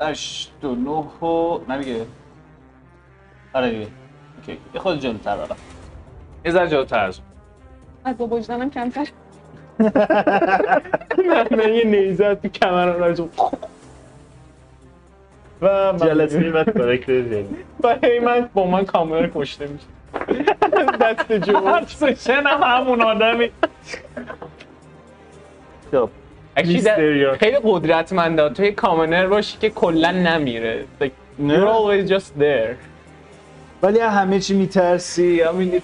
هشت 0.00 0.64
و 0.64 0.74
نه 0.74 1.28
و 1.28 1.60
نمیگه 1.68 2.06
آره 3.54 3.70
دیگه. 3.70 3.86
اوکی 4.36 4.58
یه 4.74 4.80
خود 4.80 5.00
جلوتر 5.00 5.36
برم 5.36 5.56
یه 6.44 6.50
ذره 6.50 6.68
جلوتر. 6.68 6.98
از. 6.98 7.20
از 8.04 8.16
با 8.18 8.26
وجدانم 8.26 8.70
کمتر. 8.70 9.08
من 11.28 11.46
من 11.50 11.74
یه 11.74 11.84
نیزه 11.84 12.34
تو 12.34 12.48
کمرم 12.48 13.00
راجع 13.00 13.24
و 15.62 15.92
من 15.92 15.98
جلسه 15.98 16.50
بعد 16.50 16.70
کارکتر 16.70 17.44
و 17.84 17.96
هی 18.02 18.18
من 18.18 18.48
با 18.54 18.66
من 18.66 18.84
کامل 18.84 19.30
کشته 19.34 19.66
میشه. 19.66 19.86
دست 21.00 21.32
جو 21.32 21.80
سشن 21.86 22.42
هم 22.46 22.62
همون 22.62 23.02
آدمی. 23.02 23.50
خب. 25.92 26.08
Actually, 26.56 26.62
that- 26.62 26.66
میستریو. 26.66 27.36
خیلی 27.36 27.58
قدرتمنده. 27.62 28.48
تو 28.48 28.64
یه 28.64 28.72
کامنر 28.72 29.26
باشی 29.26 29.58
که 29.58 29.70
کلا 29.70 30.10
نمیره. 30.10 30.84
Like, 31.00 31.10
you're 31.40 31.68
always 31.68 32.10
just 32.10 32.40
there. 32.40 32.74
ولی 33.82 34.00
همه 34.00 34.40
چی 34.40 34.54
میترسی. 34.54 35.40
همین 35.40 35.82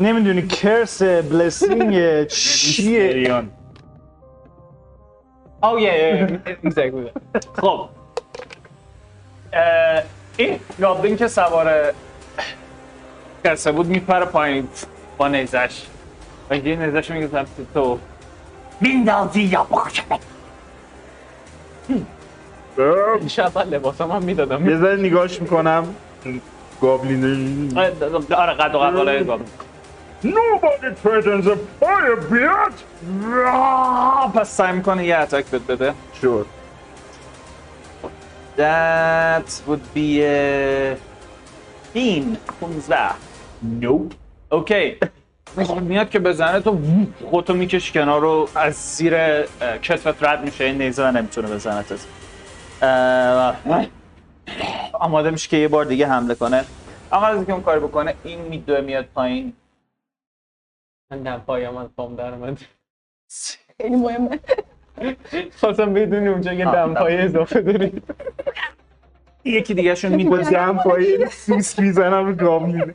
نمی‌دونی 0.00 0.46
کرس 0.46 1.02
بلسینگ 1.02 2.26
چیه؟ 2.26 3.42
Oh 5.62 5.76
yeah, 5.76 5.94
yeah, 6.00 6.30
yeah. 6.30 6.66
exactly. 6.66 7.10
خب. 7.60 7.88
این 10.36 10.60
گابلین 10.80 11.16
که 11.16 11.28
سوار 11.28 11.92
خرسه 13.48 13.72
بود 13.72 13.86
میپره 13.86 14.24
پایین. 14.24 14.68
با 15.18 15.28
نیزش. 15.28 15.82
و 16.50 16.56
یه 16.56 16.76
نیزش 16.76 17.10
میگه 17.10 17.28
سمت 17.28 17.48
تو 17.74 17.98
میندازی 18.80 19.42
یا 19.42 19.64
بخشمه 19.64 20.18
خب، 22.76 23.28
شاید 23.28 23.58
لباسم 23.58 24.10
هم 24.10 24.22
می‌دادم. 24.22 24.70
یه 24.70 24.78
ذره 24.78 24.96
نگاهش 24.96 25.40
می‌کنم. 25.40 25.94
گابلین. 26.80 27.78
آره 27.78 28.54
قد 28.54 28.74
و 28.74 28.78
قواره 28.78 29.24
گام 29.24 29.40
Nobody 30.24 30.90
threatens 31.04 31.46
a 31.46 31.56
fire 31.80 32.18
beard! 32.30 32.76
پس 34.34 34.56
سعی 34.56 34.72
می‌کنه 34.72 35.04
یه 35.04 35.16
attack 35.16 35.44
بهت 35.44 35.62
بده. 35.62 35.94
شد 36.22 36.46
That 38.58 39.50
would 39.68 39.84
be 39.96 40.20
a 40.20 40.96
15 41.94 42.38
15 42.60 43.27
nope 43.62 44.12
okay 44.52 44.96
میاد 45.80 46.10
که 46.10 46.18
بزنه 46.18 46.60
تو 46.60 46.78
خودتو 47.30 47.54
می‌کشی 47.54 47.92
کنار 47.92 48.20
رو 48.20 48.48
از 48.54 48.74
زیر 48.74 49.42
کتفت 49.82 50.24
رد 50.24 50.44
میشه. 50.44 50.64
این 50.64 50.82
نیزه 50.82 51.08
و 51.08 51.10
نمی‌تونه 51.12 51.48
بزنتت 51.48 52.06
آماده 54.92 55.30
میشه 55.30 55.48
که 55.48 55.56
یه 55.56 55.68
بار 55.68 55.84
دیگه 55.84 56.06
حمله 56.06 56.34
کنه. 56.34 56.64
اما 57.12 57.26
از 57.26 57.36
اینکه 57.36 57.52
اون 57.52 57.62
کار 57.62 57.80
بکنه 57.80 58.14
این 58.24 58.40
میدوه 58.40 58.80
میاد 58.80 59.04
پایین. 59.04 59.52
من 61.10 61.22
دمپایم 61.22 61.76
از 61.76 61.88
پام 61.96 62.16
در 62.16 62.34
اومد. 62.34 62.58
خیلی 63.80 63.96
مهمه. 63.96 64.38
خواستم 65.56 65.94
بدونی 65.94 66.28
اونجا 66.28 66.52
یه 66.52 66.66
آه، 66.66 66.74
دمپای 66.74 67.18
اضافه 67.18 67.60
داری 67.60 68.02
یکی 69.50 69.74
دیگه 69.74 69.94
شون 69.94 70.16
دم 70.50 70.78
پایی 70.84 71.26
سوس 71.26 71.78
می‌زنم 71.78 72.26
رو 72.26 72.34
گابلین 72.34 72.94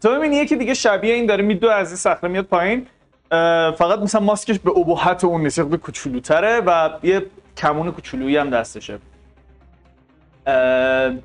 تو 0.00 0.14
می‌بینی 0.14 0.36
یکی 0.36 0.56
دیگه 0.56 0.74
شبیه 0.74 1.14
این 1.14 1.26
داره 1.26 1.44
میدوه 1.44 1.72
از 1.72 1.88
این 1.88 1.96
صخره 1.96 2.30
میاد 2.30 2.44
پایین. 2.44 2.86
فقط 3.72 3.98
مثلا 3.98 4.20
ماسکش 4.20 4.58
به 4.58 4.70
ابهت 4.70 5.24
اون 5.24 5.40
نیست 5.40 5.60
به 5.60 5.76
کوچولوتره 5.76 6.60
و 6.60 6.90
یه 7.02 7.26
کمون 7.56 7.92
کوچولویی 7.92 8.36
هم 8.36 8.50
دستشه. 8.50 8.98
انتا 10.46 11.20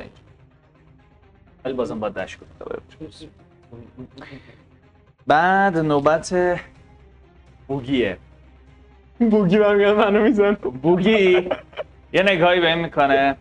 اینجا. 0.00 0.20
ولی 1.64 1.74
بازم 1.74 2.00
باید 2.00 2.14
دشت 2.14 2.38
کنم 2.38 2.48
بعد 5.26 5.78
نوبت 5.78 6.58
بوگیه. 7.68 8.18
بوگی 9.20 9.58
برمیاد 9.58 9.96
منو 9.96 10.22
میزن 10.22 10.54
بوگی 10.54 11.48
یه 12.12 12.22
نگاهی 12.22 12.60
به 12.60 12.66
این 12.66 12.78
می‌کنه 12.78 13.36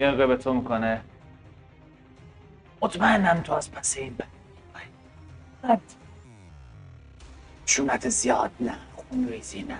یه 0.00 0.10
نگاهی 0.10 0.28
به 0.28 0.36
تو 0.36 0.54
می‌کنه. 0.54 1.00
مطمئنم 2.80 3.40
تو 3.40 3.52
از 3.52 3.72
پس 3.72 3.96
این 3.96 4.16
بعد 5.62 5.80
شونت 7.66 8.08
زیاد 8.08 8.50
نه 8.60 8.74
خون 8.96 9.28
ریزی 9.28 9.62
نه. 9.62 9.78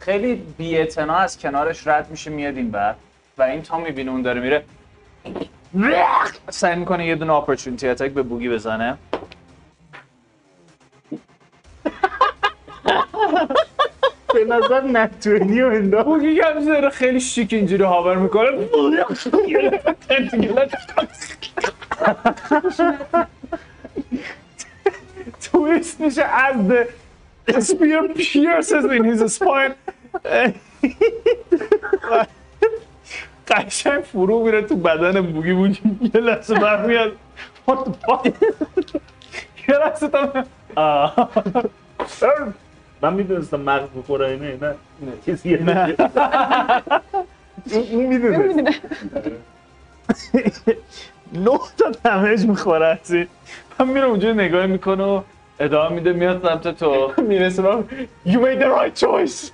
خیلی 0.00 0.34
بی 0.34 0.78
از 0.78 1.38
کنارش 1.38 1.86
رد 1.86 2.10
میشه 2.10 2.30
میاد 2.30 2.56
این 2.56 2.70
بر 2.70 2.94
و 3.38 3.42
این 3.42 3.62
تا 3.62 3.78
می‌بینه 3.78 4.10
اون 4.10 4.22
داره 4.22 4.40
میره. 4.40 4.64
سعی 6.50 6.76
می‌کنه 6.76 7.06
یه 7.06 7.14
دونه 7.14 7.32
اپورتونیتی 7.32 7.88
اتک 7.88 8.10
به 8.10 8.22
بوگی 8.22 8.48
بزنه. 8.48 8.98
به 14.34 14.44
نظر 14.44 14.80
نتونی 14.80 15.62
و 15.62 15.66
انداخت 15.66 16.06
بوگی 16.06 16.40
هم 16.40 16.64
داره 16.64 16.88
خیلی 16.88 17.20
شیک 17.20 17.52
اینجوری 17.52 17.82
هاور 17.82 18.16
می‌کنه. 18.16 18.68
تویست 25.52 26.00
میشه 26.00 26.24
از 26.24 26.56
the 27.48 27.54
spear 27.54 28.14
pierces 28.18 28.84
in 28.96 29.04
his 29.04 29.38
spine. 29.38 29.74
قشنگ 33.48 34.02
فرو 34.04 34.44
میره 34.44 34.62
تو 34.62 34.76
بدن 34.76 35.20
بوگی 35.20 35.52
بوگی. 35.52 35.80
یه 36.14 36.20
لحظه 36.20 36.54
برمیاد. 36.54 37.12
What 37.68 37.78
the 37.78 37.90
fuck? 38.06 38.30
یه 39.68 39.78
لحظه 39.78 40.08
تا. 40.08 40.44
من 43.02 43.14
می‌دونستم 43.14 43.60
مغز 43.60 43.88
بخوره 43.98 44.26
اینه 44.26 44.58
نه. 44.62 44.74
کسی 45.26 45.54
نه. 45.54 45.96
اون 47.92 48.06
می‌دونه. 48.06 48.54
نه 51.46 51.58
تا 51.78 51.90
damage 52.04 52.46
می‌خوره 52.46 52.86
از 52.86 53.12
این 53.12 53.26
من 53.80 53.88
میره 53.88 54.06
اونجا 54.06 54.32
نگاه 54.32 54.66
می‌کنه 54.66 55.04
و 55.04 55.22
ادامه 55.60 55.94
میده 55.94 56.12
میاد 56.12 56.48
سمت 56.48 56.78
تو. 56.78 57.12
می‌رسه 57.22 57.62
من 57.62 57.84
You 58.26 58.36
made 58.36 58.60
the 58.62 58.66
right 58.66 59.00
choice. 59.00 59.50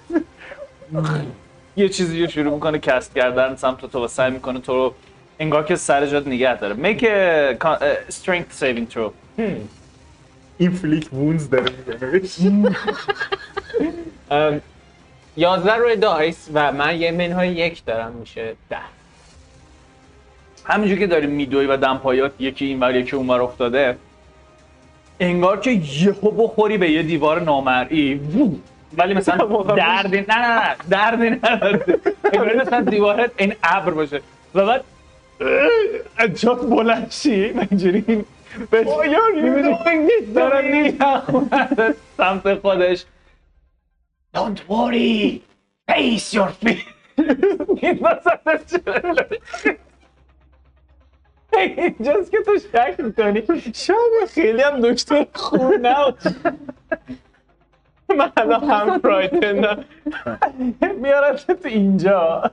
یه 1.77 1.89
چیزی 1.89 2.23
رو 2.23 2.31
شروع 2.31 2.55
می‌کنه 2.55 2.79
cast 2.79 3.15
کردن 3.15 3.57
سمت 3.57 3.87
تو 3.87 4.05
و 4.05 4.09
سعی 4.09 4.31
می‌کنه 4.31 4.61
تو 4.61 4.73
رو 4.73 4.95
انگار 5.39 5.65
که 5.65 5.77
سر 5.77 6.07
جات 6.07 6.27
نگه 6.27 6.57
داره. 6.57 6.75
Make 6.75 7.01
a 7.01 8.13
strength 8.13 8.63
saving 8.63 8.95
throw. 8.95 9.41
inflict 10.59 11.13
wounds 11.13 11.51
داره 11.51 11.73
می‌زنه 12.21 12.77
ام، 14.31 14.61
11 15.37 15.75
روی 15.75 15.97
dice 15.97 16.49
و 16.55 16.73
من 16.73 17.01
یه 17.01 17.11
منهای 17.11 17.49
یک 17.49 17.85
دارم 17.85 18.13
میشه 18.13 18.55
ده. 18.71 18.79
همینجور 20.65 20.99
که 20.99 21.07
داری 21.07 21.27
میدوی 21.27 21.67
و 21.67 21.77
دمپایات 21.77 22.33
یکی 22.39 22.65
این 22.65 22.81
ور 22.81 22.97
یکی 22.97 23.17
اون 23.17 23.31
ور 23.31 23.41
افتاده 23.41 23.97
انگار 25.21 25.61
که 25.61 25.71
یهو 25.71 26.31
بخوری 26.31 26.79
به 26.79 26.91
یه 26.91 27.03
دیوار 27.03 27.41
نامرئی. 27.41 28.21
ولی 28.99 29.15
مثلا 29.15 29.63
دردی 29.77 30.21
نه 30.21 30.39
نه 30.39 30.61
نه 30.61 30.77
دردی 30.91 31.31
نداره. 31.31 31.85
انگار 32.25 32.57
مثلا 32.57 32.81
دیوارت 32.81 33.31
این 33.37 33.55
ابر 33.63 33.91
باشه. 33.91 34.21
و 34.55 34.67
بعد 34.67 34.85
از 36.17 36.41
جات 36.41 36.61
بلند 36.61 37.11
شی 37.11 37.55
و 38.73 38.77
اینجوری 38.77 39.63
به 39.85 40.33
داره 40.35 40.83
میچرخونه 40.83 41.95
سمت 42.17 42.55
خودش. 42.55 43.05
Don't 44.37 44.59
worry. 44.69 45.41
Face 45.91 46.35
your 46.37 46.51
fear 46.63 46.83
این 47.83 47.99
وسط 48.03 48.61
چه 48.71 48.81
اینجاست 51.53 52.31
که 52.31 52.39
تو 52.47 52.59
شک 52.59 53.01
می‌کنی. 53.01 53.43
شاید 53.75 54.29
خیلی 54.29 54.63
هم 54.63 54.81
دکتر 54.81 55.27
خوب 55.35 55.75
نباشه 55.83 56.35
من 58.09 58.33
الان 58.37 58.71
هم 58.71 58.99
فرایتن 58.99 59.85
میارد 61.01 61.37
تو 61.37 61.69
اینجا. 61.69 62.51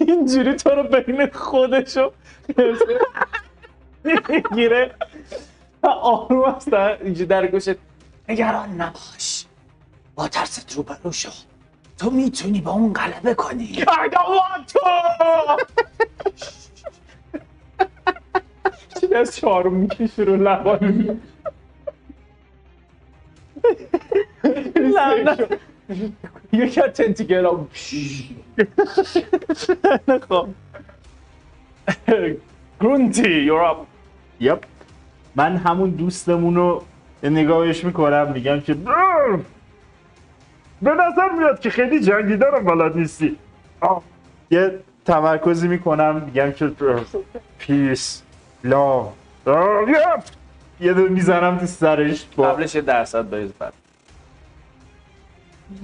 اینجوری 0.00 0.54
تو 0.54 0.70
رو 0.70 0.82
بین 0.82 1.26
خودشو 1.26 2.12
می‌گیره 4.04 4.94
آروم 5.82 6.44
است 6.44 6.72
اینجا 6.72 7.24
در 7.24 7.46
گوشت 7.46 7.76
نگران 8.28 8.80
نباش 8.80 9.44
با 10.14 10.28
ترست 10.28 10.76
روبرو 10.76 11.12
شو 11.12 11.30
تو 11.98 12.10
می‌تونی 12.10 12.60
با 12.60 12.70
اون 12.70 12.92
غلبه 12.92 13.34
کنی 13.34 13.72
I 13.74 14.08
don't 14.10 14.32
want 14.38 14.72
to 14.72 14.78
چیزی 19.00 19.14
از 19.14 19.36
چهارم 19.36 19.72
می‌کشه 19.72 20.22
رو 20.22 20.36
لبان 20.36 21.20
نه 24.76 25.22
نه 25.22 25.48
یکی 26.52 26.80
از 26.80 26.90
تنتیگل 26.90 27.44
ها 27.44 27.68
خب 30.28 30.48
گرونتی 32.80 33.30
یور 33.30 33.60
اپ 33.60 33.91
یپ 34.42 34.64
من 35.34 35.56
همون 35.56 35.90
دوستمون 35.90 36.54
رو 36.54 36.84
نگاهش 37.22 37.84
می‌کنم 37.84 38.32
میگم 38.32 38.60
که! 38.60 38.74
به 40.82 40.90
نظر 40.90 41.28
میاد 41.38 41.60
که 41.60 41.70
خیلی 41.70 42.00
جنگیدن 42.00 42.54
هم 42.54 42.64
بلد 42.64 42.96
نیستی. 42.96 43.36
آه، 43.80 44.02
یه 44.50 44.78
تمرکزی 45.04 45.68
می‌کنم 45.68 46.22
میگم 46.26 46.52
که 46.52 46.70
پیس 47.58 48.22
یپ! 49.88 50.22
یه 50.80 50.92
دونه 50.92 51.08
می‌زنم 51.08 51.58
تو 51.58 51.66
سرش. 51.66 52.26
با 52.36 52.52
قبلش 52.52 52.74
یه 52.74 52.80
درصد 52.80 53.30
بریز 53.30 53.52
بعد 53.52 53.72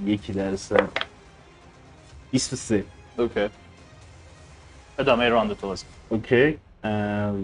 یکی 0.05 0.33
درصد. 0.33 0.89
23 2.31 2.83
اوکی. 3.17 3.49
ادامه 4.99 5.29
راند 5.29 5.53
تو 5.57 5.75
اوکی. 6.09 6.57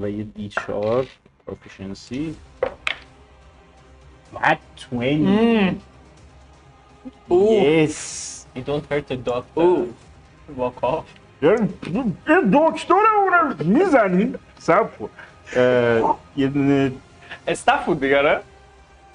و 0.01 0.09
یه 0.09 0.23
دی 0.23 0.49
چهار 0.49 1.07
پروفیشنسی 1.47 2.35
بعد 4.33 4.59
20 4.89 5.81
یس 7.61 8.31
You 8.55 8.59
don't 8.59 8.85
hurt 8.91 9.07
the 9.11 9.17
dog 9.29 9.43
اوه. 9.55 9.87
walk 10.57 10.83
off. 10.83 11.03
یه 11.41 11.51
یه 12.27 12.41
دکتر 12.53 12.93
اونم 12.93 13.55
می‌زنی 13.59 14.33
سب 14.59 14.97
کن 14.99 15.09
اه، 15.55 16.17
یه 16.37 16.47
دونه 16.47 16.91
استاف 17.47 17.85
بود 17.85 17.99
دیگه 17.99 18.17
آره؟ 18.17 18.41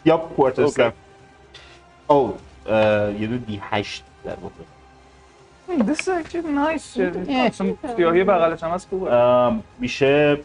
یا 0.04 0.16
کوارتر 0.16 0.62
اوکی. 0.62 0.74
سب 0.74 0.92
او 2.06 2.36
اه، 2.66 3.12
یه 3.20 3.26
دونه 3.26 3.38
دی 3.38 3.60
هشت 3.70 4.04
در 4.24 4.34
واقع 4.34 4.54
This 5.78 6.00
is 6.00 6.08
actually 6.08 6.52
nice. 6.52 7.00
اصلا 7.30 7.74
سیاهی 7.96 8.24
بغلش 8.24 8.62
هم 8.62 8.70
هست 8.70 8.88
خوبه. 8.88 9.12
ام، 9.14 9.62
میشه 9.78 10.38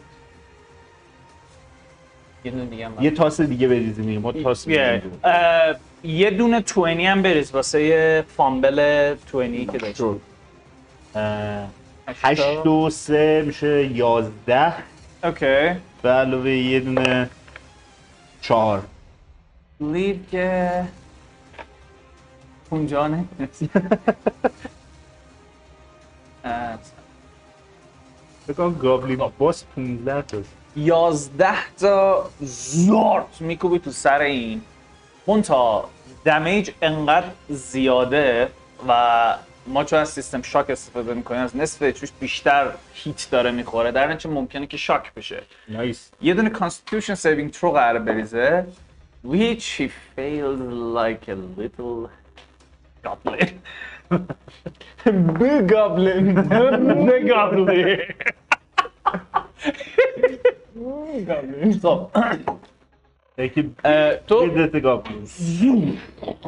یه 2.46 2.52
دونه 2.52 2.66
دیگه 2.66 2.90
یه 3.02 3.12
تاس 3.12 3.42
دیگه 3.42 3.68
بریزیم. 3.68 4.22
ما 4.22 4.32
تاس 4.32 4.68
یه 4.68 6.30
دونه 6.30 6.60
20 6.60 6.78
هم 6.78 7.22
بریز 7.22 7.52
واسه 7.52 8.24
فامبل 8.38 9.14
20 9.14 9.72
که 9.72 9.78
داشت. 9.78 9.96
شد. 9.96 10.22
اه، 11.16 11.68
هشت 12.08 12.66
و 12.68 12.90
سه 12.90 13.44
میشه 13.46 13.86
یازده 13.92 14.74
اوکی. 15.24 15.80
به 16.02 16.10
علاوه 16.10 16.50
یه 16.50 16.80
دونه 16.80 17.30
چهار 18.42 18.84
لیو 19.80 20.16
که 20.32 20.84
اونجا 22.70 23.08
نه 23.08 23.26
بکنم 28.48 28.74
گابلین 28.74 29.32
باس 29.38 29.64
15 29.76 30.22
تاست 30.22 30.50
یازده 30.76 31.76
تا 31.80 32.30
زارت 32.42 33.42
میکوبی 33.42 33.80
تو 33.80 33.92
سر 33.92 34.20
این. 34.20 34.62
اون 35.26 35.42
تا 35.42 35.90
دمیج 36.24 36.72
انقدر 36.82 37.28
زیاده 37.50 38.50
و 38.88 39.38
ما 39.68 39.84
چون 39.84 40.00
از 40.00 40.10
سیستم 40.10 40.42
شاک 40.42 40.70
استفاده 40.70 41.14
می‌کنیم 41.14 41.42
از 41.42 41.56
نصف 41.56 41.82
اچوش 41.82 42.12
بیشتر 42.20 42.72
هیت 42.94 43.28
داره 43.32 43.52
می‌خوره. 43.52 43.92
در 43.92 44.08
نتیجه 44.08 44.30
ممکنه 44.30 44.68
که 44.68 44.78
شاک 44.78 45.14
بشه. 45.14 45.44
نایس 45.70 46.12
یه 46.22 46.34
دونه 46.34 46.50
Constitution 46.50 47.16
Saving 47.16 47.58
Throw 47.58 47.66
قراره 47.66 48.00
بریزه 48.00 48.66
which 49.28 49.64
he 49.80 49.90
failed 50.16 50.62
like 51.00 51.28
a 51.30 51.36
little 51.60 52.10
goblin. 53.06 53.50
Big 55.40 55.64
goblin. 55.74 56.26
Big 57.10 57.24
goblin. 57.32 58.00
خب 61.82 62.10
یکی 63.38 63.76
اه، 63.86 64.16
تو 64.16 64.48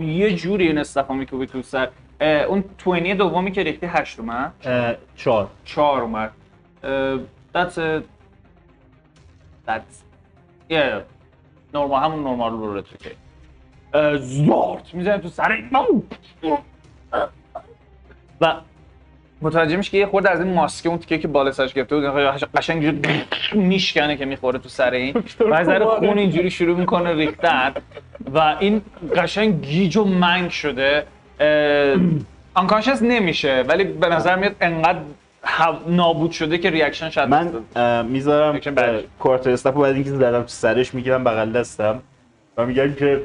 یه 0.01 0.35
جوری 0.35 0.67
این 0.67 0.77
استفا 0.77 1.13
میکوبی 1.13 1.45
تو 1.45 1.61
سر. 1.61 1.89
اون 2.21 2.63
توینی 2.77 3.15
دومی 3.15 3.51
که 3.51 3.63
ریختی 3.63 3.85
هشت 3.85 4.19
اومد؟ 4.19 4.53
چهار. 5.15 5.47
چهار 5.65 6.01
اومد. 6.01 6.31
that's 7.55 7.77
a 7.77 8.01
that's 9.67 10.03
yeah. 10.69 11.01
نورمال 11.73 12.03
همون 12.03 12.23
نورمال 12.23 12.51
رو 12.51 12.83
اه، 13.93 14.17
زارت 14.17 14.93
می‌زنه 14.93 15.17
تو 15.17 15.27
سر. 15.27 15.63
و 18.41 18.53
متوجه 19.41 19.75
میشه 19.75 19.91
که 19.91 19.97
یه 19.97 20.05
خورده 20.05 20.29
از 20.29 20.41
این 20.41 20.53
ماسکه 20.53 20.89
اون 20.89 20.97
تیکه 20.97 21.17
که 21.17 21.27
بالا 21.27 21.51
سرش 21.51 21.73
گرفته 21.73 21.95
بود 21.95 22.05
قشنگ 22.55 23.07
میشکنه 23.53 24.17
که 24.17 24.25
می‌خوره 24.25 24.59
تو 24.59 24.69
سر 24.69 24.91
این. 24.91 25.23
و 25.39 25.53
از 25.53 25.65
ذره 25.65 25.85
خون 25.85 26.17
اینجوری 26.17 26.51
شروع 26.51 26.77
می‌کنه 26.77 27.13
ریختن. 27.13 27.73
و 28.33 28.55
این 28.59 28.81
قشنگ 29.15 29.61
گیج 29.61 29.97
و 29.97 30.05
منگ 30.05 30.49
شده. 30.49 31.05
آنکانشس 32.53 33.01
نمیشه 33.01 33.63
ولی 33.67 33.83
به 33.83 34.07
نظر 34.09 34.35
میاد 34.35 34.55
انقدر 34.61 34.99
نابود 35.87 36.31
شده 36.31 36.57
که 36.57 36.69
reaction 36.69 37.09
شاید 37.09 37.29
من 37.29 37.51
می‌ذارم. 38.05 38.59
quarterstaff 39.19 39.81
بعد 39.81 39.95
اینکه 39.95 40.09
زدم 40.09 40.41
تو 40.41 40.47
سرش 40.47 40.93
می‌گیرم 40.93 41.23
بغل 41.23 41.51
دستم. 41.51 42.01
و 42.57 42.65
میگم 42.65 42.93
که 42.93 43.21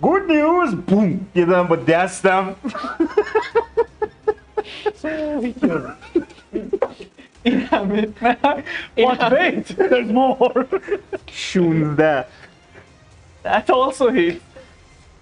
good 0.00 0.22
news 0.30 0.76
boom! 0.76 1.20
یه 1.34 1.44
با 1.44 1.76
دستم. 1.76 2.48
What 9.06 9.20
wait, 9.32 9.66
there's 9.76 10.10
more. 10.12 10.66
16 11.26 12.26
That 13.44 13.70
also 13.70 14.10
hit 14.10 14.40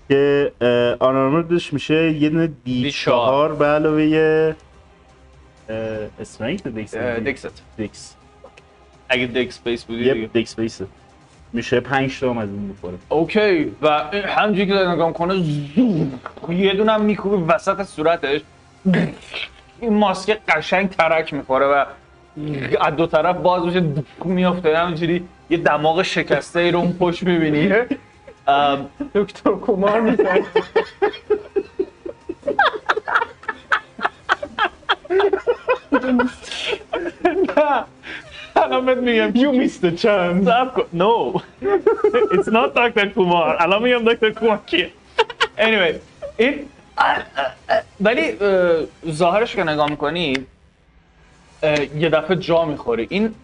که 0.09 0.53
unarmed 1.01 1.57
ش 1.57 1.73
میشه 1.73 2.13
یه 2.13 2.29
دونه 2.29 2.47
دی 2.47 2.83
دی 2.83 2.91
چهار 2.91 3.55
به 3.55 3.67
علاوه 3.67 4.05
یه 4.05 4.57
دیکس 6.75 6.95
دکست 6.95 7.63
دیکس. 7.77 8.15
اگه 9.09 9.51
سپیس 9.51 9.85
بودی 9.85 10.05
یه 10.05 10.27
دیکس 10.27 10.55
بیسه 10.61 10.87
میشه 11.53 11.81
5 11.81 12.21
تا 12.21 12.31
از 12.31 12.49
این 12.49 12.59
می‌خوره 12.59 12.99
اوکی. 13.09 13.77
و 13.83 13.87
این 14.13 14.23
همینجوری 14.23 14.67
که 14.67 14.73
داره 14.73 14.91
نگاه 14.91 15.09
می‌کنه 15.09 15.35
زوم. 15.75 16.21
یه 16.49 16.75
دونه 16.75 16.93
هم 16.93 17.03
میکوبه 17.03 17.55
وسط 17.55 17.83
صورتش. 17.83 18.41
این 19.81 19.95
ماسک 19.95 20.39
قشنگ 20.49 20.91
ترک 20.91 21.35
می‌خوره 21.35 21.67
و 21.67 21.85
از 22.81 22.97
دو 22.97 23.07
طرف 23.07 23.37
باز 23.37 23.65
میشه 23.65 23.83
میافته. 24.25 24.79
همینجوری 24.79 25.29
یه 25.51 25.57
دماغ 25.57 26.03
شکسته 26.03 26.61
ای 26.61 26.71
رو 26.71 26.79
اون 26.79 26.93
پشت 26.93 27.23
می‌بینی. 27.23 27.73
دکتر 29.15 29.55
کمار 29.67 30.01
می‌زنه 30.01 30.45
الان 38.57 38.87
بهت 38.87 38.99
میگم. 38.99 39.33
You 39.35 39.53
missed 39.61 39.81
the 39.83 39.93
chance. 40.03 40.47
no. 40.93 41.41
It's 42.35 42.49
not 42.49 42.69
دکتر 42.77 43.09
کومار 43.09 43.57
الان 43.61 43.83
میگم 43.83 44.05
دکتر 44.13 44.31
کومار 44.31 44.61
کیه. 44.67 44.91
Anyway 45.59 45.95
این 46.37 46.67
ولی 48.01 48.31
اه، 48.31 48.87
ظاهرش 49.11 49.57
که 49.57 49.65
نگاه 49.65 49.91
می‌کنی 49.91 50.47
یه 51.97 52.09
دفعه 52.09 52.37
جا 52.37 52.65
می‌خوری. 52.65 53.07
این 53.11 53.35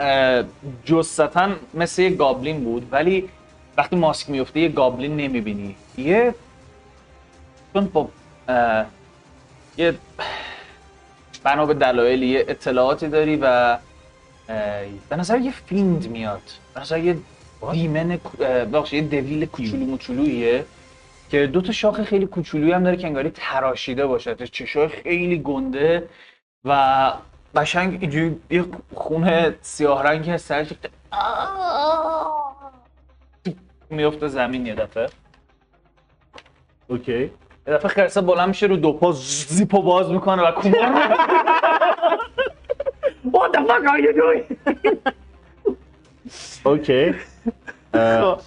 جستتا 0.85 1.49
مثل 1.75 2.03
یه 2.03 2.11
گابلین 2.11 2.65
بود 2.65 2.89
ولی 2.93 3.29
وقتی 3.77 3.97
ماسک 3.97 4.31
میفته 4.31 4.61
یه 4.61 4.69
گابلین 4.69 5.17
نمی‌بینی. 5.17 5.77
یه 5.99 6.35
چون 7.73 7.85
با 7.85 8.09
یه 9.77 9.95
بنا 11.45 11.67
به 11.67 11.75
دلایلی 11.75 12.27
یه 12.27 12.45
اطلاعاتی 12.49 13.09
داری 13.09 13.37
و 13.37 13.79
به 15.09 15.17
نظر 15.17 15.39
یه 15.39 15.53
فیند 15.67 16.09
میاد. 16.09 16.43
به 16.75 16.81
نظر 16.81 16.99
یه 16.99 17.17
دیمن 17.73 18.21
ببخشید 18.41 19.13
یه 19.13 19.21
دویل 19.21 19.47
کوچولو 19.47 19.87
موچولویه 19.87 20.65
که 21.31 21.47
دو 21.47 21.61
تا 21.61 21.73
شاخ 21.73 22.03
خیلی 22.03 22.27
کوچولویی 22.27 22.73
هم 22.73 22.85
داره 22.85 22.97
که 22.97 23.07
انگاری 23.07 23.31
تراشیده 23.31 24.07
باشه. 24.07 24.35
چشای 24.35 24.89
خیلی 24.89 25.39
گنده 25.39 26.09
و 26.65 27.13
قشنگ 27.57 27.99
اینجوری 28.01 28.37
یه 28.51 28.65
خون 28.95 29.55
سیاه 29.61 30.03
رنگی 30.03 30.31
از 30.31 30.43
سرش 30.43 30.73
میفته 33.91 34.29
زمین 34.29 34.67
یه 34.67 34.75
دفعه. 34.75 35.09
اوکی. 36.89 37.21
یه 37.67 37.75
دفعه 37.75 37.89
خرسه 37.89 38.21
بلند 38.21 38.49
میشه 38.49 38.67
رو 38.67 38.77
دو 38.77 38.93
پا 38.93 39.13
زیپو 39.13 39.83
باز 39.83 40.11
می‌کنه 40.11 40.43
و 40.43 40.51
کومار 40.51 41.17
What 43.33 43.51
the 43.53 43.61
fuck 43.69 43.85
are 43.93 44.01
you 44.07 44.13
doing? 44.23 44.57
اوکی. 46.65 47.15
اه، 47.95 48.41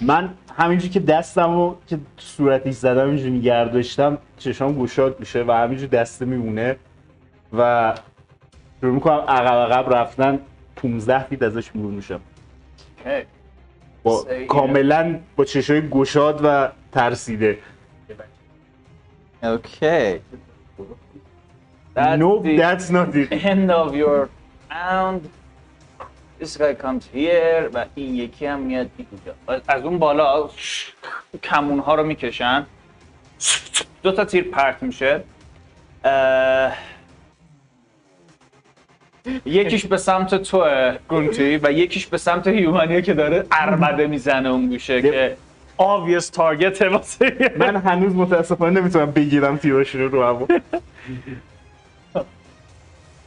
من 0.00 0.34
همینجوری 0.56 0.88
که 0.92 1.00
دستمو 1.00 1.74
که 1.86 1.98
صورتش 2.18 2.74
زدم 2.74 3.08
اینجوری 3.08 3.30
نگه 3.30 3.68
داشتم 3.68 4.18
چشام 4.38 4.78
گشاد 4.78 5.20
میشه 5.20 5.44
و 5.48 5.52
همینجوری 5.52 5.88
دسته 5.88 6.24
میمونه 6.24 6.76
و 7.58 7.94
شروع 8.80 8.94
می‌کنم 8.94 9.14
عقب 9.28 9.72
عقب 9.72 9.94
رفتن 9.94 10.38
15 10.76 11.24
فیت 11.24 11.42
ازش 11.42 11.70
دور 11.74 11.92
میشم. 11.92 12.20
با. 14.02 14.26
کاملا 14.48 15.18
با 15.36 15.44
چشای 15.44 15.88
گشاد 15.88 16.40
و 16.44 16.68
ترسیده 16.92 17.58
Okay. 19.44 20.20
That's 21.96 22.18
No, 22.20 22.38
the 22.44 22.56
that's 22.56 22.90
not 22.90 23.08
it. 23.16 23.32
end 23.32 23.70
of 23.72 23.88
your 24.02 24.28
round. 24.70 25.22
This 26.42 26.56
guy 26.56 26.74
comes 26.74 27.04
here 27.14 27.70
و 27.74 27.84
این 27.94 28.14
یکی 28.14 28.46
هم 28.46 28.60
میاد 28.60 28.90
اینجا. 28.98 29.62
از 29.68 29.82
اون 29.82 29.98
بالا 29.98 30.50
کمون 31.42 31.78
ها 31.78 31.94
رو 31.94 32.04
می‌کشن. 32.04 32.66
دو 34.02 34.12
تا 34.12 34.24
تیر 34.24 34.44
پرت 34.44 34.82
میشه. 34.82 35.24
اه، 36.04 36.72
یکیش 39.46 39.86
به 39.86 39.96
سمت 39.96 40.34
تو 40.34 40.64
گونتی 41.08 41.56
و 41.56 41.72
یکیش 41.72 42.06
به 42.06 42.18
سمت 42.18 42.46
هیومانیه 42.46 43.02
که 43.02 43.14
داره 43.14 43.46
اربده 43.52 44.06
می‌زنه 44.06 44.48
اون 44.48 44.68
گوشه 44.68 45.02
که 45.02 45.36
obvious 45.78 46.24
target 46.24 46.82
واسه 46.82 47.54
من 47.58 47.76
هنوز 47.76 48.14
متاسفانه 48.14 48.80
نمی‌تونم 48.80 49.10
بگیرم 49.10 49.56
تیراشون 49.56 50.00
رو 50.00 50.08
رو 50.08 50.22
هوا. 50.22 50.46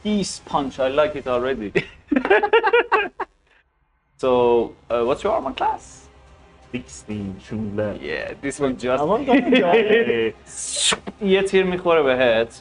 Peace 0.06 0.38
punch. 0.50 0.78
I 0.78 0.88
like 1.00 1.16
it 1.16 1.26
already. 1.26 1.72
So, 4.22 4.30
uh, 4.88 5.02
what's 5.04 5.22
your 5.24 5.32
armor 5.34 5.52
class? 5.52 6.06
16 6.72 7.34
16 7.40 7.98
Yeah, 8.00 8.32
this 8.40 8.60
will 8.60 8.72
just 8.72 9.02
یه 11.34 11.42
تیر 11.42 11.64
می‌خوره 11.64 12.02
بهت. 12.02 12.60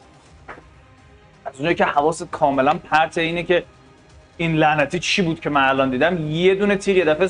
از 1.45 1.53
اونجایی 1.55 1.75
که 1.75 1.85
حواست 1.85 2.23
کاملا 2.31 2.73
پرت 2.73 3.17
اینه 3.17 3.43
که 3.43 3.63
این 4.37 4.55
لعنتی 4.55 4.99
چی 4.99 5.21
بود 5.21 5.39
که 5.39 5.49
من 5.49 5.69
الان 5.69 5.89
دیدم؟ 5.89 6.31
یه 6.31 6.55
دونه 6.55 6.75
تیر 6.75 6.97
یه 6.97 7.05
دفعه 7.05 7.29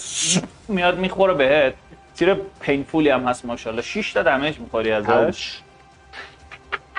میاد 0.68 0.98
می‌خوره 1.00 1.34
بهت. 1.34 1.74
تیر 2.16 2.34
پینفولی 2.34 3.10
هم 3.10 3.24
هست 3.28 3.46
ماشاءالله. 3.46 3.82
6 3.82 4.14
تا 4.14 4.24
دمیج 4.24 4.60
می‌خوری 4.60 4.92
ازش. 4.92 5.62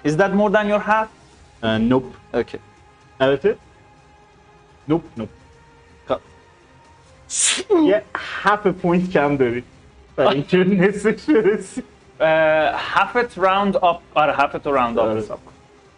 Is 0.04 0.10
that 0.10 0.32
more 0.34 0.50
than 0.50 0.66
your 0.68 0.82
half? 0.90 1.08
اه، 1.62 1.78
نوپ 1.78 2.04
Okay. 2.34 2.75
البته 3.20 3.56
nope 4.88 5.02
nope 5.16 5.28
یه 7.84 8.02
هفت 8.16 8.68
point 8.68 9.10
کم 9.10 9.36
داری 9.36 9.64
برای 10.16 10.34
اینکه 10.34 10.56
نصفش 10.56 11.30
برسی 11.30 11.82
هفت 12.74 13.38
round 13.38 13.76
up 13.76 14.00
آره 14.14 14.36
هفت 14.36 14.66
round 14.66 14.98
آره. 14.98 15.20
حساب 15.20 15.38
کن. 15.44 15.52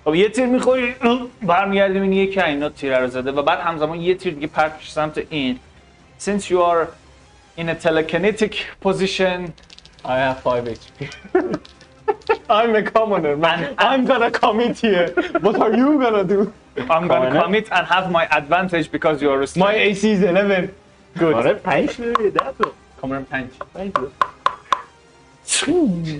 خب 0.04 0.14
یه 0.14 0.28
تیر 0.28 0.46
می‌خوری 0.46 0.94
برمیگردی 1.42 1.94
می‌بینی 1.94 2.16
یکی 2.16 2.40
اینا 2.40 2.68
تیر 2.68 2.98
رو 2.98 3.08
زده 3.08 3.32
و 3.32 3.42
بعد 3.42 3.58
همزمان 3.58 4.00
یه 4.00 4.14
تیر 4.14 4.34
دیگه 4.34 4.46
پرت 4.46 4.74
میشه 4.76 4.90
سمت 4.90 5.22
این. 5.30 5.58
Since 6.20 6.42
you 6.42 6.58
are 6.70 6.86
in 7.60 7.68
a 7.68 7.74
telekinetic 7.86 8.54
position 8.84 9.52
I 10.04 10.16
have 10.26 10.42
5 10.44 10.68
HP. 10.68 11.06
I'm 12.50 12.74
a 12.74 12.82
commoner, 12.82 13.36
man. 13.36 13.74
I'm 13.78 14.02
gonna 14.10 14.30
commit 14.30 14.74
here. 14.86 15.06
What 15.46 15.56
are 15.64 15.74
you 15.82 15.90
gonna 16.04 16.24
do? 16.34 16.40
I'm 16.94 17.04
gonna 17.12 17.32
commit 17.42 17.66
and 17.76 17.84
have 17.94 18.06
my 18.18 18.24
advantage 18.40 18.86
because 18.96 19.16
you 19.22 19.28
are 19.32 19.36
My 19.36 19.44
restrained. 19.46 19.80
AC 19.88 20.02
is 20.16 20.22
11. 20.22 20.74
Good. 21.18 21.34
آره 21.34 21.52
پنج 21.52 21.96
داری 22.00 22.30
ده 22.30 22.52
تا 22.58 22.70
کامرم 23.00 23.24
پنج 23.24 23.48
پنج 23.74 23.92
تا. 23.92 24.08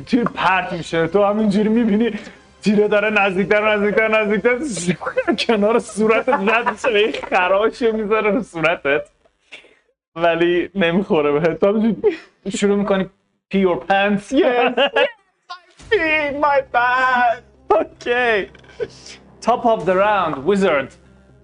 تیر 0.06 0.24
پرت 0.24 0.72
میشه 0.72 1.06
تو 1.06 1.24
همینجوری 1.24 1.68
می‌بینی 1.68 2.10
تیره 2.62 2.88
داره 2.88 3.10
نزدیکتر 3.10 3.74
نزدیکتر 3.76 4.08
نزدیکتر 4.08 5.34
کنار 5.38 5.78
صورتت 5.78 6.28
رد 6.28 6.70
میشه 6.70 6.90
به 6.90 6.98
این 6.98 7.12
خراشو 7.30 7.92
می‌ذاره 7.96 8.30
رو 8.30 8.42
صورتت 8.42 9.02
ولی 10.16 10.70
نمی‌خوره 10.74 11.32
بهت 11.32 11.60
تو 11.60 11.66
همینجوری 11.66 12.16
شروع 12.56 12.76
می‌کنی 12.76 13.10
pee 13.54 13.58
your 13.66 13.78
pants 13.90 14.32
yes 14.32 14.80
my 15.92 16.60
pants. 16.72 17.42
okay. 17.70 18.50
Top 19.40 19.64
of 19.66 19.86
the 19.86 19.96
round 19.96 20.44
wizard. 20.44 20.94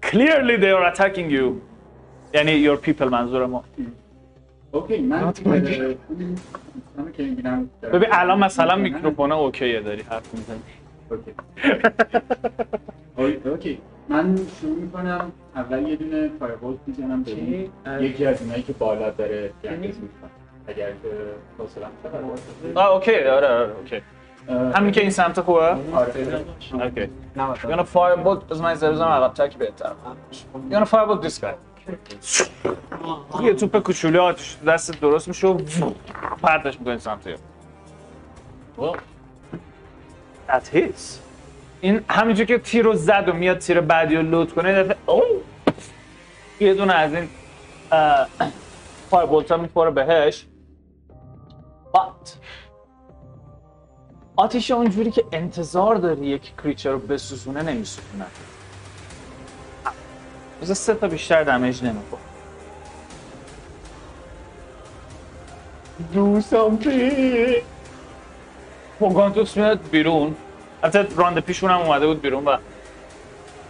Clearly 0.01 0.55
they 0.57 0.71
are 0.71 0.85
attacking 0.91 1.29
you. 1.29 1.61
یعنی 2.33 2.63
your 2.63 2.77
people 2.77 3.05
منظور 3.05 3.45
ما 3.45 3.63
okay 4.71 4.97
من 4.97 5.33
ببین 7.81 8.09
الان 8.11 8.39
مثلا 8.39 8.75
میکروفون 8.75 9.31
okay 9.31 9.69
ه 9.69 9.79
داری 9.79 10.01
حرف 10.01 10.33
می‌زنی 10.33 10.59
okay 13.17 13.49
okay 13.49 13.81
من 14.09 14.35
شروع 14.61 14.75
می‌کنم 14.75 15.31
اول 15.55 15.87
یه 15.87 15.95
دونه 15.95 16.29
firebolt 16.39 16.79
می‌زنم؟ 16.87 17.25
اون. 17.27 18.03
یکی 18.03 18.25
از 18.25 18.41
اونایی 18.41 18.63
که 18.63 18.73
بالا 18.73 19.09
داره 19.09 19.51
گندش 19.63 19.95
می‌کنم 19.95 20.29
اگر 20.67 20.87
که 20.87 21.09
حوصله‌ام 21.59 21.91
okay 22.93 23.15
آره 23.15 23.47
آره 23.47 23.71
okay 23.77 24.01
همین 24.49 24.91
که 24.91 25.01
این 25.01 25.09
سمت 25.09 25.41
خوبه؟ 25.41 25.59
آره. 25.93 26.45
okay. 26.73 27.09
You're 27.35 27.57
gonna 27.57 27.85
firebolt 27.93 28.51
از 28.51 28.61
من 28.61 28.75
زرزم 28.75 29.03
عقب 29.03 29.33
تک 29.33 29.57
بهتر. 29.57 29.91
You're 30.69 30.73
gonna 30.73 30.85
firebolt 30.85 31.27
this 31.27 31.39
guy. 31.41 31.55
یه 33.41 33.53
توپ 33.53 33.79
کوچولو 33.79 34.21
آتش 34.21 34.57
دست 34.67 35.01
درست 35.01 35.27
میشه 35.27 35.47
و 35.47 35.57
پرتش 36.41 36.79
می‌کنی 36.79 36.97
سمت 36.99 37.27
یه. 37.27 37.37
That 40.47 40.75
hits. 40.75 41.19
این 41.81 42.01
همینجور 42.09 42.45
که 42.45 42.57
تیر 42.57 42.85
رو 42.85 42.93
زد 42.93 43.23
و 43.27 43.33
میاد 43.33 43.57
تیر 43.57 43.81
بعدی 43.81 44.15
رو 44.15 44.21
load 44.21 44.53
کنه 44.53 44.69
یه 44.69 44.83
دفعه 44.83 44.97
اوه! 45.05 45.23
یه 46.59 46.73
دونه 46.73 46.93
از 46.93 47.13
این 47.13 47.29
فایربولت 49.09 49.51
ها 49.51 49.57
می‌خوره 49.57 49.91
بهش. 49.91 50.45
But 51.93 52.29
آتیش 54.35 54.71
اونجوری 54.71 55.11
که 55.11 55.25
انتظار 55.31 55.95
داری 55.95 56.25
یک 56.25 56.51
کریچر 56.63 56.91
رو 56.91 56.99
بسوزونه 56.99 57.61
نمیسوزونه. 57.61 58.25
بذار 60.61 60.75
سه 60.75 60.93
تا 60.93 61.07
بیشتر 61.07 61.43
دمیج 61.43 61.83
نمیخور 61.83 62.19
Do 66.13 66.41
something. 66.51 67.63
پوگانتوس 68.99 69.57
میاد 69.57 69.79
بیرون. 69.91 70.35
البته 70.83 71.15
راند 71.15 71.39
پیشون 71.39 71.71
هم 71.71 71.81
اومده 71.81 72.07
بود 72.07 72.21
بیرون 72.21 72.45
و 72.45 72.57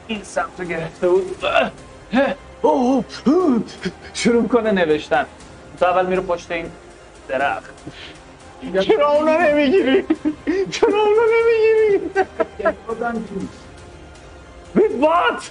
این 0.08 0.24
سمت 0.24 0.60
رو 0.60 0.66
گرفته 0.66 1.10
بود. 1.10 1.46
شروع 4.14 4.42
می‌کنه 4.42 4.72
نوشتن. 4.72 5.26
تو 5.80 5.86
اول 5.86 6.06
میره 6.06 6.22
پشت 6.22 6.52
این 6.52 6.72
درخت. 7.28 7.74
چرا 8.82 9.11
اونا 9.11 9.38
نمی‌گیری؟ 9.38 10.03
چرا 10.72 10.99
اونا 11.02 11.22
نمی‌گیری؟ 11.36 12.10
With 14.76 14.95
what? 15.06 15.44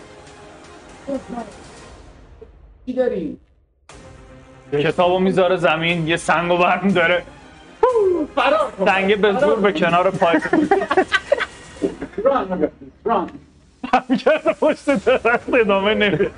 چی 2.86 2.93
داری؟ 2.93 3.36
کتابو 4.72 5.18
می‌ذاره 5.18 5.56
زمین 5.56 6.09
یه 6.09 6.16
سنگو 6.16 6.56
برمیداره 6.56 7.22
فرار 8.35 8.70
کن. 8.70 8.85
سنگه 8.86 9.16
به 9.16 9.32
زور 9.40 9.56
به 9.56 9.72
کنار 9.72 10.10
پای 10.10 10.40
ران 12.24 12.70
ران 13.05 13.31
کرده 14.24 14.52
پشت 14.52 14.90
درخت 15.05 15.55
ادامه 15.55 15.94
نمیده 15.94 16.31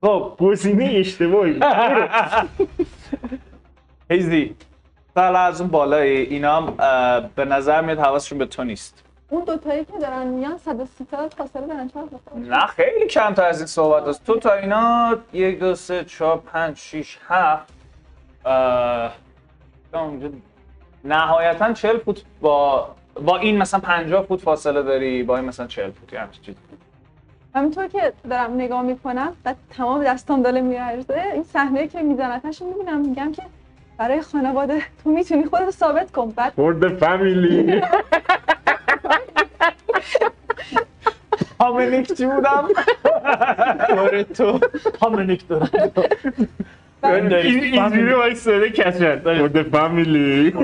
خب 0.00 0.36
گزینه 0.40 0.84
اشتباهی 0.94 1.60
هیزی 4.10 4.56
حالا 5.16 5.38
از 5.38 5.60
اون 5.60 5.70
بالایی. 5.70 6.16
اینا 6.16 6.60
هم 6.60 7.30
به 7.36 7.44
نظر 7.44 7.80
میاد 7.80 7.98
حواسشون 7.98 8.38
به 8.38 8.46
تو 8.46 8.64
نیست. 8.64 9.04
اون 9.28 9.44
دوتایی 9.44 9.84
که 9.84 9.98
دارن 10.00 10.26
میان 10.26 10.58
130 10.58 11.04
تا 11.04 11.28
فاصله 11.28 11.66
دارن. 11.66 11.88
تا 11.88 12.08
نه 12.36 12.66
خیلی 12.66 13.06
کمتر 13.06 13.44
از 13.44 13.58
این 13.58 13.66
صحبت 13.66 14.08
هست 14.08 14.24
تو 14.24 14.36
تا 14.36 14.52
اینا 14.52 15.16
یک 15.32 15.58
دو 15.58 15.74
سه 15.74 16.04
چهار 16.04 16.38
پنج 16.38 16.76
شیش 16.76 17.18
هفت 17.28 17.72
تا 19.92 20.00
اونجا. 20.00 20.28
نهایتا 21.04 21.72
چهل 21.72 21.98
فوت 21.98 22.22
با 22.40 22.88
با 23.24 23.36
این 23.36 23.58
مثلا 23.58 23.80
50 23.80 24.22
فوت 24.22 24.40
فاصله 24.40 24.82
داری 24.82 25.22
با 25.22 25.36
این 25.36 25.44
مثلا 25.44 25.66
40 25.66 25.90
فوت 25.90 26.12
یه 26.12 26.20
همچین 26.20 26.42
چیزی. 26.42 26.58
همینطور 27.54 27.88
که 27.88 28.12
دارم 28.30 28.54
نگاه 28.54 28.82
می‌کنم 28.82 29.32
و 29.44 29.54
تمام 29.70 30.04
دستام 30.04 30.42
داره 30.42 30.60
میارزه. 30.60 31.22
این 31.34 31.42
صحنه 31.42 31.88
که 31.88 32.02
میزنتش 32.02 32.62
می‌بینم 32.62 33.00
میگم 33.00 33.32
که 33.32 33.42
برای 34.00 34.20
خانواده 34.22 34.82
تو 35.04 35.10
می‌تونی 35.10 35.44
خودت 35.44 35.70
ثابت 35.70 36.10
کن 36.10 36.30
بعد 36.30 36.52
For 36.52 36.84
the 36.84 36.90
family. 37.02 37.84
هامنیک 41.60 42.12
چی 42.12 42.26
بودم؟ 42.26 42.68
آره 43.98 44.24
تو. 44.24 44.60
هامنیک 45.02 45.48
دارم 45.48 45.70
این 47.04 47.32
اینجوری 47.32 48.12
وایستاده 48.12 48.70
کچن 48.70 49.20
For 49.22 49.48
the 49.52 49.64
family. 49.74 50.54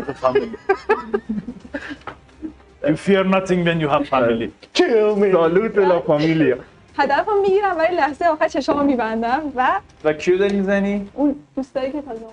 You 2.87 2.97
fear 3.07 3.25
nothing 3.25 3.61
when 3.67 3.79
you 3.81 3.89
have 3.95 4.05
family. 4.15 4.49
Kill 4.79 5.17
me. 5.21 5.29
Salute 5.33 5.77
la 5.93 5.99
familia 6.11 6.57
هدفم 6.99 7.39
می‌گیرم 7.43 7.79
ولی 7.79 7.97
لحظه 7.97 8.25
آخر 8.25 8.49
چشامو 8.49 8.83
میبندم 8.83 9.43
و 9.57 9.69
و 10.05 10.13
کیو 10.13 10.39
داری 10.39 10.57
می‌زنی؟ 10.57 11.09
اون 11.15 11.37
دوستایی 11.57 11.93
که 11.93 12.03
تازه 12.03 12.25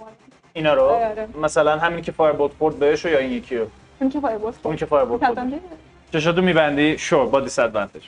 اینا 0.54 0.74
رو؟ 0.74 0.84
آره، 0.84 1.06
آره. 1.06 1.28
مثلا 1.42 1.78
همینی 1.78 2.02
که 2.02 2.12
firebolt 2.12 2.52
خورد 2.60 2.76
بهش 2.76 3.06
یا 3.06 3.18
این 3.18 3.32
یکی 3.32 3.58
رو؟ 3.58 3.68
اون 4.00 4.10
که 4.10 4.20
firebolt 4.20 4.56
اون 4.64 4.76
که 4.76 4.86
firebolt 4.86 5.26
خورد 5.26 5.54
چشاتو 6.14 6.42
میبندی 6.42 6.98
sure 6.98 7.26
با 7.26 7.40
disadvantage 7.40 8.02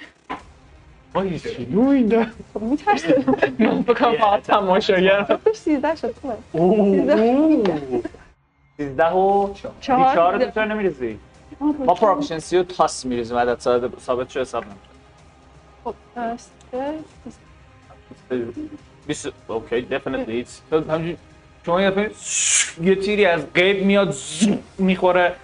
no 1.69 1.89
اینا 1.89 2.25
خب 2.53 2.61
میترسم 2.61 3.13
من 3.59 3.81
بکنم 3.81 4.17
فقط 4.17 4.41
تماشاگرم. 4.43 5.23
گفتش 5.23 5.55
13 5.55 5.95
شد 5.95 6.15
خوبه. 6.21 6.35
13 8.77 9.11
و 9.11 9.53
چهار. 9.81 10.15
4 10.15 10.45
تو 10.45 10.51
چرا 10.51 10.65
نمیریزی؟ 10.65 11.19
ما 11.85 11.93
proficiency 11.93 12.57
و 12.57 12.63
تاس 12.63 13.05
میریزیم 13.05 13.37
عدد 13.37 13.59
ثابت 13.59 13.99
ثابت 13.99 14.29
شو 14.29 14.39
حساب 14.39 14.63
نمیشه 14.63 14.79
خب 15.83 15.93
اه، 16.17 16.37
سه، 16.37 16.93
بیست 19.07 19.29
okay 19.47 19.81
definitely 19.81 20.45
تو 20.69 20.91
همینجوری 20.91 21.17
شما 21.65 21.81
یه 21.81 22.11
یه 22.81 22.95
تیری 22.95 23.25
از 23.25 23.53
غیب 23.53 23.85
میاد 23.85 24.15
می‌خوره 24.77 25.35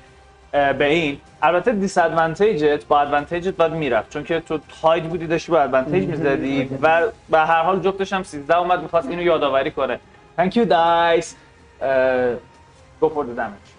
به 0.51 0.85
این. 0.85 1.19
البته 1.41 1.71
disadvantage 1.71 1.97
ت 1.97 2.85
با 2.85 3.01
advantage 3.01 3.50
ت 3.50 3.55
باید 3.55 3.71
می‌رفت 3.71 4.09
چون 4.09 4.23
که 4.23 4.39
تو 4.39 4.59
hide 4.81 5.03
بودی 5.03 5.27
داشتی 5.27 5.51
با 5.51 5.61
advantage 5.61 6.09
می‌زدی 6.09 6.69
و 6.81 7.07
به 7.29 7.37
هر 7.37 7.61
حال 7.61 7.79
جفتش 7.79 8.13
هم 8.13 8.23
13 8.23 8.57
اومد 8.57 8.81
می‌خواست 8.81 9.09
اینو 9.09 9.21
یادآوری 9.21 9.71
کنه. 9.71 9.99
Thank 10.39 10.51
you 10.51 10.65
dice 10.65 11.27
uh, 11.81 11.85
Go 13.01 13.09
for 13.09 13.23
the 13.23 13.35
damage. 13.39 13.71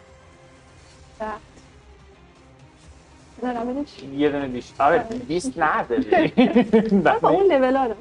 یه 4.16 4.28
دونه 4.28 4.48
دیش 4.48 4.73
آره 4.78 5.05
دیست 5.28 5.52
نداری. 5.56 6.32
با 7.23 7.28
اون 7.28 7.52
لول 7.52 7.94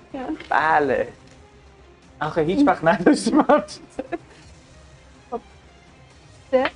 بله. 0.50 1.08
آخه 2.22 2.42
هیچ 2.42 2.68
وقت 2.68 2.86
نداشتیم. 2.86 3.46
سه 6.52 6.72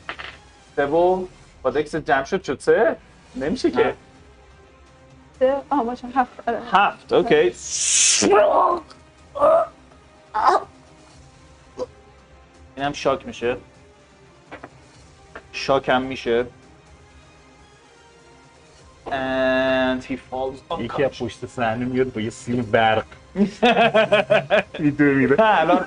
سه 0.75 0.85
و 0.85 1.25
با 1.61 1.69
دکس 1.69 1.95
جمع 1.95 2.23
شد 2.23 2.43
شد 2.43 2.59
سه؟ 2.59 2.95
نمیشه 3.35 3.71
که. 3.71 3.95
سه؟ 5.39 5.55
آه 5.69 5.83
باشه 5.83 6.07
هفت. 6.15 6.49
آره. 6.49 6.59
هفت 6.71 7.13
اوکی. 7.13 7.53
اینم 12.75 12.93
شاک 12.93 13.25
میشه. 13.27 13.57
شاک 15.51 15.89
هم 15.89 16.01
میشه. 16.01 16.45
And 19.05 20.03
he 20.03 20.13
falls 20.31 20.79
یکی 20.79 21.03
از 21.03 21.11
پشت 21.19 21.45
صحنه 21.45 21.85
میاد 21.85 22.13
با 22.13 22.21
یه 22.21 22.29
سیم 22.29 22.61
برق. 22.61 23.05
میدوه 24.79 25.07
میره. 25.07 25.35
نه 25.41 25.59
الان 25.59 25.85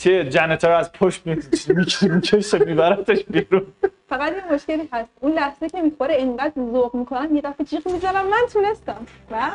چه 0.00 0.24
جنتر 0.24 0.72
از 0.72 0.92
پشت 0.92 1.26
می‌کشه 1.26 2.58
میبرتش 2.58 3.24
بیرون. 3.24 3.66
فقط 4.08 4.32
یه 4.32 4.52
مشکلی 4.54 4.88
هست. 4.92 5.08
اون 5.20 5.32
لحظه 5.32 5.68
که 5.68 5.82
می‌خوره 5.82 6.14
اینقدر 6.14 6.52
ذوق 6.56 6.94
می‌کنن 6.96 7.36
یه 7.36 7.40
دفعه 7.42 7.66
جیغ 7.66 7.88
می‌زنم 7.92 8.26
من 8.26 8.46
تونستم. 8.52 9.06
و؟ 9.30 9.50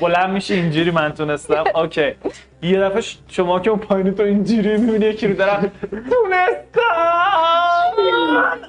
بلند 0.00 0.30
میشه 0.30 0.54
اینجوری 0.54 0.90
من 0.90 1.12
تونستم. 1.12 1.64
Okay. 1.80 2.14
یه 2.62 2.80
دفعه 2.80 3.02
شما 3.28 3.60
که 3.60 3.70
اون 3.70 3.78
پایین 3.78 4.14
تو 4.14 4.22
اینجوری 4.22 4.76
می‌بینی 4.76 5.06
یکی 5.06 5.26
رو 5.26 5.34
دارم 5.34 5.72
تونستم. 5.90 6.80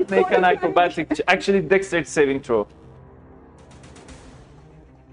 Make 0.09 0.31
an 0.37 0.43
acrobatic 0.43 1.05
ch- 1.15 1.23
actually 1.33 1.61
dexterity 1.73 2.09
saving 2.17 2.39
throw. 2.47 2.65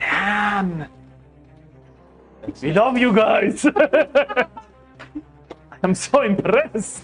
Damn. 0.01 0.71
We 2.63 2.73
love 2.73 2.97
you 3.05 3.11
guys. 3.23 3.67
I'm 5.87 5.95
so 5.95 6.19
impressed 6.31 7.01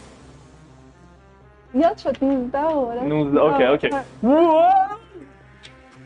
یاد 1.74 1.98
شد 1.98 2.24
19 2.24 2.58
آره 2.58 3.02
19 3.02 3.40
okay 3.40 3.64
okay. 3.64 3.90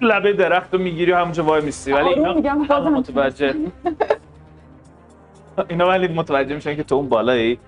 لبه 0.01 0.33
درخت 0.33 0.75
رو 0.75 0.81
می‌گیری 0.81 1.13
و 1.13 1.17
همونجا 1.17 1.45
وای 1.45 1.63
میستی. 1.63 1.93
ولی 1.93 2.09
اینا 2.09 2.35
بازم. 2.35 2.89
متوجه. 2.89 3.55
اینا 5.69 5.89
ولی 5.89 6.09
متوجه 6.09 6.55
میشن 6.55 6.77
که 6.77 6.83
تو 6.83 6.95
اون 6.95 7.09
بالایی. 7.09 7.59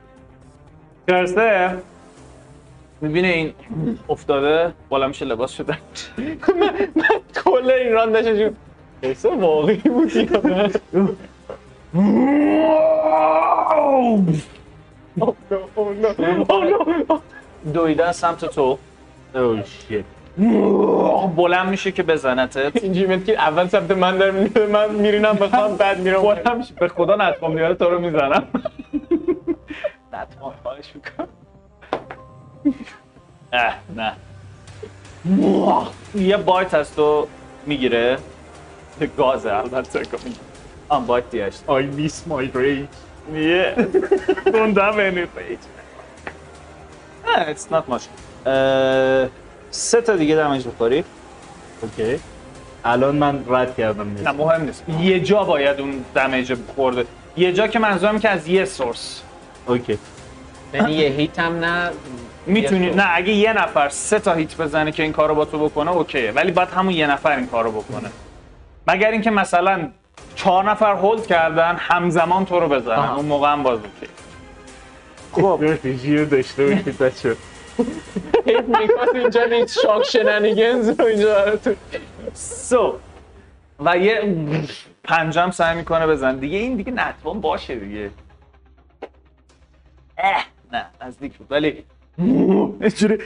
کرسته 1.08 1.78
می‌بینه 3.00 3.28
این 3.28 3.54
افتاده؟ 4.08 4.72
بالا 4.88 5.08
میشه 5.08 5.24
لباس 5.24 5.52
شده. 5.52 5.78
کل 7.44 7.70
این 7.70 7.92
راندش 7.92 8.52
حس 9.02 9.24
واقعی 9.24 9.76
بود. 9.76 10.12
Oh 15.20 15.34
no, 15.50 15.58
oh 15.76 15.88
no, 16.02 16.08
oh 16.48 16.62
no. 17.10 17.20
دویدن 17.74 18.12
سمت 18.12 18.44
تو 18.44 18.78
اوه 19.34 19.64
شیت 19.64 20.04
بلند 21.36 21.68
میشه 21.68 21.92
که 21.92 22.02
بزنتت. 22.02 22.84
اینجوری 22.84 23.22
که 23.22 23.32
اول 23.32 23.68
سمت 23.68 23.90
من 23.90 24.18
داره 24.18 24.32
میره 24.32 24.66
من 24.66 24.90
میرینم 24.90 25.32
بخوام 25.34 25.76
بعد 25.76 25.98
میرم. 26.00 26.22
بلند 26.22 26.56
میشه. 26.56 26.74
به 26.74 26.88
خدا 26.88 27.16
نتفام 27.16 27.52
میاره 27.52 27.74
تو 27.74 27.84
رو 27.90 27.98
می‌زنم. 28.00 28.46
نتفام 30.12 30.52
خواهش 30.62 30.92
می‌کنم. 30.94 31.28
اه 33.52 33.74
نه. 33.96 34.12
یه 36.14 36.36
بایت 36.36 36.74
از 36.74 36.94
تو 36.94 37.26
می‌گیره. 37.66 38.18
گازه 39.16 39.54
البته. 39.54 40.02
آن 40.88 41.06
بایت 41.06 41.30
دیش 41.30 41.54
I 41.68 41.82
miss 41.98 42.14
my 42.30 42.56
rage 42.56 43.07
Yeah. 43.32 43.74
Don't 44.56 44.76
have 44.76 44.98
any 44.98 45.24
rage. 45.36 45.66
Eh, 47.26 47.52
it's 47.52 47.70
not 47.70 47.88
much. 47.88 48.02
اه، 48.46 49.28
سه 49.70 50.00
تا 50.00 50.16
دیگه 50.16 50.36
damage 50.36 50.66
بخوری. 50.68 51.04
Okay. 51.82 52.20
الان 52.84 53.16
من 53.16 53.44
رد 53.48 53.76
کردم 53.76 54.14
نه 54.24 54.32
مهم 54.32 54.62
نیست. 54.62 54.84
یه 55.00 55.20
جا 55.20 55.44
باید 55.44 55.80
اون 55.80 56.04
damage 56.14 56.54
خورده. 56.76 57.04
یه 57.36 57.52
جا 57.52 57.66
که 57.66 57.78
منظورم 57.78 58.18
که 58.18 58.28
از 58.28 58.48
یه 58.48 58.64
source 58.64 59.22
okay. 59.66 59.98
یعنی 60.74 60.92
یه 60.92 61.08
hit 61.08 61.38
هم 61.38 61.64
نه؟ 61.64 61.90
می‌تونی 62.46 62.86
یه 62.86 62.94
نه 62.94 63.04
اگه 63.14 63.32
یه 63.32 63.52
نفر 63.52 63.88
سه 63.88 64.18
تا 64.18 64.34
hit 64.34 64.56
بزنه 64.56 64.92
که 64.92 65.02
این 65.02 65.12
کارو 65.12 65.34
با 65.34 65.44
تو 65.44 65.68
بکنه 65.68 65.90
okay 65.90 66.24
ه 66.24 66.32
ولی 66.32 66.52
باید 66.52 66.68
همون 66.68 66.92
یه 66.92 67.06
نفر 67.06 67.36
این 67.36 67.46
کارو 67.46 67.72
بکنه. 67.72 68.10
مگر 68.86 69.10
اینکه 69.10 69.30
مثلا 69.30 69.88
چهار 70.34 70.70
نفر 70.70 70.94
هولد 70.94 71.26
کردن 71.26 71.76
همزمان 71.78 72.44
تو 72.44 72.60
رو 72.60 72.68
بزنن. 72.68 72.96
آها. 72.98 73.16
اون 73.16 73.24
موقع 73.24 73.52
هم 73.52 73.62
باز 73.62 73.78
اوکی 73.78 74.12
خب. 75.32 75.64
رو 76.18 76.24
داشته 76.24 76.66
باشید 76.66 76.98
بچه 76.98 77.36
هیت 78.46 78.64
می‌خواست 78.80 79.14
اینجا 79.14 79.44
نیست. 79.44 79.80
شاک 79.80 80.04
شننیگنز 80.04 81.00
رو 81.00 81.06
اینجا 81.06 81.58
سو 82.34 82.98
و 83.80 83.96
یه 83.98 84.36
پنجم 85.04 85.50
سعی 85.50 85.76
می‌کنه 85.76 86.06
بزن 86.06 86.36
دیگه 86.36 86.58
این 86.58 86.76
دیگه 86.76 86.92
نتوان 86.92 87.40
باشه 87.40 87.74
دیگه. 87.76 88.10
اه 90.18 90.44
نه 90.72 90.86
نزدیک 91.02 91.36
بود. 91.36 91.46
ولی 91.52 91.84
اینجوری 92.80 93.18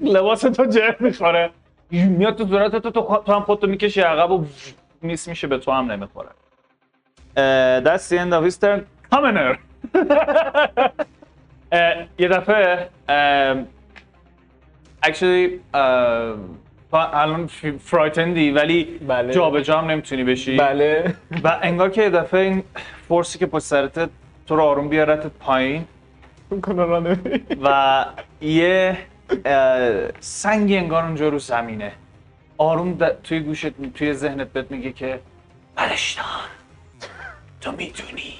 لباس 0.00 0.40
تو 0.40 0.66
جر 0.66 0.96
می‌خوره. 1.00 1.50
میاد 1.90 2.36
تو 2.38 2.46
صورت 2.48 2.76
تو 2.76 2.90
تو 2.90 3.22
تو 3.26 3.32
هم 3.32 3.40
خودتو 3.42 3.66
می‌کشی 3.66 4.00
عقب 4.00 4.30
و 4.30 4.44
میس 5.04 5.28
میشه 5.28 5.46
به 5.46 5.58
تو 5.58 5.72
هم 5.72 5.92
نمی‌خوره 5.92 6.28
that's 7.84 8.08
the 8.08 8.18
end 8.18 8.32
of 8.32 8.44
his 8.44 8.56
turn. 8.58 8.80
Commoner. 9.12 9.56
یه 12.18 12.28
دفعه 12.28 12.88
actually 15.06 15.50
تو 16.90 16.96
الان 16.96 17.46
فرایتندی 17.78 18.50
ولی 18.50 18.84
بله. 18.84 19.32
جابجا 19.32 19.78
هم 19.78 19.90
نمی‌تونی 19.90 20.24
بشی 20.24 20.56
بله 20.56 21.14
و 21.44 21.58
انگار 21.62 21.90
که 21.90 22.02
یه 22.02 22.10
دفعه 22.10 22.40
این 22.40 22.62
فورسی 23.08 23.38
که 23.38 23.46
پشت 23.46 23.64
سرت 23.64 24.10
تو 24.46 24.56
رو 24.56 24.62
آروم 24.62 24.88
بیارتت 24.88 25.30
پایین 25.40 25.84
کنارانه 26.62 27.18
و 27.62 28.04
یه 28.40 28.98
سنگی 30.20 30.76
انگار 30.76 31.04
اونجا 31.04 31.28
رو 31.28 31.38
زمینه 31.38 31.92
آروم 32.58 32.98
د- 32.98 33.12
توی 33.24 33.40
گوشت 33.40 33.92
توی 33.94 34.14
ذهنت 34.14 34.48
بهت 34.52 34.70
میگه 34.70 34.92
که 34.92 35.20
پرشتان 35.76 36.24
تو 37.60 37.72
می‌دونی. 37.72 38.34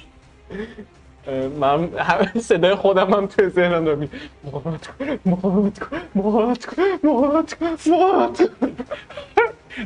من 1.59 1.89
همه 1.97 2.31
صدای 2.39 2.75
خودم 2.75 3.13
هم 3.13 3.27
توی 3.27 3.49
ذهنم 3.49 3.85
دارم. 3.85 3.97
میگه، 3.99 4.13
مقاومت 4.43 4.87
کن 4.87 5.19
مقاومت 5.25 5.79
کن 5.79 5.97
مقاومت 6.15 6.65
کن 6.65 6.81
مقاومت 7.03 7.53
کن 7.53 7.65
مقاومت 7.91 8.37
کن. 8.41 8.77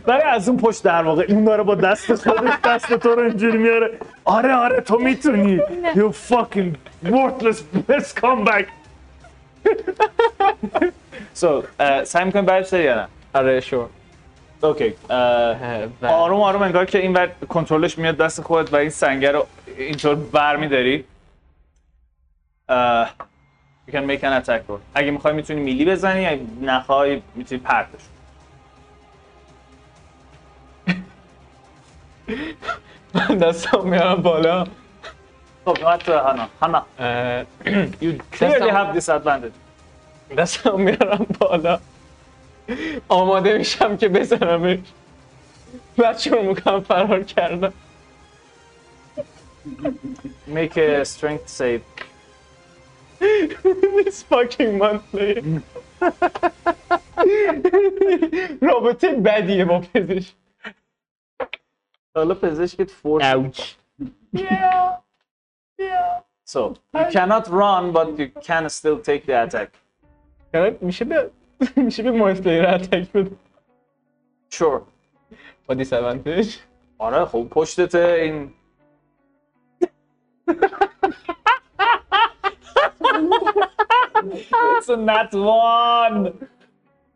ولی 0.07 0.21
از 0.21 0.49
اون 0.49 0.57
پشت 0.57 0.83
در 0.83 1.03
واقع 1.03 1.25
اون 1.29 1.43
داره 1.43 1.63
با 1.63 1.75
دست 1.75 2.15
خودش 2.15 2.53
دست 2.63 2.93
تو 2.93 3.09
رو 3.09 3.21
اینجوری 3.21 3.57
میاره. 3.57 3.97
آره 4.25 4.53
آره 4.53 4.81
تو 4.81 4.97
می‌تونی. 4.99 5.59
You 5.93 6.13
fucking 6.31 6.75
worthless 7.05 7.57
best 7.89 8.21
comeback. 8.21 8.65
So 11.41 11.47
uh, 11.79 12.03
سعی 12.03 12.25
می‌کنی 12.25 12.41
برش 12.41 12.69
داری 12.69 12.83
یا 12.83 12.95
نه؟ 12.95 13.07
آره 13.33 13.59
شور 13.59 13.89
اوکی 14.63 14.93
آروم 16.03 16.41
آروم 16.41 16.61
انگار 16.61 16.85
که 16.85 16.99
این 16.99 17.13
ور 17.13 17.27
کنترلش 17.49 17.97
میاد 17.97 18.17
دست 18.17 18.41
خودت 18.41 18.73
و 18.73 18.75
این 18.75 18.89
سنگر 18.89 19.31
رو 19.31 19.47
اینطور 19.77 20.15
بر 20.15 20.55
میداری 20.55 21.05
you 23.87 23.91
can 23.91 24.05
make 24.07 24.23
an 24.23 24.43
attack 24.43 24.61
roll. 24.69 24.79
اگه 24.93 25.11
می‌خوای 25.11 25.33
می‌تونی 25.33 25.61
میلی 25.61 25.85
بزنی 25.85 26.25
اگه 26.25 26.41
نخوای 26.61 27.21
می‌تونی 27.35 27.61
پرتش 27.61 28.01
من 33.13 33.37
دستم 33.37 33.81
میارم 33.83 34.21
بالا. 34.21 34.63
خب 35.65 35.77
نوبت 35.81 36.03
تو 36.03 36.17
هانا 36.17 36.49
هانا. 36.61 36.85
you 38.03 38.11
clearly 38.37 38.71
have 38.71 38.99
disadvantage. 38.99 39.55
دستم 40.37 40.81
میارم 40.81 41.25
بالا. 41.39 41.79
آماده 43.07 43.57
میشم 43.57 43.97
که 43.97 44.09
بزنمش 44.09 44.79
بعد 45.97 46.17
شروع 46.17 46.41
می‌کنم 46.41 46.79
فرار 46.79 47.23
کردم 47.23 47.73
make 50.47 50.77
a 50.77 51.05
strength 51.05 51.47
save 51.59 51.81
This 53.21 54.23
fucking 54.23 54.79
player 55.11 55.61
رابطه 58.61 59.13
بدیه 59.13 59.65
با 59.65 59.79
پزشک 59.79 60.33
حالا 62.15 62.35
پزشکت 62.35 62.91
فورس 62.91 63.25
اوچ 63.35 63.61
So, 66.55 66.61
you 66.95 67.05
cannot 67.11 67.45
run 67.47 67.91
but 67.91 68.07
you 68.17 68.27
can 68.47 68.63
still 68.69 68.97
take 68.97 69.23
the 69.27 69.35
attack. 69.43 69.69
یعنی 70.53 70.77
میشه 70.81 71.05
به 71.05 71.31
میشه 71.75 72.03
به 72.03 72.11
مایس 72.11 72.41
پلیر 72.41 72.65
اتک 72.67 73.11
بده 73.11 73.31
Sure. 74.53 74.81
با 75.67 75.73
دیس 75.73 75.93
آره 76.97 77.25
خب 77.25 77.47
پشتت 77.51 77.95
این 77.95 78.53
It's 84.77 84.89
a 84.89 84.97
nat 84.97 85.33
one. 85.33 86.31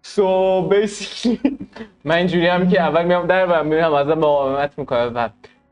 سو 0.01 0.61
بیسیکلی 0.61 1.59
من 2.03 2.15
اینجوری 2.15 2.47
هم 2.47 2.69
که 2.69 2.81
اول 2.81 3.05
میام 3.05 3.27
در 3.27 3.45
و 3.45 3.63
میرم 3.63 3.93
ازم 3.93 4.13
مقاومت 4.13 4.79
می‌کنم 4.79 5.11
و 5.15 5.29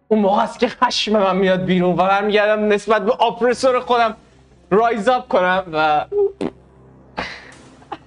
اون 0.08 0.20
موقع 0.20 0.44
است 0.44 0.60
که 0.60 0.68
خشم 0.68 1.12
من 1.12 1.38
میاد 1.38 1.66
بیرون 1.66 1.94
و 1.94 1.96
برمیگردم 1.96 2.68
نسبت 2.68 3.06
به 3.06 3.12
آپرسور 3.12 3.80
خودم 3.80 4.16
رایز 4.70 5.08
اپ 5.08 5.28
کنم 5.28 5.64
و 5.74 6.06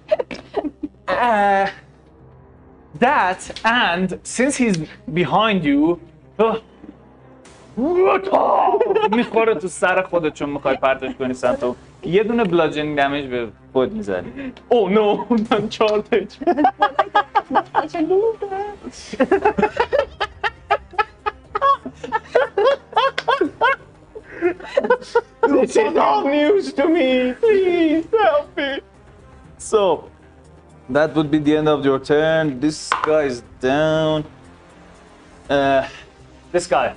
Uh, 1.09 1.69
that 2.99 3.41
and 3.65 4.19
since 4.23 4.57
he's 4.57 4.77
behind 5.15 5.65
you 5.65 6.01
uh, 6.39 6.59
می‌خوره 9.17 9.55
تو 9.55 9.69
سر 9.69 10.03
خودت 10.03 10.35
چون 10.35 10.51
می‌خوای 10.51 10.77
پرتش 10.77 11.15
کنی 11.15 11.35
سمت 11.35 11.65
اون. 11.65 11.77
یه 12.03 12.23
دونه 12.25 12.45
بلاجنگ 12.45 12.97
دمیج 12.97 13.27
به 13.27 13.49
خود 13.73 13.93
می‌زنی 13.93 14.53
او 14.69 14.89
نو 14.89 15.25
من 15.51 15.69
چهار 15.69 15.99
تا 16.01 16.17
هیچ 16.17 16.39
This 25.49 25.77
is 25.77 25.97
all 25.97 26.25
news 26.29 26.73
to 26.75 26.89
me. 26.89 27.33
Please 27.41 28.07
help 28.13 28.57
me. 28.57 28.81
So 29.71 29.83
that 30.91 31.15
would 31.17 31.31
be 31.31 31.39
the 31.39 31.57
end 31.57 31.69
of 31.69 31.81
your 31.89 31.99
turn. 31.99 32.61
This 32.61 32.79
guy 33.09 33.23
is 33.33 33.39
down. 33.61 34.25
Uh, 35.49 35.83
this 36.53 36.67
guy. 36.67 36.89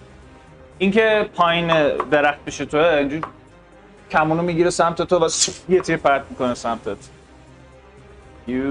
اینکه 0.80 1.30
پایین 1.36 1.68
درخت 2.12 2.46
پیش 2.46 2.58
توه 2.58 2.82
اینجور 2.82 3.22
کمونو 4.12 4.42
می‌گیره 4.42 4.70
سمت 4.70 5.02
تو 5.02 5.26
و 5.26 5.30
یه 5.70 5.82
تیر 5.82 5.98
پرت 5.98 6.24
می‌کنه 6.30 6.54
سمتت. 6.54 6.98
You 8.48 8.62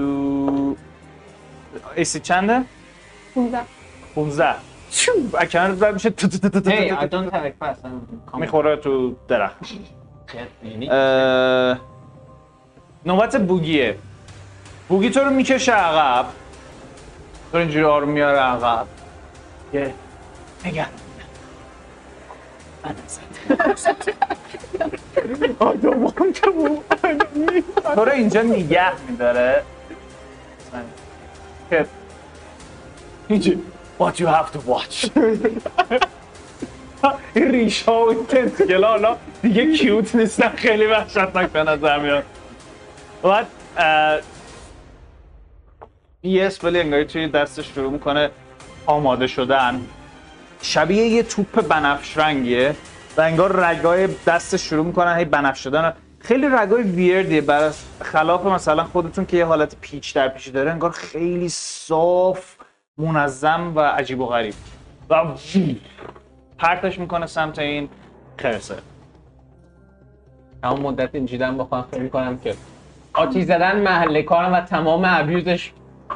ایسی 1.95 2.19
چنده؟ 2.19 2.63
15 3.35 3.59
15 4.15 4.55
چو 4.91 5.11
اکنت 5.39 5.83
رد 5.83 5.93
میشه 5.93 6.09
تو 6.09 6.27
تو 6.27 6.37
تو 6.37 6.49
تو 6.49 6.59
تو 6.61 6.69
Hey, 6.69 6.89
تو 6.89 6.95
I 6.95 7.07
تو. 7.09 7.29
don't 7.29 7.31
have 7.33 7.45
a 7.45 7.63
class. 7.63 7.77
I'm 8.33 8.39
می‌خوره 8.39 8.75
تو 8.75 9.15
درخت 9.27 9.57
نوبت 13.07 13.35
بوگیه 13.35 13.97
بوگی 14.89 15.09
تو 15.09 15.19
رو 15.19 15.29
می‌کشه 15.29 15.71
عقب. 15.71 16.25
تو 17.51 17.57
اینجوری 17.57 17.85
آروم 17.85 18.09
میاره 18.09 18.39
عقب. 18.39 18.85
یه 19.73 19.93
نگه. 20.65 20.85
تو 27.95 28.05
رو 28.05 28.11
اینجا 28.11 28.41
نگه 28.41 28.91
میداره. 29.09 29.63
که 31.69 31.85
what 33.99 34.13
you 34.19 34.27
have 34.27 34.51
to 34.51 34.59
watch. 34.67 35.09
این 37.33 37.51
ریش 37.51 37.83
ها 37.83 38.05
و 38.05 38.09
این 38.09 38.25
تنتیکل 38.25 38.83
ها 38.83 39.17
دیگه 39.41 39.77
کیوت 39.77 40.15
نیستن. 40.15 40.49
خیلی 40.49 40.85
وحشتناک 40.85 41.49
به 41.49 41.63
نظر 41.63 41.99
میاد. 41.99 42.23
بعد 43.23 43.47
یه 46.23 46.45
اسپلی 46.45 46.79
انگاری 46.79 47.05
توی 47.05 47.27
دستش 47.27 47.67
شروع 47.67 47.91
می‌کنه 47.91 48.29
آماده 48.85 49.27
شدن. 49.27 49.81
شبیه 50.61 51.07
یه 51.07 51.23
توپ 51.23 51.67
بنفش 51.67 52.17
رنگیه 52.17 52.75
و 53.17 53.21
انگار 53.21 53.55
رگای 53.65 54.07
دستش 54.27 54.61
شروع 54.61 54.85
می‌کنن 54.85 55.17
هی 55.17 55.25
بنفش 55.25 55.59
شدن 55.59 55.93
خیلی 56.19 56.47
رگای 56.51 56.83
ویردیه. 56.83 57.41
بر 57.41 57.71
خلاف 58.01 58.45
مثلا 58.45 58.83
خودتون 58.83 59.25
که 59.25 59.37
یه 59.37 59.45
حالت 59.45 59.75
پیچ 59.81 60.15
در 60.15 60.27
پیچی 60.27 60.51
داره 60.51 60.71
انگار 60.71 60.91
خیلی 60.91 61.49
صاف 61.49 62.55
منظم 62.97 63.73
و 63.75 63.79
عجیب 63.79 64.19
و 64.19 64.25
غریب. 64.25 64.53
و 65.09 65.23
پرتش 66.57 66.99
می‌کنه 66.99 67.25
سمت 67.25 67.59
این 67.59 67.89
خرسه. 68.37 68.75
همون 70.63 70.79
مدت 70.79 71.09
اینجوریدم 71.15 71.57
بخوام 71.57 71.87
فکر 71.91 72.01
می‌کنم 72.01 72.37
که 72.37 72.55
آتیش 73.17 73.43
زدن 73.43 73.81
محله 73.81 74.23
کارم 74.23 74.53
و 74.53 74.61
تمام 74.61 75.01
ابیوزش 75.05 75.71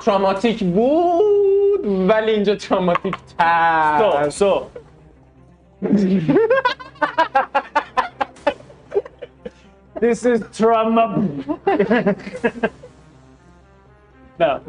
تراماتیک 0.06 0.64
بود 0.64 2.10
ولی 2.10 2.32
اینجا 2.32 2.56
تراماتیک 2.56 3.16
تر 3.38 4.30
so. 4.30 4.68
this 10.02 10.26
is 10.26 10.42
trauma. 10.58 11.06
no. 14.40 14.62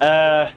Uh, 0.00 0.50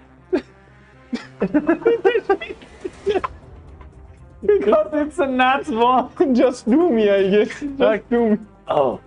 because 4.45 4.89
it's 4.93 5.19
a 5.19 5.27
nat 5.27 5.68
one. 5.68 6.10
just 6.34 6.69
do 6.69 6.89
me 6.89 7.10
I 7.10 7.30
guess 7.30 7.53
just 7.77 8.10
do 8.10 8.30
me 8.30 8.38
Oh. 8.68 8.99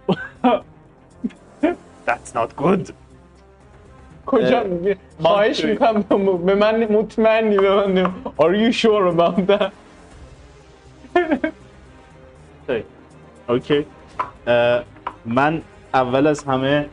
That's 2.07 2.35
not 2.35 2.57
good. 2.57 2.93
کجا 4.27 4.65
خواهش 5.23 5.65
می‌کنم 5.65 6.03
به 6.47 6.55
من 6.55 6.85
مطمئنی 6.85 7.57
به 7.57 7.75
من 7.75 8.13
Are 8.39 8.55
you 8.55 8.73
sure 8.73 9.07
about 9.07 9.47
that 9.47 9.73
Okay. 12.69 12.83
اوکی 13.49 13.87
من 15.27 15.63
اول 15.95 16.27
از 16.27 16.45
همه 16.45 16.87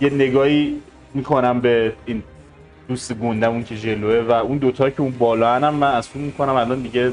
یه 0.00 0.10
نگاهی 0.10 0.82
می‌کنم 1.14 1.60
به 1.60 1.92
این 2.06 2.22
دوست 2.88 3.14
گندمون 3.14 3.64
که 3.64 3.76
جلوه 3.76 4.20
و 4.28 4.32
اون 4.32 4.58
دوتا 4.58 4.90
که 4.90 5.00
اون 5.00 5.10
بالا 5.18 5.54
هم 5.54 5.74
من 5.74 5.92
از 5.94 6.08
اون 6.14 6.24
می‌کنم 6.24 6.54
الان 6.54 6.82
دیگه 6.82 7.12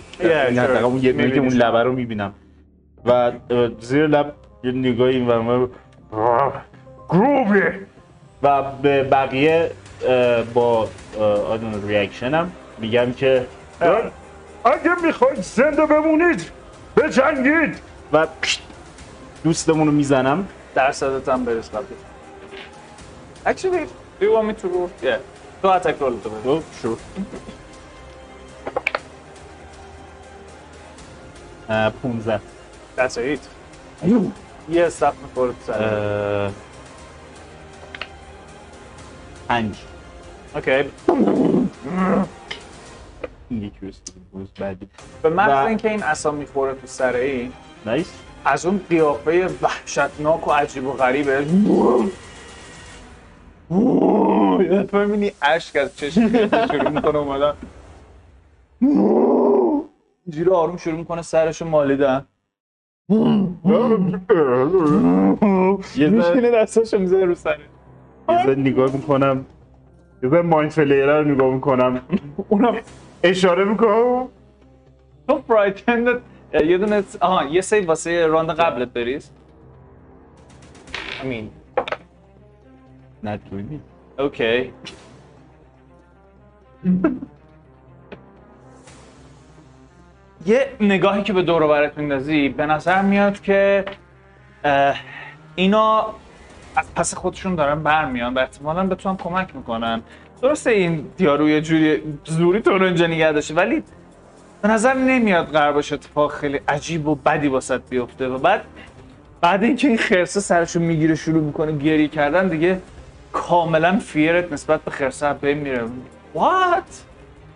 اون 0.83 1.03
یه 1.03 1.13
که 1.13 1.39
اون. 1.39 1.47
لبه 1.47 1.83
رو 1.83 1.93
می‌بینم 1.93 2.33
و 3.05 3.31
زیر 3.79 4.07
لب 4.07 4.33
یه 4.63 4.71
نگاهی 4.71 5.15
این 5.15 5.27
ورمه 5.27 5.67
گروبی 7.09 7.61
و 8.43 8.63
به 8.63 9.03
بقیه 9.03 9.71
با 10.53 10.89
آدون 11.49 11.87
ریاکشنم 11.87 12.51
میگم 12.77 13.13
که 13.13 13.47
اگه 14.65 15.01
می‌خواید 15.03 15.41
زنده 15.41 15.85
بمونید 15.85 16.51
بجنگید 16.97 17.79
و 18.13 18.27
دوستمون 19.43 19.87
رو 19.87 19.93
می‌زنم 19.93 20.47
درصدت 20.75 21.29
هم 21.29 21.45
برس 21.45 21.69
قبل 21.69 21.85
Actually, 23.45 23.85
do 24.19 24.25
you 24.25 24.31
want 24.35 24.45
me 24.47 24.53
to 24.61 24.67
roll? 24.67 24.89
Yeah. 25.03 25.19
تو 25.61 25.79
attack 25.79 25.97
roll 25.99 26.23
تو 26.23 26.29
بده. 26.29 26.41
خب 26.43 26.63
شور 26.81 26.97
15 32.03 32.39
That's 32.97 33.17
a 33.17 33.21
hit. 33.21 33.39
یه 34.69 34.89
سخت 34.89 35.17
می‌خوره 35.21 35.51
تو 35.51 35.57
سر. 35.65 35.83
اه، 35.83 36.51
پنج 39.47 39.75
اوکی. 40.55 40.71
این 43.49 43.63
یکی 43.63 43.77
روز 43.81 44.01
روز 44.33 44.47
بعدی 44.59 44.87
به 45.21 45.29
محض 45.29 45.67
اینکه 45.67 45.89
این 45.89 46.03
عصا 46.03 46.31
می‌خوره 46.31 46.73
تو 46.73 46.87
سر 46.87 47.15
این 47.15 47.53
نایس 47.85 48.11
از 48.45 48.65
اون 48.65 48.81
قیافه 48.89 49.49
وحشتناک 49.61 50.47
و 50.47 50.51
عجیب 50.51 50.87
و 50.87 50.93
غریبه. 50.93 51.45
دفعه 54.71 55.05
می‌بینی 55.05 55.31
اشک 55.41 55.75
از 55.75 55.97
چشم 55.97 56.47
شروع 56.67 56.89
می‌کنه 56.89 57.17
اومدن. 57.17 57.53
اینجوری 60.25 60.49
آروم 60.49 60.77
شروع 60.77 60.97
می‌کنه 60.97 61.21
سرشو 61.21 61.65
مالیدن. 61.65 62.25
یه 63.09 63.17
میشینه 66.09 66.51
دستاشو 66.51 66.99
می‌زنه 66.99 67.25
رو 67.25 67.35
سره 67.35 67.59
یه 68.29 68.43
ذره 68.43 68.55
نگاه 68.55 68.93
می‌کنم. 68.93 69.45
یه 70.23 70.29
ذره 70.29 70.41
Mind 70.41 70.71
Flayer 70.71 71.19
رو 71.19 71.31
نگاه 71.31 71.53
می‌کنم. 71.53 72.01
اونم 72.49 72.75
اشاره 73.23 73.63
می‌کنم. 73.65 74.27
تو 75.27 75.41
frightened 75.47 76.13
ت 76.13 76.19
یه 76.53 76.77
دونه 76.77 77.03
آها 77.21 77.43
یه 77.43 77.61
save 77.61 77.87
واسه 77.87 78.27
راند 78.27 78.49
قبلت 78.49 78.93
بریز. 78.93 79.31
I 81.21 81.25
mean 81.25 81.43
نتونی 83.23 83.79
اوکی. 84.19 84.73
یه 90.45 90.67
نگاهی 90.81 91.23
که 91.23 91.33
به 91.33 91.41
دور 91.41 91.63
و 91.63 91.67
برت 91.67 91.97
میندازی 91.97 92.49
به 92.49 92.65
نظر 92.65 93.01
میاد 93.01 93.41
که 93.41 93.85
اینا 95.55 96.05
از 96.75 96.93
پس 96.95 97.15
خودشون 97.15 97.55
دارن 97.55 97.83
برمیان 97.83 98.33
و 98.33 98.39
احتمالا 98.39 98.87
بتونن 98.87 99.17
کمک 99.17 99.55
می‌کنن 99.55 100.01
درسته 100.41 100.71
این 100.71 101.05
دیارو 101.17 101.49
یه 101.49 101.61
جوری 101.61 102.01
زوری 102.25 102.61
تو 102.61 102.77
رو 102.77 102.85
اینجا 102.85 103.07
نگه 103.07 103.31
داشته 103.31 103.53
ولی 103.53 103.83
به 104.61 104.67
نظر 104.67 104.93
نمیاد 104.93 105.47
قرار 105.47 105.73
باشه 105.73 105.95
اتفاق 105.95 106.31
خیلی 106.31 106.59
عجیب 106.67 107.07
و 107.07 107.15
بدی 107.15 107.47
واسط 107.47 107.81
بیفته 107.89 108.27
و 108.27 108.37
بعد 108.37 108.61
بعد 109.41 109.63
اینکه 109.63 109.87
این 109.87 109.97
خرسه 109.97 110.39
سرشو 110.39 110.79
می‌گیره 110.79 111.15
شروع 111.15 111.43
می‌کنه 111.43 111.71
گریه 111.71 112.07
کردن 112.07 112.47
دیگه 112.47 112.79
کاملا 113.33 113.99
فیرت 113.99 114.53
نسبت 114.53 114.81
به 114.81 114.91
خرسه 114.91 115.33
بین 115.33 115.57
میره 115.57 115.83
What? 116.35 116.89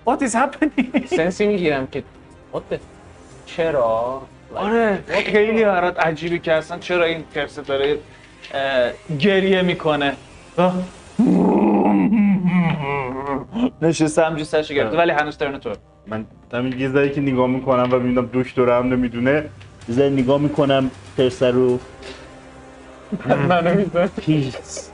What 0.10 0.22
is 0.22 0.34
happening? 0.34 1.08
سنسی 1.18 1.48
می‌گیرم 1.48 1.88
که 1.88 2.04
what 2.58 2.74
the- 2.74 2.80
چرا؟ 3.46 4.22
آره 4.56 5.04
خیلی 5.26 5.66
برات 5.66 6.00
عجیبی 6.00 6.40
که 6.40 6.54
اصلا 6.54 6.78
چرا 6.78 7.04
این 7.04 7.24
خرسه 7.34 7.62
داره 7.62 8.00
گریه 9.20 9.62
می‌کنه. 9.62 10.14
نشسته 13.82 14.24
همجوری 14.26 14.44
سرش 14.44 14.72
گرفته 14.72 14.98
ولی 14.98 15.12
هنوز 15.12 15.38
ترن 15.38 15.58
تو. 15.58 15.74
من 16.08 16.26
همین 16.54 16.80
یه 16.80 17.10
که 17.10 17.22
نگاه 17.22 17.48
می‌کنم 17.48 17.90
و 17.92 17.96
می‌بینم 18.00 18.30
دکتر 18.34 18.70
هم 18.70 18.94
نمی‌دونه. 18.94 19.44
یه 19.90 20.10
نگاه 20.10 20.42
می‌کنم 20.42 20.92
پرسه 21.18 21.52
رو. 21.52 21.80
منو 23.50 23.74
میزن 23.76 24.08
پیس 24.08 24.92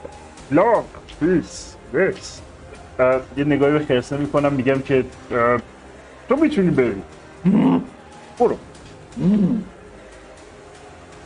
لاک 0.52 0.86
پیس 1.20 1.76
نیکس 1.94 2.42
یه 3.38 3.44
نگاهی 3.44 3.74
به 3.74 3.86
خرسه 3.86 4.18
می‌کنم 4.18 4.54
میگم 4.54 4.82
که 4.82 5.06
تو 6.30 6.36
می‌تونی 6.36 6.70
بری. 6.70 7.02
برو. 8.40 8.58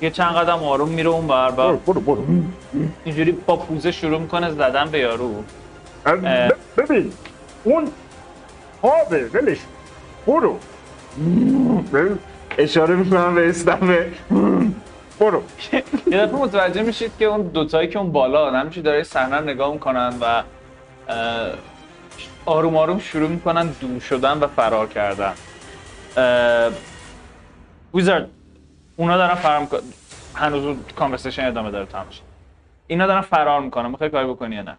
یه 0.02 0.10
چند 0.10 0.36
قدم 0.36 0.64
آروم 0.64 0.90
میره 0.90 1.10
اون 1.10 1.28
بر 1.28 1.52
برو 1.52 1.74
و 1.74 1.78
برو 1.78 2.02
برو. 2.02 2.26
اینجوری 3.06 3.32
با 3.32 3.56
پوزه 3.56 3.92
شروع 3.92 4.20
می‌کنه 4.20 4.52
زدن 4.52 4.90
به 4.90 5.00
یارو. 5.00 5.44
ببین 6.78 7.14
اون 7.64 7.88
آبه 8.82 9.30
ولش. 9.34 9.58
برو. 10.28 10.60
اشاره 12.58 12.96
می‌کنم 12.96 13.36
به 13.36 13.50
استمه 13.50 14.12
برو. 15.20 15.42
یه 16.12 16.26
دفعه 16.26 16.36
متوجه 16.36 16.82
میشید 16.82 17.12
که 17.20 17.26
اون 17.26 17.42
دوتایی 17.42 17.88
که 17.88 18.00
اون 18.00 18.12
بالا 18.12 18.52
همینجوری 18.52 18.82
داره 18.82 19.04
صحنه 19.04 19.42
نگاه 19.42 19.74
می‌کنن 19.74 20.14
و 20.22 20.44
آروم 22.46 22.78
آروم 22.78 23.00
شروع 23.00 23.30
می‌کنن 23.30 23.68
دور 23.68 24.00
شدن 24.00 24.40
و 24.40 24.48
فرار 24.48 24.88
کردن. 24.88 25.34
ویزارد 27.94 28.30
اونا 28.96 29.18
دارن 29.18 29.36
فرار 29.36 29.60
می‌کنن 29.60 29.82
هنوز 30.36 30.66
اون 30.66 30.80
کانورسیشن 30.96 31.48
ادامه 31.48 31.72
داره 31.72 31.86
تمام 31.86 32.10
شد. 32.10 32.22
اینا 32.88 33.08
دارن 33.08 33.22
فرار 33.22 33.62
می‌کنن. 33.62 33.92
می‌خوای 33.92 34.10
کاری 34.10 34.28
بکنی 34.28 34.56
یا 34.56 34.62
نه؟ 34.62 34.78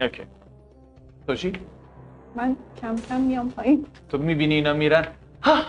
اوکی. 0.00 0.22
تو 1.26 1.34
چی؟ 1.34 1.52
من 2.34 2.56
کم 2.80 2.96
کم 3.08 3.20
میام 3.20 3.50
پایین. 3.50 3.86
تو 4.08 4.18
می‌بینی 4.18 4.54
اینا 4.54 4.72
میرن؟ 4.72 5.06
ها! 5.42 5.62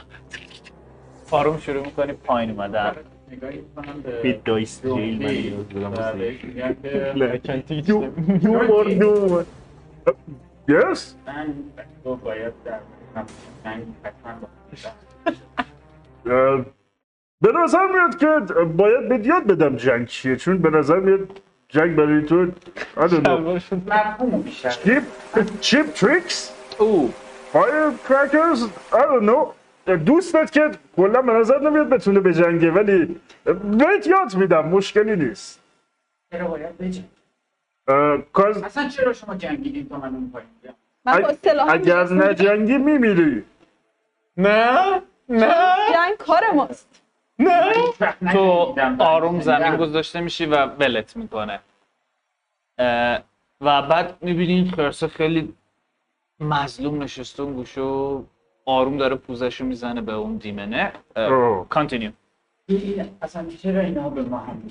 آروم 1.32 1.58
شروع 1.60 1.86
می‌کنی 1.86 2.14
پایین 2.14 2.52
اومدن. 2.52 2.96
نگاهی 3.32 3.58
می‌کنم 3.58 4.02
به 4.02 4.22
بیت 4.22 4.44
دایس 4.44 4.82
جیل 4.82 5.18
من 5.78 6.18
میگم 6.44 6.76
که 6.84 7.14
You, 7.82 8.04
Yes? 10.68 11.16
من 11.28 11.54
تو 12.04 12.16
باید 12.16 12.54
در 12.66 12.80
به 17.42 17.52
نظر 17.64 17.86
میاد 17.94 18.18
که 18.18 18.40
باید 18.66 19.26
یاد 19.26 19.44
بدم 19.44 19.76
جنگ 19.76 20.08
چیه 20.08 20.36
چون 20.36 20.58
به 20.58 20.70
نظر 20.70 21.00
میاد 21.00 21.42
جنگ 21.70 21.96
برای 21.96 22.22
تو 22.22 22.46
I 22.46 23.00
don't 23.00 23.24
know. 23.24 23.30
مفهومو 23.88 24.38
بیشتر. 24.42 24.70
Chip 24.70 25.04
chip 25.62 26.00
tricks 26.00 26.52
او. 26.80 27.14
Firecrackers 27.54 28.60
I 28.92 29.02
don't 29.02 29.26
know. 29.30 29.54
دوستت 30.06 30.52
که 30.52 30.72
کلا 30.96 31.22
به 31.22 31.34
نظر 31.34 31.60
نمیاد 31.60 31.90
بتونه 31.90 32.20
به 32.20 32.34
جنگه 32.34 32.72
ولی 32.72 33.20
بهت 33.46 34.08
یاد 34.08 34.36
میدم 34.36 34.68
مشکلی 34.68 35.16
نیست. 35.16 35.60
چرا 36.32 36.48
باید 36.48 36.78
بجنگ 36.78 37.06
کاز 38.34 38.64
اصلا 38.64 38.90
چرا 38.90 39.14
شما 39.14 39.36
جنگیدین 39.36 39.90
تا 39.90 39.98
من 39.98 40.16
اون 40.16 40.34
من 41.06 41.22
با 41.22 41.28
اصطلاح 41.28 41.72
اگر 41.72 42.04
نجنگی 42.04 42.78
میمیری. 42.78 43.44
نه؟ 44.38 45.02
نه؟ 45.30 45.56
جنگ 45.94 46.18
کار 46.18 46.52
ماست. 46.56 47.02
نه؟ 47.40 47.74
تو 48.32 48.76
آروم 49.00 49.42
زمین 49.42 49.76
گذاشته 49.76 50.22
میشی 50.22 50.46
و 50.46 50.66
ولت 50.66 51.18
می‌کنه. 51.18 51.60
و 53.62 53.82
بعد 53.82 54.18
می‌بینی 54.22 54.54
این 54.54 54.72
خرسه 54.72 55.08
خیلی 55.08 55.54
مظلوم 56.40 57.04
نشسته 57.04 57.44
اون 57.44 57.54
گوشه 57.54 57.82
و 57.82 58.24
آروم 58.66 58.98
داره 58.98 59.16
پوزشو 59.16 59.66
می‌زنه 59.66 60.02
به 60.02 60.14
اون 60.14 60.36
دیمنه. 60.36 60.92
کانتینیو 61.70 62.12
اصلا 63.22 63.46
چرا 63.62 63.82
اینا 63.82 64.10
به 64.10 64.22
ما 64.22 64.38
هم 64.38 64.64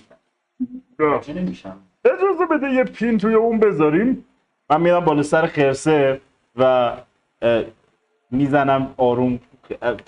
نمیشم 1.28 1.78
اجازه 2.12 2.46
بده 2.50 2.70
یه 2.70 2.84
پین 2.84 3.18
توی 3.18 3.34
اون 3.34 3.58
بذاریم. 3.58 4.24
من 4.70 4.80
میرم 4.80 5.00
بالا 5.04 5.22
سر 5.22 5.46
خرسه 5.46 6.20
و 6.56 6.92
می‌زنم 8.30 8.94
آروم 8.96 9.40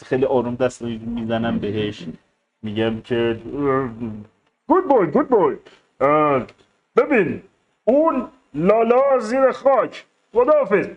خیلی 0.07 0.25
آروم 0.25 0.55
دست 0.55 0.83
می‌زنم 0.83 1.59
بهش. 1.59 2.07
میگم 2.63 3.01
که 3.01 3.41
good 4.67 4.89
boy 4.89 5.07
good 5.07 5.29
boy 5.29 5.57
ببین 6.97 7.43
اون 7.85 8.29
لالا 8.55 9.19
زیر 9.19 9.51
خاک. 9.51 10.07
خداحافظ. 10.33 10.89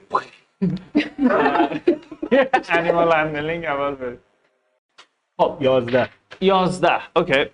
animal 2.69 3.11
handling 3.11 3.65
اول 3.65 3.95
بریم 3.95 4.19
یازده. 5.59 6.09
یازده 6.41 6.99
okay. 7.15 7.45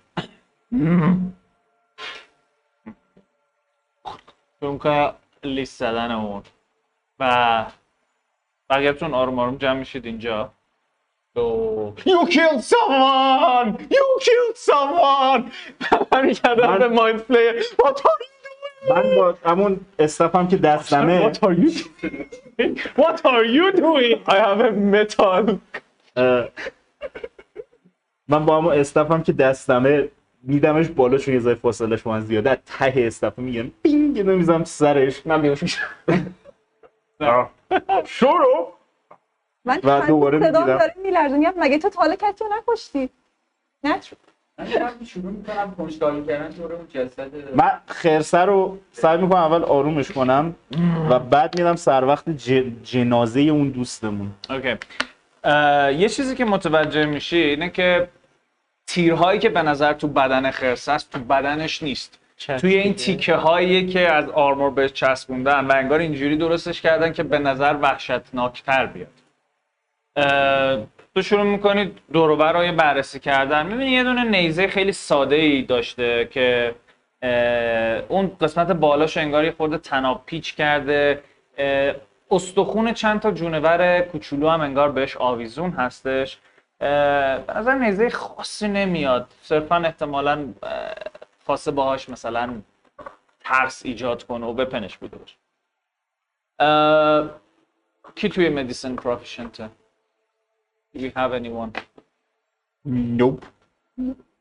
چون 4.60 4.78
که 4.78 5.12
لیست 5.44 5.78
زدن 5.78 6.10
اون 6.10 6.42
و 7.18 7.66
بقیه‌تون 8.70 9.14
آروم 9.14 9.38
آروم 9.38 9.56
جمع 9.56 9.78
میشید 9.78 10.06
اینجا 10.06 10.50
تو 11.34 11.92
You 11.98 12.26
killed 12.26 12.64
someone! 12.64 13.68
You 13.90 14.06
killed 14.20 14.56
someone! 14.56 15.50
کردم 16.32 16.78
به 16.78 16.88
مایند 16.88 17.20
پلیر 17.20 17.62
What 17.62 17.96
are 17.96 18.02
you 18.02 18.38
doing? 18.44 18.90
من 18.90 19.16
با 19.16 19.34
همون 19.44 19.80
استفم 19.98 20.48
که 20.48 20.56
دستمه 20.56 21.32
What 21.32 21.36
are 21.36 21.54
you 21.54 21.70
doing? 21.70 22.78
What 22.96 23.20
are 23.24 23.44
you 23.44 23.72
doing? 23.72 24.18
I 24.26 24.36
have 24.36 24.60
a 24.60 24.70
metal 24.72 25.58
من 28.28 28.46
با 28.46 28.56
همون 28.58 28.78
استفم 28.78 29.22
که 29.22 29.32
دستمه 29.32 30.08
میدمش 30.42 30.88
بالا 30.88 31.18
چون 31.18 31.34
یه 31.34 31.40
ذره 31.40 31.54
فاصلش 31.54 32.02
با 32.02 32.10
من 32.10 32.20
زیاده. 32.20 32.50
از 32.50 32.58
ته 32.66 32.94
استف 32.96 33.38
میگم 33.38 33.70
بینگ 33.82 34.16
اینو 34.16 34.36
می‌زنم 34.36 34.64
سرش. 34.64 35.26
من 35.26 35.42
بیهوش 35.42 35.62
میشم 35.62 35.86
شروع. 38.04 38.72
من 39.64 39.80
و 39.84 40.06
دوباره 40.06 40.38
صدا 40.38 40.60
می‌گیرم. 40.60 40.78
داره 40.78 40.94
میلرزه 41.04 41.36
میگم 41.36 41.54
مگه 41.56 41.78
تو 41.78 41.88
تا 41.88 42.00
حالا 42.00 42.14
کسی 42.14 42.44
رو 42.44 42.50
نکشتی؟ 42.72 43.10
نه. 43.84 44.00
من 44.58 45.04
شروع 45.04 45.32
می‌کنم؟ 45.32 45.74
کنجکاوی 45.78 46.24
کردن 46.24 46.50
دور 46.50 46.72
اون 46.72 46.88
جسد 46.88 47.30
من 47.56 47.70
خرسه 47.86 48.38
رو 48.38 48.78
سعی 48.92 49.18
می‌کنم 49.18 49.38
اول 49.38 49.62
آرومش 49.62 50.10
کنم 50.12 50.54
و 51.10 51.18
بعد 51.18 51.58
میرم 51.58 51.76
سر 51.76 52.04
وقت 52.04 52.24
ج- 52.38 52.64
جنازه 52.82 53.40
اون 53.40 53.68
دوستمون. 53.68 54.30
اوکی. 54.50 54.76
یه 56.02 56.08
چیزی 56.08 56.34
که 56.34 56.44
متوجه 56.44 57.06
میشی 57.06 57.36
اینه 57.36 57.70
که 57.70 58.08
تیرهایی 58.88 59.40
که 59.40 59.48
به 59.48 59.62
نظر 59.62 59.92
تو 59.92 60.08
بدن 60.08 60.50
خرسه 60.50 60.92
است 60.92 61.12
تو 61.12 61.18
بدنش 61.18 61.82
نیست. 61.82 62.18
توی 62.60 62.74
این 62.74 62.94
تیکه 62.94 63.34
هایی 63.34 63.86
که 63.86 64.12
از 64.12 64.28
آرمور 64.28 64.70
بهش 64.70 64.92
چسبوندن 64.92 65.64
و 65.64 65.72
انگار 65.72 65.98
اینجوری 65.98 66.36
درستش 66.36 66.80
کردن 66.80 67.12
که 67.12 67.22
به 67.22 67.38
نظر 67.38 67.76
وحشتناکتر 67.82 68.86
بیاد. 68.86 69.08
تو 71.14 71.22
شروع 71.22 71.42
می‌کنی 71.42 71.92
دوروبر 72.12 72.52
رو 72.52 72.76
بررسی 72.76 73.20
کردن. 73.20 73.66
می‌بینی 73.66 73.90
یه 73.90 74.02
دونه 74.02 74.24
نیزه 74.24 74.68
خیلی 74.68 74.92
ساده 74.92 75.36
ای 75.36 75.62
داشته 75.62 76.28
که 76.30 76.74
اون 78.08 78.36
قسمت 78.40 78.72
بالاش 78.72 79.16
انگار 79.16 79.44
یه 79.44 79.52
خورده 79.52 79.78
تناب 79.78 80.22
پیچ 80.26 80.54
کرده. 80.54 81.22
استخون 82.30 82.92
چند 82.92 83.20
تا 83.20 83.30
جونور 83.30 84.00
کوچولو 84.00 84.48
هم 84.48 84.60
انگار 84.60 84.92
بهش 84.92 85.16
آویزون 85.16 85.70
هستش. 85.70 86.38
به 86.78 87.44
نظر 87.56 87.78
نیزه 87.78 88.10
خاصی 88.10 88.68
نمیاد 88.68 89.34
صرفا 89.42 89.76
احتمالا 89.76 90.54
خواسته 91.46 91.70
باهاش 91.70 92.08
مثلا 92.08 92.62
ترس 93.40 93.86
ایجاد 93.86 94.22
کنه 94.22 94.46
و 94.46 94.52
بپنش 94.52 94.98
بوده 94.98 95.16
باشه 95.16 95.36
کی 98.14 98.28
توی 98.28 98.48
مدیسن 98.48 98.96
پروفیشنته 98.96 99.70
Do 100.96 101.00
you 101.00 101.10
have 101.16 101.32
anyone? 101.32 101.80
نوپ 102.86 103.44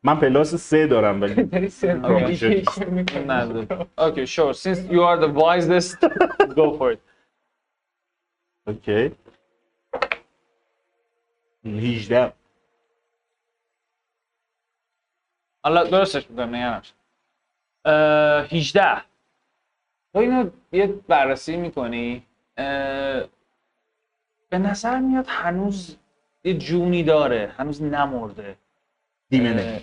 من 0.04 0.20
پلاس 0.20 0.56
سه 0.56 0.88
دارم 0.88 1.22
ولی. 1.22 1.36
Okay, 3.98 4.26
sure. 4.26 4.54
Since 4.54 4.80
you 4.94 5.02
are 5.04 5.18
the 5.18 5.28
wisest, 5.28 6.00
go 6.56 6.78
for 6.78 6.92
it. 6.92 7.00
اوکی 8.68 9.12
18 11.66 12.34
حالا 15.64 15.84
درستش 15.84 16.30
می‌کنم 16.30 16.56
نباش. 16.56 16.94
اه، 17.86 18.48
18 18.48 19.02
تو 20.14 20.20
اینو 20.20 20.50
یه 20.72 20.88
بررسی 20.88 21.58
می‌کنی؟ 21.58 22.24
به 24.50 24.58
نظر 24.58 25.00
میاد 25.00 25.26
هنوز 25.28 25.98
یه 26.44 26.54
جونی 26.54 27.04
داره 27.04 27.54
هنوز 27.58 27.84
نمرده. 27.84 28.58
دیمنه. 29.30 29.82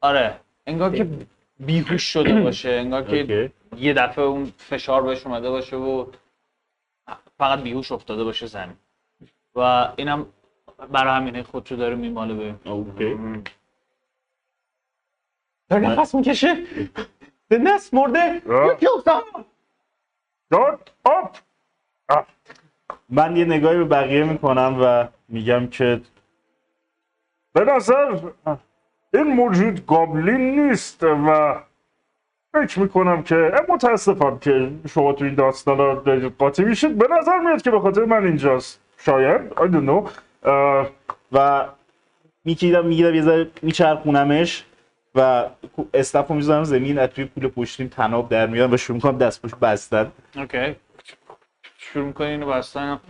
آره 0.00 0.40
انگار 0.66 0.96
که 0.96 1.08
بیهوش 1.60 2.02
شده 2.02 2.40
باشه 2.40 2.68
انگار 2.68 3.04
که 3.04 3.52
یه 3.76 3.94
دفعه 3.94 4.24
اون 4.24 4.52
فشار 4.58 5.02
بهش 5.02 5.26
اومده 5.26 5.50
باشه 5.50 5.76
و 5.76 6.06
فقط 7.38 7.62
بیهوش 7.62 7.92
افتاده 7.92 8.24
باشه 8.24 8.46
زمین. 8.46 8.76
و 9.54 9.92
اینم 9.96 10.26
برای 10.86 11.16
همینه 11.16 11.42
خودشو 11.42 11.74
داره 11.76 11.94
میماله 11.94 12.34
به 12.34 12.70
اوکی. 12.70 13.18
داره 15.68 15.88
نفس 15.88 16.14
می‌کشه. 16.14 16.56
به 17.48 17.58
نس 17.58 17.94
مرده. 17.94 18.42
یکی 18.74 18.86
افتاد. 18.96 19.24
داد 20.50 20.90
آپ 21.04 21.36
من 23.08 23.36
یه 23.36 23.44
نگاهی 23.44 23.78
به 23.78 23.84
بقیه 23.84 24.24
می‌کنم 24.24 24.78
و 24.82 25.08
میگم 25.28 25.66
که 25.66 26.00
به 27.52 27.64
نظر 27.64 28.18
این 29.14 29.22
موجود 29.22 29.86
گابلین 29.86 30.60
نیست 30.60 31.02
و 31.02 31.60
فکر 32.52 32.80
می‌کنم 32.80 33.22
که 33.22 33.52
متاسفم 33.68 34.38
که 34.38 34.70
شما 34.88 35.12
تو 35.12 35.24
این 35.24 35.34
داستان 35.34 35.94
قاطی 36.28 36.64
میشید. 36.64 36.98
به 36.98 37.08
نظر 37.10 37.38
میاد 37.38 37.62
که 37.62 37.70
به 37.70 37.80
خاطر 37.80 38.04
من 38.04 38.24
اینجاست. 38.24 38.80
شاید 38.98 39.50
I 39.50 39.54
don't 39.54 39.88
know. 39.88 40.10
و 41.32 41.68
میکیدم 42.44 42.86
می‌گیرم 42.86 43.14
یه 43.14 43.22
ذره 43.22 43.50
میچرخونمش 43.62 44.64
و 45.14 45.44
استفو 45.94 46.34
می‌ذارم 46.34 46.64
زمین 46.64 46.98
از 46.98 47.08
توی 47.08 47.24
پول 47.24 47.48
پشتیم 47.48 47.88
تناب 47.88 48.28
در 48.28 48.46
میارم 48.46 48.72
و 48.72 48.76
شروع 48.76 48.94
می‌کنم 48.94 49.18
دست 49.18 49.42
پشت 49.42 49.54
بستن. 49.54 50.12
اوکی. 50.36 50.76
شروع 51.78 52.06
می‌کنی 52.06 52.26
اینو 52.26 52.46
بستن. 52.46 53.00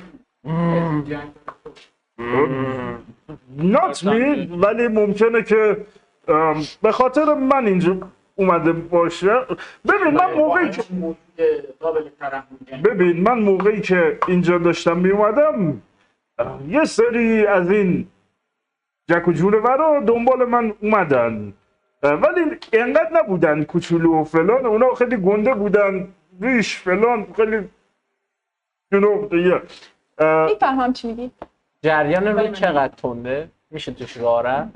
Not 3.59 3.97
me 4.03 4.49
ولی 4.65 4.89
ممکنه 4.89 5.43
که 5.43 5.87
به 6.83 6.93
خاطر 6.93 7.35
من 7.35 7.67
اینجا 7.67 7.97
اومده 8.35 8.73
باشه. 8.73 9.41
ببین 9.89 10.15
من 10.15 10.35
موقعی 10.35 10.71
که 10.71 10.83
ببین 12.85 13.23
من 13.23 13.39
موقعی 13.39 13.81
که 13.81 14.19
اینجا 14.29 14.59
داشتم 14.59 14.97
می 14.97 15.11
اومدم 15.11 15.83
یه 16.69 16.85
سری 16.85 17.47
از 17.47 17.71
این 17.71 18.09
جک 19.11 19.29
و 19.29 19.33
جونورا 19.33 20.01
دنبال 20.01 20.45
من 20.45 20.75
اومدن. 20.83 21.53
ولی 22.03 22.41
انقدر 22.73 23.11
نبودن 23.13 23.65
کوچولو 23.65 24.21
و 24.21 24.25
فلان 24.25 24.67
اونا 24.67 24.95
خیلی 24.95 25.17
گنده 25.17 25.55
بودن 25.55 26.15
ریش 26.41 26.77
فلان 26.77 27.33
خیلی 27.37 27.69
yeah. 28.95 29.61
اه، 30.19 30.47
می‌فهمم 30.47 30.93
چی 30.93 31.09
میگی. 31.09 31.31
جریان 31.83 32.27
روی 32.29 32.53
چقدر 32.53 32.95
تنده؟ 32.95 33.49
میشه 33.71 33.93
توش 33.93 34.17
راه 34.17 34.69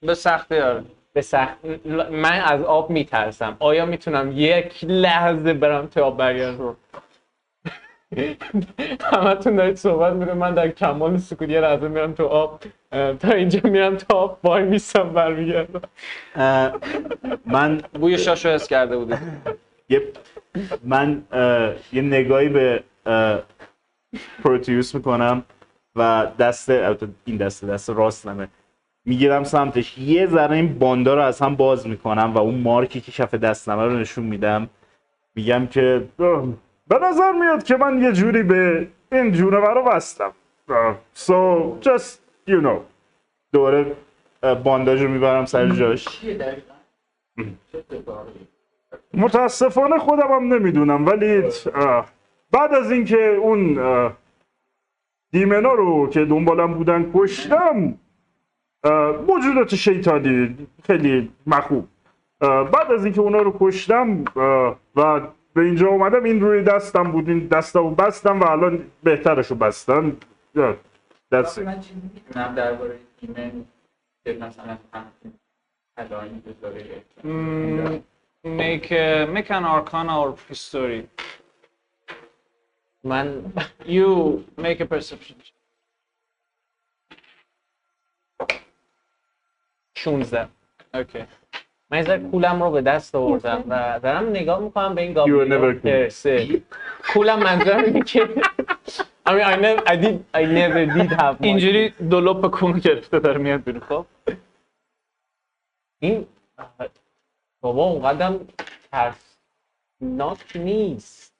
به 0.00 0.14
سختی 0.14 0.58
آره. 0.58 0.84
به 1.12 1.22
سخت 1.22 1.64
من 2.10 2.40
از 2.40 2.62
آب 2.62 2.90
میترسم. 2.90 3.56
آیا 3.58 3.86
می‌تونم 3.86 4.32
یک 4.34 4.84
لحظه 4.84 5.54
برم 5.54 5.86
تا 5.86 6.06
آب 6.06 6.16
برگردم 6.16 6.76
همتون 9.00 9.56
دارید 9.56 9.76
صحبت 9.76 10.12
میره 10.12 10.34
من 10.34 10.54
در 10.54 10.68
کمال 10.68 11.16
سکوت 11.16 11.48
یه 11.48 11.60
لحظه 11.60 11.88
میرم 11.88 12.12
تو 12.12 12.24
آب. 12.26 12.62
تا 12.90 13.32
اینجا 13.32 13.60
میرم 13.64 13.96
تا 13.96 14.16
آب. 14.16 14.38
وای 14.44 14.62
میستم 14.62 15.08
برمیگردم. 15.08 15.80
من 17.46 17.80
بوی 18.00 18.18
شاشو 18.18 18.48
حس 18.48 18.68
کرده 18.68 18.96
بودی. 18.96 19.14
یه 19.88 20.02
من 20.84 21.22
یه 21.92 22.02
نگاهی 22.02 22.48
به 22.48 22.82
پروتیوس 24.44 24.94
می‌کنم 24.94 25.42
و 25.96 26.26
دست 26.38 26.70
این 27.24 27.36
دست 27.36 27.64
دست 27.64 27.90
راستمه. 27.90 28.48
می‌گیرم 29.04 29.44
سمتش. 29.44 29.98
یه 29.98 30.26
ذره 30.26 30.56
این 30.56 30.78
باندا 30.78 31.14
رو 31.14 31.22
از 31.22 31.40
هم 31.40 31.56
باز 31.56 31.88
می‌کنم 31.88 32.34
و 32.34 32.38
اون 32.38 32.54
مارکی 32.54 33.00
که 33.00 33.12
کف 33.12 33.34
دستمه 33.34 33.84
رو 33.84 33.92
نشون 33.92 34.24
میدم. 34.24 34.68
میگم 35.34 35.66
که 35.66 36.04
به 36.88 36.98
نظر 36.98 37.32
میاد 37.32 37.62
که 37.62 37.76
من 37.76 38.02
یه 38.02 38.12
جوری 38.12 38.42
به 38.42 38.88
این 39.12 39.32
جونورا 39.32 39.82
بستم. 39.82 40.32
اه، 40.68 40.96
so 41.14 41.34
just 41.84 42.18
you 42.48 42.60
know. 42.62 42.78
دوره 43.52 43.96
اه، 44.42 44.54
بانداج 44.54 45.02
رو 45.02 45.08
می‌برم 45.08 45.44
سر 45.44 45.68
جاش؟ 45.68 46.24
متاسفانه 49.14 49.98
خودم 49.98 50.28
هم 50.28 50.54
نمی‌دونم 50.54 51.06
ولی 51.06 51.42
اه، 51.74 52.06
بعد 52.50 52.74
از 52.74 52.90
اینکه 52.90 53.26
اون 53.26 53.78
دیمنا 55.32 55.72
رو 55.72 56.10
که 56.10 56.24
دنبالم 56.24 56.74
بودن 56.74 57.10
کشتم 57.14 57.94
موجودات 59.26 59.74
شیطانی 59.74 60.56
خیلی 60.86 61.32
مخوب. 61.46 61.88
بعد 62.40 62.92
از 62.92 63.04
اینکه 63.04 63.20
اونا 63.20 63.38
رو 63.38 63.56
کشتم 63.60 64.24
و 64.96 65.20
به 65.54 65.60
اینجا 65.62 65.88
اومدم 65.88 66.24
این 66.24 66.40
روی 66.40 66.62
دستم 66.62 67.12
بود 67.12 67.28
این 67.28 67.46
دستم 67.48 67.80
رو 67.80 67.90
بستم 67.94 68.40
و 68.40 68.44
الان 68.44 68.90
بهترش 69.02 69.46
رو 69.46 69.56
that's 71.32 71.58
it. 71.58 71.58
من 71.58 71.80
چیزی 71.80 72.10
می‌تونم 72.14 72.54
درباره 72.54 72.98
ایمن 73.20 73.64
مثلا 74.40 74.78
Mm, 77.24 78.02
make 78.44 78.90
uh, 78.92 79.26
make 79.26 79.50
an 79.50 79.64
arcana 79.64 80.20
or 80.20 80.36
history. 80.48 81.08
من 83.04 83.52
you 83.96 84.44
make 84.58 84.80
a 84.80 84.86
perception. 84.86 85.36
check. 85.40 85.54
16 89.96 90.48
okay. 90.94 91.26
من 91.90 92.02
ذره 92.02 92.18
کولم 92.18 92.62
رو 92.62 92.70
به 92.70 92.80
دست 92.80 93.14
آوردم 93.14 93.64
و 93.68 94.00
دارم 94.02 94.28
نگاه 94.28 94.60
می‌کنم 94.60 94.94
به 94.94 95.02
این 95.02 95.14
cool. 95.14 95.74
پرسه. 95.82 96.62
کولم 97.12 97.38
منظورم 97.38 97.84
اینه 97.84 98.02
که 98.02 98.28
I 99.26 99.30
mean 99.30 99.44
I 99.44 99.56
never 99.56 99.82
I 99.86 99.96
did 100.04 100.16
I 100.34 100.44
never 100.44 100.96
did 100.96 101.20
have. 101.20 101.36
اینجوری 101.40 101.88
دو 101.88 102.20
لپ 102.20 102.50
کونو 102.50 102.78
گرفته 102.78 103.18
داره 103.18 103.38
میاد 103.38 103.64
بیرون. 103.64 103.80
خب. 103.80 104.06
این 105.98 106.26
بابا 107.60 107.84
اونقدر 107.84 108.38
ترسناک 108.92 110.56
نیست. 110.56 111.34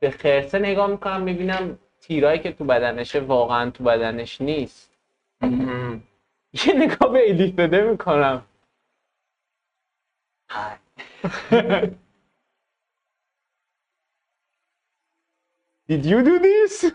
به 0.00 0.10
خرسه 0.10 0.58
نگاه 0.58 0.90
می‌کنم 0.90 1.22
می‌بینم 1.22 1.78
تیرایی 2.00 2.38
که 2.38 2.52
تو 2.52 2.64
بدنشه 2.64 3.20
واقعا 3.20 3.70
تو 3.70 3.84
بدنش 3.84 4.40
نیست. 4.40 4.98
یه 6.52 6.74
نگاه 6.74 7.12
به 7.12 7.30
الیف 7.30 7.54
بده 7.54 7.90
می‌کنم 7.90 8.44
Did 15.88 16.04
you 16.04 16.22
do 16.22 16.38
this? 16.38 16.92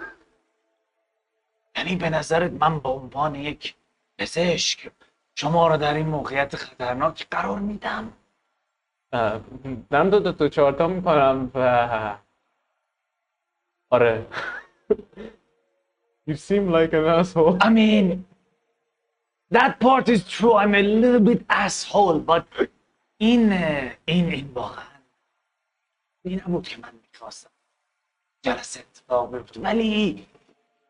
یعنی 1.76 1.96
به 1.96 2.10
نظرت 2.10 2.52
من 2.52 2.80
به 2.80 2.90
عنوان 2.90 3.36
یک 3.36 3.76
پزشک 4.18 4.92
شما 5.36 5.68
رو 5.68 5.78
در 5.78 5.94
این 5.94 6.08
موقعیت 6.08 6.56
خطرناک 6.56 7.28
قرار 7.32 7.60
میدم؟ 7.60 8.14
دارم 9.90 10.10
دو 10.10 10.20
دو 10.20 10.32
تو 10.32 10.50
چهارتا 10.50 10.88
می‌کنم 10.88 11.52
و 11.56 12.18
آره. 13.90 14.26
You 16.28 16.36
seem 16.36 16.72
like 16.72 16.94
an 16.94 17.06
asshole. 17.06 17.58
I 17.60 17.70
mean 17.70 18.26
that 19.52 19.80
part 19.80 20.10
is 20.10 20.24
true. 20.28 20.54
I'm 20.54 20.76
a 20.76 20.82
little 20.82 21.20
bit 21.20 21.46
asshole 21.50 22.20
but 22.20 22.46
این 23.18 23.54
این 24.06 24.26
این 24.30 24.52
واقعا 24.54 24.84
این 26.26 26.42
نبود 26.48 26.68
که 26.68 26.78
من 26.82 26.92
می‌خواستم 27.12 27.50
جلسه 28.42 28.80
اتفاق 28.80 29.36
بیفته 29.36 29.60
ولی 29.60 30.26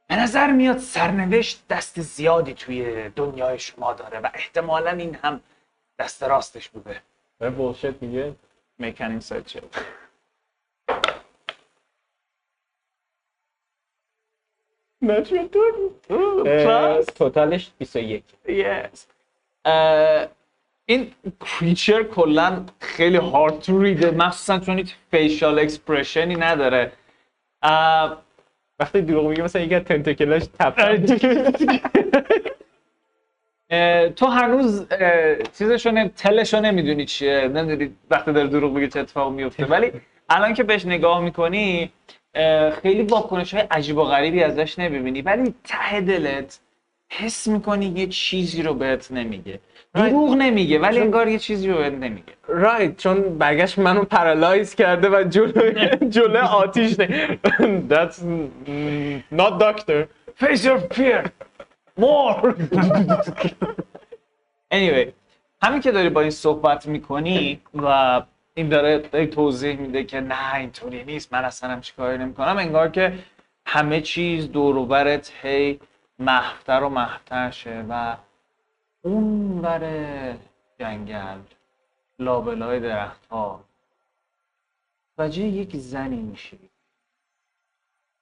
به 0.08 0.16
نظر 0.16 0.52
میاد 0.52 0.78
سرنوشت 0.78 1.68
دست 1.68 2.02
زیادی 2.02 2.54
توی 2.54 3.10
دنیای 3.10 3.60
شما 3.60 3.94
داره 3.94 4.20
و 4.20 4.30
احتمالا 4.34 4.92
این 4.92 5.16
هم 5.16 5.42
دست 6.00 6.24
راستش 6.24 6.70
بوده 6.70 7.02
داره 7.40 7.52
بولشت 7.56 8.02
میگه 8.02 8.36
می‌کنین 8.78 9.20
سرچ 9.20 9.58
نشد 15.04 15.50
تو 15.52 17.04
total 17.16 17.56
ش 17.56 17.72
21 17.80 18.24
yes. 18.48 19.00
اه، 19.66 20.28
این 20.86 21.12
creature 21.40 22.04
کلا 22.04 22.66
خیلی 22.80 23.18
hard 23.18 23.60
to 23.60 23.82
read 23.82 24.06
ه 24.06 24.12
مخصوصا 24.12 24.60
چون 24.60 24.78
هیچ 24.78 24.96
facial 25.12 25.60
expression 25.60 26.29
ی 26.29 26.36
نداره. 26.36 26.92
وقتی 28.80 29.02
دروغ 29.02 29.28
میگه 29.28 29.44
مثلا 29.44 29.62
یکی 29.62 29.76
از 29.76 29.84
tentacle 29.84 30.32
اش 30.32 30.44
tap 30.60 30.96
تو 34.16 34.26
هنوز 34.26 34.88
چیزشو 35.58 35.92
نمی... 35.92 36.10
tell 36.10 36.38
شو 36.38 36.60
نمی‌دونی 36.60 37.06
چیه. 37.06 37.48
نمی‌دونی 37.48 37.96
وقتی 38.10 38.34
داره 38.34 38.48
دروغ 38.48 38.74
میگه 38.74 38.88
چه 38.88 39.00
اتفاق 39.00 39.34
میفته 39.34 39.66
ولی 39.66 39.92
الان 40.30 40.54
که 40.54 40.64
بهش 40.64 40.86
نگاه 40.86 41.20
می‌کنی 41.22 41.92
خیلی 42.82 43.02
واکنش 43.04 43.54
های 43.54 43.64
عجیب 43.72 43.98
و 43.98 44.04
غریبی 44.04 44.44
ازش 44.44 44.80
نمی‌بینی 44.80 45.22
ولی 45.22 45.54
ته 45.64 46.02
دلت 46.02 46.60
حس 47.12 47.48
می‌کنی 47.48 47.86
یه 47.86 48.08
چیزی 48.08 48.62
رو 48.62 48.74
بهت 48.74 49.12
نمیگه. 49.12 49.60
دروغ 49.94 50.34
نمیگه 50.34 50.80
ولی 50.80 51.00
انگار 51.00 51.28
یه 51.28 51.40
چیزی 51.40 51.70
رو 51.70 51.78
بهت 51.78 51.94
نمیگه. 51.94 52.34
رایت 52.48 52.98
چون 52.98 53.38
برگشت 53.38 53.80
منو 53.80 54.04
پرالایز 54.04 54.76
کرده 54.76 55.10
و 55.10 55.24
جلو 55.24 55.72
جلو 56.16 56.40
آتیش 56.40 57.00
نه 57.00 57.40
That's 57.90 58.18
not 59.32 59.60
doctor. 59.60 60.08
Face 60.42 60.64
your 60.66 60.80
fear. 60.96 61.24
More. 62.00 62.38
Anyway 64.74 65.08
همین 65.62 65.82
که 65.82 65.92
داری 65.92 66.10
با 66.10 66.22
این 66.22 66.30
صحبت 66.30 66.88
می‌کنی 66.88 67.62
و 67.74 68.22
این 68.54 68.70
داره 68.70 68.98
داره 68.98 69.28
توضیح 69.28 69.80
میده 69.80 70.04
که 70.04 70.22
نه 70.22 70.56
اینطوری 70.56 71.04
نیست. 71.04 71.34
من 71.34 71.46
اصلا 71.46 71.70
هم 71.70 71.82
چیکاری 71.82 72.18
نمی‌کنم. 72.18 72.58
انگار 72.58 72.90
که 72.90 73.20
همه 73.66 74.02
چیز 74.02 74.52
دور 74.52 75.22
هی 75.42 75.80
محفتر 76.20 76.84
و 76.84 76.90
محفتر 76.90 77.52
شه 77.52 77.86
و 77.90 78.18
اون 79.02 79.62
بر 79.62 79.82
جنگل 80.80 81.40
لابلای 82.20 82.80
درخت 82.80 83.26
ها 83.26 83.64
وجه 85.18 85.44
یک 85.44 85.76
زنی 85.76 86.22
میشه. 86.22 86.58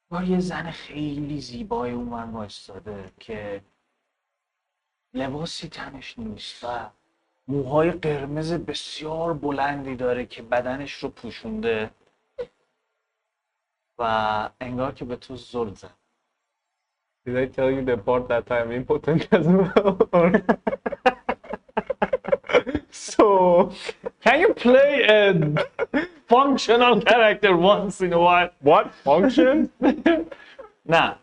با 0.10 0.24
یه 0.24 0.40
زن 0.40 0.72
خیلی 0.72 1.42
زیبای 1.42 1.92
اونور 1.92 2.26
وایستاده 2.26 3.12
که 3.20 3.62
لباسی 5.14 5.70
تنش 5.70 6.20
نیست 6.20 6.64
و 6.64 6.90
موهای 7.52 7.92
قرمز 7.92 8.54
بسیار 8.54 9.34
بلندی 9.34 9.96
داره 9.96 10.26
که 10.26 10.42
بدنش 10.42 10.94
رو 10.94 11.10
پوشونده 11.10 11.92
و 14.00 14.50
انگار 14.62 14.92
که 14.92 15.06
به 15.06 15.16
تو 15.16 15.36
زل 15.36 15.74
زد 15.74 16.02
Did 17.28 17.38
I 17.38 17.46
tell 17.58 17.70
you 17.70 17.84
the 17.86 17.98
part 17.98 18.24
that 18.30 18.46
I'm 18.52 18.72
impotent 18.72 19.22
as 19.38 19.46
well? 19.46 19.92
So 23.10 23.26
Can 24.26 24.40
you 24.44 24.52
play 24.68 24.92
a 25.20 25.34
functional 26.34 26.96
character 27.10 27.52
once 27.56 27.96
in 28.02 28.12
a 28.14 28.22
while? 28.28 28.50
what 28.70 28.86
function? 29.08 29.70
نه 30.86 31.16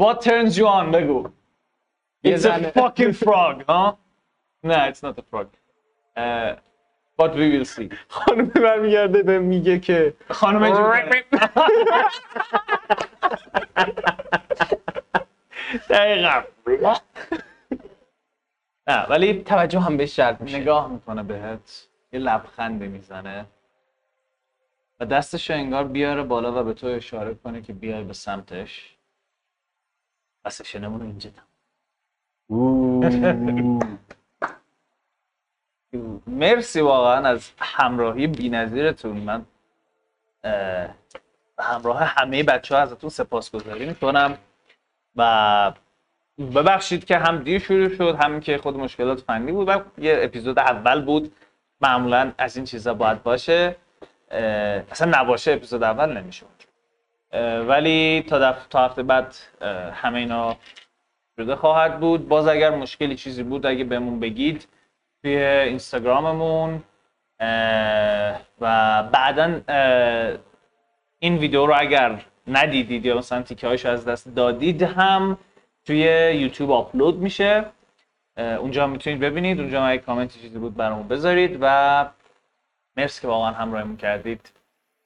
What 0.00 0.16
turns 0.22 0.56
you 0.58 0.66
on 0.66 0.92
بگو 0.92 1.28
It's 2.24 2.44
a 2.44 2.72
fucking 2.72 3.12
frog, 3.24 3.56
huh? 3.68 3.92
No, 4.64 4.76
it's 4.88 5.02
not 5.02 5.18
a 5.18 5.24
frog. 5.30 5.48
Uh, 6.16 6.52
but 7.18 7.30
we 7.36 7.46
will 7.52 7.64
see. 7.64 7.88
خانم 8.08 8.46
برمیگرده 8.46 9.22
به 9.22 9.38
میگه 9.38 9.78
که 9.78 10.14
خانم 10.30 10.60
دقیقا. 15.90 16.42
نه 18.86 19.06
ولی 19.10 19.42
توجه 19.42 19.80
هم 19.80 19.96
بهش 19.96 20.16
جلب 20.16 20.40
میشه. 20.40 20.58
نگاه 20.58 20.88
می‌کنه 20.92 21.22
بهت. 21.22 21.88
یه 22.12 22.20
لبخندی 22.20 22.86
می‌زنه. 22.86 23.46
و 25.00 25.06
دستش 25.06 25.50
انگار 25.50 25.84
بیاره 25.84 26.22
بالا 26.22 26.60
و 26.60 26.64
به 26.64 26.72
تو 26.72 26.86
اشاره 26.86 27.34
کنه 27.34 27.62
که 27.62 27.72
بیای 27.72 28.04
به 28.04 28.12
سمتش. 28.12 28.96
و 30.44 30.50
سشنمون 30.50 31.00
رو 31.00 31.06
اینجا. 31.06 31.30
تموم. 32.48 33.98
مرسی 36.26 36.80
واقعا 36.80 37.28
از 37.28 37.50
همراهی 37.58 38.26
بی‌نظیرتون. 38.26 39.16
من 39.16 39.44
همراه 41.58 42.02
همه 42.02 42.42
بچه 42.42 42.74
ها 42.74 42.80
ازتون 42.80 43.10
سپاسگزاری 43.10 43.86
می‌کنم 43.86 44.38
و 45.16 45.72
ببخشید 46.38 47.04
که 47.04 47.18
هم 47.18 47.38
دیر 47.38 47.58
شروع 47.58 47.88
شد 47.88 48.16
هم 48.20 48.40
که 48.40 48.58
خود 48.58 48.76
مشکلات 48.76 49.20
فنی 49.20 49.52
بود. 49.52 49.68
و 49.68 49.80
یه 49.98 50.18
اپیزود 50.22 50.58
اول 50.58 51.02
بود. 51.02 51.32
معمولا 51.80 52.32
از 52.38 52.56
این 52.56 52.64
چیزا 52.64 52.94
باید 52.94 53.22
باشه. 53.22 53.76
اصلا 54.90 55.20
نباشه 55.20 55.52
اپیزود 55.52 55.82
اول 55.82 56.12
نمیشه 56.18 56.46
ولی 57.68 58.24
تا, 58.28 58.38
دف... 58.38 58.66
تا 58.66 58.84
هفته 58.84 59.02
بعد 59.02 59.34
همه 59.92 60.18
اینا 60.18 60.56
شده 61.36 61.56
خواهد 61.56 62.00
بود. 62.00 62.28
باز 62.28 62.48
اگر 62.48 62.70
مشکلی 62.70 63.16
چیزی 63.16 63.42
بود 63.42 63.66
اگه 63.66 63.84
بهمون 63.84 64.20
بگید 64.20 64.68
توی 65.24 65.36
اینستاگراممون 65.36 66.82
و 68.60 69.02
بعدا 69.02 69.60
این 71.18 71.38
ویدیو 71.38 71.66
رو 71.66 71.74
اگر 71.78 72.24
ندیدید 72.46 73.06
یا 73.06 73.18
مثلا 73.18 73.42
تیکه 73.42 73.66
هایش 73.66 73.86
از 73.86 74.04
دست 74.04 74.34
دادید 74.34 74.82
هم 74.82 75.38
توی 75.84 75.98
یوتیوب 76.34 76.70
آپلود 76.70 77.18
میشه. 77.18 77.64
اونجا 78.36 78.82
هم 78.82 78.90
می‌تونید 78.90 79.20
ببینید. 79.20 79.60
اونجا 79.60 79.82
هم 79.82 79.90
اگه 79.90 80.02
کامنتی 80.02 80.40
چیزی 80.40 80.58
بود 80.58 80.76
برامون 80.76 81.08
بذارید 81.08 81.58
و 81.60 82.06
مرسی 82.96 83.20
که 83.20 83.28
واقعا 83.28 83.50
همراهمون 83.50 83.96
کردید. 83.96 84.50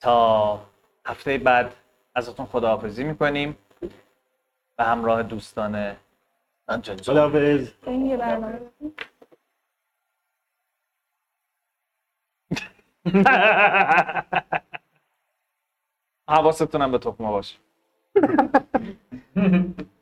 تا 0.01 0.61
هفته 1.07 1.39
بعد 1.39 1.75
ازتون 2.15 2.47
خداحافظی 2.47 3.05
می‌کنیم 3.05 3.57
به 4.77 4.85
همراه 4.85 5.23
دوستان 5.23 5.97
انجام 6.69 6.97
خداحافظ. 6.97 7.71
این 13.15 13.19
یه 13.19 13.23
برنامه 13.25 14.25
حواستون 16.29 16.83
هم 16.83 16.93
به 16.93 16.99
تخمه 16.99 17.29
باشه 17.29 17.57